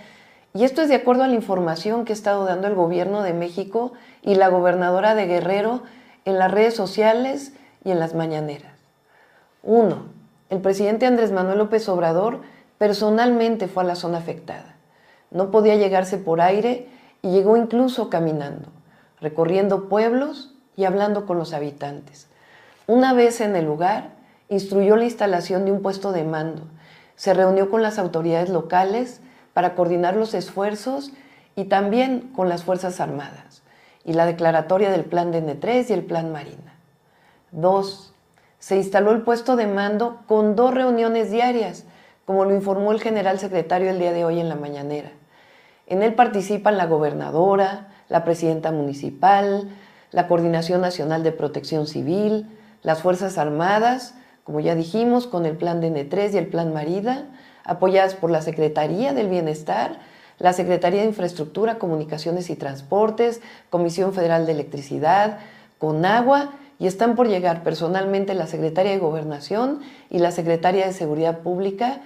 y 0.54 0.64
esto 0.66 0.82
es 0.84 0.90
de 0.90 0.96
acuerdo 0.96 1.24
a 1.24 1.28
la 1.28 1.34
información 1.34 2.06
que 2.06 2.14
ha 2.14 2.16
estado 2.16 2.46
dando 2.46 2.68
el 2.68 2.76
gobierno 2.76 3.24
de 3.24 3.34
México 3.34 3.94
y 4.22 4.36
la 4.36 4.50
gobernadora 4.50 5.16
de 5.16 5.26
Guerrero 5.26 5.82
en 6.26 6.38
las 6.38 6.52
redes 6.52 6.76
sociales 6.76 7.54
y 7.84 7.92
en 7.92 8.00
las 8.00 8.14
mañaneras. 8.14 8.72
1. 9.64 10.06
El 10.50 10.62
presidente 10.62 11.08
Andrés 11.08 11.32
Manuel 11.32 11.58
López 11.58 11.90
Obrador 11.90 12.42
personalmente 12.78 13.68
fue 13.68 13.84
a 13.84 13.88
la 13.88 13.96
zona 13.96 14.20
afectada. 14.20 14.76
No 15.32 15.50
podía 15.50 15.76
llegarse 15.76 16.18
por 16.18 16.40
aire 16.40 16.88
y 17.24 17.32
llegó 17.32 17.58
incluso 17.58 18.10
caminando, 18.12 18.70
recorriendo 19.20 19.90
pueblos 19.90 20.54
y 20.76 20.86
hablando 20.86 21.26
con 21.26 21.40
los 21.40 21.54
habitantes. 21.54 22.28
Una 22.86 23.14
vez 23.14 23.42
en 23.42 23.56
el 23.56 23.66
lugar, 23.66 24.12
instruyó 24.54 24.96
la 24.96 25.06
instalación 25.06 25.66
de 25.66 25.72
un 25.72 25.82
puesto 25.82 26.12
de 26.12 26.24
mando. 26.24 26.64
Se 27.16 27.34
reunió 27.34 27.70
con 27.70 27.82
las 27.82 28.00
autoridades 28.00 28.50
locales 28.50 29.22
para 29.54 29.76
coordinar 29.76 30.16
los 30.16 30.34
esfuerzos 30.34 31.12
y 31.56 31.66
también 31.66 32.32
con 32.36 32.50
las 32.50 32.64
Fuerzas 32.64 33.00
Armadas 33.00 33.64
y 34.04 34.14
la 34.14 34.26
declaratoria 34.26 34.92
del 34.92 35.06
Plan 35.06 35.32
de 35.32 35.44
N3 35.44 35.90
y 35.90 35.94
el 35.94 36.04
Plan 36.04 36.32
Marina. 36.32 36.76
Dos, 37.52 38.14
se 38.60 38.78
instaló 38.78 39.12
el 39.12 39.22
puesto 39.22 39.56
de 39.56 39.68
mando 39.68 40.22
con 40.28 40.56
dos 40.56 40.74
reuniones 40.74 41.32
diarias, 41.32 41.86
como 42.26 42.46
lo 42.46 42.56
informó 42.56 42.92
el 42.92 43.02
general 43.02 43.40
secretario 43.40 43.90
el 43.90 44.00
día 44.00 44.14
de 44.14 44.26
hoy 44.26 44.40
en 44.40 44.50
la 44.50 44.56
mañanera. 44.56 45.12
En 45.88 46.02
él 46.02 46.16
participan 46.16 46.78
la 46.78 46.86
gobernadora, 46.86 47.90
la 48.10 48.24
presidenta 48.24 48.72
municipal, 48.72 49.70
la 50.12 50.28
Coordinación 50.28 50.82
Nacional 50.82 51.24
de 51.24 51.32
Protección 51.32 51.88
Civil, 51.88 52.48
las 52.82 53.02
Fuerzas 53.02 53.38
Armadas, 53.38 54.16
como 54.44 54.60
ya 54.60 54.76
dijimos, 54.76 55.28
con 55.28 55.46
el 55.46 55.56
plan 55.56 55.82
de 55.82 55.92
N3 55.92 56.34
y 56.34 56.38
el 56.38 56.48
plan 56.48 56.74
Marida, 56.74 57.26
apoyadas 57.64 58.16
por 58.16 58.30
la 58.30 58.42
Secretaría 58.42 59.14
del 59.14 59.30
Bienestar, 59.30 60.00
la 60.40 60.54
Secretaría 60.54 61.02
de 61.02 61.08
Infraestructura, 61.08 61.80
Comunicaciones 61.80 62.50
y 62.50 62.56
Transportes, 62.56 63.42
Comisión 63.70 64.14
Federal 64.14 64.46
de 64.46 64.52
Electricidad, 64.52 65.40
con 65.78 66.06
agua 66.06 66.52
y 66.80 66.88
están 66.88 67.16
por 67.16 67.28
llegar 67.28 67.64
personalmente 67.64 68.34
la 68.34 68.48
Secretaría 68.48 68.92
de 68.92 68.98
Gobernación 68.98 69.80
y 70.10 70.20
la 70.20 70.32
Secretaría 70.32 70.86
de 70.86 70.94
Seguridad 70.94 71.40
Pública 71.40 72.02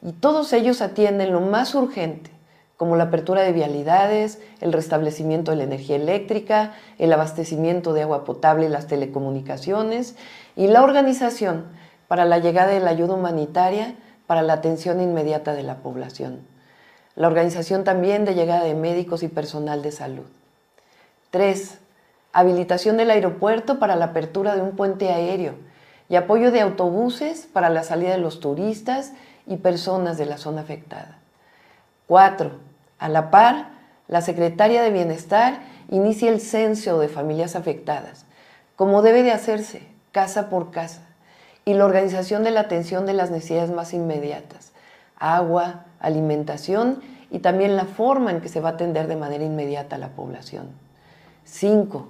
y 0.00 0.12
todos 0.12 0.52
ellos 0.52 0.80
atienden 0.80 1.32
lo 1.32 1.40
más 1.40 1.74
urgente, 1.74 2.30
como 2.76 2.96
la 2.96 3.04
apertura 3.04 3.42
de 3.42 3.52
vialidades, 3.52 4.40
el 4.60 4.72
restablecimiento 4.72 5.50
de 5.50 5.58
la 5.58 5.64
energía 5.64 5.96
eléctrica, 5.96 6.72
el 6.98 7.12
abastecimiento 7.12 7.92
de 7.92 8.02
agua 8.02 8.24
potable 8.24 8.66
y 8.66 8.68
las 8.70 8.86
telecomunicaciones 8.86 10.16
y 10.56 10.66
la 10.66 10.82
organización 10.82 11.66
para 12.12 12.26
la 12.26 12.40
llegada 12.40 12.72
de 12.72 12.80
la 12.80 12.90
ayuda 12.90 13.14
humanitaria 13.14 13.94
para 14.26 14.42
la 14.42 14.52
atención 14.52 15.00
inmediata 15.00 15.54
de 15.54 15.62
la 15.62 15.76
población. 15.76 16.40
La 17.14 17.26
organización 17.26 17.84
también 17.84 18.26
de 18.26 18.34
llegada 18.34 18.64
de 18.64 18.74
médicos 18.74 19.22
y 19.22 19.28
personal 19.28 19.80
de 19.80 19.92
salud. 19.92 20.26
Tres, 21.30 21.78
habilitación 22.34 22.98
del 22.98 23.12
aeropuerto 23.12 23.78
para 23.78 23.96
la 23.96 24.04
apertura 24.04 24.54
de 24.54 24.60
un 24.60 24.76
puente 24.76 25.08
aéreo 25.08 25.54
y 26.10 26.16
apoyo 26.16 26.52
de 26.52 26.60
autobuses 26.60 27.48
para 27.50 27.70
la 27.70 27.82
salida 27.82 28.10
de 28.10 28.18
los 28.18 28.40
turistas 28.40 29.14
y 29.46 29.56
personas 29.56 30.18
de 30.18 30.26
la 30.26 30.36
zona 30.36 30.60
afectada. 30.60 31.16
Cuatro, 32.08 32.58
a 32.98 33.08
la 33.08 33.30
par, 33.30 33.68
la 34.06 34.20
Secretaria 34.20 34.82
de 34.82 34.90
Bienestar 34.90 35.60
inicia 35.88 36.28
el 36.30 36.42
censo 36.42 36.98
de 36.98 37.08
familias 37.08 37.56
afectadas, 37.56 38.26
como 38.76 39.00
debe 39.00 39.22
de 39.22 39.32
hacerse, 39.32 39.88
casa 40.12 40.50
por 40.50 40.72
casa, 40.72 41.06
y 41.64 41.74
la 41.74 41.84
organización 41.84 42.42
de 42.42 42.50
la 42.50 42.60
atención 42.60 43.06
de 43.06 43.12
las 43.12 43.30
necesidades 43.30 43.70
más 43.70 43.94
inmediatas, 43.94 44.72
agua, 45.18 45.84
alimentación 46.00 47.00
y 47.30 47.38
también 47.38 47.76
la 47.76 47.84
forma 47.84 48.30
en 48.30 48.40
que 48.40 48.48
se 48.48 48.60
va 48.60 48.70
a 48.70 48.72
atender 48.72 49.06
de 49.06 49.16
manera 49.16 49.44
inmediata 49.44 49.96
a 49.96 49.98
la 49.98 50.08
población. 50.08 50.70
5. 51.44 52.06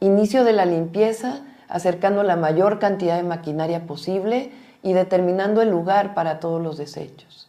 Inicio 0.00 0.44
de 0.44 0.52
la 0.52 0.64
limpieza, 0.64 1.40
acercando 1.68 2.22
la 2.22 2.36
mayor 2.36 2.78
cantidad 2.78 3.16
de 3.16 3.22
maquinaria 3.22 3.86
posible 3.86 4.52
y 4.82 4.92
determinando 4.92 5.62
el 5.62 5.70
lugar 5.70 6.14
para 6.14 6.40
todos 6.40 6.62
los 6.62 6.76
desechos. 6.76 7.48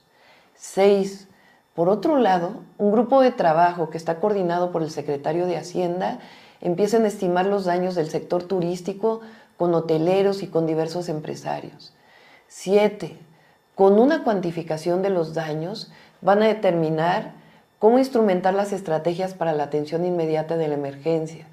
6. 0.56 1.28
Por 1.74 1.90
otro 1.90 2.18
lado, 2.18 2.62
un 2.78 2.92
grupo 2.92 3.22
de 3.22 3.32
trabajo 3.32 3.90
que 3.90 3.98
está 3.98 4.20
coordinado 4.20 4.72
por 4.72 4.84
el 4.84 4.92
secretario 4.92 5.48
de 5.48 5.58
Hacienda 5.58 6.20
empieza 6.60 6.98
a 6.98 7.08
estimar 7.08 7.46
los 7.46 7.66
daños 7.66 7.96
del 7.96 8.10
sector 8.10 8.44
turístico 8.44 9.22
con 9.58 9.74
hoteleros 9.74 10.44
y 10.44 10.48
con 10.48 10.66
diversos 10.66 11.10
empresarios. 11.10 11.94
7. 12.48 13.18
Con 13.76 14.00
una 14.00 14.24
cuantificación 14.24 15.02
de 15.02 15.10
los 15.10 15.34
daños 15.34 15.92
van 16.22 16.44
a 16.44 16.48
determinar 16.48 17.34
cómo 17.80 17.98
instrumentar 17.98 18.54
las 18.54 18.74
estrategias 18.74 19.34
para 19.34 19.54
la 19.54 19.64
atención 19.64 20.06
inmediata 20.06 20.58
de 20.58 20.68
la 20.68 20.76
emergencia, 20.76 21.48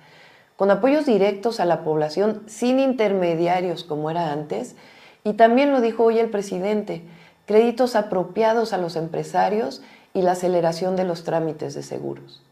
con 0.56 0.70
apoyos 0.70 1.06
directos 1.06 1.60
a 1.60 1.64
la 1.64 1.84
población 1.84 2.42
sin 2.46 2.80
intermediarios 2.80 3.84
como 3.84 4.10
era 4.10 4.32
antes, 4.32 4.76
y 5.24 5.34
también 5.34 5.72
lo 5.72 5.80
dijo 5.80 6.04
hoy 6.04 6.18
el 6.18 6.30
presidente, 6.30 7.02
créditos 7.46 7.96
apropiados 7.96 8.72
a 8.72 8.78
los 8.78 8.96
empresarios 8.96 9.82
y 10.12 10.22
la 10.22 10.32
aceleración 10.32 10.96
de 10.96 11.04
los 11.04 11.24
trámites 11.24 11.74
de 11.74 11.82
seguros. 11.82 12.42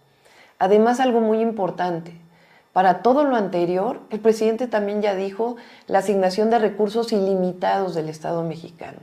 Además, 0.58 1.00
algo 1.00 1.20
muy 1.20 1.40
importante, 1.40 2.12
para 2.76 3.00
todo 3.00 3.24
lo 3.24 3.36
anterior, 3.36 4.00
el 4.10 4.20
presidente 4.20 4.66
también 4.66 5.00
ya 5.00 5.14
dijo 5.14 5.56
la 5.86 6.00
asignación 6.00 6.50
de 6.50 6.58
recursos 6.58 7.10
ilimitados 7.10 7.94
del 7.94 8.10
Estado 8.10 8.42
mexicano, 8.42 8.98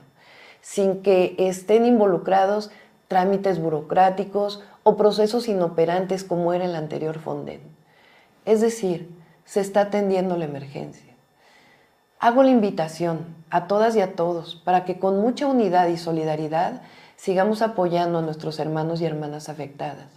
sin 0.61 1.01
que 1.01 1.33
estén 1.39 1.87
involucrados 1.87 2.69
trámites 3.07 3.59
burocráticos 3.59 4.61
o 4.83 4.95
procesos 4.95 5.47
inoperantes 5.47 6.23
como 6.23 6.53
era 6.53 6.65
el 6.65 6.75
anterior 6.75 7.17
Fonden. 7.17 7.61
Es 8.45 8.61
decir, 8.61 9.09
se 9.43 9.61
está 9.61 9.81
atendiendo 9.81 10.37
la 10.37 10.45
emergencia. 10.45 11.11
Hago 12.19 12.43
la 12.43 12.51
invitación 12.51 13.25
a 13.49 13.65
todas 13.65 13.95
y 13.95 14.01
a 14.01 14.13
todos 14.13 14.55
para 14.55 14.85
que 14.85 14.99
con 14.99 15.19
mucha 15.19 15.47
unidad 15.47 15.87
y 15.87 15.97
solidaridad 15.97 16.83
sigamos 17.15 17.63
apoyando 17.63 18.19
a 18.19 18.21
nuestros 18.21 18.59
hermanos 18.59 19.01
y 19.01 19.05
hermanas 19.05 19.49
afectadas. 19.49 20.09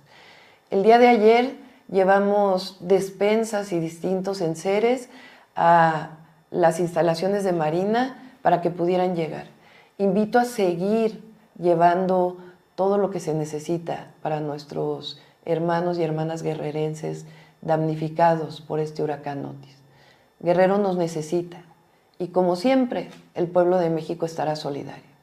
El 0.69 0.83
día 0.83 0.99
de 0.99 1.09
ayer 1.09 1.66
llevamos 1.89 2.79
despensas 2.81 3.73
y 3.73 3.79
distintos 3.79 4.41
enseres 4.41 5.09
a 5.55 6.19
las 6.51 6.81
instalaciones 6.81 7.45
de 7.45 7.53
Marina 7.53 8.33
para 8.43 8.61
que 8.61 8.71
pudieran 8.71 9.17
llegar. 9.17 9.47
Invito 9.99 10.39
a 10.39 10.45
seguir 10.45 11.23
llevando 11.59 12.39
todo 12.75 12.99
lo 12.99 13.11
que 13.11 13.21
se 13.21 13.35
necesita 13.35 14.13
para 14.23 14.41
nuestros 14.41 15.21
hermanos 15.45 15.99
y 15.99 16.03
hermanas 16.03 16.43
guerrerenses 16.43 17.25
damnificados 17.63 18.61
por 18.61 18.81
este 18.81 19.03
huracán 19.03 19.45
Otis. 19.45 19.77
Guerrero 20.41 20.79
nos 20.79 20.97
necesita 20.97 21.65
y 22.19 22.29
como 22.29 22.57
siempre 22.57 23.11
el 23.35 23.49
pueblo 23.49 23.79
de 23.79 23.91
México 23.91 24.27
estará 24.27 24.57
solidario. 24.57 25.17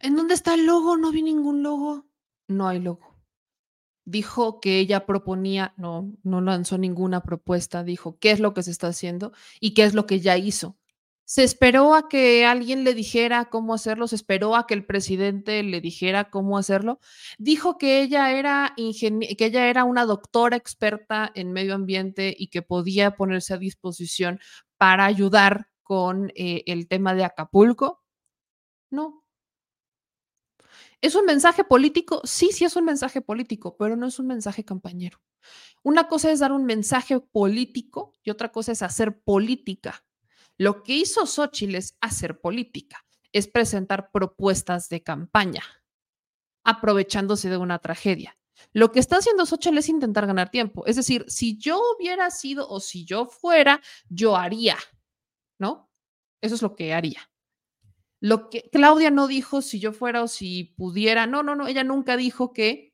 ¿En 0.00 0.16
dónde 0.16 0.34
está 0.34 0.54
el 0.54 0.64
logo? 0.64 0.96
No 0.96 1.10
vi 1.10 1.22
ningún 1.22 1.62
logo. 1.62 2.04
No 2.48 2.68
hay 2.68 2.78
logo. 2.78 3.09
Dijo 4.10 4.60
que 4.60 4.78
ella 4.80 5.06
proponía, 5.06 5.72
no, 5.76 6.12
no 6.22 6.40
lanzó 6.40 6.78
ninguna 6.78 7.22
propuesta, 7.22 7.84
dijo 7.84 8.18
qué 8.18 8.32
es 8.32 8.40
lo 8.40 8.54
que 8.54 8.62
se 8.62 8.72
está 8.72 8.88
haciendo 8.88 9.32
y 9.60 9.74
qué 9.74 9.84
es 9.84 9.94
lo 9.94 10.06
que 10.06 10.20
ya 10.20 10.36
hizo 10.36 10.76
se 11.30 11.44
esperó 11.44 11.94
a 11.94 12.08
que 12.08 12.44
alguien 12.44 12.82
le 12.82 12.92
dijera 12.92 13.50
cómo 13.50 13.72
hacerlo, 13.72 14.08
se 14.08 14.16
esperó 14.16 14.56
a 14.56 14.66
que 14.66 14.74
el 14.74 14.84
presidente 14.84 15.62
le 15.62 15.80
dijera 15.80 16.28
cómo 16.28 16.58
hacerlo. 16.58 16.98
Dijo 17.38 17.78
que 17.78 18.02
ella 18.02 18.32
era 18.32 18.74
que 18.76 19.44
ella 19.44 19.68
era 19.68 19.84
una 19.84 20.06
doctora 20.06 20.56
experta 20.56 21.30
en 21.36 21.52
medio 21.52 21.76
ambiente 21.76 22.34
y 22.36 22.48
que 22.48 22.62
podía 22.62 23.12
ponerse 23.12 23.54
a 23.54 23.58
disposición 23.58 24.40
para 24.76 25.04
ayudar 25.04 25.68
con 25.84 26.32
eh, 26.34 26.64
el 26.66 26.88
tema 26.88 27.14
de 27.14 27.22
Acapulco. 27.22 28.02
No. 28.90 29.19
¿Es 31.02 31.14
un 31.14 31.24
mensaje 31.24 31.64
político? 31.64 32.20
Sí, 32.24 32.50
sí 32.52 32.64
es 32.64 32.76
un 32.76 32.84
mensaje 32.84 33.22
político, 33.22 33.76
pero 33.78 33.96
no 33.96 34.06
es 34.06 34.18
un 34.18 34.26
mensaje 34.26 34.64
campañero. 34.64 35.20
Una 35.82 36.08
cosa 36.08 36.30
es 36.30 36.40
dar 36.40 36.52
un 36.52 36.64
mensaje 36.64 37.20
político 37.20 38.12
y 38.22 38.30
otra 38.30 38.52
cosa 38.52 38.72
es 38.72 38.82
hacer 38.82 39.20
política. 39.22 40.04
Lo 40.58 40.82
que 40.82 40.94
hizo 40.96 41.24
Xochitl 41.24 41.76
es 41.76 41.96
hacer 42.02 42.38
política, 42.40 43.02
es 43.32 43.48
presentar 43.48 44.10
propuestas 44.10 44.90
de 44.90 45.02
campaña, 45.02 45.62
aprovechándose 46.64 47.48
de 47.48 47.56
una 47.56 47.78
tragedia. 47.78 48.36
Lo 48.74 48.92
que 48.92 49.00
está 49.00 49.16
haciendo 49.16 49.46
Xochitl 49.46 49.78
es 49.78 49.88
intentar 49.88 50.26
ganar 50.26 50.50
tiempo. 50.50 50.84
Es 50.84 50.96
decir, 50.96 51.24
si 51.28 51.56
yo 51.56 51.80
hubiera 51.96 52.30
sido 52.30 52.68
o 52.68 52.78
si 52.78 53.06
yo 53.06 53.24
fuera, 53.24 53.80
yo 54.10 54.36
haría, 54.36 54.76
¿no? 55.58 55.90
Eso 56.42 56.56
es 56.56 56.62
lo 56.62 56.76
que 56.76 56.92
haría. 56.92 57.29
Lo 58.20 58.50
que 58.50 58.68
Claudia 58.70 59.10
no 59.10 59.26
dijo 59.26 59.62
si 59.62 59.80
yo 59.80 59.92
fuera 59.92 60.22
o 60.22 60.28
si 60.28 60.74
pudiera. 60.76 61.26
No, 61.26 61.42
no, 61.42 61.54
no. 61.54 61.66
Ella 61.66 61.84
nunca 61.84 62.16
dijo 62.16 62.52
que 62.52 62.92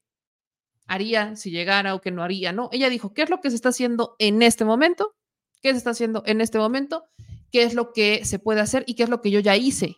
haría 0.87 1.37
si 1.37 1.51
llegara 1.51 1.95
o 1.95 2.01
que 2.01 2.13
no 2.13 2.23
haría. 2.23 2.53
No, 2.53 2.69
ella 2.73 2.89
dijo, 2.89 3.13
¿qué 3.13 3.23
es 3.23 3.31
lo 3.31 3.41
que 3.41 3.51
se 3.51 3.57
está 3.57 3.71
haciendo 3.71 4.15
en 4.19 4.43
este 4.43 4.65
momento? 4.65 5.17
¿Qué 5.61 5.73
se 5.73 5.79
está 5.79 5.91
haciendo 5.91 6.23
en 6.27 6.41
este 6.41 6.59
momento? 6.59 7.05
qué 7.51 7.63
es 7.63 7.75
lo 7.75 7.93
que 7.93 8.25
se 8.25 8.39
puede 8.39 8.61
hacer 8.61 8.85
y 8.87 8.95
qué 8.95 9.05
es 9.05 9.09
lo 9.09 9.21
que 9.23 9.31
yo 9.31 9.41
ya 9.41 9.57
hice. 9.57 9.97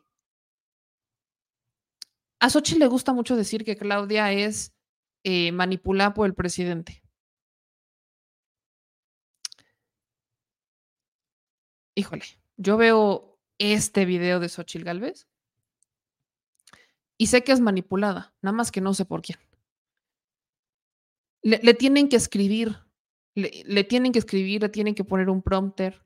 A 2.41 2.51
Xochitl 2.51 2.79
le 2.79 2.87
gusta 2.87 3.13
mucho 3.13 3.37
decir 3.37 3.65
que 3.65 3.77
Claudia 3.77 4.33
es 4.33 4.73
eh, 5.25 5.51
manipulada 5.53 6.15
por 6.15 6.27
el 6.27 6.35
presidente. 6.35 7.03
Híjole, 11.97 12.25
yo 12.57 12.77
veo 12.77 13.28
este 13.59 14.05
video 14.05 14.41
de 14.41 14.49
Xochitl 14.49 14.85
Galvez 14.85 15.29
y 17.19 17.27
sé 17.27 17.43
que 17.43 17.53
es 17.53 17.61
manipulada, 17.61 18.33
nada 18.41 18.57
más 18.57 18.71
que 18.71 18.81
no 18.81 18.95
sé 18.95 19.05
por 19.05 19.23
quién. 19.23 19.39
Le, 21.43 21.75
tienen 21.75 22.09
que 22.09 22.17
escribir, 22.17 22.77
le, 23.35 23.85
tienen 23.85 24.13
que 24.13 24.21
escribir, 24.21 24.63
le 24.63 24.69
tienen 24.69 24.95
que 24.95 25.05
poner 25.05 25.29
un 25.29 25.43
prompter, 25.43 26.01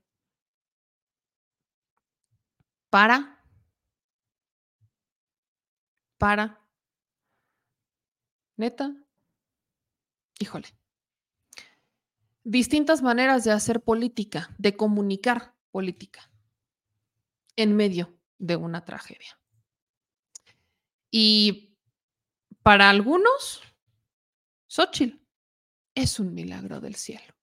para, 2.89 3.43
para, 6.19 6.61
neta, 8.57 8.95
híjole. 10.39 10.69
Distintas 12.45 13.03
maneras 13.03 13.45
de 13.45 13.53
hacer 13.53 13.81
política, 13.83 14.55
de 14.59 14.77
comunicar 14.77 15.55
política 15.71 16.32
en 17.57 17.77
medio 17.77 18.13
de 18.39 18.57
una 18.57 18.85
tragedia. 18.85 19.39
Y 21.11 21.77
para 22.63 22.89
algunos, 22.89 23.63
Xochitl 24.69 25.19
es 25.95 26.19
un 26.19 26.35
milagro 26.35 26.81
del 26.81 26.95
cielo. 26.95 27.35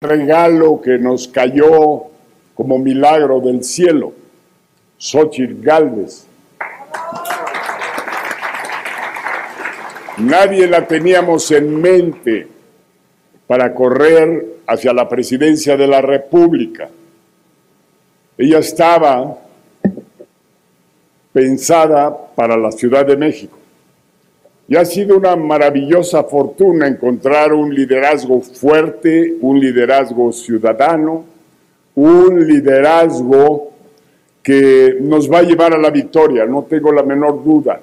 Regalo 0.00 0.80
que 0.80 0.98
nos 0.98 1.28
cayó 1.28 2.10
como 2.54 2.78
milagro 2.78 3.40
del 3.40 3.62
cielo 3.62 4.14
Xochitl 4.98 5.62
Galvez. 5.62 6.26
Nadie 10.18 10.66
la 10.66 10.86
teníamos 10.86 11.50
en 11.50 11.80
mente 11.80 12.48
para 13.46 13.74
correr 13.74 14.60
hacia 14.66 14.92
la 14.92 15.08
presidencia 15.08 15.76
de 15.76 15.86
la 15.86 16.00
República. 16.00 16.88
Ella 18.36 18.58
estaba 18.58 19.38
pensada 21.32 22.16
para 22.34 22.56
la 22.56 22.72
Ciudad 22.72 23.06
de 23.06 23.16
México. 23.16 23.58
Y 24.68 24.76
ha 24.76 24.84
sido 24.84 25.16
una 25.16 25.34
maravillosa 25.34 26.22
fortuna 26.24 26.86
encontrar 26.86 27.52
un 27.52 27.74
liderazgo 27.74 28.40
fuerte, 28.40 29.36
un 29.40 29.58
liderazgo 29.58 30.32
ciudadano, 30.32 31.24
un 31.96 32.46
liderazgo 32.46 33.72
que 34.42 34.96
nos 35.00 35.30
va 35.30 35.38
a 35.38 35.42
llevar 35.42 35.74
a 35.74 35.78
la 35.78 35.90
victoria, 35.90 36.46
no 36.46 36.62
tengo 36.62 36.92
la 36.92 37.02
menor 37.02 37.42
duda. 37.42 37.80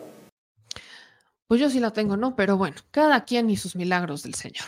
Pues 1.46 1.62
yo 1.62 1.70
sí 1.70 1.80
la 1.80 1.92
tengo, 1.92 2.18
¿no? 2.18 2.36
Pero 2.36 2.58
bueno, 2.58 2.78
cada 2.92 3.24
quien 3.26 3.50
y 3.50 3.58
sus 3.58 3.76
milagros 3.76 4.24
del 4.24 4.34
Señor. 4.36 4.66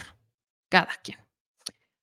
Cada 0.70 0.92
quien. 1.04 1.18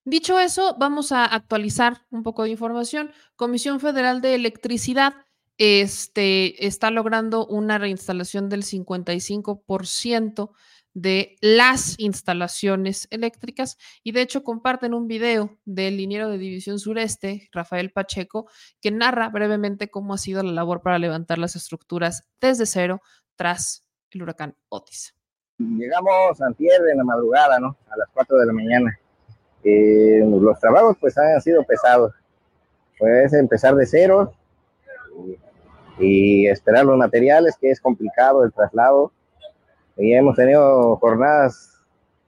Dicho 0.05 0.39
eso, 0.39 0.77
vamos 0.79 1.13
a 1.13 1.25
actualizar 1.25 2.03
un 2.11 2.23
poco 2.23 2.45
de 2.45 2.51
información. 2.51 3.11
Comisión 3.35 3.81
Federal 3.81 4.21
de 4.21 4.35
Electricidad 4.35 5.15
este, 5.59 6.67
está 6.67 6.91
logrando 6.91 7.47
una 7.47 7.79
reinstalación 7.79 8.49
del 8.49 8.63
55% 8.63 10.51
de 10.97 11.37
las 11.43 11.99
instalaciones 11.99 13.07
eléctricas 13.11 13.77
y 14.03 14.13
de 14.13 14.23
hecho 14.23 14.43
comparten 14.43 14.95
un 14.95 15.07
video 15.07 15.59
del 15.67 15.99
liniero 15.99 16.31
de 16.31 16.39
División 16.39 16.79
Sureste, 16.79 17.51
Rafael 17.53 17.93
Pacheco, 17.93 18.49
que 18.81 18.91
narra 18.91 19.29
brevemente 19.29 19.91
cómo 19.91 20.15
ha 20.15 20.19
sido 20.19 20.43
la 20.43 20.53
labor 20.53 20.81
para 20.81 20.99
levantar 20.99 21.37
las 21.37 21.55
estructuras 21.55 22.27
desde 22.41 22.65
cero 22.65 23.03
tras 23.35 23.85
el 24.11 24.23
huracán 24.23 24.57
Otis. 24.71 25.15
Llegamos 25.59 26.41
a 26.41 26.47
antier 26.47 26.81
en 26.91 26.97
la 26.97 27.05
madrugada, 27.05 27.59
¿no? 27.59 27.77
A 27.91 27.97
las 27.99 28.09
4 28.15 28.39
de 28.39 28.47
la 28.47 28.53
mañana. 28.55 28.99
Eh, 29.65 30.21
los 30.25 30.59
trabajos 30.61 30.97
pues 30.99 31.17
han 31.19 31.41
sido 31.43 31.63
pesados. 31.65 32.15
Pues 32.99 33.35
empezar 33.35 33.75
de 33.75 33.85
cero 33.85 34.33
y 35.99 36.47
esperar 36.47 36.85
los 36.85 36.97
materiales, 36.97 37.57
que 37.61 37.71
es 37.71 37.81
complicado 37.81 38.45
el 38.45 38.53
traslado. 38.53 39.13
Y 39.97 40.13
hemos 40.13 40.37
tenido 40.37 40.97
jornadas 40.97 41.81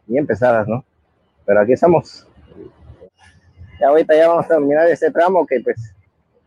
bien 0.07 0.27
pesadas, 0.27 0.67
¿no? 0.67 0.85
Pero 1.45 1.61
aquí 1.61 1.73
estamos. 1.73 2.27
Ya 3.81 3.89
ahorita 3.89 4.15
ya 4.17 4.29
vamos 4.29 4.47
a 4.47 4.49
terminar 4.49 4.89
este 4.89 5.11
tramo 5.11 5.47
que 5.47 5.61
pues 5.61 5.95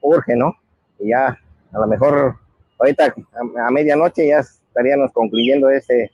urge, 0.02 0.36
¿no? 0.36 0.56
Y 1.00 1.10
ya 1.10 1.38
a 1.72 1.80
lo 1.80 1.88
mejor 1.88 2.36
ahorita 2.80 3.14
a, 3.34 3.68
a 3.68 3.72
medianoche 3.72 4.28
ya 4.28 4.40
estaríamos 4.40 5.12
concluyendo 5.12 5.70
ese, 5.70 6.12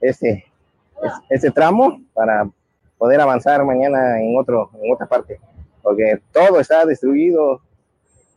ese, 0.00 0.44
ese 1.28 1.50
tramo 1.50 2.00
para 2.14 2.48
poder 2.98 3.20
avanzar 3.20 3.64
mañana 3.64 4.20
en, 4.20 4.36
otro, 4.36 4.70
en 4.82 4.92
otra 4.92 5.06
parte. 5.06 5.40
Porque 5.82 6.20
todo 6.32 6.60
está 6.60 6.84
destruido, 6.84 7.60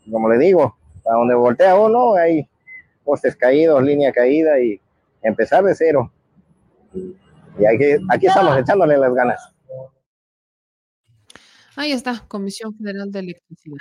como 0.10 0.30
le 0.30 0.38
digo, 0.38 0.76
donde 1.14 1.36
voltea 1.36 1.76
uno 1.76 2.16
hay 2.16 2.48
postes 3.04 3.36
caídos, 3.36 3.84
línea 3.84 4.12
caída 4.12 4.60
y 4.60 4.80
empezar 5.22 5.64
de 5.64 5.76
cero. 5.76 6.12
Y 6.94 7.66
aquí, 7.66 8.04
aquí 8.10 8.28
estamos 8.28 8.58
echándole 8.58 8.98
las 8.98 9.14
ganas. 9.14 9.54
Ahí 11.76 11.92
está, 11.92 12.24
Comisión 12.28 12.76
Federal 12.76 13.12
de 13.12 13.20
Electricidad. 13.20 13.78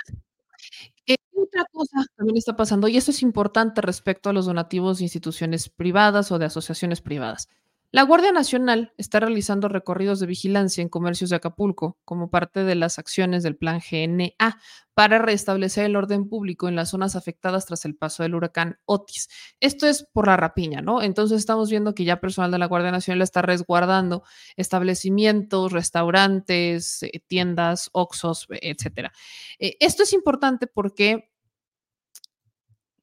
Eh, 1.05 1.17
otra 1.35 1.65
cosa 1.71 2.05
también 2.15 2.37
está 2.37 2.55
pasando, 2.55 2.87
y 2.87 2.97
esto 2.97 3.11
es 3.11 3.21
importante 3.21 3.81
respecto 3.81 4.29
a 4.29 4.33
los 4.33 4.45
donativos 4.45 4.97
de 4.97 5.05
instituciones 5.05 5.69
privadas 5.69 6.31
o 6.31 6.39
de 6.39 6.45
asociaciones 6.45 7.01
privadas. 7.01 7.47
La 7.93 8.03
Guardia 8.03 8.31
Nacional 8.31 8.93
está 8.95 9.19
realizando 9.19 9.67
recorridos 9.67 10.21
de 10.21 10.25
vigilancia 10.25 10.81
en 10.81 10.87
comercios 10.87 11.29
de 11.29 11.35
Acapulco 11.35 11.99
como 12.05 12.29
parte 12.29 12.63
de 12.63 12.75
las 12.75 12.97
acciones 12.97 13.43
del 13.43 13.57
Plan 13.57 13.81
GNA 13.81 14.61
para 14.93 15.19
restablecer 15.19 15.83
el 15.83 15.97
orden 15.97 16.29
público 16.29 16.69
en 16.69 16.77
las 16.77 16.87
zonas 16.91 17.17
afectadas 17.17 17.65
tras 17.65 17.83
el 17.83 17.97
paso 17.97 18.23
del 18.23 18.33
huracán 18.33 18.79
Otis. 18.85 19.27
Esto 19.59 19.87
es 19.87 20.07
por 20.13 20.27
la 20.27 20.37
rapiña, 20.37 20.81
¿no? 20.81 21.01
Entonces 21.01 21.39
estamos 21.39 21.69
viendo 21.69 21.93
que 21.93 22.05
ya 22.05 22.21
personal 22.21 22.49
de 22.51 22.59
la 22.59 22.67
Guardia 22.67 22.91
Nacional 22.91 23.23
está 23.23 23.41
resguardando 23.41 24.23
establecimientos, 24.55 25.73
restaurantes, 25.73 27.03
eh, 27.03 27.21
tiendas, 27.27 27.89
oxos, 27.91 28.47
etcétera. 28.51 29.11
Eh, 29.59 29.75
esto 29.81 30.03
es 30.03 30.13
importante 30.13 30.65
porque 30.65 31.29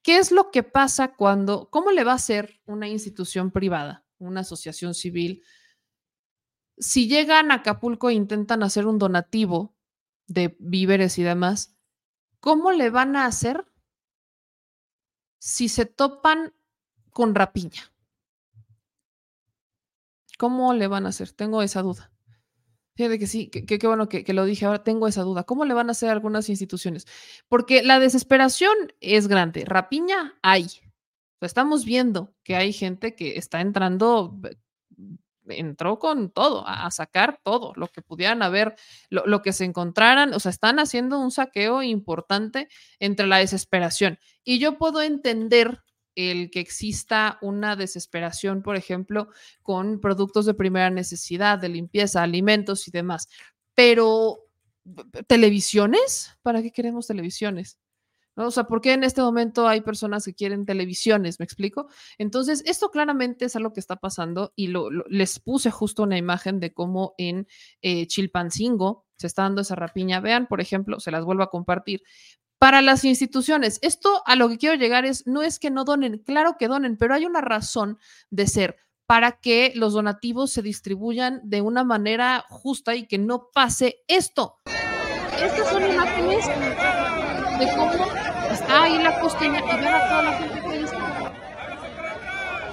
¿qué 0.01 0.17
es 0.17 0.33
lo 0.33 0.51
que 0.51 0.63
pasa 0.63 1.15
cuando, 1.15 1.69
cómo 1.69 1.91
le 1.91 2.05
va 2.05 2.15
a 2.15 2.19
ser 2.19 2.63
una 2.65 2.89
institución 2.89 3.51
privada? 3.51 4.08
Una 4.19 4.41
asociación 4.41 4.95
civil, 4.95 5.43
si 6.79 7.09
llegan 7.09 7.51
a 7.51 7.57
Acapulco 7.57 8.11
e 8.11 8.15
intentan 8.15 8.63
hacer 8.63 8.87
un 8.87 8.99
donativo 8.99 9.75
de 10.27 10.57
víveres 10.61 11.19
y 11.19 11.23
demás, 11.23 11.77
¿cómo 12.41 12.73
le 12.73 12.91
van 12.91 13.17
a 13.17 13.27
hacer 13.27 13.67
si 15.39 15.69
se 15.69 15.87
topan 15.87 16.55
con 17.11 17.35
rapiña? 17.35 17.93
¿Cómo 20.39 20.73
le 20.73 20.87
van 20.87 21.07
a 21.07 21.09
hacer? 21.09 21.33
Tengo 21.33 21.63
esa 21.63 21.83
duda. 21.83 22.13
Fíjate 22.95 23.19
que 23.19 23.27
sí, 23.29 23.49
qué 23.49 23.87
bueno 23.87 24.09
que, 24.09 24.25
que, 24.25 24.33
lo 24.33 24.45
dije, 24.45 24.67
ahora 24.67 24.83
tengo 24.83 25.07
esa 25.07 25.23
duda. 25.23 25.45
¿Cómo 25.45 25.65
le 25.65 25.75
van 25.75 25.89
a 25.89 25.93
hacer 25.93 26.11
algunas 26.11 26.49
instituciones? 26.49 27.07
Porque 27.49 27.83
la 27.83 28.01
desesperación 28.01 28.75
es 29.01 29.29
grande, 29.29 29.65
rapiña 29.65 30.37
hay, 30.43 30.69
estamos 31.47 31.85
viendo 31.85 32.35
que 32.43 32.57
hay 32.57 32.73
gente 32.73 33.15
que 33.15 33.37
está 33.37 33.61
entrando, 33.61 34.39
entró 35.49 35.99
con 35.99 36.31
todo, 36.31 36.65
a, 36.67 36.91
sacar 36.91 37.41
todo, 37.43 37.73
lo 37.77 37.89
que 37.89 38.03
pudieran 38.03 38.43
haber, 38.43 38.77
lo, 39.11 39.43
que 39.43 39.53
se 39.53 39.65
encontraran, 39.65 40.35
o 40.35 40.41
sea, 40.41 40.51
están 40.51 40.79
haciendo 40.79 41.19
un 41.19 41.31
saqueo 41.31 41.83
importante 41.83 42.69
entre 42.99 43.27
la 43.27 43.39
desesperación. 43.39 44.19
Y 44.45 44.59
yo 44.59 44.79
puedo 44.79 45.03
entender 45.03 45.83
el 46.15 46.51
que 46.51 46.59
exista 46.59 47.39
una 47.43 47.77
desesperación, 47.77 48.63
por 48.63 48.75
ejemplo, 48.75 49.29
con 49.63 50.01
productos 50.01 50.47
de 50.47 50.55
primera 50.55 50.91
necesidad, 50.91 51.59
de 51.59 51.69
limpieza, 51.69 52.25
alimentos 52.25 52.89
y 52.89 52.91
demás. 52.91 53.29
Pero, 53.75 54.41
¿televisiones? 55.29 56.37
¿Para 56.43 56.61
qué 56.61 56.73
queremos 56.73 57.07
televisiones? 57.07 57.79
O 58.47 58.51
sea, 58.53 58.65
¿por 58.65 58.81
qué 58.81 58.93
en 58.93 59.03
este 59.03 59.21
momento 59.21 59.67
hay 59.67 59.81
personas 59.81 60.25
que 60.25 60.35
quieren 60.35 60.65
televisiones? 60.65 61.41
¿Me 61.41 61.45
explico? 61.45 61.89
Entonces, 62.19 62.63
esto 62.67 62.91
claramente 62.91 63.47
es 63.47 63.57
algo 63.57 63.73
que 63.73 63.81
está 63.81 63.97
pasando 63.97 64.53
y 64.55 64.73
les 65.09 65.41
puse 65.41 65.71
justo 65.71 66.05
una 66.05 66.17
imagen 66.17 66.61
de 66.61 66.73
cómo 66.73 67.15
en 67.19 67.49
eh, 67.83 68.07
Chilpancingo 68.07 69.07
se 69.17 69.27
está 69.27 69.43
dando 69.43 69.63
esa 69.63 69.75
rapiña. 69.75 70.21
Vean, 70.21 70.47
por 70.47 70.61
ejemplo, 70.61 71.01
se 71.01 71.11
las 71.11 71.25
vuelvo 71.25 71.43
a 71.43 71.51
compartir. 71.51 72.03
Para 72.59 72.81
las 72.81 73.05
instituciones, 73.05 73.79
esto 73.83 74.23
a 74.25 74.37
lo 74.37 74.49
que 74.49 74.59
quiero 74.59 74.77
llegar 74.77 75.05
es, 75.05 75.27
no 75.27 75.43
es 75.43 75.59
que 75.59 75.71
no 75.71 75.85
donen, 75.85 76.19
claro 76.19 76.57
que 76.59 76.69
donen, 76.69 76.97
pero 76.97 77.15
hay 77.15 77.25
una 77.25 77.41
razón 77.41 77.99
de 78.31 78.47
ser 78.47 78.77
para 79.07 79.41
que 79.41 79.73
los 79.75 79.95
donativos 79.95 80.51
se 80.53 80.63
distribuyan 80.63 81.41
de 81.43 81.61
una 81.61 81.83
manera 81.83 82.45
justa 82.49 82.95
y 82.95 83.07
que 83.07 83.19
no 83.19 83.49
pase 83.55 84.05
esto. 84.07 84.59
Estas 85.41 85.71
son 85.71 85.87
imágenes 85.91 86.47
de 87.59 87.67
cómo 87.75 88.28
está 88.53 88.83
ahí 88.83 89.03
la 89.03 89.21
costeña 89.21 89.61
y 89.61 89.77
ver 89.77 89.89
a 89.89 90.09
toda 90.09 90.23
la 90.23 90.33
gente 90.39 90.61
que 90.61 90.83
está. 90.83 91.33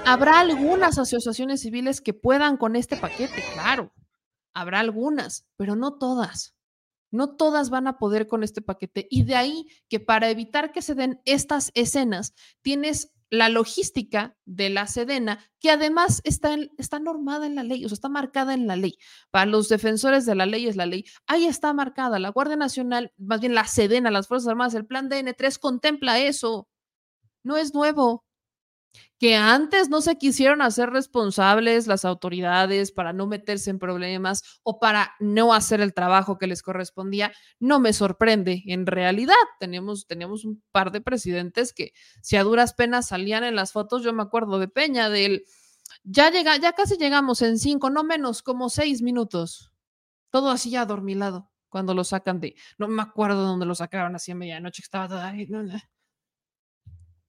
Habrá 0.05 0.39
algunas 0.39 0.99
asociaciones 0.99 1.61
civiles 1.61 1.99
que 1.99 2.13
puedan 2.13 2.57
con 2.57 2.75
este 2.75 2.95
paquete, 2.95 3.43
claro. 3.53 3.91
Habrá 4.53 4.79
algunas, 4.79 5.47
pero 5.57 5.75
no 5.75 5.97
todas. 5.97 6.55
No 7.11 7.35
todas 7.35 7.69
van 7.69 7.87
a 7.87 7.97
poder 7.97 8.27
con 8.27 8.43
este 8.43 8.61
paquete. 8.61 9.07
Y 9.09 9.23
de 9.23 9.35
ahí 9.35 9.67
que 9.89 9.99
para 9.99 10.29
evitar 10.29 10.71
que 10.71 10.81
se 10.81 10.95
den 10.95 11.21
estas 11.25 11.71
escenas, 11.73 12.33
tienes 12.61 13.14
la 13.29 13.49
logística 13.49 14.37
de 14.45 14.69
la 14.69 14.87
Sedena, 14.87 15.39
que 15.59 15.71
además 15.71 16.21
está, 16.23 16.57
está 16.77 16.99
normada 16.99 17.45
en 17.45 17.55
la 17.55 17.63
ley, 17.63 17.85
o 17.85 17.89
sea, 17.89 17.95
está 17.95 18.09
marcada 18.09 18.53
en 18.53 18.67
la 18.67 18.75
ley. 18.75 18.97
Para 19.31 19.45
los 19.45 19.69
defensores 19.69 20.25
de 20.25 20.35
la 20.35 20.45
ley 20.45 20.67
es 20.67 20.75
la 20.75 20.85
ley. 20.85 21.05
Ahí 21.27 21.45
está 21.45 21.73
marcada. 21.73 22.19
La 22.19 22.29
Guardia 22.29 22.55
Nacional, 22.55 23.11
más 23.17 23.41
bien 23.41 23.55
la 23.55 23.65
Sedena, 23.65 24.11
las 24.11 24.27
Fuerzas 24.27 24.49
Armadas, 24.49 24.75
el 24.75 24.85
plan 24.85 25.09
DN3 25.09 25.59
contempla 25.59 26.19
eso. 26.19 26.67
No 27.43 27.57
es 27.57 27.73
nuevo 27.73 28.24
que 29.17 29.35
antes 29.35 29.89
no 29.89 30.01
se 30.01 30.17
quisieron 30.17 30.61
hacer 30.61 30.89
responsables 30.89 31.87
las 31.87 32.05
autoridades 32.05 32.91
para 32.91 33.13
no 33.13 33.27
meterse 33.27 33.69
en 33.69 33.79
problemas 33.79 34.43
o 34.63 34.79
para 34.79 35.13
no 35.19 35.53
hacer 35.53 35.81
el 35.81 35.93
trabajo 35.93 36.37
que 36.37 36.47
les 36.47 36.61
correspondía, 36.61 37.31
no 37.59 37.79
me 37.79 37.93
sorprende. 37.93 38.63
En 38.65 38.85
realidad, 38.85 39.35
tenemos, 39.59 40.05
teníamos 40.07 40.43
un 40.43 40.61
par 40.71 40.91
de 40.91 41.01
presidentes 41.01 41.73
que 41.73 41.93
si 42.21 42.35
a 42.35 42.43
duras 42.43 42.73
penas 42.73 43.07
salían 43.07 43.43
en 43.43 43.55
las 43.55 43.71
fotos, 43.71 44.03
yo 44.03 44.13
me 44.13 44.23
acuerdo 44.23 44.59
de 44.59 44.67
Peña, 44.67 45.09
del, 45.09 45.45
ya 46.03 46.29
llega, 46.29 46.57
ya 46.57 46.73
casi 46.73 46.97
llegamos 46.97 47.41
en 47.41 47.57
cinco, 47.57 47.89
no 47.89 48.03
menos, 48.03 48.41
como 48.41 48.69
seis 48.69 49.01
minutos. 49.01 49.71
Todo 50.29 50.49
así 50.49 50.69
ya 50.69 50.81
adormilado 50.81 51.49
cuando 51.75 51.93
lo 51.93 52.05
sacan 52.05 52.39
de, 52.39 52.55
no 52.77 52.87
me 52.87 53.01
acuerdo 53.01 53.43
dónde 53.43 53.65
lo 53.65 53.75
sacaron 53.75 54.15
así 54.15 54.31
a 54.31 54.35
medianoche, 54.35 54.81
estaba 54.81 55.33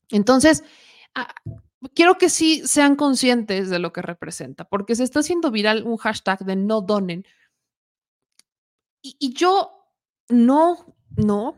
Entonces, 0.09 0.63
ah, 0.65 0.69
quiero 1.95 2.19
que 2.19 2.29
sí 2.29 2.63
sean 2.67 2.97
conscientes 2.97 3.71
de 3.71 3.79
lo 3.79 3.93
que 3.93 4.03
representa, 4.03 4.69
porque 4.69 4.95
se 4.95 5.05
está 5.05 5.21
haciendo 5.21 5.51
viral 5.51 5.85
un 5.85 5.97
hashtag 5.97 6.45
de 6.45 6.57
no 6.57 6.81
donen. 6.81 7.25
Y, 9.03 9.35
yo 9.35 9.71
no, 10.29 10.97
no, 11.17 11.57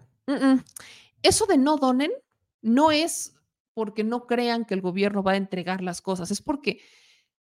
eso 1.23 1.47
de 1.47 1.57
no 1.57 1.77
donen 1.77 2.13
no 2.61 2.91
es 2.91 3.35
porque 3.73 4.05
no 4.05 4.27
crean 4.27 4.65
que 4.65 4.75
el 4.75 4.81
gobierno 4.81 5.23
va 5.23 5.33
a 5.33 5.37
entregar 5.37 5.83
las 5.83 6.03
cosas, 6.03 6.31
es 6.31 6.43
porque 6.43 6.81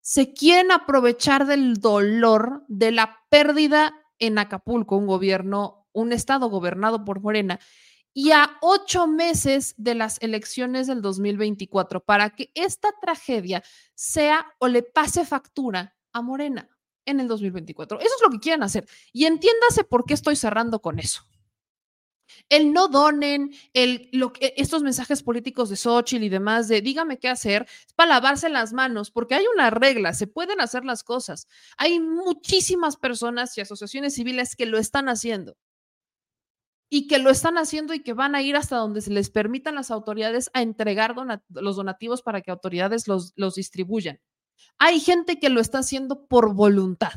se 0.01 0.32
quieren 0.32 0.73
aprovechar 0.73 1.47
del 1.47 1.74
dolor 1.74 2.65
de 2.69 2.93
la 2.93 3.19
pérdida 3.28 3.93
en 4.19 4.39
Acapulco, 4.39 4.97
un 4.97 5.07
gobierno, 5.07 5.89
un 5.93 6.12
estado 6.12 6.49
gobernado 6.49 7.05
por 7.05 7.20
Morena, 7.20 7.61
y 8.19 8.32
a 8.32 8.59
ocho 8.62 9.07
meses 9.07 9.77
de 9.77 9.95
las 9.95 10.20
elecciones 10.20 10.89
del 10.89 11.01
2024 11.03 12.05
para 12.05 12.31
que 12.31 12.51
esta 12.57 12.89
tragedia 13.01 13.62
sea 13.95 14.45
o 14.59 14.66
le 14.66 14.82
pase 14.82 15.24
factura 15.24 15.97
a 16.12 16.20
Morena 16.20 16.69
en 17.07 17.20
el 17.20 17.28
2024. 17.28 18.01
Eso 18.01 18.09
es 18.16 18.20
lo 18.20 18.31
que 18.31 18.40
quieren 18.40 18.65
hacer. 18.65 18.89
Y 19.12 19.27
entiéndase 19.27 19.85
por 19.85 20.05
qué 20.05 20.15
estoy 20.15 20.35
cerrando 20.35 20.82
con 20.82 20.99
eso. 20.99 21.23
El 22.49 22.73
no 22.73 22.89
donen, 22.89 23.55
el, 23.73 24.11
estos 24.57 24.82
mensajes 24.82 25.23
políticos 25.23 25.69
de 25.70 25.77
Xochitl 25.77 26.24
y 26.24 26.28
demás 26.28 26.66
de 26.66 26.81
dígame 26.81 27.20
qué 27.20 27.28
hacer, 27.28 27.69
es 27.86 27.95
para 27.95 28.15
lavarse 28.15 28.49
las 28.49 28.73
manos, 28.73 29.12
porque 29.12 29.36
hay 29.36 29.45
una 29.47 29.70
regla, 29.70 30.12
se 30.12 30.27
pueden 30.27 30.61
hacer 30.61 30.85
las 30.85 31.05
cosas. 31.05 31.47
Hay 31.77 32.01
muchísimas 32.01 32.97
personas 32.97 33.57
y 33.57 33.61
asociaciones 33.61 34.16
civiles 34.16 34.57
que 34.57 34.66
lo 34.66 34.77
están 34.77 35.09
haciendo 35.09 35.57
y 36.90 37.06
que 37.06 37.19
lo 37.19 37.31
están 37.31 37.59
haciendo 37.59 37.94
y 37.94 38.01
que 38.01 38.15
van 38.15 38.35
a 38.35 38.43
ir 38.43 38.56
hasta 38.56 38.77
donde 38.77 39.01
se 39.01 39.10
les 39.10 39.31
permitan 39.31 39.74
las 39.74 39.90
autoridades 39.90 40.51
a 40.55 40.62
entregar 40.62 41.15
los 41.51 41.77
donativos 41.77 42.23
para 42.23 42.40
que 42.40 42.51
autoridades 42.51 43.06
los, 43.09 43.32
los 43.36 43.56
distribuyan. 43.56 44.20
Hay 44.78 45.01
gente 45.01 45.39
que 45.39 45.51
lo 45.51 45.60
está 45.60 45.78
haciendo 45.78 46.27
por 46.27 46.55
voluntad, 46.55 47.12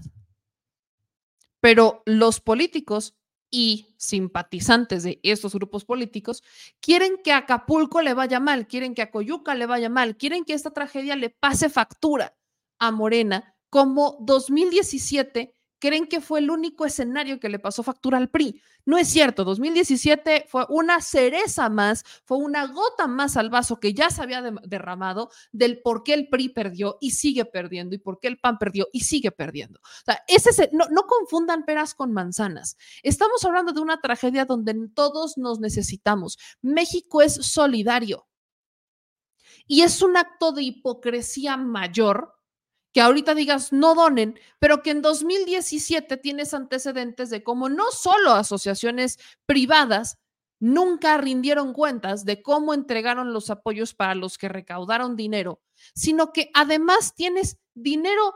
pero 1.60 2.04
los 2.06 2.42
políticos 2.42 3.16
y 3.50 3.96
simpatizantes 3.98 5.04
de 5.04 5.20
estos 5.24 5.54
grupos 5.54 5.84
políticos 5.86 6.42
quieren 6.80 7.18
que 7.24 7.34
a 7.34 7.38
Acapulco 7.38 8.02
le 8.02 8.14
vaya 8.14 8.40
mal, 8.40 8.68
quieren 8.68 8.96
que 8.96 9.02
a 9.02 9.12
Coyuca 9.12 9.56
le 9.56 9.66
vaya 9.66 9.90
mal, 9.90 10.18
quieren 10.18 10.46
que 10.46 10.54
esta 10.54 10.72
tragedia 10.72 11.16
le 11.16 11.30
pase 11.30 11.70
factura 11.70 12.36
a 12.80 12.92
Morena, 12.92 13.56
como 13.70 14.18
2017 14.22 15.56
creen 15.82 16.08
que 16.08 16.22
fue 16.22 16.40
el 16.40 16.52
único 16.52 16.86
escenario 16.86 17.40
que 17.40 17.50
le 17.50 17.60
pasó 17.60 17.82
factura 17.82 18.20
al 18.20 18.30
PRI. 18.30 18.62
No 18.86 18.98
es 18.98 19.10
cierto, 19.10 19.44
2017 19.44 20.46
fue 20.48 20.66
una 20.70 21.02
cereza 21.02 21.70
más, 21.70 22.06
fue 22.24 22.38
una 22.38 22.68
gota 22.68 23.08
más 23.08 23.36
al 23.36 23.50
vaso 23.50 23.80
que 23.80 23.94
ya 23.94 24.10
se 24.10 24.22
había 24.22 24.42
derramado 24.42 25.32
del 25.52 25.82
por 25.82 26.04
qué 26.04 26.14
el 26.14 26.30
PRI 26.30 26.50
perdió 26.50 26.98
y 27.02 27.12
sigue 27.12 27.46
perdiendo 27.46 27.96
y 27.96 27.98
por 27.98 28.20
qué 28.20 28.28
el 28.28 28.40
PAN 28.40 28.58
perdió 28.60 28.88
y 28.94 29.02
sigue 29.02 29.32
perdiendo. 29.32 29.80
O 29.80 30.06
sea, 30.06 30.24
no 30.72 31.02
confundan 31.08 31.66
peras 31.66 31.96
con 31.96 32.14
manzanas. 32.14 32.78
Estamos 33.04 33.44
hablando 33.44 33.74
de 33.74 33.82
una 33.82 34.00
tragedia 34.00 34.46
donde 34.46 34.76
todos 34.94 35.38
nos 35.38 35.60
necesitamos. 35.60 36.38
México 36.62 37.22
es 37.22 37.34
solidario. 37.34 38.28
Y 39.68 39.82
es 39.82 40.02
un 40.02 40.18
acto 40.18 40.52
de 40.52 40.64
hipocresía 40.64 41.58
mayor 41.58 42.41
que 42.94 43.02
ahorita 43.02 43.36
digas 43.36 43.72
no 43.72 43.96
donen, 43.96 44.40
pero 44.60 44.82
que 44.82 44.92
en 44.92 45.02
2017 45.02 46.18
tienes 46.18 46.54
antecedentes 46.54 47.30
de 47.30 47.44
cómo 47.44 47.70
no 47.70 47.92
solo 47.92 48.34
asociaciones 48.34 49.18
privadas 49.46 50.18
nunca 50.60 51.18
rindieron 51.18 51.74
cuentas 51.74 52.24
de 52.24 52.42
cómo 52.42 52.74
entregaron 52.74 53.34
los 53.34 53.50
apoyos 53.50 53.94
para 53.96 54.14
los 54.14 54.38
que 54.38 54.48
recaudaron 54.48 55.16
dinero, 55.16 55.62
sino 55.96 56.32
que 56.32 56.52
además 56.54 57.16
tienes 57.16 57.58
dinero 57.74 58.36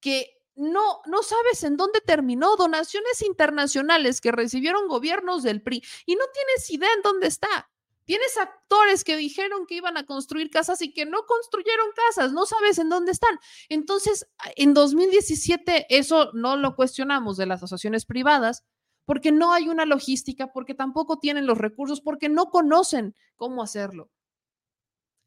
que 0.00 0.30
no, 0.54 1.00
no 1.06 1.22
sabes 1.24 1.64
en 1.64 1.76
dónde 1.76 2.00
terminó, 2.00 2.56
donaciones 2.56 3.22
internacionales 3.22 4.20
que 4.20 4.30
recibieron 4.30 4.86
gobiernos 4.86 5.42
del 5.42 5.62
PRI 5.62 5.82
y 6.06 6.14
no 6.14 6.24
tienes 6.32 6.70
idea 6.70 6.92
en 6.94 7.02
dónde 7.02 7.26
está. 7.26 7.68
Tienes 8.04 8.36
actores 8.36 9.02
que 9.02 9.16
dijeron 9.16 9.66
que 9.66 9.76
iban 9.76 9.96
a 9.96 10.04
construir 10.04 10.50
casas 10.50 10.82
y 10.82 10.92
que 10.92 11.06
no 11.06 11.24
construyeron 11.26 11.86
casas, 11.94 12.32
no 12.32 12.46
sabes 12.46 12.78
en 12.78 12.88
dónde 12.88 13.12
están. 13.12 13.38
Entonces, 13.68 14.26
en 14.56 14.74
2017 14.74 15.86
eso 15.88 16.30
no 16.34 16.56
lo 16.56 16.76
cuestionamos 16.76 17.36
de 17.36 17.46
las 17.46 17.62
asociaciones 17.62 18.04
privadas, 18.04 18.64
porque 19.06 19.32
no 19.32 19.52
hay 19.52 19.68
una 19.68 19.84
logística, 19.84 20.52
porque 20.52 20.74
tampoco 20.74 21.18
tienen 21.18 21.46
los 21.46 21.58
recursos, 21.58 22.00
porque 22.00 22.28
no 22.28 22.46
conocen 22.46 23.14
cómo 23.36 23.62
hacerlo. 23.62 24.10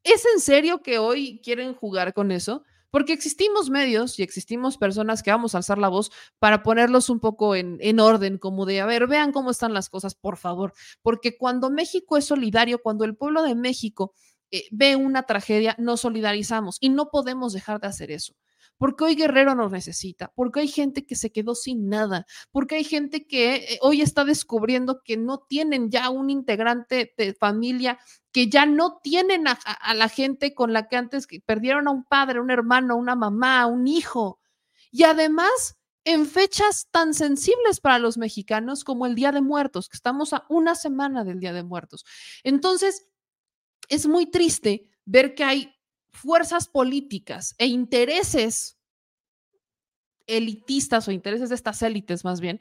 ¿Es 0.04 0.24
en 0.32 0.40
serio 0.40 0.80
que 0.82 0.98
hoy 0.98 1.40
quieren 1.42 1.74
jugar 1.74 2.14
con 2.14 2.32
eso? 2.32 2.64
Porque 2.90 3.12
existimos 3.12 3.70
medios 3.70 4.18
y 4.18 4.22
existimos 4.22 4.78
personas 4.78 5.22
que 5.22 5.30
vamos 5.30 5.54
a 5.54 5.58
alzar 5.58 5.78
la 5.78 5.88
voz 5.88 6.10
para 6.38 6.62
ponerlos 6.62 7.10
un 7.10 7.20
poco 7.20 7.54
en, 7.54 8.00
orden, 8.00 8.38
como 8.38 8.66
de, 8.66 8.80
a 8.80 8.86
ver, 8.86 9.06
vean 9.06 9.32
cómo 9.32 9.50
están 9.50 9.74
las 9.74 9.88
cosas, 9.88 10.14
por 10.14 10.36
favor, 10.36 10.72
porque 11.02 11.36
cuando 11.36 11.70
México 11.70 12.16
es 12.16 12.24
solidario, 12.24 12.80
cuando 12.82 13.04
el 13.04 13.16
pueblo 13.16 13.42
de 13.42 13.54
México 13.54 14.14
eh, 14.50 14.64
ve 14.70 14.96
una 14.96 15.24
tragedia, 15.24 15.74
nos 15.78 16.00
solidarizamos 16.00 16.78
y 16.80 16.88
no 16.88 17.10
podemos 17.10 17.52
dejar 17.52 17.80
de 17.80 17.88
hacer 17.88 18.10
eso 18.10 18.34
porque 18.78 19.04
hoy 19.04 19.14
Guerrero 19.16 19.54
nos 19.54 19.70
necesita, 19.70 20.32
porque 20.34 20.60
hay 20.60 20.68
gente 20.68 21.04
que 21.04 21.16
se 21.16 21.30
quedó 21.30 21.54
sin 21.54 21.88
nada, 21.88 22.26
porque 22.50 22.76
hay 22.76 22.84
gente 22.84 23.26
que 23.26 23.56
eh, 23.56 23.78
hoy 23.82 24.00
está 24.00 24.24
descubriendo 24.24 25.02
que 25.02 25.16
no 25.16 25.38
tienen 25.38 25.90
ya 25.90 26.08
un 26.10 26.30
integrante 26.30 27.12
de 27.16 27.34
familia, 27.34 27.98
que 28.32 28.48
ya 28.48 28.66
no 28.66 29.00
tienen 29.02 29.46
a, 29.48 29.58
la 29.94 30.08
gente 30.08 30.54
con 30.54 30.72
la 30.72 30.88
que 30.88 30.96
antes 30.96 31.26
perdieron 31.44 31.88
a 31.88 31.90
un 31.90 32.04
padre, 32.04 32.40
un 32.40 32.50
hermano, 32.50 32.96
una 32.96 33.16
mamá, 33.16 33.66
un 33.66 33.86
hijo. 33.88 34.40
Y 34.92 35.02
además, 35.02 35.76
en 36.04 36.26
fechas 36.26 36.88
tan 36.90 37.14
sensibles 37.14 37.80
para 37.80 37.98
los 37.98 38.16
mexicanos 38.16 38.84
como 38.84 39.06
el 39.06 39.14
Día 39.14 39.32
de 39.32 39.40
Muertos, 39.40 39.88
que 39.88 39.96
estamos 39.96 40.32
a 40.32 40.44
una 40.48 40.74
semana 40.74 41.24
del 41.24 41.40
Día 41.40 41.52
de 41.52 41.64
Muertos. 41.64 42.04
Entonces, 42.44 43.08
es 43.88 44.06
muy 44.06 44.30
triste 44.30 44.88
ver 45.04 45.34
que 45.34 45.44
hay 45.44 45.77
fuerzas 46.10 46.68
políticas 46.68 47.54
e 47.58 47.66
intereses 47.66 48.78
elitistas 50.28 51.08
o 51.08 51.10
intereses 51.10 51.48
de 51.48 51.54
estas 51.54 51.82
élites 51.82 52.24
más 52.24 52.40
bien, 52.40 52.60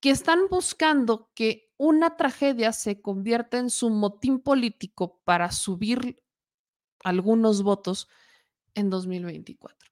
que 0.00 0.10
están 0.10 0.48
buscando 0.50 1.30
que 1.34 1.70
una 1.76 2.16
tragedia 2.16 2.72
se 2.72 3.00
convierta 3.00 3.58
en 3.58 3.70
su 3.70 3.90
motín 3.90 4.40
político 4.40 5.20
para 5.24 5.52
subir 5.52 6.22
algunos 7.04 7.62
votos 7.62 8.08
en 8.74 8.90
2024. 8.90 9.90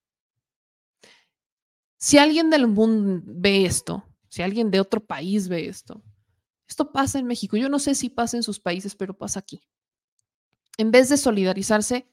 Si 1.98 2.18
alguien 2.18 2.50
del 2.50 2.68
mundo 2.68 3.22
ve 3.26 3.66
esto, 3.66 4.04
si 4.28 4.42
alguien 4.42 4.70
de 4.70 4.80
otro 4.80 5.04
país 5.04 5.48
ve 5.48 5.68
esto, 5.68 6.02
esto 6.66 6.92
pasa 6.92 7.18
en 7.18 7.26
México. 7.26 7.56
Yo 7.56 7.68
no 7.68 7.78
sé 7.78 7.94
si 7.94 8.08
pasa 8.08 8.36
en 8.36 8.42
sus 8.42 8.60
países, 8.60 8.94
pero 8.94 9.16
pasa 9.16 9.40
aquí. 9.40 9.62
En 10.76 10.90
vez 10.90 11.08
de 11.08 11.16
solidarizarse, 11.16 12.08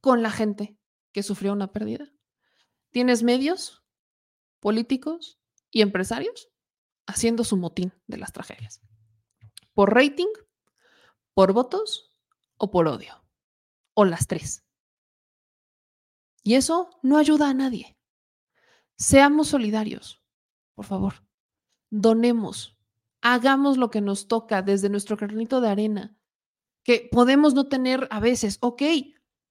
con 0.00 0.22
la 0.22 0.30
gente 0.30 0.78
que 1.12 1.22
sufrió 1.22 1.52
una 1.52 1.72
pérdida. 1.72 2.12
Tienes 2.90 3.22
medios, 3.22 3.84
políticos 4.60 5.40
y 5.70 5.82
empresarios 5.82 6.48
haciendo 7.06 7.44
su 7.44 7.56
motín 7.56 7.92
de 8.06 8.18
las 8.18 8.32
tragedias. 8.32 8.80
Por 9.72 9.94
rating, 9.94 10.32
por 11.34 11.52
votos 11.52 12.14
o 12.56 12.70
por 12.70 12.88
odio. 12.88 13.24
O 13.94 14.04
las 14.04 14.26
tres. 14.26 14.64
Y 16.42 16.54
eso 16.54 16.90
no 17.02 17.18
ayuda 17.18 17.50
a 17.50 17.54
nadie. 17.54 17.98
Seamos 18.96 19.48
solidarios, 19.48 20.22
por 20.74 20.84
favor. 20.84 21.26
Donemos. 21.90 22.78
Hagamos 23.20 23.76
lo 23.76 23.90
que 23.90 24.00
nos 24.00 24.28
toca 24.28 24.62
desde 24.62 24.88
nuestro 24.88 25.16
granito 25.16 25.60
de 25.60 25.68
arena. 25.68 26.16
Que 26.82 27.08
podemos 27.10 27.52
no 27.54 27.68
tener 27.68 28.08
a 28.10 28.20
veces, 28.20 28.58
ok, 28.60 28.82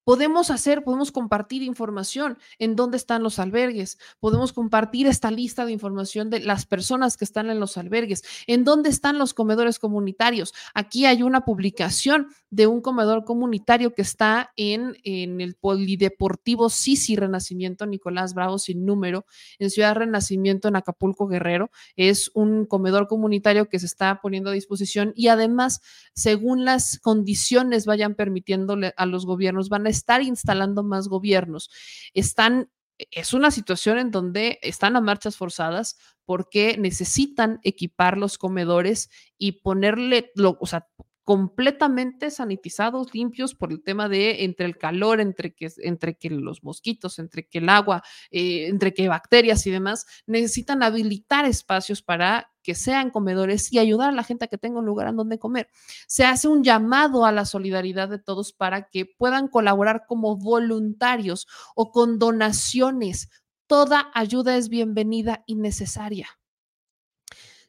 Podemos 0.09 0.49
hacer, 0.49 0.83
podemos 0.83 1.11
compartir 1.11 1.61
información 1.61 2.39
en 2.57 2.75
dónde 2.75 2.97
están 2.97 3.21
los 3.21 3.37
albergues, 3.37 3.99
podemos 4.19 4.53
compartir 4.53 5.05
esta 5.05 5.29
lista 5.29 5.67
de 5.67 5.71
información 5.71 6.31
de 6.31 6.39
las 6.39 6.65
personas 6.65 7.15
que 7.15 7.25
están 7.25 7.51
en 7.51 7.59
los 7.59 7.77
albergues, 7.77 8.23
en 8.47 8.63
dónde 8.63 8.89
están 8.89 9.19
los 9.19 9.35
comedores 9.35 9.77
comunitarios. 9.77 10.55
Aquí 10.73 11.05
hay 11.05 11.21
una 11.21 11.45
publicación 11.45 12.29
de 12.49 12.65
un 12.65 12.81
comedor 12.81 13.23
comunitario 13.23 13.93
que 13.93 14.01
está 14.01 14.51
en, 14.55 14.97
el 15.03 15.53
Polideportivo 15.53 16.71
Sisi 16.71 17.15
Renacimiento 17.15 17.85
Nicolás 17.85 18.33
Bravo 18.33 18.57
sin 18.57 18.87
número, 18.87 19.27
en 19.59 19.69
Ciudad 19.69 19.93
Renacimiento 19.93 20.67
en 20.67 20.75
Acapulco 20.75 21.27
Guerrero. 21.27 21.69
Es 21.95 22.31
un 22.33 22.65
comedor 22.65 23.07
comunitario 23.07 23.69
que 23.69 23.77
se 23.77 23.85
está 23.85 24.21
poniendo 24.23 24.49
a 24.49 24.53
disposición 24.53 25.13
y 25.15 25.27
además, 25.27 25.81
según 26.15 26.65
las 26.65 26.97
condiciones 26.97 27.85
vayan 27.85 28.15
permitiéndole 28.15 28.93
a 28.97 29.05
los 29.05 29.27
gobiernos, 29.27 29.69
van 29.69 29.85
a 29.85 29.98
estar 29.99 30.21
instalando 30.21 30.83
más 30.83 31.07
gobiernos. 31.07 31.69
Están 32.13 32.69
es 33.11 33.33
una 33.33 33.51
situación 33.51 33.97
en 33.97 34.11
donde 34.11 34.59
están 34.61 34.95
a 34.95 35.01
marchas 35.01 35.37
forzadas 35.37 35.97
porque 36.25 36.77
necesitan 36.77 37.59
equipar 37.63 38.17
los 38.17 38.37
comedores 38.37 39.09
y 39.37 39.61
ponerle, 39.61 40.31
lo, 40.35 40.57
o 40.59 40.67
sea, 40.67 40.87
completamente 41.29 42.31
sanitizados, 42.31 43.13
limpios 43.13 43.53
por 43.53 43.71
el 43.71 43.83
tema 43.83 44.09
de 44.09 44.45
entre 44.45 44.65
el 44.65 44.79
calor, 44.79 45.21
entre 45.21 45.53
que, 45.53 45.71
entre 45.83 46.17
que 46.17 46.31
los 46.31 46.63
mosquitos, 46.63 47.19
entre 47.19 47.47
que 47.47 47.59
el 47.59 47.69
agua, 47.69 48.01
eh, 48.31 48.65
entre 48.65 48.95
que 48.95 49.07
bacterias 49.07 49.67
y 49.67 49.69
demás, 49.69 50.07
necesitan 50.25 50.81
habilitar 50.81 51.45
espacios 51.45 52.01
para 52.01 52.49
que 52.63 52.73
sean 52.73 53.11
comedores 53.11 53.71
y 53.71 53.77
ayudar 53.77 54.09
a 54.09 54.11
la 54.11 54.23
gente 54.23 54.45
a 54.45 54.47
que 54.47 54.57
tenga 54.57 54.79
un 54.79 54.87
lugar 54.87 55.07
en 55.07 55.17
donde 55.17 55.37
comer. 55.37 55.69
Se 56.07 56.25
hace 56.25 56.47
un 56.47 56.63
llamado 56.63 57.23
a 57.25 57.31
la 57.31 57.45
solidaridad 57.45 58.09
de 58.09 58.17
todos 58.17 58.51
para 58.51 58.89
que 58.89 59.05
puedan 59.05 59.49
colaborar 59.49 60.05
como 60.07 60.35
voluntarios 60.35 61.45
o 61.75 61.91
con 61.91 62.17
donaciones. 62.17 63.29
Toda 63.67 64.09
ayuda 64.15 64.57
es 64.57 64.69
bienvenida 64.69 65.43
y 65.45 65.57
necesaria. 65.57 66.38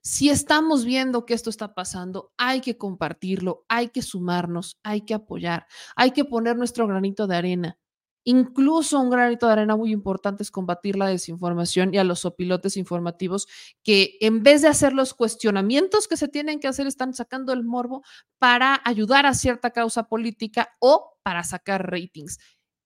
Si 0.02 0.31
estamos 0.31 0.85
viendo 0.85 1.27
que 1.27 1.35
esto 1.35 1.51
está 1.51 1.74
pasando, 1.74 2.32
hay 2.39 2.62
que 2.62 2.78
compartirlo, 2.78 3.64
hay 3.68 3.89
que 3.89 4.01
sumarnos, 4.01 4.78
hay 4.82 5.02
que 5.02 5.12
apoyar, 5.12 5.66
hay 5.94 6.12
que 6.12 6.24
poner 6.24 6.56
nuestro 6.56 6.86
granito 6.86 7.27
de 7.27 7.36
arena. 7.36 7.78
Incluso 8.24 9.01
un 9.01 9.10
granito 9.10 9.47
de 9.47 9.52
arena 9.52 9.77
muy 9.77 9.93
importante 9.93 10.43
es 10.43 10.51
combatir 10.51 10.97
la 10.97 11.06
desinformación 11.06 11.94
y 11.94 11.98
a 11.98 12.05
los 12.05 12.24
opilotes 12.24 12.77
informativos 12.77 13.47
que 13.82 14.16
en 14.20 14.43
vez 14.43 14.62
de 14.62 14.68
hacer 14.68 14.93
los 14.93 15.14
cuestionamientos 15.14 16.06
que 16.06 16.16
se 16.16 16.28
tienen 16.28 16.60
que 16.60 16.68
hacer, 16.68 16.86
están 16.86 17.14
sacando 17.14 17.52
el 17.52 17.64
morbo 17.64 18.02
para 18.39 18.81
ayudar 18.85 19.27
a 19.27 19.35
cierta 19.35 19.70
causa 19.70 20.05
política 20.05 20.77
o 20.81 21.18
para 21.22 21.44
sacar 21.44 21.90
ratings. 21.90 22.39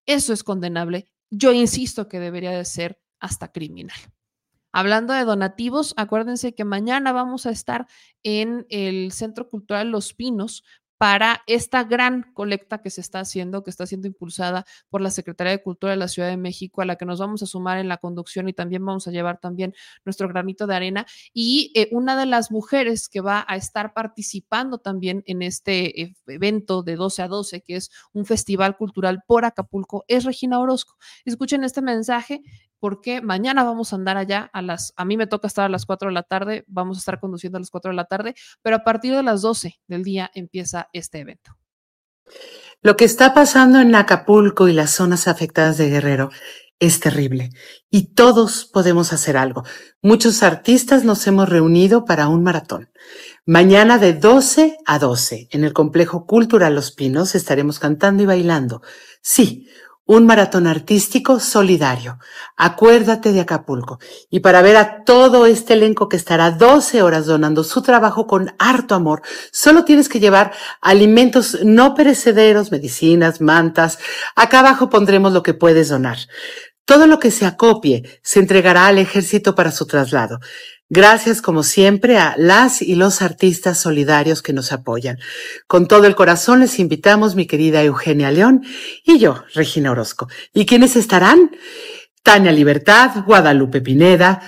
Eso 0.07 0.32
es 0.32 0.45
condenable. 0.45 1.09
Yo 1.31 1.53
insisto 1.53 2.09
que 2.09 2.20
debería 2.20 2.53
de 2.53 2.65
ser 2.65 3.01
hasta 3.20 3.51
criminal. 3.51 3.97
Hablando 4.77 5.15
de 5.15 5.25
donativos, 5.25 5.95
acuérdense 5.97 6.53
que 6.53 6.65
mañana 6.65 7.13
vamos 7.13 7.47
a 7.47 7.51
estar 7.51 7.87
en 8.25 8.67
el 8.71 9.13
Centro 9.13 9.49
Cultural 9.49 9.89
Los 9.93 10.15
Pinos 10.15 10.65
para 10.99 11.43
esta 11.47 11.85
gran 11.85 12.33
colecta 12.35 12.83
que 12.83 12.91
se 12.91 13.01
está 13.01 13.21
haciendo, 13.21 13.63
que 13.63 13.71
está 13.71 13.87
siendo 13.87 14.09
impulsada 14.09 14.65
por 14.89 15.01
la 15.01 15.11
Secretaría 15.11 15.53
de 15.53 15.63
Cultura 15.63 15.93
de 15.93 15.97
la 15.97 16.09
Ciudad 16.09 16.29
de 16.29 16.37
México, 16.37 16.83
a 16.83 16.87
la 16.87 16.97
que 16.97 17.05
nos 17.05 17.21
vamos 17.21 17.41
a 17.45 17.47
sumar 17.47 17.79
en 17.79 17.87
la 17.87 17.99
conducción 17.99 18.49
y 18.49 18.53
también 18.53 18.85
vamos 18.85 19.07
a 19.07 19.13
llevar 19.13 19.39
también 19.39 19.75
nuestro 20.05 20.27
granito 20.27 20.67
de 20.67 20.75
arena. 20.75 21.07
Y 21.33 21.71
eh, 21.77 21.89
una 21.93 22.17
de 22.17 22.27
las 22.27 22.51
mujeres 22.51 23.09
que 23.09 23.21
va 23.21 23.45
a 23.47 23.55
estar 23.55 23.95
participando 23.95 24.79
también 24.79 25.23
en 25.27 25.43
este 25.43 26.03
eh, 26.03 26.15
evento 26.27 26.83
de 26.83 26.97
12 26.97 27.23
a 27.23 27.29
12, 27.29 27.61
que 27.61 27.77
es 27.77 27.91
un 28.13 28.25
festival 28.25 28.77
cultural 28.77 29.23
por 29.25 29.45
Acapulco, 29.45 30.05
es 30.09 30.25
Regina 30.25 30.59
Orozco. 30.59 30.97
Escuchen 31.25 31.63
este 31.63 31.81
mensaje 31.81 32.43
porque 32.85 33.23
mañana 33.23 33.65
vamos 33.65 33.94
a 33.94 33.97
andar 33.97 34.19
allá 34.19 34.51
a 34.52 34.61
las, 34.61 34.93
a 34.98 35.06
mí 35.06 35.16
me 35.16 35.27
toca 35.27 35.47
estar 35.47 35.65
a 35.65 35.70
las 35.70 35.86
4 35.86 36.11
de 36.11 36.12
la 36.12 36.23
tarde, 36.23 36.65
vamos 36.66 36.98
a 36.98 37.01
estar 37.01 37.19
conduciendo 37.19 37.56
a 37.56 37.61
las 37.61 37.70
4 37.70 37.93
de 37.93 37.97
la 37.97 38.05
tarde, 38.05 38.35
pero 38.61 38.77
a 38.77 38.85
partir 38.85 39.16
de 39.16 39.23
las 39.23 39.40
12 39.40 39.81
del 39.86 40.05
día 40.05 40.31
empieza 40.35 40.90
este 40.93 41.20
evento. 41.20 41.56
Lo 42.82 42.94
que 42.94 43.06
está 43.06 43.32
pasando 43.32 43.81
en 43.81 43.94
Acapulco 43.94 44.69
y 44.69 44.74
las 44.74 44.90
zonas 44.90 45.28
afectadas 45.28 45.78
de 45.78 45.89
Guerrero 45.89 46.28
es 46.78 47.01
terrible 47.01 47.52
y 47.89 48.12
todos 48.12 48.66
podemos 48.66 49.15
hacer 49.15 49.39
algo. 49.39 49.65
Muchos 50.02 50.43
artistas 50.43 51.05
nos 51.05 51.27
hemos 51.27 51.48
reunido 51.48 52.05
para 52.05 52.28
un 52.28 52.43
maratón. 52.43 52.90
Mañana 53.47 53.97
de 53.97 54.12
12 54.12 54.77
a 54.85 54.98
12 54.98 55.48
en 55.52 55.65
el 55.65 55.73
complejo 55.73 56.27
cultural 56.27 56.74
Los 56.74 56.93
Pinos 56.93 57.35
estaremos 57.35 57.78
cantando 57.78 58.23
y 58.23 58.27
bailando. 58.27 58.82
Sí, 59.23 59.69
un 60.06 60.26
maratón 60.26 60.66
artístico 60.66 61.40
solidario. 61.40 62.18
Acuérdate 62.56 63.32
de 63.32 63.40
Acapulco. 63.40 63.98
Y 64.31 64.40
para 64.40 64.60
ver 64.62 64.76
a 64.76 65.05
todo 65.05 65.47
este 65.47 65.74
elenco 65.74 66.09
que 66.09 66.16
estará 66.16 66.51
12 66.51 67.02
horas 67.02 67.26
donando 67.26 67.64
su 67.64 67.82
trabajo 67.82 68.26
con 68.26 68.55
harto 68.59 68.94
amor, 68.94 69.22
solo 69.51 69.85
tienes 69.85 70.09
que 70.09 70.20
llevar 70.20 70.52
alimentos 70.81 71.59
no 71.64 71.94
perecederos, 71.94 72.70
medicinas, 72.70 73.40
mantas. 73.40 73.98
Acá 74.36 74.60
abajo 74.60 74.90
pondremos 74.90 75.32
lo 75.32 75.43
que 75.43 75.55
puedes 75.55 75.89
donar. 75.89 76.18
Todo 76.86 77.06
lo 77.06 77.18
que 77.18 77.31
se 77.31 77.47
acopie 77.47 78.20
se 78.22 78.40
entregará 78.40 78.86
al 78.86 78.98
ejército 78.98 79.55
para 79.55 79.72
su 79.72 79.86
traslado. 79.86 80.40
Gracias, 80.90 81.40
como 81.40 81.62
siempre, 81.62 82.19
a 82.19 82.35
las 82.36 82.82
y 82.82 82.94
los 82.94 83.23
artistas 83.23 83.78
solidarios 83.78 84.43
que 84.43 84.52
nos 84.52 84.70
apoyan. 84.70 85.19
Con 85.66 85.89
todo 85.89 86.06
el 86.06 86.15
corazón 86.15 86.61
les 86.61 86.78
invitamos, 86.78 87.36
mi 87.36 87.47
querida 87.47 87.82
Eugenia 87.82 88.31
León 88.31 88.62
y 89.05 89.19
yo, 89.19 89.44
Regina 89.55 89.93
Orozco. 89.93 90.28
¿Y 90.52 90.66
quiénes 90.66 90.97
estarán? 90.97 91.56
Tania 92.23 92.52
Libertad, 92.52 93.24
Guadalupe 93.27 93.81
Pineda, 93.81 94.43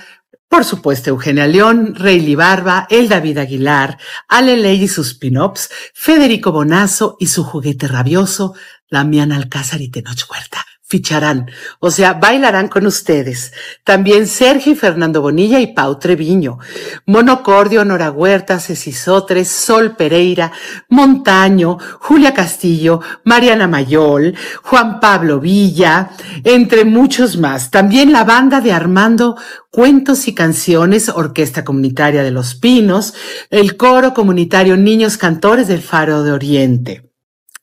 por 0.47 0.63
supuesto, 0.63 1.09
Eugenia 1.09 1.47
León, 1.47 1.95
Rayleigh 1.95 2.35
Barba, 2.35 2.87
El 2.89 3.09
David 3.09 3.39
Aguilar, 3.39 3.97
Ale 4.27 4.57
Ley 4.57 4.83
y 4.83 4.87
sus 4.87 5.15
pin-ups, 5.15 5.69
Federico 5.93 6.51
Bonazo 6.51 7.17
y 7.19 7.27
su 7.27 7.43
juguete 7.43 7.87
rabioso, 7.87 8.53
Damián 8.89 9.31
Alcázar 9.31 9.81
y 9.81 9.89
Tenoch 9.89 10.29
Huerta 10.29 10.66
ficharán, 10.87 11.51
o 11.79 11.91
sea, 11.91 12.13
bailarán 12.13 12.69
con 12.69 12.85
ustedes. 12.85 13.51
También 13.83 14.25
Sergio 14.25 14.71
y 14.71 14.75
Fernando 14.75 15.21
Bonilla 15.21 15.59
y 15.59 15.73
Pau 15.73 15.99
Treviño, 15.99 16.59
Monocordio, 17.05 17.83
Nora 17.83 18.09
Huerta, 18.09 18.59
Ceci 18.59 18.93
Sotres, 18.93 19.49
Sol 19.49 19.97
Pereira, 19.97 20.51
Montaño, 20.87 21.77
Julia 21.99 22.33
Castillo, 22.33 23.01
Mariana 23.25 23.67
Mayol, 23.67 24.33
Juan 24.63 25.01
Pablo 25.01 25.41
Villa, 25.41 26.11
entre 26.45 26.85
muchos 26.85 27.37
más. 27.37 27.69
También 27.69 28.13
la 28.13 28.23
banda 28.23 28.61
de 28.61 28.71
Armando 28.71 29.37
Cuentos 29.69 30.27
y 30.29 30.33
Canciones, 30.33 31.09
Orquesta 31.09 31.65
Comunitaria 31.65 32.23
de 32.23 32.31
los 32.31 32.55
Pinos, 32.55 33.13
el 33.49 33.75
coro 33.75 34.13
comunitario 34.13 34.77
Niños 34.77 35.17
Cantores 35.17 35.67
del 35.67 35.81
Faro 35.81 36.23
de 36.23 36.31
Oriente. 36.31 37.06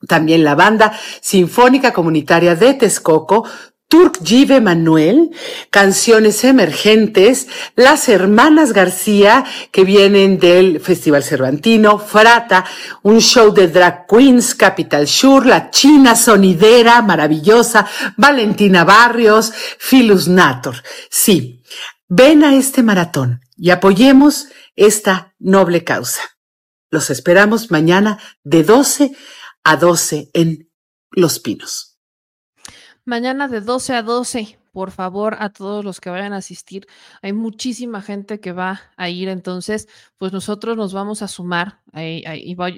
También 0.09 0.45
la 0.45 0.55
banda 0.55 0.99
sinfónica 1.21 1.93
comunitaria 1.93 2.55
de 2.55 2.75
Texcoco, 2.75 3.45
Turk 3.89 4.19
Give 4.25 4.61
Manuel, 4.61 5.31
Canciones 5.71 6.43
Emergentes, 6.43 7.47
Las 7.77 8.09
Hermanas 8.09 8.73
García, 8.73 9.45
que 9.71 9.85
vienen 9.85 10.39
del 10.39 10.81
Festival 10.81 11.23
Cervantino, 11.23 11.99
Frata, 11.99 12.65
un 13.03 13.21
show 13.21 13.53
de 13.53 13.69
drag 13.69 14.07
queens, 14.09 14.55
Capital 14.55 15.07
Shur, 15.07 15.47
La 15.47 15.71
China 15.71 16.17
Sonidera, 16.17 17.03
maravillosa, 17.03 17.87
Valentina 18.17 18.85
Barrios, 18.85 19.53
Philus 19.79 20.27
Nator. 20.27 20.83
Sí, 21.09 21.63
ven 22.09 22.43
a 22.43 22.57
este 22.57 22.83
maratón 22.83 23.43
y 23.57 23.71
apoyemos 23.71 24.49
esta 24.75 25.35
noble 25.39 25.85
causa. 25.85 26.23
Los 26.91 27.11
esperamos 27.11 27.71
mañana 27.71 28.19
de 28.43 28.65
12 28.65 29.13
a 29.65 29.77
12 29.77 30.31
en 30.35 30.71
Los 31.11 31.41
Pinos. 31.41 31.99
Mañana 33.07 33.49
de 33.49 33.61
12 33.61 33.95
a 33.95 34.03
12, 34.03 34.59
por 34.73 34.91
favor, 34.91 35.37
a 35.39 35.51
todos 35.51 35.85
los 35.85 36.01
que 36.01 36.11
vayan 36.11 36.33
a 36.33 36.39
asistir. 36.39 36.87
Hay 37.23 37.33
muchísima 37.33 38.03
gente 38.03 38.41
que 38.41 38.53
va 38.53 38.81
a 38.97 39.09
ir, 39.09 39.29
entonces, 39.29 39.89
pues 40.19 40.33
nosotros 40.33 40.77
nos 40.77 40.93
vamos 40.93 41.23
a 41.23 41.29
sumar. 41.29 41.81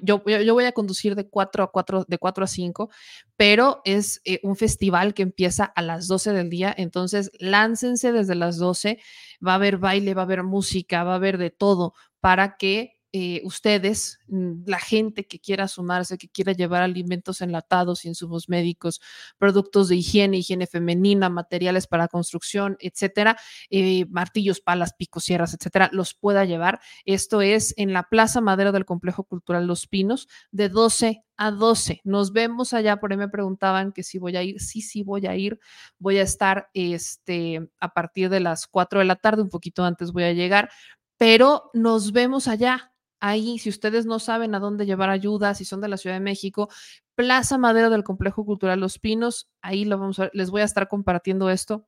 yo, 0.03 0.23
voy 0.23 0.65
a 0.65 0.73
conducir 0.73 1.15
de 1.15 1.29
4 1.29 1.65
a 1.65 1.71
4, 1.73 2.05
de 2.07 2.19
4 2.19 2.45
a 2.45 2.47
5, 2.49 2.91
pero 3.37 3.81
es 3.85 4.21
eh, 4.25 4.41
un 4.43 4.57
festival 4.57 5.15
que 5.15 5.23
empieza 5.23 5.65
a 5.65 5.83
las 5.83 6.07
12 6.07 6.33
del 6.33 6.51
día, 6.51 6.75
entonces 6.77 7.31
láncense 7.39 8.13
desde 8.13 8.35
las 8.35 8.59
12. 8.59 8.99
Va 9.47 9.53
a 9.53 9.57
haber 9.57 9.79
baile, 9.79 10.15
va 10.15 10.23
a 10.23 10.25
haber 10.25 10.43
música, 10.43 11.05
va 11.05 11.13
a 11.13 11.17
haber 11.17 11.39
de 11.39 11.51
todo 11.51 11.95
para 12.21 12.57
que 12.57 12.95
eh, 13.18 13.40
ustedes, 13.44 14.18
mm, 14.26 14.64
la 14.66 14.78
gente 14.78 15.26
que 15.26 15.40
quiera 15.40 15.68
sumarse, 15.68 16.18
que 16.18 16.28
quiera 16.28 16.52
llevar 16.52 16.82
alimentos 16.82 17.40
enlatados, 17.40 18.05
insumos 18.05 18.51
médicos, 18.51 19.01
productos 19.38 19.88
de 19.88 19.97
higiene, 19.97 20.36
higiene 20.36 20.66
femenina, 20.66 21.30
materiales 21.30 21.86
para 21.86 22.09
construcción, 22.09 22.76
etcétera, 22.78 23.38
eh, 23.70 24.05
martillos, 24.10 24.60
palas, 24.60 24.93
picos, 24.93 25.24
sierras, 25.24 25.55
etcétera, 25.55 25.88
los 25.94 26.12
pueda 26.12 26.44
llevar. 26.44 26.78
Esto 27.06 27.40
es 27.40 27.72
en 27.78 27.94
la 27.94 28.02
Plaza 28.02 28.43
Madera 28.43 28.70
del 28.70 28.84
Complejo 28.84 29.24
Cultural 29.24 29.66
Los 29.66 29.86
Pinos, 29.86 30.28
de 30.51 30.68
12 30.68 31.24
a 31.38 31.51
12. 31.51 32.02
Nos 32.05 32.34
vemos 32.34 32.74
allá, 32.74 32.98
por 32.98 33.12
ahí 33.12 33.16
me 33.16 33.30
preguntaban 33.30 33.93
que 33.93 34.02
si 34.02 34.18
voy 34.18 34.36
a 34.36 34.43
ir, 34.43 34.60
sí, 34.60 34.82
sí 34.82 35.02
voy 35.02 35.26
a 35.26 35.34
ir, 35.36 35.59
voy 35.98 36.18
a 36.18 36.22
estar 36.22 36.68
este, 36.74 37.66
a 37.80 37.94
partir 37.94 38.28
de 38.28 38.40
las 38.40 38.66
4 38.66 38.98
de 38.98 39.06
la 39.06 39.16
tarde, 39.16 39.40
un 39.40 39.48
poquito 39.48 39.84
antes 39.84 40.12
voy 40.12 40.24
a 40.24 40.34
llegar, 40.34 40.68
pero 41.16 41.70
nos 41.72 42.12
vemos 42.12 42.47
allá 42.47 42.93
ahí, 43.20 43.59
si 43.59 43.68
ustedes 43.68 44.06
no 44.06 44.18
saben 44.18 44.55
a 44.55 44.60
dónde 44.60 44.86
llevar 44.86 45.10
ayuda, 45.10 45.55
si 45.55 45.64
son 45.64 45.80
de 45.80 45.88
la 45.88 45.97
Ciudad 45.97 46.16
de 46.16 46.20
México, 46.20 46.68
Plaza 47.14 47.59
Madera 47.59 47.90
del 47.90 48.05
Complejo 48.05 48.44
Cultural 48.44 48.80
Los 48.80 48.98
Pinos, 48.98 49.48
ahí 49.62 49.84
lo 49.84 49.98
vamos 49.98 50.18
a, 50.18 50.30
les 50.32 50.51
voy 50.51 50.60
a 50.60 50.64
estar 50.64 50.88
compartiendo 50.88 51.51
esto 51.51 51.86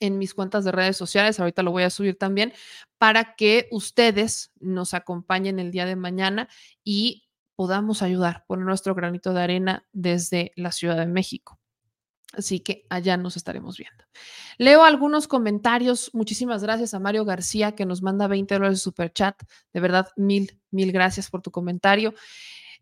en 0.00 0.18
mis 0.18 0.34
cuentas 0.34 0.64
de 0.64 0.72
redes 0.72 0.96
sociales, 0.96 1.40
ahorita 1.40 1.62
lo 1.62 1.70
voy 1.70 1.82
a 1.82 1.90
subir 1.90 2.18
también, 2.18 2.52
para 2.98 3.34
que 3.34 3.68
ustedes 3.70 4.52
nos 4.60 4.94
acompañen 4.94 5.58
el 5.58 5.70
día 5.70 5.86
de 5.86 5.96
mañana 5.96 6.48
y 6.84 7.28
podamos 7.54 8.02
ayudar, 8.02 8.44
por 8.46 8.58
nuestro 8.58 8.94
granito 8.94 9.32
de 9.32 9.42
arena 9.42 9.86
desde 9.92 10.52
la 10.56 10.72
Ciudad 10.72 10.96
de 10.98 11.06
México. 11.06 11.58
Así 12.36 12.60
que 12.60 12.86
allá 12.90 13.16
nos 13.16 13.36
estaremos 13.36 13.76
viendo. 13.76 14.04
Leo 14.58 14.84
algunos 14.84 15.28
comentarios. 15.28 16.10
Muchísimas 16.12 16.62
gracias 16.62 16.94
a 16.94 17.00
Mario 17.00 17.24
García 17.24 17.74
que 17.74 17.86
nos 17.86 18.02
manda 18.02 18.28
20 18.28 18.54
dólares 18.54 18.78
de 18.78 18.82
super 18.82 19.12
chat. 19.12 19.40
De 19.72 19.80
verdad, 19.80 20.08
mil, 20.16 20.60
mil 20.70 20.92
gracias 20.92 21.30
por 21.30 21.42
tu 21.42 21.50
comentario. 21.50 22.14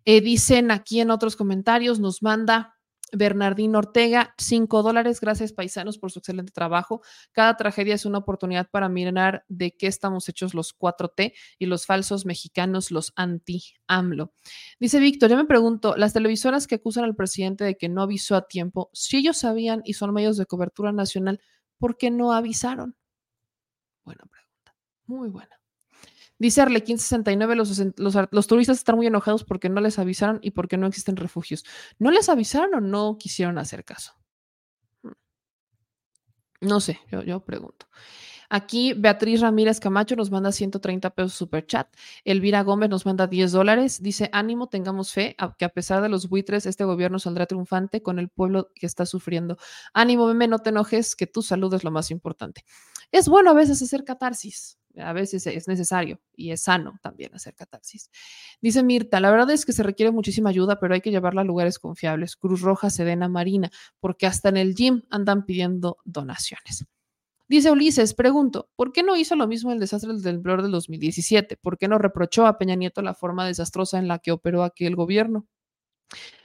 Eh, 0.05 0.21
dicen 0.21 0.71
aquí 0.71 1.01
en 1.01 1.11
otros 1.11 1.37
comentarios, 1.37 1.99
nos 1.99 2.23
manda 2.23 2.74
Bernardín 3.13 3.77
Ortega, 3.77 4.35
5 4.39 4.83
dólares. 4.83 5.21
Gracias, 5.21 5.53
paisanos, 5.53 5.99
por 5.99 6.11
su 6.11 6.19
excelente 6.19 6.53
trabajo. 6.53 7.03
Cada 7.33 7.57
tragedia 7.57 7.95
es 7.95 8.07
una 8.07 8.19
oportunidad 8.19 8.69
para 8.71 8.89
mirar 8.89 9.45
de 9.49 9.77
qué 9.77 9.87
estamos 9.87 10.29
hechos 10.29 10.55
los 10.55 10.77
4T 10.77 11.35
y 11.59 11.67
los 11.67 11.87
falsos 11.87 12.27
mexicanos, 12.27 12.91
los 12.91 13.13
anti-AMLO. 13.17 14.33
Dice 14.81 15.01
Víctor, 15.01 15.31
yo 15.31 15.37
me 15.37 15.45
pregunto, 15.45 15.97
las 15.97 16.13
televisoras 16.13 16.67
que 16.67 16.77
acusan 16.77 17.05
al 17.05 17.15
presidente 17.15 17.65
de 17.65 17.77
que 17.77 17.89
no 17.89 18.03
avisó 18.03 18.37
a 18.37 18.47
tiempo, 18.47 18.91
si 18.93 19.19
ellos 19.19 19.39
sabían 19.39 19.83
y 19.85 19.95
son 19.95 20.13
medios 20.13 20.37
de 20.37 20.47
cobertura 20.47 20.93
nacional, 20.93 21.41
¿por 21.79 21.97
qué 21.97 22.11
no 22.11 22.33
avisaron? 22.33 22.97
Buena 24.05 24.25
pregunta, 24.27 24.77
muy 25.07 25.29
buena. 25.29 25.64
Dice 26.39 26.63
Arlequín69, 26.63 27.55
los, 27.55 28.29
los, 28.33 28.47
turistas 28.47 28.79
están 28.79 28.97
muy 28.97 29.07
enojados 29.07 29.45
porque 29.45 29.69
no 29.69 29.81
les 29.81 29.99
avisaron 29.99 30.41
y 30.43 30.51
porque 30.51 30.77
no 30.77 30.87
existen 30.87 31.17
refugios. 31.17 31.65
¿No 31.99 32.11
les 32.11 32.29
avisaron 32.29 32.75
o 32.75 32.81
no 32.81 33.17
quisieron 33.19 33.59
hacer 33.59 33.85
caso? 33.85 34.15
No 36.61 36.81
sé, 36.81 36.99
yo, 37.11 37.23
yo 37.23 37.45
pregunto. 37.45 37.87
Aquí 38.51 38.93
Beatriz 38.93 39.41
Ramírez 39.41 39.81
Camacho 39.81 40.17
nos 40.17 40.31
manda 40.31 40.53
130 40.53 41.11
pesos 41.11 41.35
super 41.35 41.67
chat. 41.67 41.89
Elvira 42.25 42.63
Gómez 42.63 42.91
nos 42.91 43.07
manda 43.07 43.27
10 43.27 43.53
dólares. 43.53 44.03
Dice, 44.03 44.31
ánimo, 44.33 44.69
tengamos 44.69 45.13
fe, 45.13 45.37
que 45.59 45.65
a 45.65 45.69
pesar 45.71 46.03
de 46.03 46.09
los 46.09 46.29
buitres, 46.29 46.67
este 46.67 46.85
gobierno 46.85 47.19
saldrá 47.19 47.47
triunfante 47.47 48.03
con 48.03 48.19
el 48.19 48.29
pueblo 48.29 48.71
que 48.75 48.87
está 48.87 49.07
sufriendo. 49.07 49.57
Ánimo, 49.93 50.27
meme, 50.27 50.49
no 50.49 50.59
te 50.59 50.71
enojes, 50.71 51.17
que 51.17 51.27
tu 51.27 51.43
salud 51.43 51.73
es 51.75 51.85
lo 51.85 51.91
más 51.91 52.11
importante. 52.11 52.65
Es 53.11 53.29
bueno 53.29 53.51
a 53.51 53.55
veces 53.55 53.83
hacer 53.83 54.05
catarsis. 54.05 54.79
A 54.97 55.13
veces 55.13 55.47
es 55.47 55.67
necesario 55.69 56.21
y 56.37 56.51
es 56.51 56.63
sano 56.63 56.99
también 57.03 57.35
hacer 57.35 57.55
catarsis. 57.55 58.11
Dice 58.61 58.83
Mirta, 58.83 59.21
la 59.21 59.31
verdad 59.31 59.51
es 59.51 59.67
que 59.67 59.73
se 59.73 59.83
requiere 59.83 60.13
muchísima 60.13 60.51
ayuda, 60.51 60.79
pero 60.79 60.95
hay 60.95 61.01
que 61.01 61.11
llevarla 61.11 61.41
a 61.41 61.45
lugares 61.45 61.79
confiables. 61.79 62.37
Cruz 62.37 62.61
Roja, 62.61 62.91
Sedena, 62.91 63.29
Marina, 63.29 63.71
porque 64.01 64.27
hasta 64.27 64.49
en 64.51 64.57
el 64.57 64.75
gym 64.75 65.03
andan 65.11 65.45
pidiendo 65.45 65.99
donaciones. 66.05 66.87
Dice 67.47 67.71
Ulises, 67.71 68.15
pregunto, 68.15 68.71
¿por 68.75 68.93
qué 68.93 69.03
no 69.03 69.17
hizo 69.17 69.37
lo 69.37 69.47
mismo 69.47 69.71
el 69.71 69.79
desastre 69.79 70.13
del 70.13 70.23
temblor 70.23 70.63
del 70.63 70.73
2017? 70.73 71.59
¿Por 71.59 71.77
qué 71.77 71.89
no 71.89 71.99
reprochó 71.99 72.47
a 72.47 72.57
Peña 72.57 72.75
Nieto 72.75 73.03
la 73.03 73.15
forma 73.15 73.47
desastrosa 73.47 73.99
en 73.99 74.09
la 74.09 74.19
que 74.19 74.33
operó 74.33 74.65
aquel 74.65 74.97
gobierno? 74.97 75.47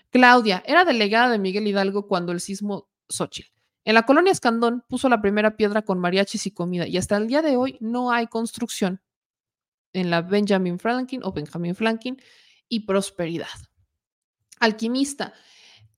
Claudia, 0.10 0.64
era 0.66 0.86
delegada 0.86 1.32
de 1.32 1.40
Miguel 1.40 1.68
Hidalgo 1.68 2.08
cuando 2.08 2.32
el 2.32 2.42
sismo 2.42 2.90
Xochitl. 3.08 3.59
En 3.90 3.95
la 3.95 4.03
colonia 4.03 4.32
Escandón 4.32 4.86
puso 4.88 5.10
la 5.10 5.20
primera 5.20 5.57
piedra 5.57 5.82
con 5.82 5.98
mariachis 5.98 6.45
y 6.45 6.52
comida 6.52 6.86
y 6.86 6.98
hasta 6.98 7.18
el 7.18 7.26
día 7.26 7.41
de 7.41 7.56
hoy 7.56 7.76
no 7.80 8.11
hay 8.11 8.28
construcción 8.28 9.02
en 9.94 10.11
la 10.11 10.22
Benjamin 10.22 10.78
Franklin 10.78 11.22
o 11.24 11.32
Benjamin 11.32 11.74
Franklin 11.74 12.22
y 12.68 12.82
prosperidad. 12.82 13.48
Alquimista, 14.60 15.34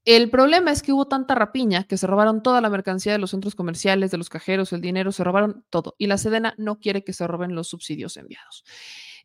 el 0.05 0.29
problema 0.29 0.71
es 0.71 0.81
que 0.81 0.93
hubo 0.93 1.09
tanta 1.09 1.35
rapiña 1.35 1.83
que 1.83 1.97
se 1.97 2.07
robaron 2.07 2.41
toda 2.41 2.61
la 2.61 2.69
mercancía 2.69 3.11
de 3.11 3.17
los 3.17 3.31
centros 3.31 3.55
comerciales, 3.55 4.09
de 4.09 4.17
los 4.17 4.29
cajeros, 4.29 4.71
el 4.71 4.79
dinero, 4.79 5.11
se 5.11 5.25
robaron 5.25 5.65
todo. 5.69 5.95
Y 5.97 6.07
la 6.07 6.17
Sedena 6.17 6.55
no 6.57 6.79
quiere 6.79 7.03
que 7.03 7.11
se 7.11 7.27
roben 7.27 7.55
los 7.55 7.67
subsidios 7.67 8.15
enviados. 8.15 8.63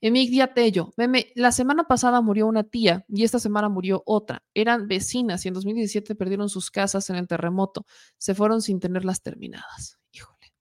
Emig 0.01 0.31
Diatello, 0.31 0.93
meme, 0.97 1.32
la 1.35 1.52
semana 1.52 1.85
pasada 1.85 2.20
murió 2.20 2.47
una 2.47 2.64
tía 2.64 3.05
y 3.09 3.24
esta 3.24 3.39
semana 3.39 3.68
murió 3.68 4.02
otra. 4.06 4.43
Eran 4.55 4.89
vecinas 4.89 5.44
y 5.44 5.48
en 5.48 5.55
2017 5.55 6.14
perdieron 6.14 6.48
sus 6.48 6.70
casas 6.70 7.09
en 7.10 7.16
el 7.16 7.27
terremoto. 7.27 7.86
Se 8.18 8.35
fueron 8.35 8.62
sin 8.62 8.81
tenerlas 8.81 9.23
terminadas. 9.23 9.98
Híjole. 10.12 10.52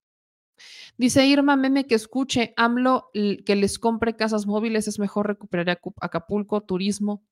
Dice 0.98 1.26
Irma 1.26 1.56
Meme 1.56 1.88
que 1.88 1.96
escuche 1.96 2.54
AMLO 2.56 3.10
que 3.14 3.56
les 3.56 3.80
compre 3.80 4.16
casas 4.16 4.46
móviles, 4.46 4.88
es 4.88 5.00
mejor 5.00 5.28
recuperar 5.28 5.80
Acapulco, 6.00 6.62
turismo. 6.62 7.24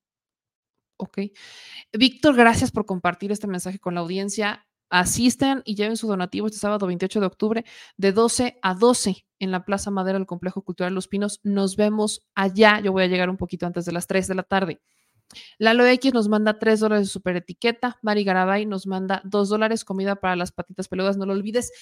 Ok. 0.96 1.18
Víctor, 1.92 2.36
gracias 2.36 2.70
por 2.70 2.86
compartir 2.86 3.32
este 3.32 3.46
mensaje 3.46 3.78
con 3.78 3.94
la 3.94 4.00
audiencia. 4.00 4.66
Asisten 4.90 5.62
y 5.64 5.74
lleven 5.74 5.96
su 5.96 6.06
donativo 6.06 6.46
este 6.46 6.58
sábado 6.58 6.86
28 6.86 7.20
de 7.20 7.26
octubre 7.26 7.64
de 7.96 8.12
12 8.12 8.58
a 8.62 8.74
12 8.74 9.26
en 9.38 9.50
la 9.50 9.64
Plaza 9.64 9.90
Madera 9.90 10.18
del 10.18 10.26
Complejo 10.26 10.62
Cultural 10.62 10.94
Los 10.94 11.08
Pinos. 11.08 11.40
Nos 11.42 11.76
vemos 11.76 12.26
allá. 12.34 12.80
Yo 12.80 12.92
voy 12.92 13.04
a 13.04 13.06
llegar 13.06 13.30
un 13.30 13.36
poquito 13.36 13.66
antes 13.66 13.84
de 13.84 13.92
las 13.92 14.06
3 14.06 14.28
de 14.28 14.34
la 14.34 14.42
tarde. 14.42 14.80
Lalo 15.58 15.86
X 15.86 16.12
nos 16.14 16.28
manda 16.28 16.58
3 16.58 16.80
dólares 16.80 17.08
de 17.08 17.12
super 17.12 17.36
etiqueta. 17.36 17.98
Mari 18.02 18.24
Garabay 18.24 18.66
nos 18.66 18.86
manda 18.86 19.20
2 19.24 19.48
dólares 19.48 19.84
comida 19.84 20.16
para 20.16 20.36
las 20.36 20.52
patitas 20.52 20.88
peludas. 20.88 21.16
No 21.16 21.26
lo 21.26 21.32
olvides. 21.32 21.72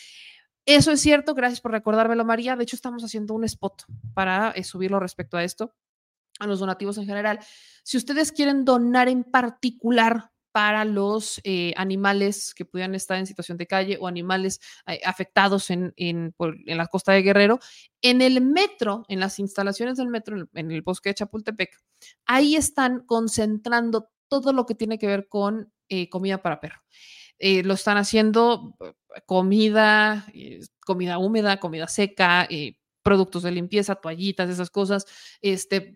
Eso 0.65 0.93
es 0.93 1.01
cierto. 1.01 1.35
Gracias 1.35 1.61
por 1.61 1.73
recordármelo, 1.73 2.25
María. 2.25 2.57
De 2.57 2.63
hecho, 2.63 2.77
estamos 2.77 3.05
haciendo 3.05 3.35
un 3.35 3.45
spot 3.45 3.85
para 4.15 4.53
eh, 4.53 4.65
subirlo 4.65 5.01
respecto 5.01 5.37
a 5.37 5.45
esto 5.45 5.75
a 6.39 6.47
los 6.47 6.61
donativos 6.61 6.99
en 6.99 7.07
general. 7.07 7.39
Si 7.85 7.97
ustedes 7.97 8.33
quieren 8.33 8.65
donar 8.65 9.09
en 9.09 9.23
particular 9.23 10.32
para 10.53 10.85
los 10.85 11.41
eh, 11.45 11.73
animales 11.77 12.55
que 12.55 12.65
pudieran 12.65 12.95
estar 12.95 13.19
en 13.19 13.27
situación 13.27 13.59
de 13.59 13.67
calle 13.67 13.99
o 14.01 14.07
animales 14.07 14.61
eh, 14.87 15.01
afectados 15.05 15.71
en, 15.71 15.93
en, 15.97 16.33
por- 16.37 16.57
en 16.67 16.77
la 16.77 16.87
costa 16.87 17.13
de 17.13 17.23
Guerrero, 17.23 17.59
en 18.03 18.23
el 18.23 18.41
metro, 18.43 19.05
en 19.09 19.21
las 19.21 19.39
instalaciones 19.39 19.97
del 19.97 20.09
metro, 20.09 20.37
en 20.37 20.43
el, 20.43 20.49
en 20.55 20.71
el 20.71 20.83
bosque 20.83 21.11
de 21.11 21.15
Chapultepec, 21.15 21.71
ahí 22.27 22.57
están 22.57 23.01
concentrando 23.07 24.11
todo 24.29 24.53
lo 24.53 24.67
que 24.67 24.75
tiene 24.75 24.99
que 24.99 25.07
ver 25.07 25.29
con 25.29 25.73
eh, 25.89 26.09
comida 26.09 26.43
para 26.43 26.61
perro. 26.61 26.83
Eh, 27.39 27.63
lo 27.65 27.75
están 27.75 27.97
haciendo 27.99 28.77
eh, 28.81 28.93
comida, 29.27 30.27
eh, 30.35 30.61
comida 30.85 31.19
húmeda, 31.19 31.59
comida 31.61 31.89
seca, 31.89 32.49
productos 33.03 33.43
de 33.43 33.51
limpieza, 33.51 33.97
toallitas, 33.97 34.49
esas 34.49 34.71
cosas, 34.71 35.07
este, 35.41 35.95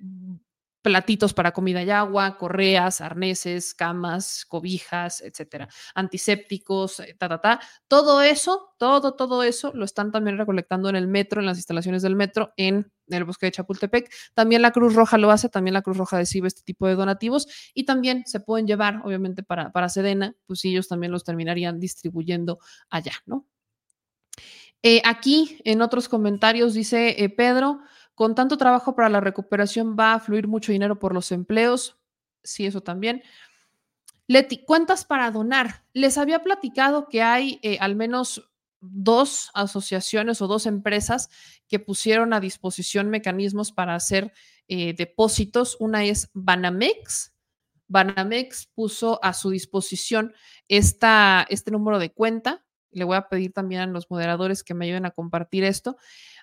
platitos 0.87 1.35
para 1.35 1.51
comida 1.51 1.83
y 1.83 1.91
agua, 1.91 2.39
correas, 2.39 3.01
arneses, 3.01 3.75
camas, 3.75 4.45
cobijas, 4.47 5.21
etcétera, 5.21 5.69
antisépticos, 5.97 7.01
eh, 7.01 7.17
ta, 7.19 7.29
ta, 7.29 7.41
ta. 7.41 7.61
Todo 7.89 8.23
eso, 8.23 8.73
todo, 8.79 9.15
todo 9.15 9.43
eso 9.43 9.73
lo 9.75 9.85
están 9.85 10.13
también 10.13 10.39
recolectando 10.39 10.89
en 10.89 10.95
el 10.95 11.09
metro, 11.09 11.41
en 11.41 11.47
las 11.47 11.57
instalaciones 11.57 12.03
del 12.03 12.15
metro, 12.15 12.53
en 12.57 12.93
el 13.09 13.25
bosque 13.25 13.47
de 13.47 13.53
Chapultepec. 13.53 14.09
También 14.33 14.63
la 14.63 14.71
Cruz 14.71 14.95
Roja 14.95 15.19
lo 15.19 15.33
hace, 15.33 15.49
también 15.49 15.75
la 15.75 15.83
Cruz 15.83 15.97
Roja 15.97 16.19
recibe 16.19 16.47
este 16.47 16.63
tipo 16.63 16.87
de 16.87 16.95
donativos 16.95 17.49
y 17.75 17.85
también 17.85 18.23
se 18.25 18.39
pueden 18.39 18.69
llevar, 18.69 19.01
obviamente, 19.03 19.43
para, 19.43 19.73
para 19.73 19.89
Sedena, 19.89 20.37
pues 20.47 20.65
ellos 20.67 20.87
también 20.87 21.11
los 21.11 21.25
terminarían 21.25 21.81
distribuyendo 21.81 22.61
allá, 22.91 23.15
¿no? 23.27 23.45
Eh, 24.85 25.03
aquí, 25.05 25.59
en 25.65 25.83
otros 25.83 26.09
comentarios, 26.09 26.75
dice 26.75 27.25
eh, 27.25 27.29
Pedro, 27.29 27.81
con 28.17 28.35
tanto 28.35 28.57
trabajo 28.57 28.97
para 28.97 29.11
la 29.11 29.21
recuperación 29.21 29.95
va 29.97 30.15
a 30.15 30.21
fluir 30.21 30.49
mucho 30.49 30.73
dinero 30.73 30.99
por 30.99 31.15
los 31.15 31.31
empleos. 31.33 31.99
Sí, 32.43 32.65
eso 32.65 32.81
también. 32.81 33.23
Leti, 34.27 34.65
cuentas 34.65 35.05
para 35.05 35.31
donar. 35.31 35.85
Les 35.93 36.17
había 36.17 36.43
platicado 36.43 37.09
que 37.09 37.23
hay 37.23 37.61
eh, 37.63 37.77
al 37.79 37.95
menos 37.95 38.51
dos 38.81 39.51
asociaciones 39.53 40.41
o 40.41 40.47
dos 40.47 40.65
empresas 40.65 41.29
que 41.69 41.79
pusieron 41.79 42.33
a 42.33 42.41
disposición 42.41 43.11
mecanismos 43.11 43.71
para 43.71 43.95
hacer 43.95 44.33
eh, 44.67 44.95
depósitos. 44.95 45.77
Una 45.79 46.05
es 46.05 46.31
Banamex. 46.33 47.35
Banamex 47.87 48.67
puso 48.75 49.23
a 49.23 49.35
su 49.35 49.51
disposición 49.51 50.33
esta, 50.69 51.47
este 51.51 51.71
número 51.71 51.99
de 51.99 52.13
cuenta. 52.13 52.65
Le 52.91 53.05
voy 53.05 53.17
a 53.17 53.29
pedir 53.29 53.53
también 53.53 53.83
a 53.83 53.87
los 53.87 54.11
moderadores 54.11 54.63
que 54.65 54.75
me 54.75 54.87
ayuden 54.87 55.07
a 55.07 55.11
compartir 55.11 55.65
esto. 55.65 55.97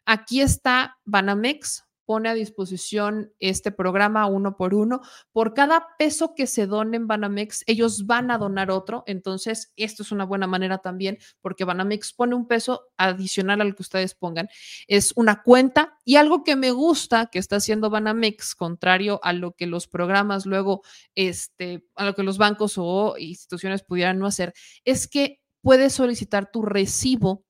Aquí 0.05 0.41
está 0.41 0.97
Banamex, 1.05 1.85
pone 2.05 2.29
a 2.29 2.33
disposición 2.33 3.31
este 3.39 3.71
programa 3.71 4.25
uno 4.25 4.57
por 4.57 4.73
uno. 4.73 5.01
Por 5.31 5.53
cada 5.53 5.87
peso 5.97 6.33
que 6.35 6.47
se 6.47 6.67
done 6.67 6.97
en 6.97 7.07
Banamex, 7.07 7.63
ellos 7.67 8.05
van 8.05 8.31
a 8.31 8.37
donar 8.37 8.71
otro. 8.71 9.03
Entonces, 9.07 9.73
esto 9.75 10.03
es 10.03 10.11
una 10.11 10.25
buena 10.25 10.47
manera 10.47 10.79
también 10.79 11.17
porque 11.41 11.65
Banamex 11.65 12.13
pone 12.13 12.35
un 12.35 12.47
peso 12.47 12.87
adicional 12.97 13.61
al 13.61 13.75
que 13.75 13.81
ustedes 13.81 14.15
pongan. 14.15 14.49
Es 14.87 15.13
una 15.15 15.41
cuenta 15.43 15.97
y 16.05 16.15
algo 16.17 16.43
que 16.43 16.55
me 16.55 16.71
gusta 16.71 17.27
que 17.27 17.39
está 17.39 17.57
haciendo 17.57 17.89
Banamex, 17.89 18.55
contrario 18.55 19.19
a 19.23 19.33
lo 19.33 19.53
que 19.53 19.67
los 19.67 19.87
programas 19.87 20.45
luego, 20.45 20.81
este, 21.15 21.85
a 21.95 22.05
lo 22.05 22.15
que 22.15 22.23
los 22.23 22.37
bancos 22.37 22.75
o 22.77 23.15
instituciones 23.17 23.83
pudieran 23.83 24.19
no 24.19 24.27
hacer, 24.27 24.53
es 24.83 25.07
que 25.07 25.42
puedes 25.63 25.93
solicitar 25.93 26.51
tu 26.51 26.61
recibo 26.61 27.47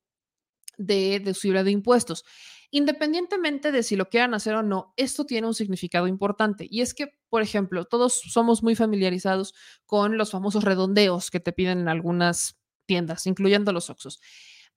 de 0.77 1.19
deducible 1.19 1.63
de 1.63 1.71
impuestos. 1.71 2.23
Independientemente 2.71 3.71
de 3.71 3.83
si 3.83 3.95
lo 3.95 4.09
quieran 4.09 4.33
hacer 4.33 4.55
o 4.55 4.63
no, 4.63 4.93
esto 4.97 5.25
tiene 5.25 5.47
un 5.47 5.53
significado 5.53 6.07
importante. 6.07 6.67
Y 6.69 6.81
es 6.81 6.93
que, 6.93 7.19
por 7.29 7.41
ejemplo, 7.43 7.85
todos 7.85 8.21
somos 8.31 8.63
muy 8.63 8.75
familiarizados 8.75 9.53
con 9.85 10.17
los 10.17 10.31
famosos 10.31 10.63
redondeos 10.63 11.29
que 11.29 11.39
te 11.39 11.53
piden 11.53 11.79
en 11.79 11.89
algunas 11.89 12.59
tiendas, 12.87 13.27
incluyendo 13.27 13.73
los 13.73 13.89
Oxos. 13.89 14.19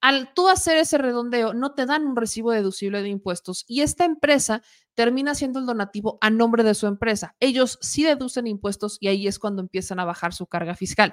Al 0.01 0.33
tú 0.35 0.49
hacer 0.49 0.77
ese 0.77 0.99
redondeo, 0.99 1.55
no 1.55 1.75
te 1.75 1.87
dan 1.87 2.07
un 2.07 2.17
recibo 2.17 2.53
deducible 2.53 3.03
de 3.03 3.09
impuestos 3.09 3.65
y 3.67 3.81
esta 3.81 4.05
empresa 4.05 4.63
termina 4.95 5.33
haciendo 5.33 5.59
el 5.59 5.67
donativo 5.67 6.19
a 6.21 6.31
nombre 6.31 6.63
de 6.63 6.75
su 6.75 6.87
empresa. 6.87 7.35
Ellos 7.41 7.79
sí 7.81 8.05
deducen 8.05 8.47
impuestos 8.47 8.99
y 9.01 9.09
ahí 9.09 9.27
es 9.27 9.39
cuando 9.39 9.63
empiezan 9.63 9.99
a 9.99 10.05
bajar 10.05 10.33
su 10.33 10.47
carga 10.47 10.75
fiscal. 10.75 11.13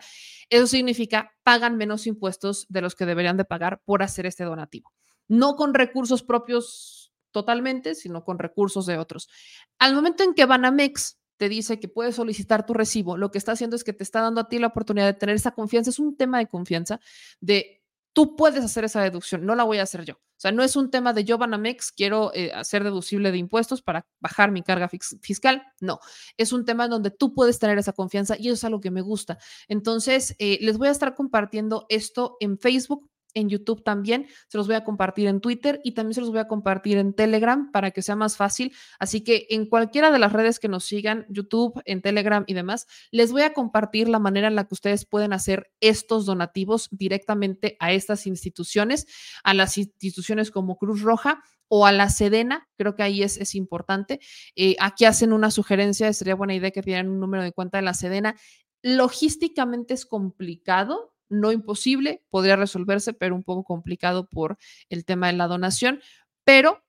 Eso 0.49 0.67
significa 0.67 1.31
pagan 1.43 1.77
menos 1.77 2.07
impuestos 2.07 2.65
de 2.69 2.81
los 2.81 2.95
que 2.95 3.05
deberían 3.05 3.37
de 3.37 3.45
pagar 3.45 3.81
por 3.85 4.03
hacer 4.03 4.25
este 4.25 4.43
donativo. 4.43 4.91
No 5.27 5.55
con 5.55 5.73
recursos 5.73 6.23
propios 6.23 7.13
totalmente, 7.31 7.95
sino 7.95 8.23
con 8.23 8.39
recursos 8.39 8.85
de 8.85 8.97
otros. 8.97 9.27
Al 9.79 9.95
momento 9.95 10.23
en 10.23 10.33
que 10.33 10.45
Banamex 10.45 11.17
te 11.37 11.49
dice 11.49 11.79
que 11.79 11.87
puedes 11.89 12.15
solicitar 12.15 12.65
tu 12.65 12.73
recibo, 12.73 13.17
lo 13.17 13.31
que 13.31 13.37
está 13.37 13.53
haciendo 13.53 13.75
es 13.75 13.83
que 13.83 13.91
te 13.91 14.03
está 14.03 14.21
dando 14.21 14.39
a 14.39 14.47
ti 14.47 14.59
la 14.59 14.67
oportunidad 14.67 15.07
de 15.07 15.13
tener 15.13 15.35
esa 15.35 15.51
confianza. 15.51 15.89
Es 15.89 15.99
un 15.99 16.15
tema 16.15 16.37
de 16.37 16.47
confianza 16.47 16.99
de 17.41 17.82
tú 18.13 18.35
puedes 18.35 18.63
hacer 18.63 18.85
esa 18.85 19.01
deducción, 19.01 19.45
no 19.45 19.55
la 19.55 19.63
voy 19.63 19.79
a 19.79 19.83
hacer 19.83 20.05
yo. 20.05 20.13
O 20.15 20.41
sea, 20.43 20.51
no 20.51 20.63
es 20.63 20.75
un 20.75 20.91
tema 20.91 21.13
de 21.13 21.23
yo, 21.23 21.37
Banamex, 21.37 21.91
quiero 21.91 22.33
eh, 22.33 22.51
hacer 22.53 22.83
deducible 22.83 23.31
de 23.31 23.37
impuestos 23.37 23.81
para 23.81 24.05
bajar 24.19 24.51
mi 24.51 24.61
carga 24.61 24.89
fiscal. 25.21 25.63
No, 25.79 25.99
es 26.37 26.51
un 26.51 26.65
tema 26.65 26.87
donde 26.87 27.11
tú 27.11 27.33
puedes 27.33 27.59
tener 27.59 27.77
esa 27.77 27.93
confianza 27.93 28.35
y 28.37 28.47
eso 28.47 28.55
es 28.55 28.63
algo 28.65 28.81
que 28.81 28.91
me 28.91 29.01
gusta. 29.01 29.37
Entonces, 29.67 30.35
eh, 30.39 30.57
les 30.61 30.77
voy 30.77 30.89
a 30.89 30.91
estar 30.91 31.15
compartiendo 31.15 31.85
esto 31.87 32.35
en 32.39 32.57
Facebook 32.57 33.09
en 33.33 33.49
YouTube 33.49 33.83
también, 33.83 34.27
se 34.47 34.57
los 34.57 34.67
voy 34.67 34.75
a 34.75 34.83
compartir 34.83 35.27
en 35.27 35.41
Twitter 35.41 35.81
y 35.83 35.93
también 35.93 36.13
se 36.13 36.21
los 36.21 36.29
voy 36.29 36.39
a 36.39 36.47
compartir 36.47 36.97
en 36.97 37.13
Telegram 37.13 37.71
para 37.71 37.91
que 37.91 38.01
sea 38.01 38.15
más 38.15 38.37
fácil. 38.37 38.73
Así 38.99 39.23
que 39.23 39.47
en 39.49 39.65
cualquiera 39.65 40.11
de 40.11 40.19
las 40.19 40.33
redes 40.33 40.59
que 40.59 40.67
nos 40.67 40.85
sigan, 40.85 41.25
YouTube, 41.29 41.81
en 41.85 42.01
Telegram 42.01 42.43
y 42.47 42.53
demás, 42.53 42.87
les 43.11 43.31
voy 43.31 43.43
a 43.43 43.53
compartir 43.53 44.09
la 44.09 44.19
manera 44.19 44.47
en 44.47 44.55
la 44.55 44.65
que 44.65 44.73
ustedes 44.73 45.05
pueden 45.05 45.33
hacer 45.33 45.71
estos 45.79 46.25
donativos 46.25 46.89
directamente 46.91 47.77
a 47.79 47.91
estas 47.91 48.27
instituciones, 48.27 49.07
a 49.43 49.53
las 49.53 49.77
instituciones 49.77 50.51
como 50.51 50.77
Cruz 50.77 51.01
Roja 51.01 51.41
o 51.67 51.85
a 51.85 51.91
la 51.91 52.09
Sedena, 52.09 52.69
creo 52.77 52.95
que 52.95 53.03
ahí 53.03 53.23
es, 53.23 53.37
es 53.37 53.55
importante. 53.55 54.19
Eh, 54.55 54.75
aquí 54.79 55.05
hacen 55.05 55.33
una 55.33 55.49
sugerencia, 55.49 56.11
sería 56.13 56.35
buena 56.35 56.53
idea 56.53 56.71
que 56.71 56.83
tienen 56.83 57.09
un 57.09 57.19
número 57.19 57.43
de 57.43 57.51
cuenta 57.51 57.77
de 57.79 57.83
la 57.83 57.95
Sedena. 57.95 58.35
Logísticamente 58.83 59.93
es 59.93 60.05
complicado, 60.05 61.12
no 61.29 61.51
imposible, 61.51 62.23
podría 62.29 62.55
resolverse, 62.55 63.13
pero 63.13 63.35
un 63.35 63.43
poco 63.43 63.63
complicado 63.63 64.27
por 64.27 64.57
el 64.89 65.05
tema 65.05 65.27
de 65.27 65.33
la 65.33 65.47
donación, 65.47 66.01
pero 66.43 66.83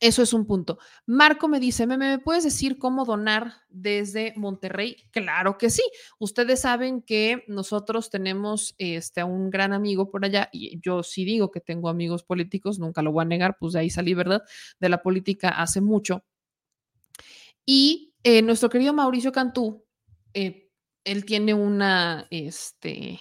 eso 0.00 0.22
es 0.22 0.32
un 0.32 0.46
punto. 0.46 0.78
Marco 1.06 1.48
me 1.48 1.58
dice, 1.58 1.86
¿me, 1.86 1.96
¿me 1.96 2.18
puedes 2.18 2.44
decir 2.44 2.78
cómo 2.78 3.04
donar 3.04 3.54
desde 3.68 4.34
Monterrey? 4.36 4.96
Claro 5.10 5.56
que 5.56 5.70
sí. 5.70 5.82
Ustedes 6.18 6.60
saben 6.60 7.00
que 7.00 7.44
nosotros 7.48 8.10
tenemos 8.10 8.74
este, 8.78 9.24
un 9.24 9.48
gran 9.50 9.72
amigo 9.72 10.10
por 10.10 10.24
allá 10.24 10.50
y 10.52 10.78
yo 10.80 11.02
sí 11.02 11.24
digo 11.24 11.50
que 11.50 11.60
tengo 11.60 11.88
amigos 11.88 12.24
políticos, 12.24 12.78
nunca 12.78 13.02
lo 13.02 13.12
voy 13.12 13.22
a 13.22 13.26
negar, 13.26 13.56
pues 13.58 13.72
de 13.72 13.80
ahí 13.80 13.90
salí, 13.90 14.12
¿verdad? 14.12 14.42
De 14.80 14.88
la 14.88 15.02
política 15.02 15.48
hace 15.48 15.80
mucho. 15.80 16.24
Y 17.64 18.14
eh, 18.22 18.42
nuestro 18.42 18.68
querido 18.68 18.92
Mauricio 18.92 19.32
Cantú, 19.32 19.84
eh, 20.34 20.70
él 21.04 21.24
tiene 21.24 21.54
una, 21.54 22.26
este, 22.30 23.18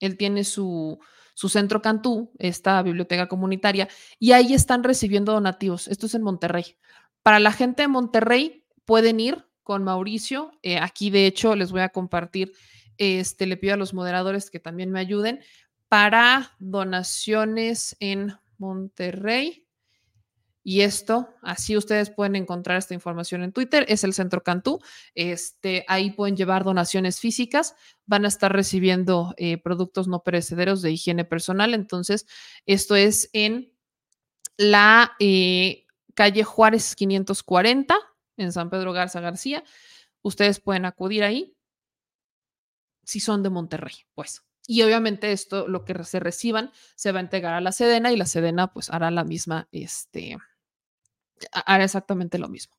él 0.00 0.16
tiene 0.16 0.44
su, 0.44 0.98
su 1.34 1.48
centro 1.48 1.82
Cantú, 1.82 2.32
esta 2.38 2.82
biblioteca 2.82 3.28
comunitaria, 3.28 3.88
y 4.18 4.32
ahí 4.32 4.54
están 4.54 4.82
recibiendo 4.82 5.32
donativos. 5.32 5.88
Esto 5.88 6.06
es 6.06 6.14
en 6.14 6.22
Monterrey. 6.22 6.76
Para 7.22 7.38
la 7.40 7.52
gente 7.52 7.82
de 7.82 7.88
Monterrey, 7.88 8.64
pueden 8.84 9.20
ir 9.20 9.44
con 9.62 9.84
Mauricio. 9.84 10.52
Eh, 10.62 10.78
aquí, 10.78 11.10
de 11.10 11.26
hecho, 11.26 11.56
les 11.56 11.72
voy 11.72 11.82
a 11.82 11.90
compartir, 11.90 12.52
este, 12.98 13.46
le 13.46 13.56
pido 13.56 13.74
a 13.74 13.76
los 13.76 13.92
moderadores 13.92 14.50
que 14.50 14.60
también 14.60 14.90
me 14.90 15.00
ayuden 15.00 15.40
para 15.88 16.52
donaciones 16.58 17.96
en 18.00 18.32
Monterrey. 18.58 19.65
Y 20.68 20.80
esto, 20.80 21.28
así 21.42 21.76
ustedes 21.76 22.10
pueden 22.10 22.34
encontrar 22.34 22.76
esta 22.76 22.92
información 22.92 23.44
en 23.44 23.52
Twitter, 23.52 23.86
es 23.88 24.02
el 24.02 24.12
Centro 24.12 24.42
Cantú. 24.42 24.80
Este, 25.14 25.84
ahí 25.86 26.10
pueden 26.10 26.36
llevar 26.36 26.64
donaciones 26.64 27.20
físicas, 27.20 27.76
van 28.04 28.24
a 28.24 28.28
estar 28.28 28.52
recibiendo 28.52 29.32
eh, 29.36 29.58
productos 29.62 30.08
no 30.08 30.24
perecederos 30.24 30.82
de 30.82 30.90
higiene 30.90 31.24
personal. 31.24 31.72
Entonces, 31.72 32.26
esto 32.66 32.96
es 32.96 33.30
en 33.32 33.72
la 34.56 35.12
eh, 35.20 35.86
calle 36.14 36.42
Juárez 36.42 36.96
540, 36.96 37.96
en 38.36 38.50
San 38.50 38.68
Pedro 38.68 38.92
Garza 38.92 39.20
García. 39.20 39.62
Ustedes 40.22 40.58
pueden 40.58 40.84
acudir 40.84 41.22
ahí 41.22 41.56
si 43.04 43.20
son 43.20 43.44
de 43.44 43.50
Monterrey, 43.50 43.94
pues. 44.16 44.42
Y 44.66 44.82
obviamente 44.82 45.30
esto, 45.30 45.68
lo 45.68 45.84
que 45.84 46.02
se 46.02 46.18
reciban, 46.18 46.72
se 46.96 47.12
va 47.12 47.20
a 47.20 47.22
entregar 47.22 47.54
a 47.54 47.60
la 47.60 47.70
Sedena 47.70 48.10
y 48.10 48.16
la 48.16 48.26
Sedena 48.26 48.72
pues 48.72 48.90
hará 48.90 49.12
la 49.12 49.22
misma, 49.22 49.68
este, 49.70 50.36
hará 51.52 51.84
exactamente 51.84 52.38
lo 52.38 52.48
mismo. 52.48 52.76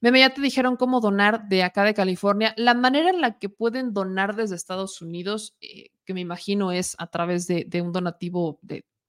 Meme, 0.00 0.18
ya 0.18 0.34
te 0.34 0.40
dijeron 0.40 0.76
cómo 0.76 1.00
donar 1.00 1.46
de 1.48 1.62
acá 1.62 1.84
de 1.84 1.94
California. 1.94 2.54
La 2.56 2.74
manera 2.74 3.10
en 3.10 3.20
la 3.20 3.38
que 3.38 3.48
pueden 3.48 3.94
donar 3.94 4.34
desde 4.34 4.56
Estados 4.56 5.00
Unidos, 5.00 5.54
eh, 5.60 5.90
que 6.04 6.12
me 6.12 6.20
imagino 6.20 6.72
es 6.72 6.96
a 6.98 7.06
través 7.06 7.46
de, 7.46 7.68
un 7.80 7.92
donativo 7.92 8.58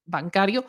bancario, 0.05 0.65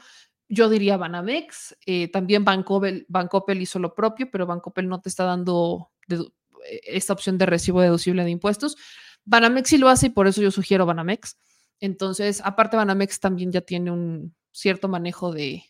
yo 0.49 0.71
diría 0.71 0.97
Banamex. 0.97 1.77
Eh, 1.85 2.11
también 2.11 2.43
Bancopel, 2.43 3.05
Bancopel 3.09 3.61
hizo 3.61 3.79
lo 3.79 3.95
propio, 3.95 4.31
pero 4.31 4.47
Bancopel 4.47 4.89
no 4.89 5.01
te 5.03 5.11
está 5.11 5.25
dando 5.25 5.91
eh, 6.09 6.81
esta 6.85 7.13
opción 7.13 7.37
de 7.37 7.45
recibo 7.45 7.83
deducible 7.83 8.25
de 8.25 8.31
impuestos. 8.31 8.77
Banamex 9.27 9.69
sí 9.69 9.79
lo 9.79 9.89
hace 9.91 10.07
y 10.07 10.11
por 10.11 10.27
eso 10.27 10.41
yo 10.41 10.51
sugiero 10.51 10.87
Banamex. 10.87 11.39
Entonces, 11.81 12.41
aparte, 12.43 12.79
Banamex 12.79 13.21
también 13.21 13.53
ya 13.53 13.61
tiene 13.61 13.91
un 13.91 14.35
cierto 14.53 14.89
manejo 14.89 15.33
de, 15.33 15.65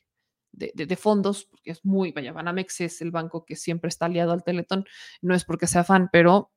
de, 0.56 0.96
fondos, 0.96 1.46
porque 1.46 1.70
es 1.72 1.84
muy, 1.84 2.12
vaya, 2.12 2.32
Banamex 2.32 2.80
es 2.80 3.00
el 3.00 3.10
banco 3.10 3.44
que 3.44 3.56
siempre 3.56 3.88
está 3.88 4.06
aliado 4.06 4.32
al 4.32 4.44
Teletón, 4.44 4.84
no 5.20 5.34
es 5.34 5.44
porque 5.44 5.66
sea 5.66 5.84
fan, 5.84 6.08
pero 6.12 6.52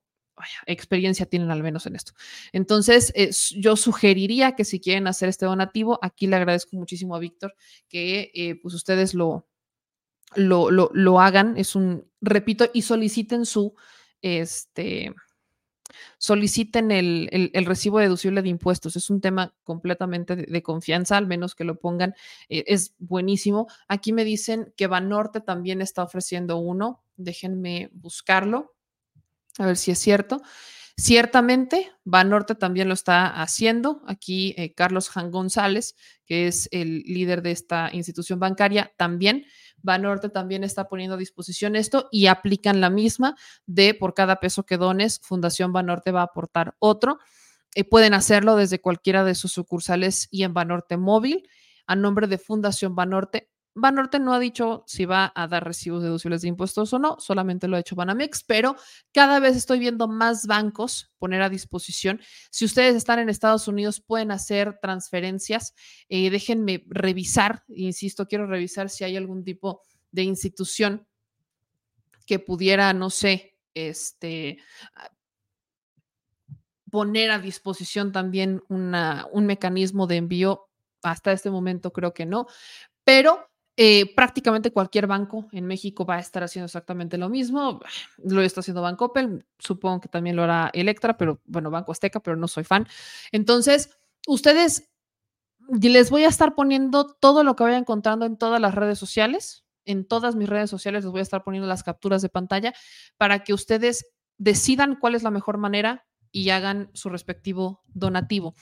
experiencia 0.66 1.26
tienen 1.26 1.51
al 1.51 1.64
menos 1.64 1.85
en 1.85 1.95
esto. 1.95 2.14
Entonces, 2.51 3.11
yo 3.56 3.76
sugeriría 3.76 4.56
que 4.56 4.66
si 4.66 4.80
quieren 4.80 5.08
hacer 5.08 5.30
este 5.30 5.45
donativo, 5.45 6.00
aquí 6.01 6.27
le 6.27 6.35
agradezco 6.35 6.76
muchísimo 6.76 7.16
a 7.16 7.19
Víctor 7.19 7.56
que 7.88 8.32
eh, 8.34 8.56
pues 8.61 8.76
ustedes 8.76 9.14
lo, 9.14 9.48
lo, 10.35 10.69
lo, 10.69 10.92
lo, 10.93 11.19
hagan, 11.19 11.58
es 11.58 11.76
un, 11.76 12.09
repito, 12.22 12.69
y 12.74 12.84
soliciten 12.84 13.45
su, 13.45 13.76
este, 14.22 15.14
soliciten 16.17 16.91
el, 16.91 17.51
recibo 17.66 17.99
deducible 17.99 18.41
de 18.41 18.49
impuestos. 18.49 18.95
Es 18.95 19.09
un 19.09 19.22
tema 19.22 19.53
completamente 19.64 20.35
de, 20.35 20.64
confianza, 20.64 21.17
al 21.17 21.27
menos 21.27 21.56
que 21.56 21.64
lo 21.64 21.80
pongan. 21.80 22.16
Eh, 22.49 22.64
es 22.67 22.93
buenísimo. 22.98 23.67
Aquí 23.88 24.14
me 24.14 24.24
dicen 24.24 24.74
que 24.75 24.88
Banorte 24.88 25.41
también 25.41 25.82
está 25.82 26.03
ofreciendo 26.03 26.57
uno. 26.57 27.03
Déjenme 27.16 27.90
buscarlo, 27.93 28.75
a 29.57 29.66
ver 29.66 29.77
si 29.77 29.91
es 29.91 29.99
cierto. 29.99 30.41
Ciertamente, 30.99 31.91
Banorte 32.06 32.56
también 32.56 32.88
lo 32.88 32.95
está 32.95 33.27
haciendo. 33.41 34.01
Aquí 34.07 34.56
eh, 34.57 34.74
Carlos 34.74 35.09
Jan 35.09 35.30
González, 35.30 35.95
que 36.25 36.48
es 36.48 36.67
el 36.72 37.03
líder 37.03 37.43
de 37.43 37.51
esta 37.51 37.91
institución 37.93 38.40
bancaria, 38.40 38.91
también 38.98 39.45
Banorte 39.88 40.30
también 40.30 40.64
está 40.64 40.88
poniendo 40.88 41.16
a 41.16 41.17
disposición 41.17 41.75
esto 41.75 42.09
y 42.11 42.27
aplican 42.27 42.80
la 42.80 42.91
misma 42.91 43.35
de 43.66 43.95
por 43.95 44.14
cada 44.14 44.40
peso 44.40 44.67
que 44.67 44.77
dones, 44.77 45.19
Fundación 45.24 45.74
Banorte 45.74 46.11
va 46.11 46.22
a 46.22 46.25
aportar 46.25 46.75
otro. 46.77 47.17
Eh, 47.74 47.83
pueden 47.83 48.14
hacerlo 48.14 48.56
desde 48.56 48.80
cualquiera 48.80 49.24
de 49.24 49.33
sus 49.33 49.51
sucursales 49.53 50.27
y 50.30 50.43
en 50.43 50.53
Banorte 50.53 50.98
móvil 50.98 51.49
a 51.88 51.95
nombre 51.95 52.27
de 52.27 52.38
Fundación 52.38 52.93
Banorte 52.93 53.49
Banorte 53.80 54.17
no 54.17 54.33
ha 54.33 54.39
dicho 54.39 54.83
si 54.88 55.06
va 55.06 55.31
a 55.35 55.47
dar 55.47 55.64
recibos 55.64 56.01
deducibles 56.01 56.41
de 56.41 56.47
impuestos 56.47 56.91
o 56.93 56.99
no, 56.99 57.17
solamente 57.19 57.67
lo 57.67 57.77
ha 57.77 57.80
hecho 57.80 57.95
Banamex, 57.95 58.43
pero 58.43 58.75
cada 59.14 59.39
vez 59.39 59.56
estoy 59.56 59.77
viendo 59.77 60.07
más 60.07 60.47
bancos 60.47 61.11
poner 61.19 61.43
a 61.43 61.49
disposición. 61.49 62.19
Si 62.49 62.65
ustedes 62.65 62.95
están 62.95 63.19
en 63.19 63.30
Estados 63.30 63.67
Unidos, 63.67 64.01
pueden 64.01 64.31
hacer 64.31 64.80
transferencias. 64.81 65.75
Eh, 66.09 66.31
déjenme 66.31 66.85
revisar, 66.88 67.64
insisto, 67.67 68.27
quiero 68.27 68.47
revisar 68.47 68.89
si 68.89 69.03
hay 69.03 69.15
algún 69.15 69.43
tipo 69.43 69.81
de 70.11 70.23
institución 70.23 71.07
que 72.25 72.39
pudiera, 72.39 72.91
no 72.93 73.11
sé, 73.11 73.57
este 73.75 74.57
poner 76.89 77.30
a 77.30 77.39
disposición 77.39 78.11
también 78.11 78.64
una, 78.69 79.27
un 79.31 79.45
mecanismo 79.45 80.07
de 80.07 80.15
envío. 80.17 80.64
Hasta 81.03 81.31
este 81.31 81.51
momento 81.51 81.93
creo 81.93 82.14
que 82.14 82.25
no, 82.25 82.47
pero 83.03 83.47
eh, 83.80 84.11
prácticamente 84.15 84.72
cualquier 84.72 85.06
banco 85.06 85.47
en 85.51 85.67
México 85.67 86.03
va 86.03 86.15
a 86.15 86.19
estar 86.19 86.43
haciendo 86.43 86.65
exactamente 86.65 87.15
lo 87.19 87.30
mismo. 87.30 87.80
Lo 88.17 88.41
está 88.41 88.61
haciendo 88.61 88.81
Bancoppel, 88.81 89.45
supongo 89.59 90.01
que 90.01 90.09
también 90.09 90.35
lo 90.35 90.41
hará 90.41 90.72
Electra, 90.73 91.15
pero 91.15 91.41
bueno, 91.45 91.69
Banco 91.69 91.91
Azteca, 91.91 92.19
pero 92.19 92.35
no 92.35 92.47
soy 92.47 92.64
fan. 92.64 92.88
Entonces, 93.31 93.91
ustedes 94.25 94.89
les 95.69 96.09
voy 96.09 96.23
a 96.23 96.30
estar 96.30 96.56
poniendo 96.56 97.06
todo 97.19 97.43
lo 97.43 97.56
que 97.56 97.65
vaya 97.65 97.77
encontrando 97.77 98.25
en 98.25 98.38
todas 98.38 98.59
las 98.59 98.73
redes 98.73 98.97
sociales. 98.97 99.64
En 99.85 100.07
todas 100.07 100.35
mis 100.35 100.49
redes 100.49 100.72
sociales 100.72 101.03
les 101.03 101.11
voy 101.11 101.19
a 101.19 101.23
estar 101.23 101.43
poniendo 101.43 101.67
las 101.67 101.83
capturas 101.83 102.23
de 102.23 102.30
pantalla 102.30 102.73
para 103.17 103.43
que 103.43 103.53
ustedes 103.53 104.07
decidan 104.39 104.95
cuál 104.95 105.14
es 105.14 105.22
la 105.22 105.30
mejor 105.30 105.59
manera 105.59 106.07
y 106.31 106.49
hagan 106.49 106.89
su 106.93 107.09
respectivo 107.09 107.83
donativo. 107.88 108.56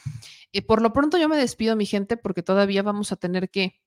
Eh, 0.52 0.62
por 0.62 0.82
lo 0.82 0.92
pronto 0.92 1.18
yo 1.18 1.30
me 1.30 1.38
despido, 1.38 1.78
mi 1.78 1.86
gente, 1.86 2.18
porque 2.18 2.44
todavía 2.44 2.84
vamos 2.84 3.14
a 3.14 3.16
tener 3.16 3.50
que 3.50 3.80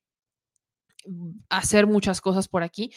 hacer 1.49 1.87
muchas 1.87 2.21
cosas 2.21 2.49
por 2.49 2.63
aquí, 2.63 2.93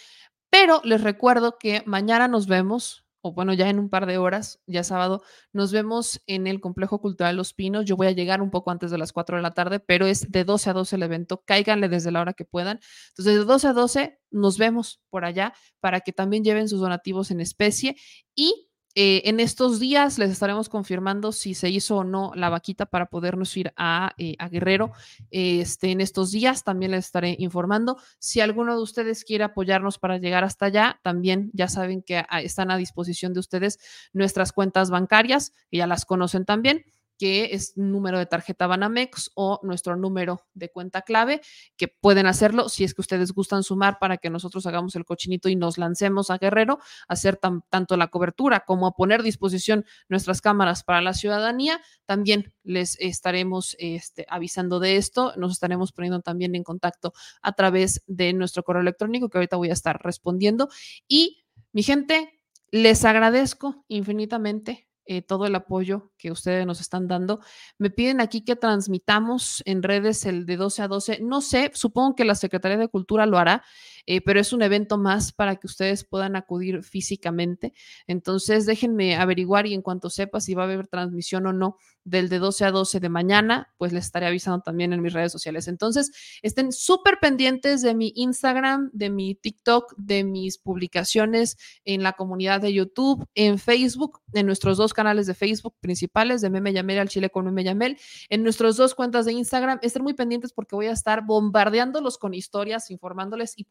pero 0.49 0.81
les 0.83 1.01
recuerdo 1.01 1.57
que 1.57 1.81
mañana 1.85 2.27
nos 2.27 2.45
vemos, 2.47 3.05
o 3.21 3.33
bueno, 3.33 3.53
ya 3.53 3.69
en 3.69 3.79
un 3.79 3.89
par 3.89 4.05
de 4.05 4.17
horas, 4.17 4.59
ya 4.67 4.83
sábado, 4.83 5.23
nos 5.53 5.71
vemos 5.71 6.21
en 6.27 6.45
el 6.45 6.59
Complejo 6.59 6.99
Cultural 6.99 7.37
Los 7.37 7.53
Pinos. 7.53 7.85
Yo 7.85 7.95
voy 7.95 8.07
a 8.07 8.11
llegar 8.11 8.41
un 8.41 8.51
poco 8.51 8.71
antes 8.71 8.91
de 8.91 8.97
las 8.97 9.13
4 9.13 9.37
de 9.37 9.43
la 9.43 9.51
tarde, 9.51 9.79
pero 9.79 10.07
es 10.07 10.31
de 10.31 10.43
12 10.43 10.71
a 10.71 10.73
12 10.73 10.95
el 10.97 11.03
evento. 11.03 11.43
Cáiganle 11.45 11.87
desde 11.87 12.11
la 12.11 12.21
hora 12.21 12.33
que 12.33 12.45
puedan. 12.45 12.79
Entonces, 13.09 13.35
de 13.35 13.45
12 13.45 13.67
a 13.67 13.73
12 13.73 14.19
nos 14.31 14.57
vemos 14.57 15.01
por 15.09 15.23
allá 15.23 15.53
para 15.79 16.01
que 16.01 16.11
también 16.11 16.43
lleven 16.43 16.67
sus 16.67 16.81
donativos 16.81 17.31
en 17.31 17.39
especie 17.41 17.95
y 18.35 18.70
eh, 18.95 19.21
en 19.25 19.39
estos 19.39 19.79
días 19.79 20.17
les 20.17 20.31
estaremos 20.31 20.69
confirmando 20.69 21.31
si 21.31 21.53
se 21.53 21.69
hizo 21.69 21.97
o 21.97 22.03
no 22.03 22.31
la 22.35 22.49
vaquita 22.49 22.85
para 22.85 23.05
podernos 23.07 23.55
ir 23.57 23.73
a, 23.77 24.13
eh, 24.17 24.35
Guerrero. 24.49 24.91
Este, 25.29 25.91
en 25.91 26.01
estos 26.01 26.31
días 26.31 26.63
también 26.63 26.91
les 26.91 27.05
estaré 27.05 27.35
informando. 27.39 27.97
Si 28.19 28.41
alguno 28.41 28.75
de 28.75 28.81
ustedes 28.81 29.23
quiere 29.23 29.43
apoyarnos 29.43 29.97
para 29.97 30.17
llegar 30.17 30.43
hasta 30.43 30.65
allá, 30.65 30.99
también 31.03 31.51
ya 31.53 31.67
saben 31.67 32.01
que 32.01 32.25
están 32.43 32.71
a 32.71 32.77
disposición 32.77 33.33
de 33.33 33.39
ustedes 33.39 33.79
nuestras 34.13 34.51
cuentas 34.51 34.89
bancarias, 34.89 35.53
que 35.69 35.77
ya 35.77 35.87
las 35.87 36.05
conocen 36.05 36.45
también. 36.45 36.83
Que 37.21 37.53
es 37.53 37.77
número 37.77 38.17
de 38.17 38.25
tarjeta 38.25 38.65
Banamex 38.65 39.29
o 39.35 39.59
nuestro 39.61 39.95
número 39.95 40.41
de 40.55 40.71
cuenta 40.71 41.03
clave, 41.03 41.41
que 41.77 41.87
pueden 41.87 42.25
hacerlo 42.25 42.67
si 42.67 42.83
es 42.83 42.95
que 42.95 43.01
ustedes 43.01 43.31
gustan 43.31 43.61
sumar 43.61 43.99
para 43.99 44.17
que 44.17 44.31
nosotros 44.31 44.65
hagamos 44.65 44.95
el 44.95 45.05
cochinito 45.05 45.47
y 45.47 45.55
nos 45.55 45.77
lancemos 45.77 46.31
a 46.31 46.39
Guerrero 46.39 46.79
hacer 47.07 47.37
tanto 47.37 47.95
la 47.95 48.07
cobertura 48.07 48.61
como 48.61 48.87
a 48.87 48.95
poner 48.95 49.19
a 49.19 49.23
disposición 49.23 49.85
nuestras 50.09 50.41
cámaras 50.41 50.83
para 50.83 51.03
la 51.03 51.13
ciudadanía. 51.13 51.79
También 52.07 52.55
les 52.63 52.99
estaremos 52.99 53.75
este, 53.77 54.25
avisando 54.27 54.79
de 54.79 54.97
esto, 54.97 55.33
nos 55.37 55.51
estaremos 55.51 55.91
poniendo 55.91 56.21
también 56.21 56.55
en 56.55 56.63
contacto 56.63 57.13
a 57.43 57.51
través 57.51 58.01
de 58.07 58.33
nuestro 58.33 58.63
correo 58.63 58.81
electrónico 58.81 59.29
que 59.29 59.37
ahorita 59.37 59.57
voy 59.57 59.69
a 59.69 59.73
estar 59.73 60.01
respondiendo. 60.01 60.69
Y 61.07 61.45
mi 61.71 61.83
gente, 61.83 62.33
les 62.71 63.05
agradezco 63.05 63.85
infinitamente 63.89 64.87
eh, 65.11 65.21
todo 65.21 65.45
el 65.45 65.53
apoyo 65.55 66.09
que 66.17 66.31
ustedes 66.31 66.65
nos 66.65 66.79
están 66.79 67.09
dando. 67.09 67.41
Me 67.77 67.89
piden 67.89 68.21
aquí 68.21 68.45
que 68.45 68.55
transmitamos 68.55 69.61
en 69.65 69.83
redes 69.83 70.25
el 70.25 70.45
de 70.45 70.55
12 70.55 70.83
a 70.83 70.87
12. 70.87 71.19
No 71.21 71.41
sé, 71.41 71.69
supongo 71.73 72.15
que 72.15 72.23
la 72.23 72.33
Secretaría 72.33 72.77
de 72.77 72.87
Cultura 72.87 73.25
lo 73.25 73.37
hará, 73.37 73.61
eh, 74.05 74.21
pero 74.21 74.39
es 74.39 74.53
un 74.53 74.61
evento 74.61 74.97
más 74.97 75.31
para 75.31 75.55
que 75.55 75.67
ustedes 75.67 76.03
puedan 76.03 76.35
acudir 76.35 76.83
físicamente. 76.83 77.73
Entonces, 78.07 78.65
déjenme 78.65 79.15
averiguar 79.15 79.67
y 79.67 79.73
en 79.73 79.81
cuanto 79.81 80.09
sepa 80.09 80.39
si 80.39 80.53
va 80.53 80.63
a 80.63 80.65
haber 80.65 80.87
transmisión 80.87 81.45
o 81.47 81.53
no 81.53 81.77
del 82.03 82.29
de 82.29 82.39
12 82.39 82.65
a 82.65 82.71
12 82.71 82.99
de 82.99 83.09
mañana, 83.09 83.73
pues 83.77 83.93
les 83.93 84.05
estaré 84.05 84.25
avisando 84.25 84.61
también 84.61 84.93
en 84.93 85.01
mis 85.01 85.13
redes 85.13 85.31
sociales. 85.31 85.67
Entonces, 85.67 86.11
estén 86.41 86.71
súper 86.71 87.19
pendientes 87.21 87.81
de 87.81 87.93
mi 87.93 88.11
Instagram, 88.15 88.89
de 88.93 89.09
mi 89.09 89.35
TikTok, 89.35 89.93
de 89.97 90.23
mis 90.23 90.57
publicaciones 90.57 91.57
en 91.85 92.03
la 92.03 92.13
comunidad 92.13 92.61
de 92.61 92.73
YouTube, 92.73 93.27
en 93.35 93.59
Facebook, 93.59 94.21
en 94.33 94.45
nuestros 94.45 94.77
dos 94.77 94.93
canales 94.93 95.27
de 95.27 95.33
Facebook 95.33 95.75
principales 95.79 96.41
de 96.41 96.49
Meme 96.49 96.73
Yamel 96.73 96.99
al 96.99 97.09
Chile 97.09 97.29
con 97.29 97.45
Meme 97.45 97.63
Yamel, 97.63 97.97
en 98.29 98.43
nuestras 98.43 98.77
dos 98.77 98.95
cuentas 98.95 99.25
de 99.25 99.33
Instagram. 99.33 99.79
Estén 99.81 100.03
muy 100.03 100.13
pendientes 100.13 100.53
porque 100.53 100.75
voy 100.75 100.87
a 100.87 100.91
estar 100.91 101.25
bombardeándolos 101.25 102.17
con 102.17 102.33
historias, 102.33 102.89
informándoles 102.89 103.53
y 103.57 103.65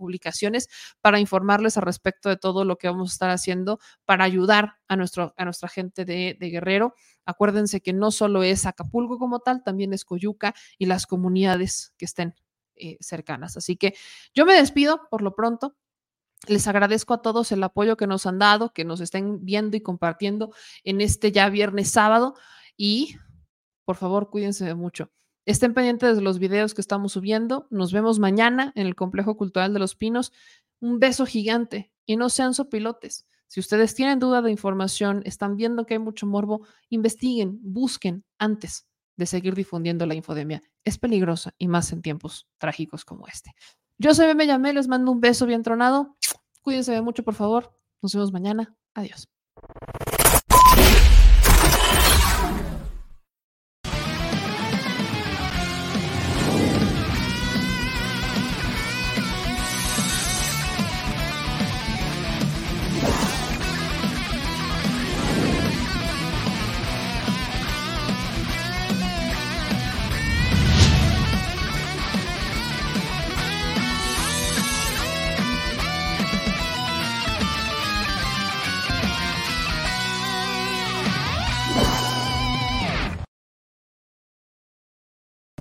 para 1.01 1.21
informarles 1.21 1.77
al 1.77 1.85
respecto 1.85 2.29
de 2.29 2.37
todo 2.37 2.65
lo 2.65 2.77
que 2.77 2.89
vamos 2.89 3.11
a 3.11 3.15
estar 3.15 3.31
haciendo 3.31 3.81
para 4.05 4.25
ayudar 4.25 4.75
a, 4.89 4.97
nuestro, 4.97 5.35
a 5.37 5.45
nuestra 5.45 5.69
gente 5.69 6.05
de, 6.05 6.37
de 6.39 6.51
Guerrero 6.51 6.95
Acuérdense 7.31 7.81
que 7.81 7.93
no 7.93 8.11
solo 8.11 8.43
es 8.43 8.67
Acapulco 8.67 9.19
como 9.19 9.39
tal, 9.41 9.63
también 9.63 9.93
es 9.93 10.05
Coyuca 10.05 10.55
y 10.79 10.87
las 10.87 11.07
comunidades 11.07 11.95
que 11.97 12.05
estén 12.05 12.35
eh, 12.75 12.97
cercanas. 13.01 13.57
Así 13.57 13.77
que 13.77 13.95
yo 14.35 14.45
me 14.47 14.55
despido 14.55 15.09
por 15.11 15.23
lo 15.23 15.35
pronto. 15.35 15.77
Les 16.49 16.67
agradezco 16.67 17.15
a 17.15 17.23
todos 17.23 17.53
el 17.53 17.63
apoyo 17.63 17.97
que 17.97 18.07
nos 18.07 18.27
han 18.27 18.39
dado, 18.39 18.73
que 18.73 18.85
nos 18.85 19.01
estén 19.01 19.45
viendo 19.45 19.77
y 19.77 19.83
compartiendo 19.83 20.53
en 20.85 21.01
este 21.01 21.33
ya 21.33 21.49
viernes 21.51 21.91
sábado 21.91 22.35
y 22.77 23.17
por 23.85 23.97
favor 23.97 24.31
cuídense 24.31 24.75
mucho. 24.75 25.11
Estén 25.47 25.75
pendientes 25.75 26.17
de 26.17 26.23
los 26.23 26.39
videos 26.39 26.75
que 26.75 26.81
estamos 26.81 27.13
subiendo. 27.13 27.67
Nos 27.71 27.93
vemos 27.93 28.19
mañana 28.19 28.73
en 28.77 28.87
el 28.87 28.95
Complejo 28.95 29.37
Cultural 29.37 29.73
de 29.73 29.79
los 29.79 29.95
Pinos. 29.95 30.33
Un 30.81 30.99
beso 30.99 31.27
gigante 31.27 31.91
y 32.07 32.17
no 32.17 32.29
sean 32.29 32.55
sopilotes. 32.55 33.27
Si 33.47 33.59
ustedes 33.59 33.95
tienen 33.95 34.19
duda 34.19 34.43
de 34.43 34.51
información, 34.51 35.23
están 35.25 35.57
viendo 35.57 35.85
que 35.85 35.95
hay 35.95 35.99
mucho 35.99 36.27
morbo, 36.27 36.67
investiguen, 36.89 37.59
busquen 37.63 38.25
antes 38.39 38.87
de 39.17 39.27
seguir 39.27 39.55
difundiendo 39.55 40.07
la 40.07 40.15
infodemia. 40.15 40.63
Es 40.85 40.99
peligrosa 40.99 41.55
y 41.59 41.69
más 41.69 41.93
en 41.93 42.01
tiempos 42.01 42.49
trágicos 42.59 43.05
como 43.05 43.27
este. 43.27 43.53
Yo 43.99 44.15
soy 44.15 44.29
Meme 44.29 44.47
Llamé, 44.47 44.73
les 44.73 44.89
mando 44.89 45.11
un 45.11 45.21
beso 45.21 45.47
bien 45.47 45.63
tronado. 45.63 46.17
Cuídense 46.63 47.01
mucho, 47.03 47.25
por 47.25 47.35
favor. 47.35 47.77
Nos 48.03 48.15
vemos 48.15 48.33
mañana. 48.33 48.75
Adiós. 48.95 49.29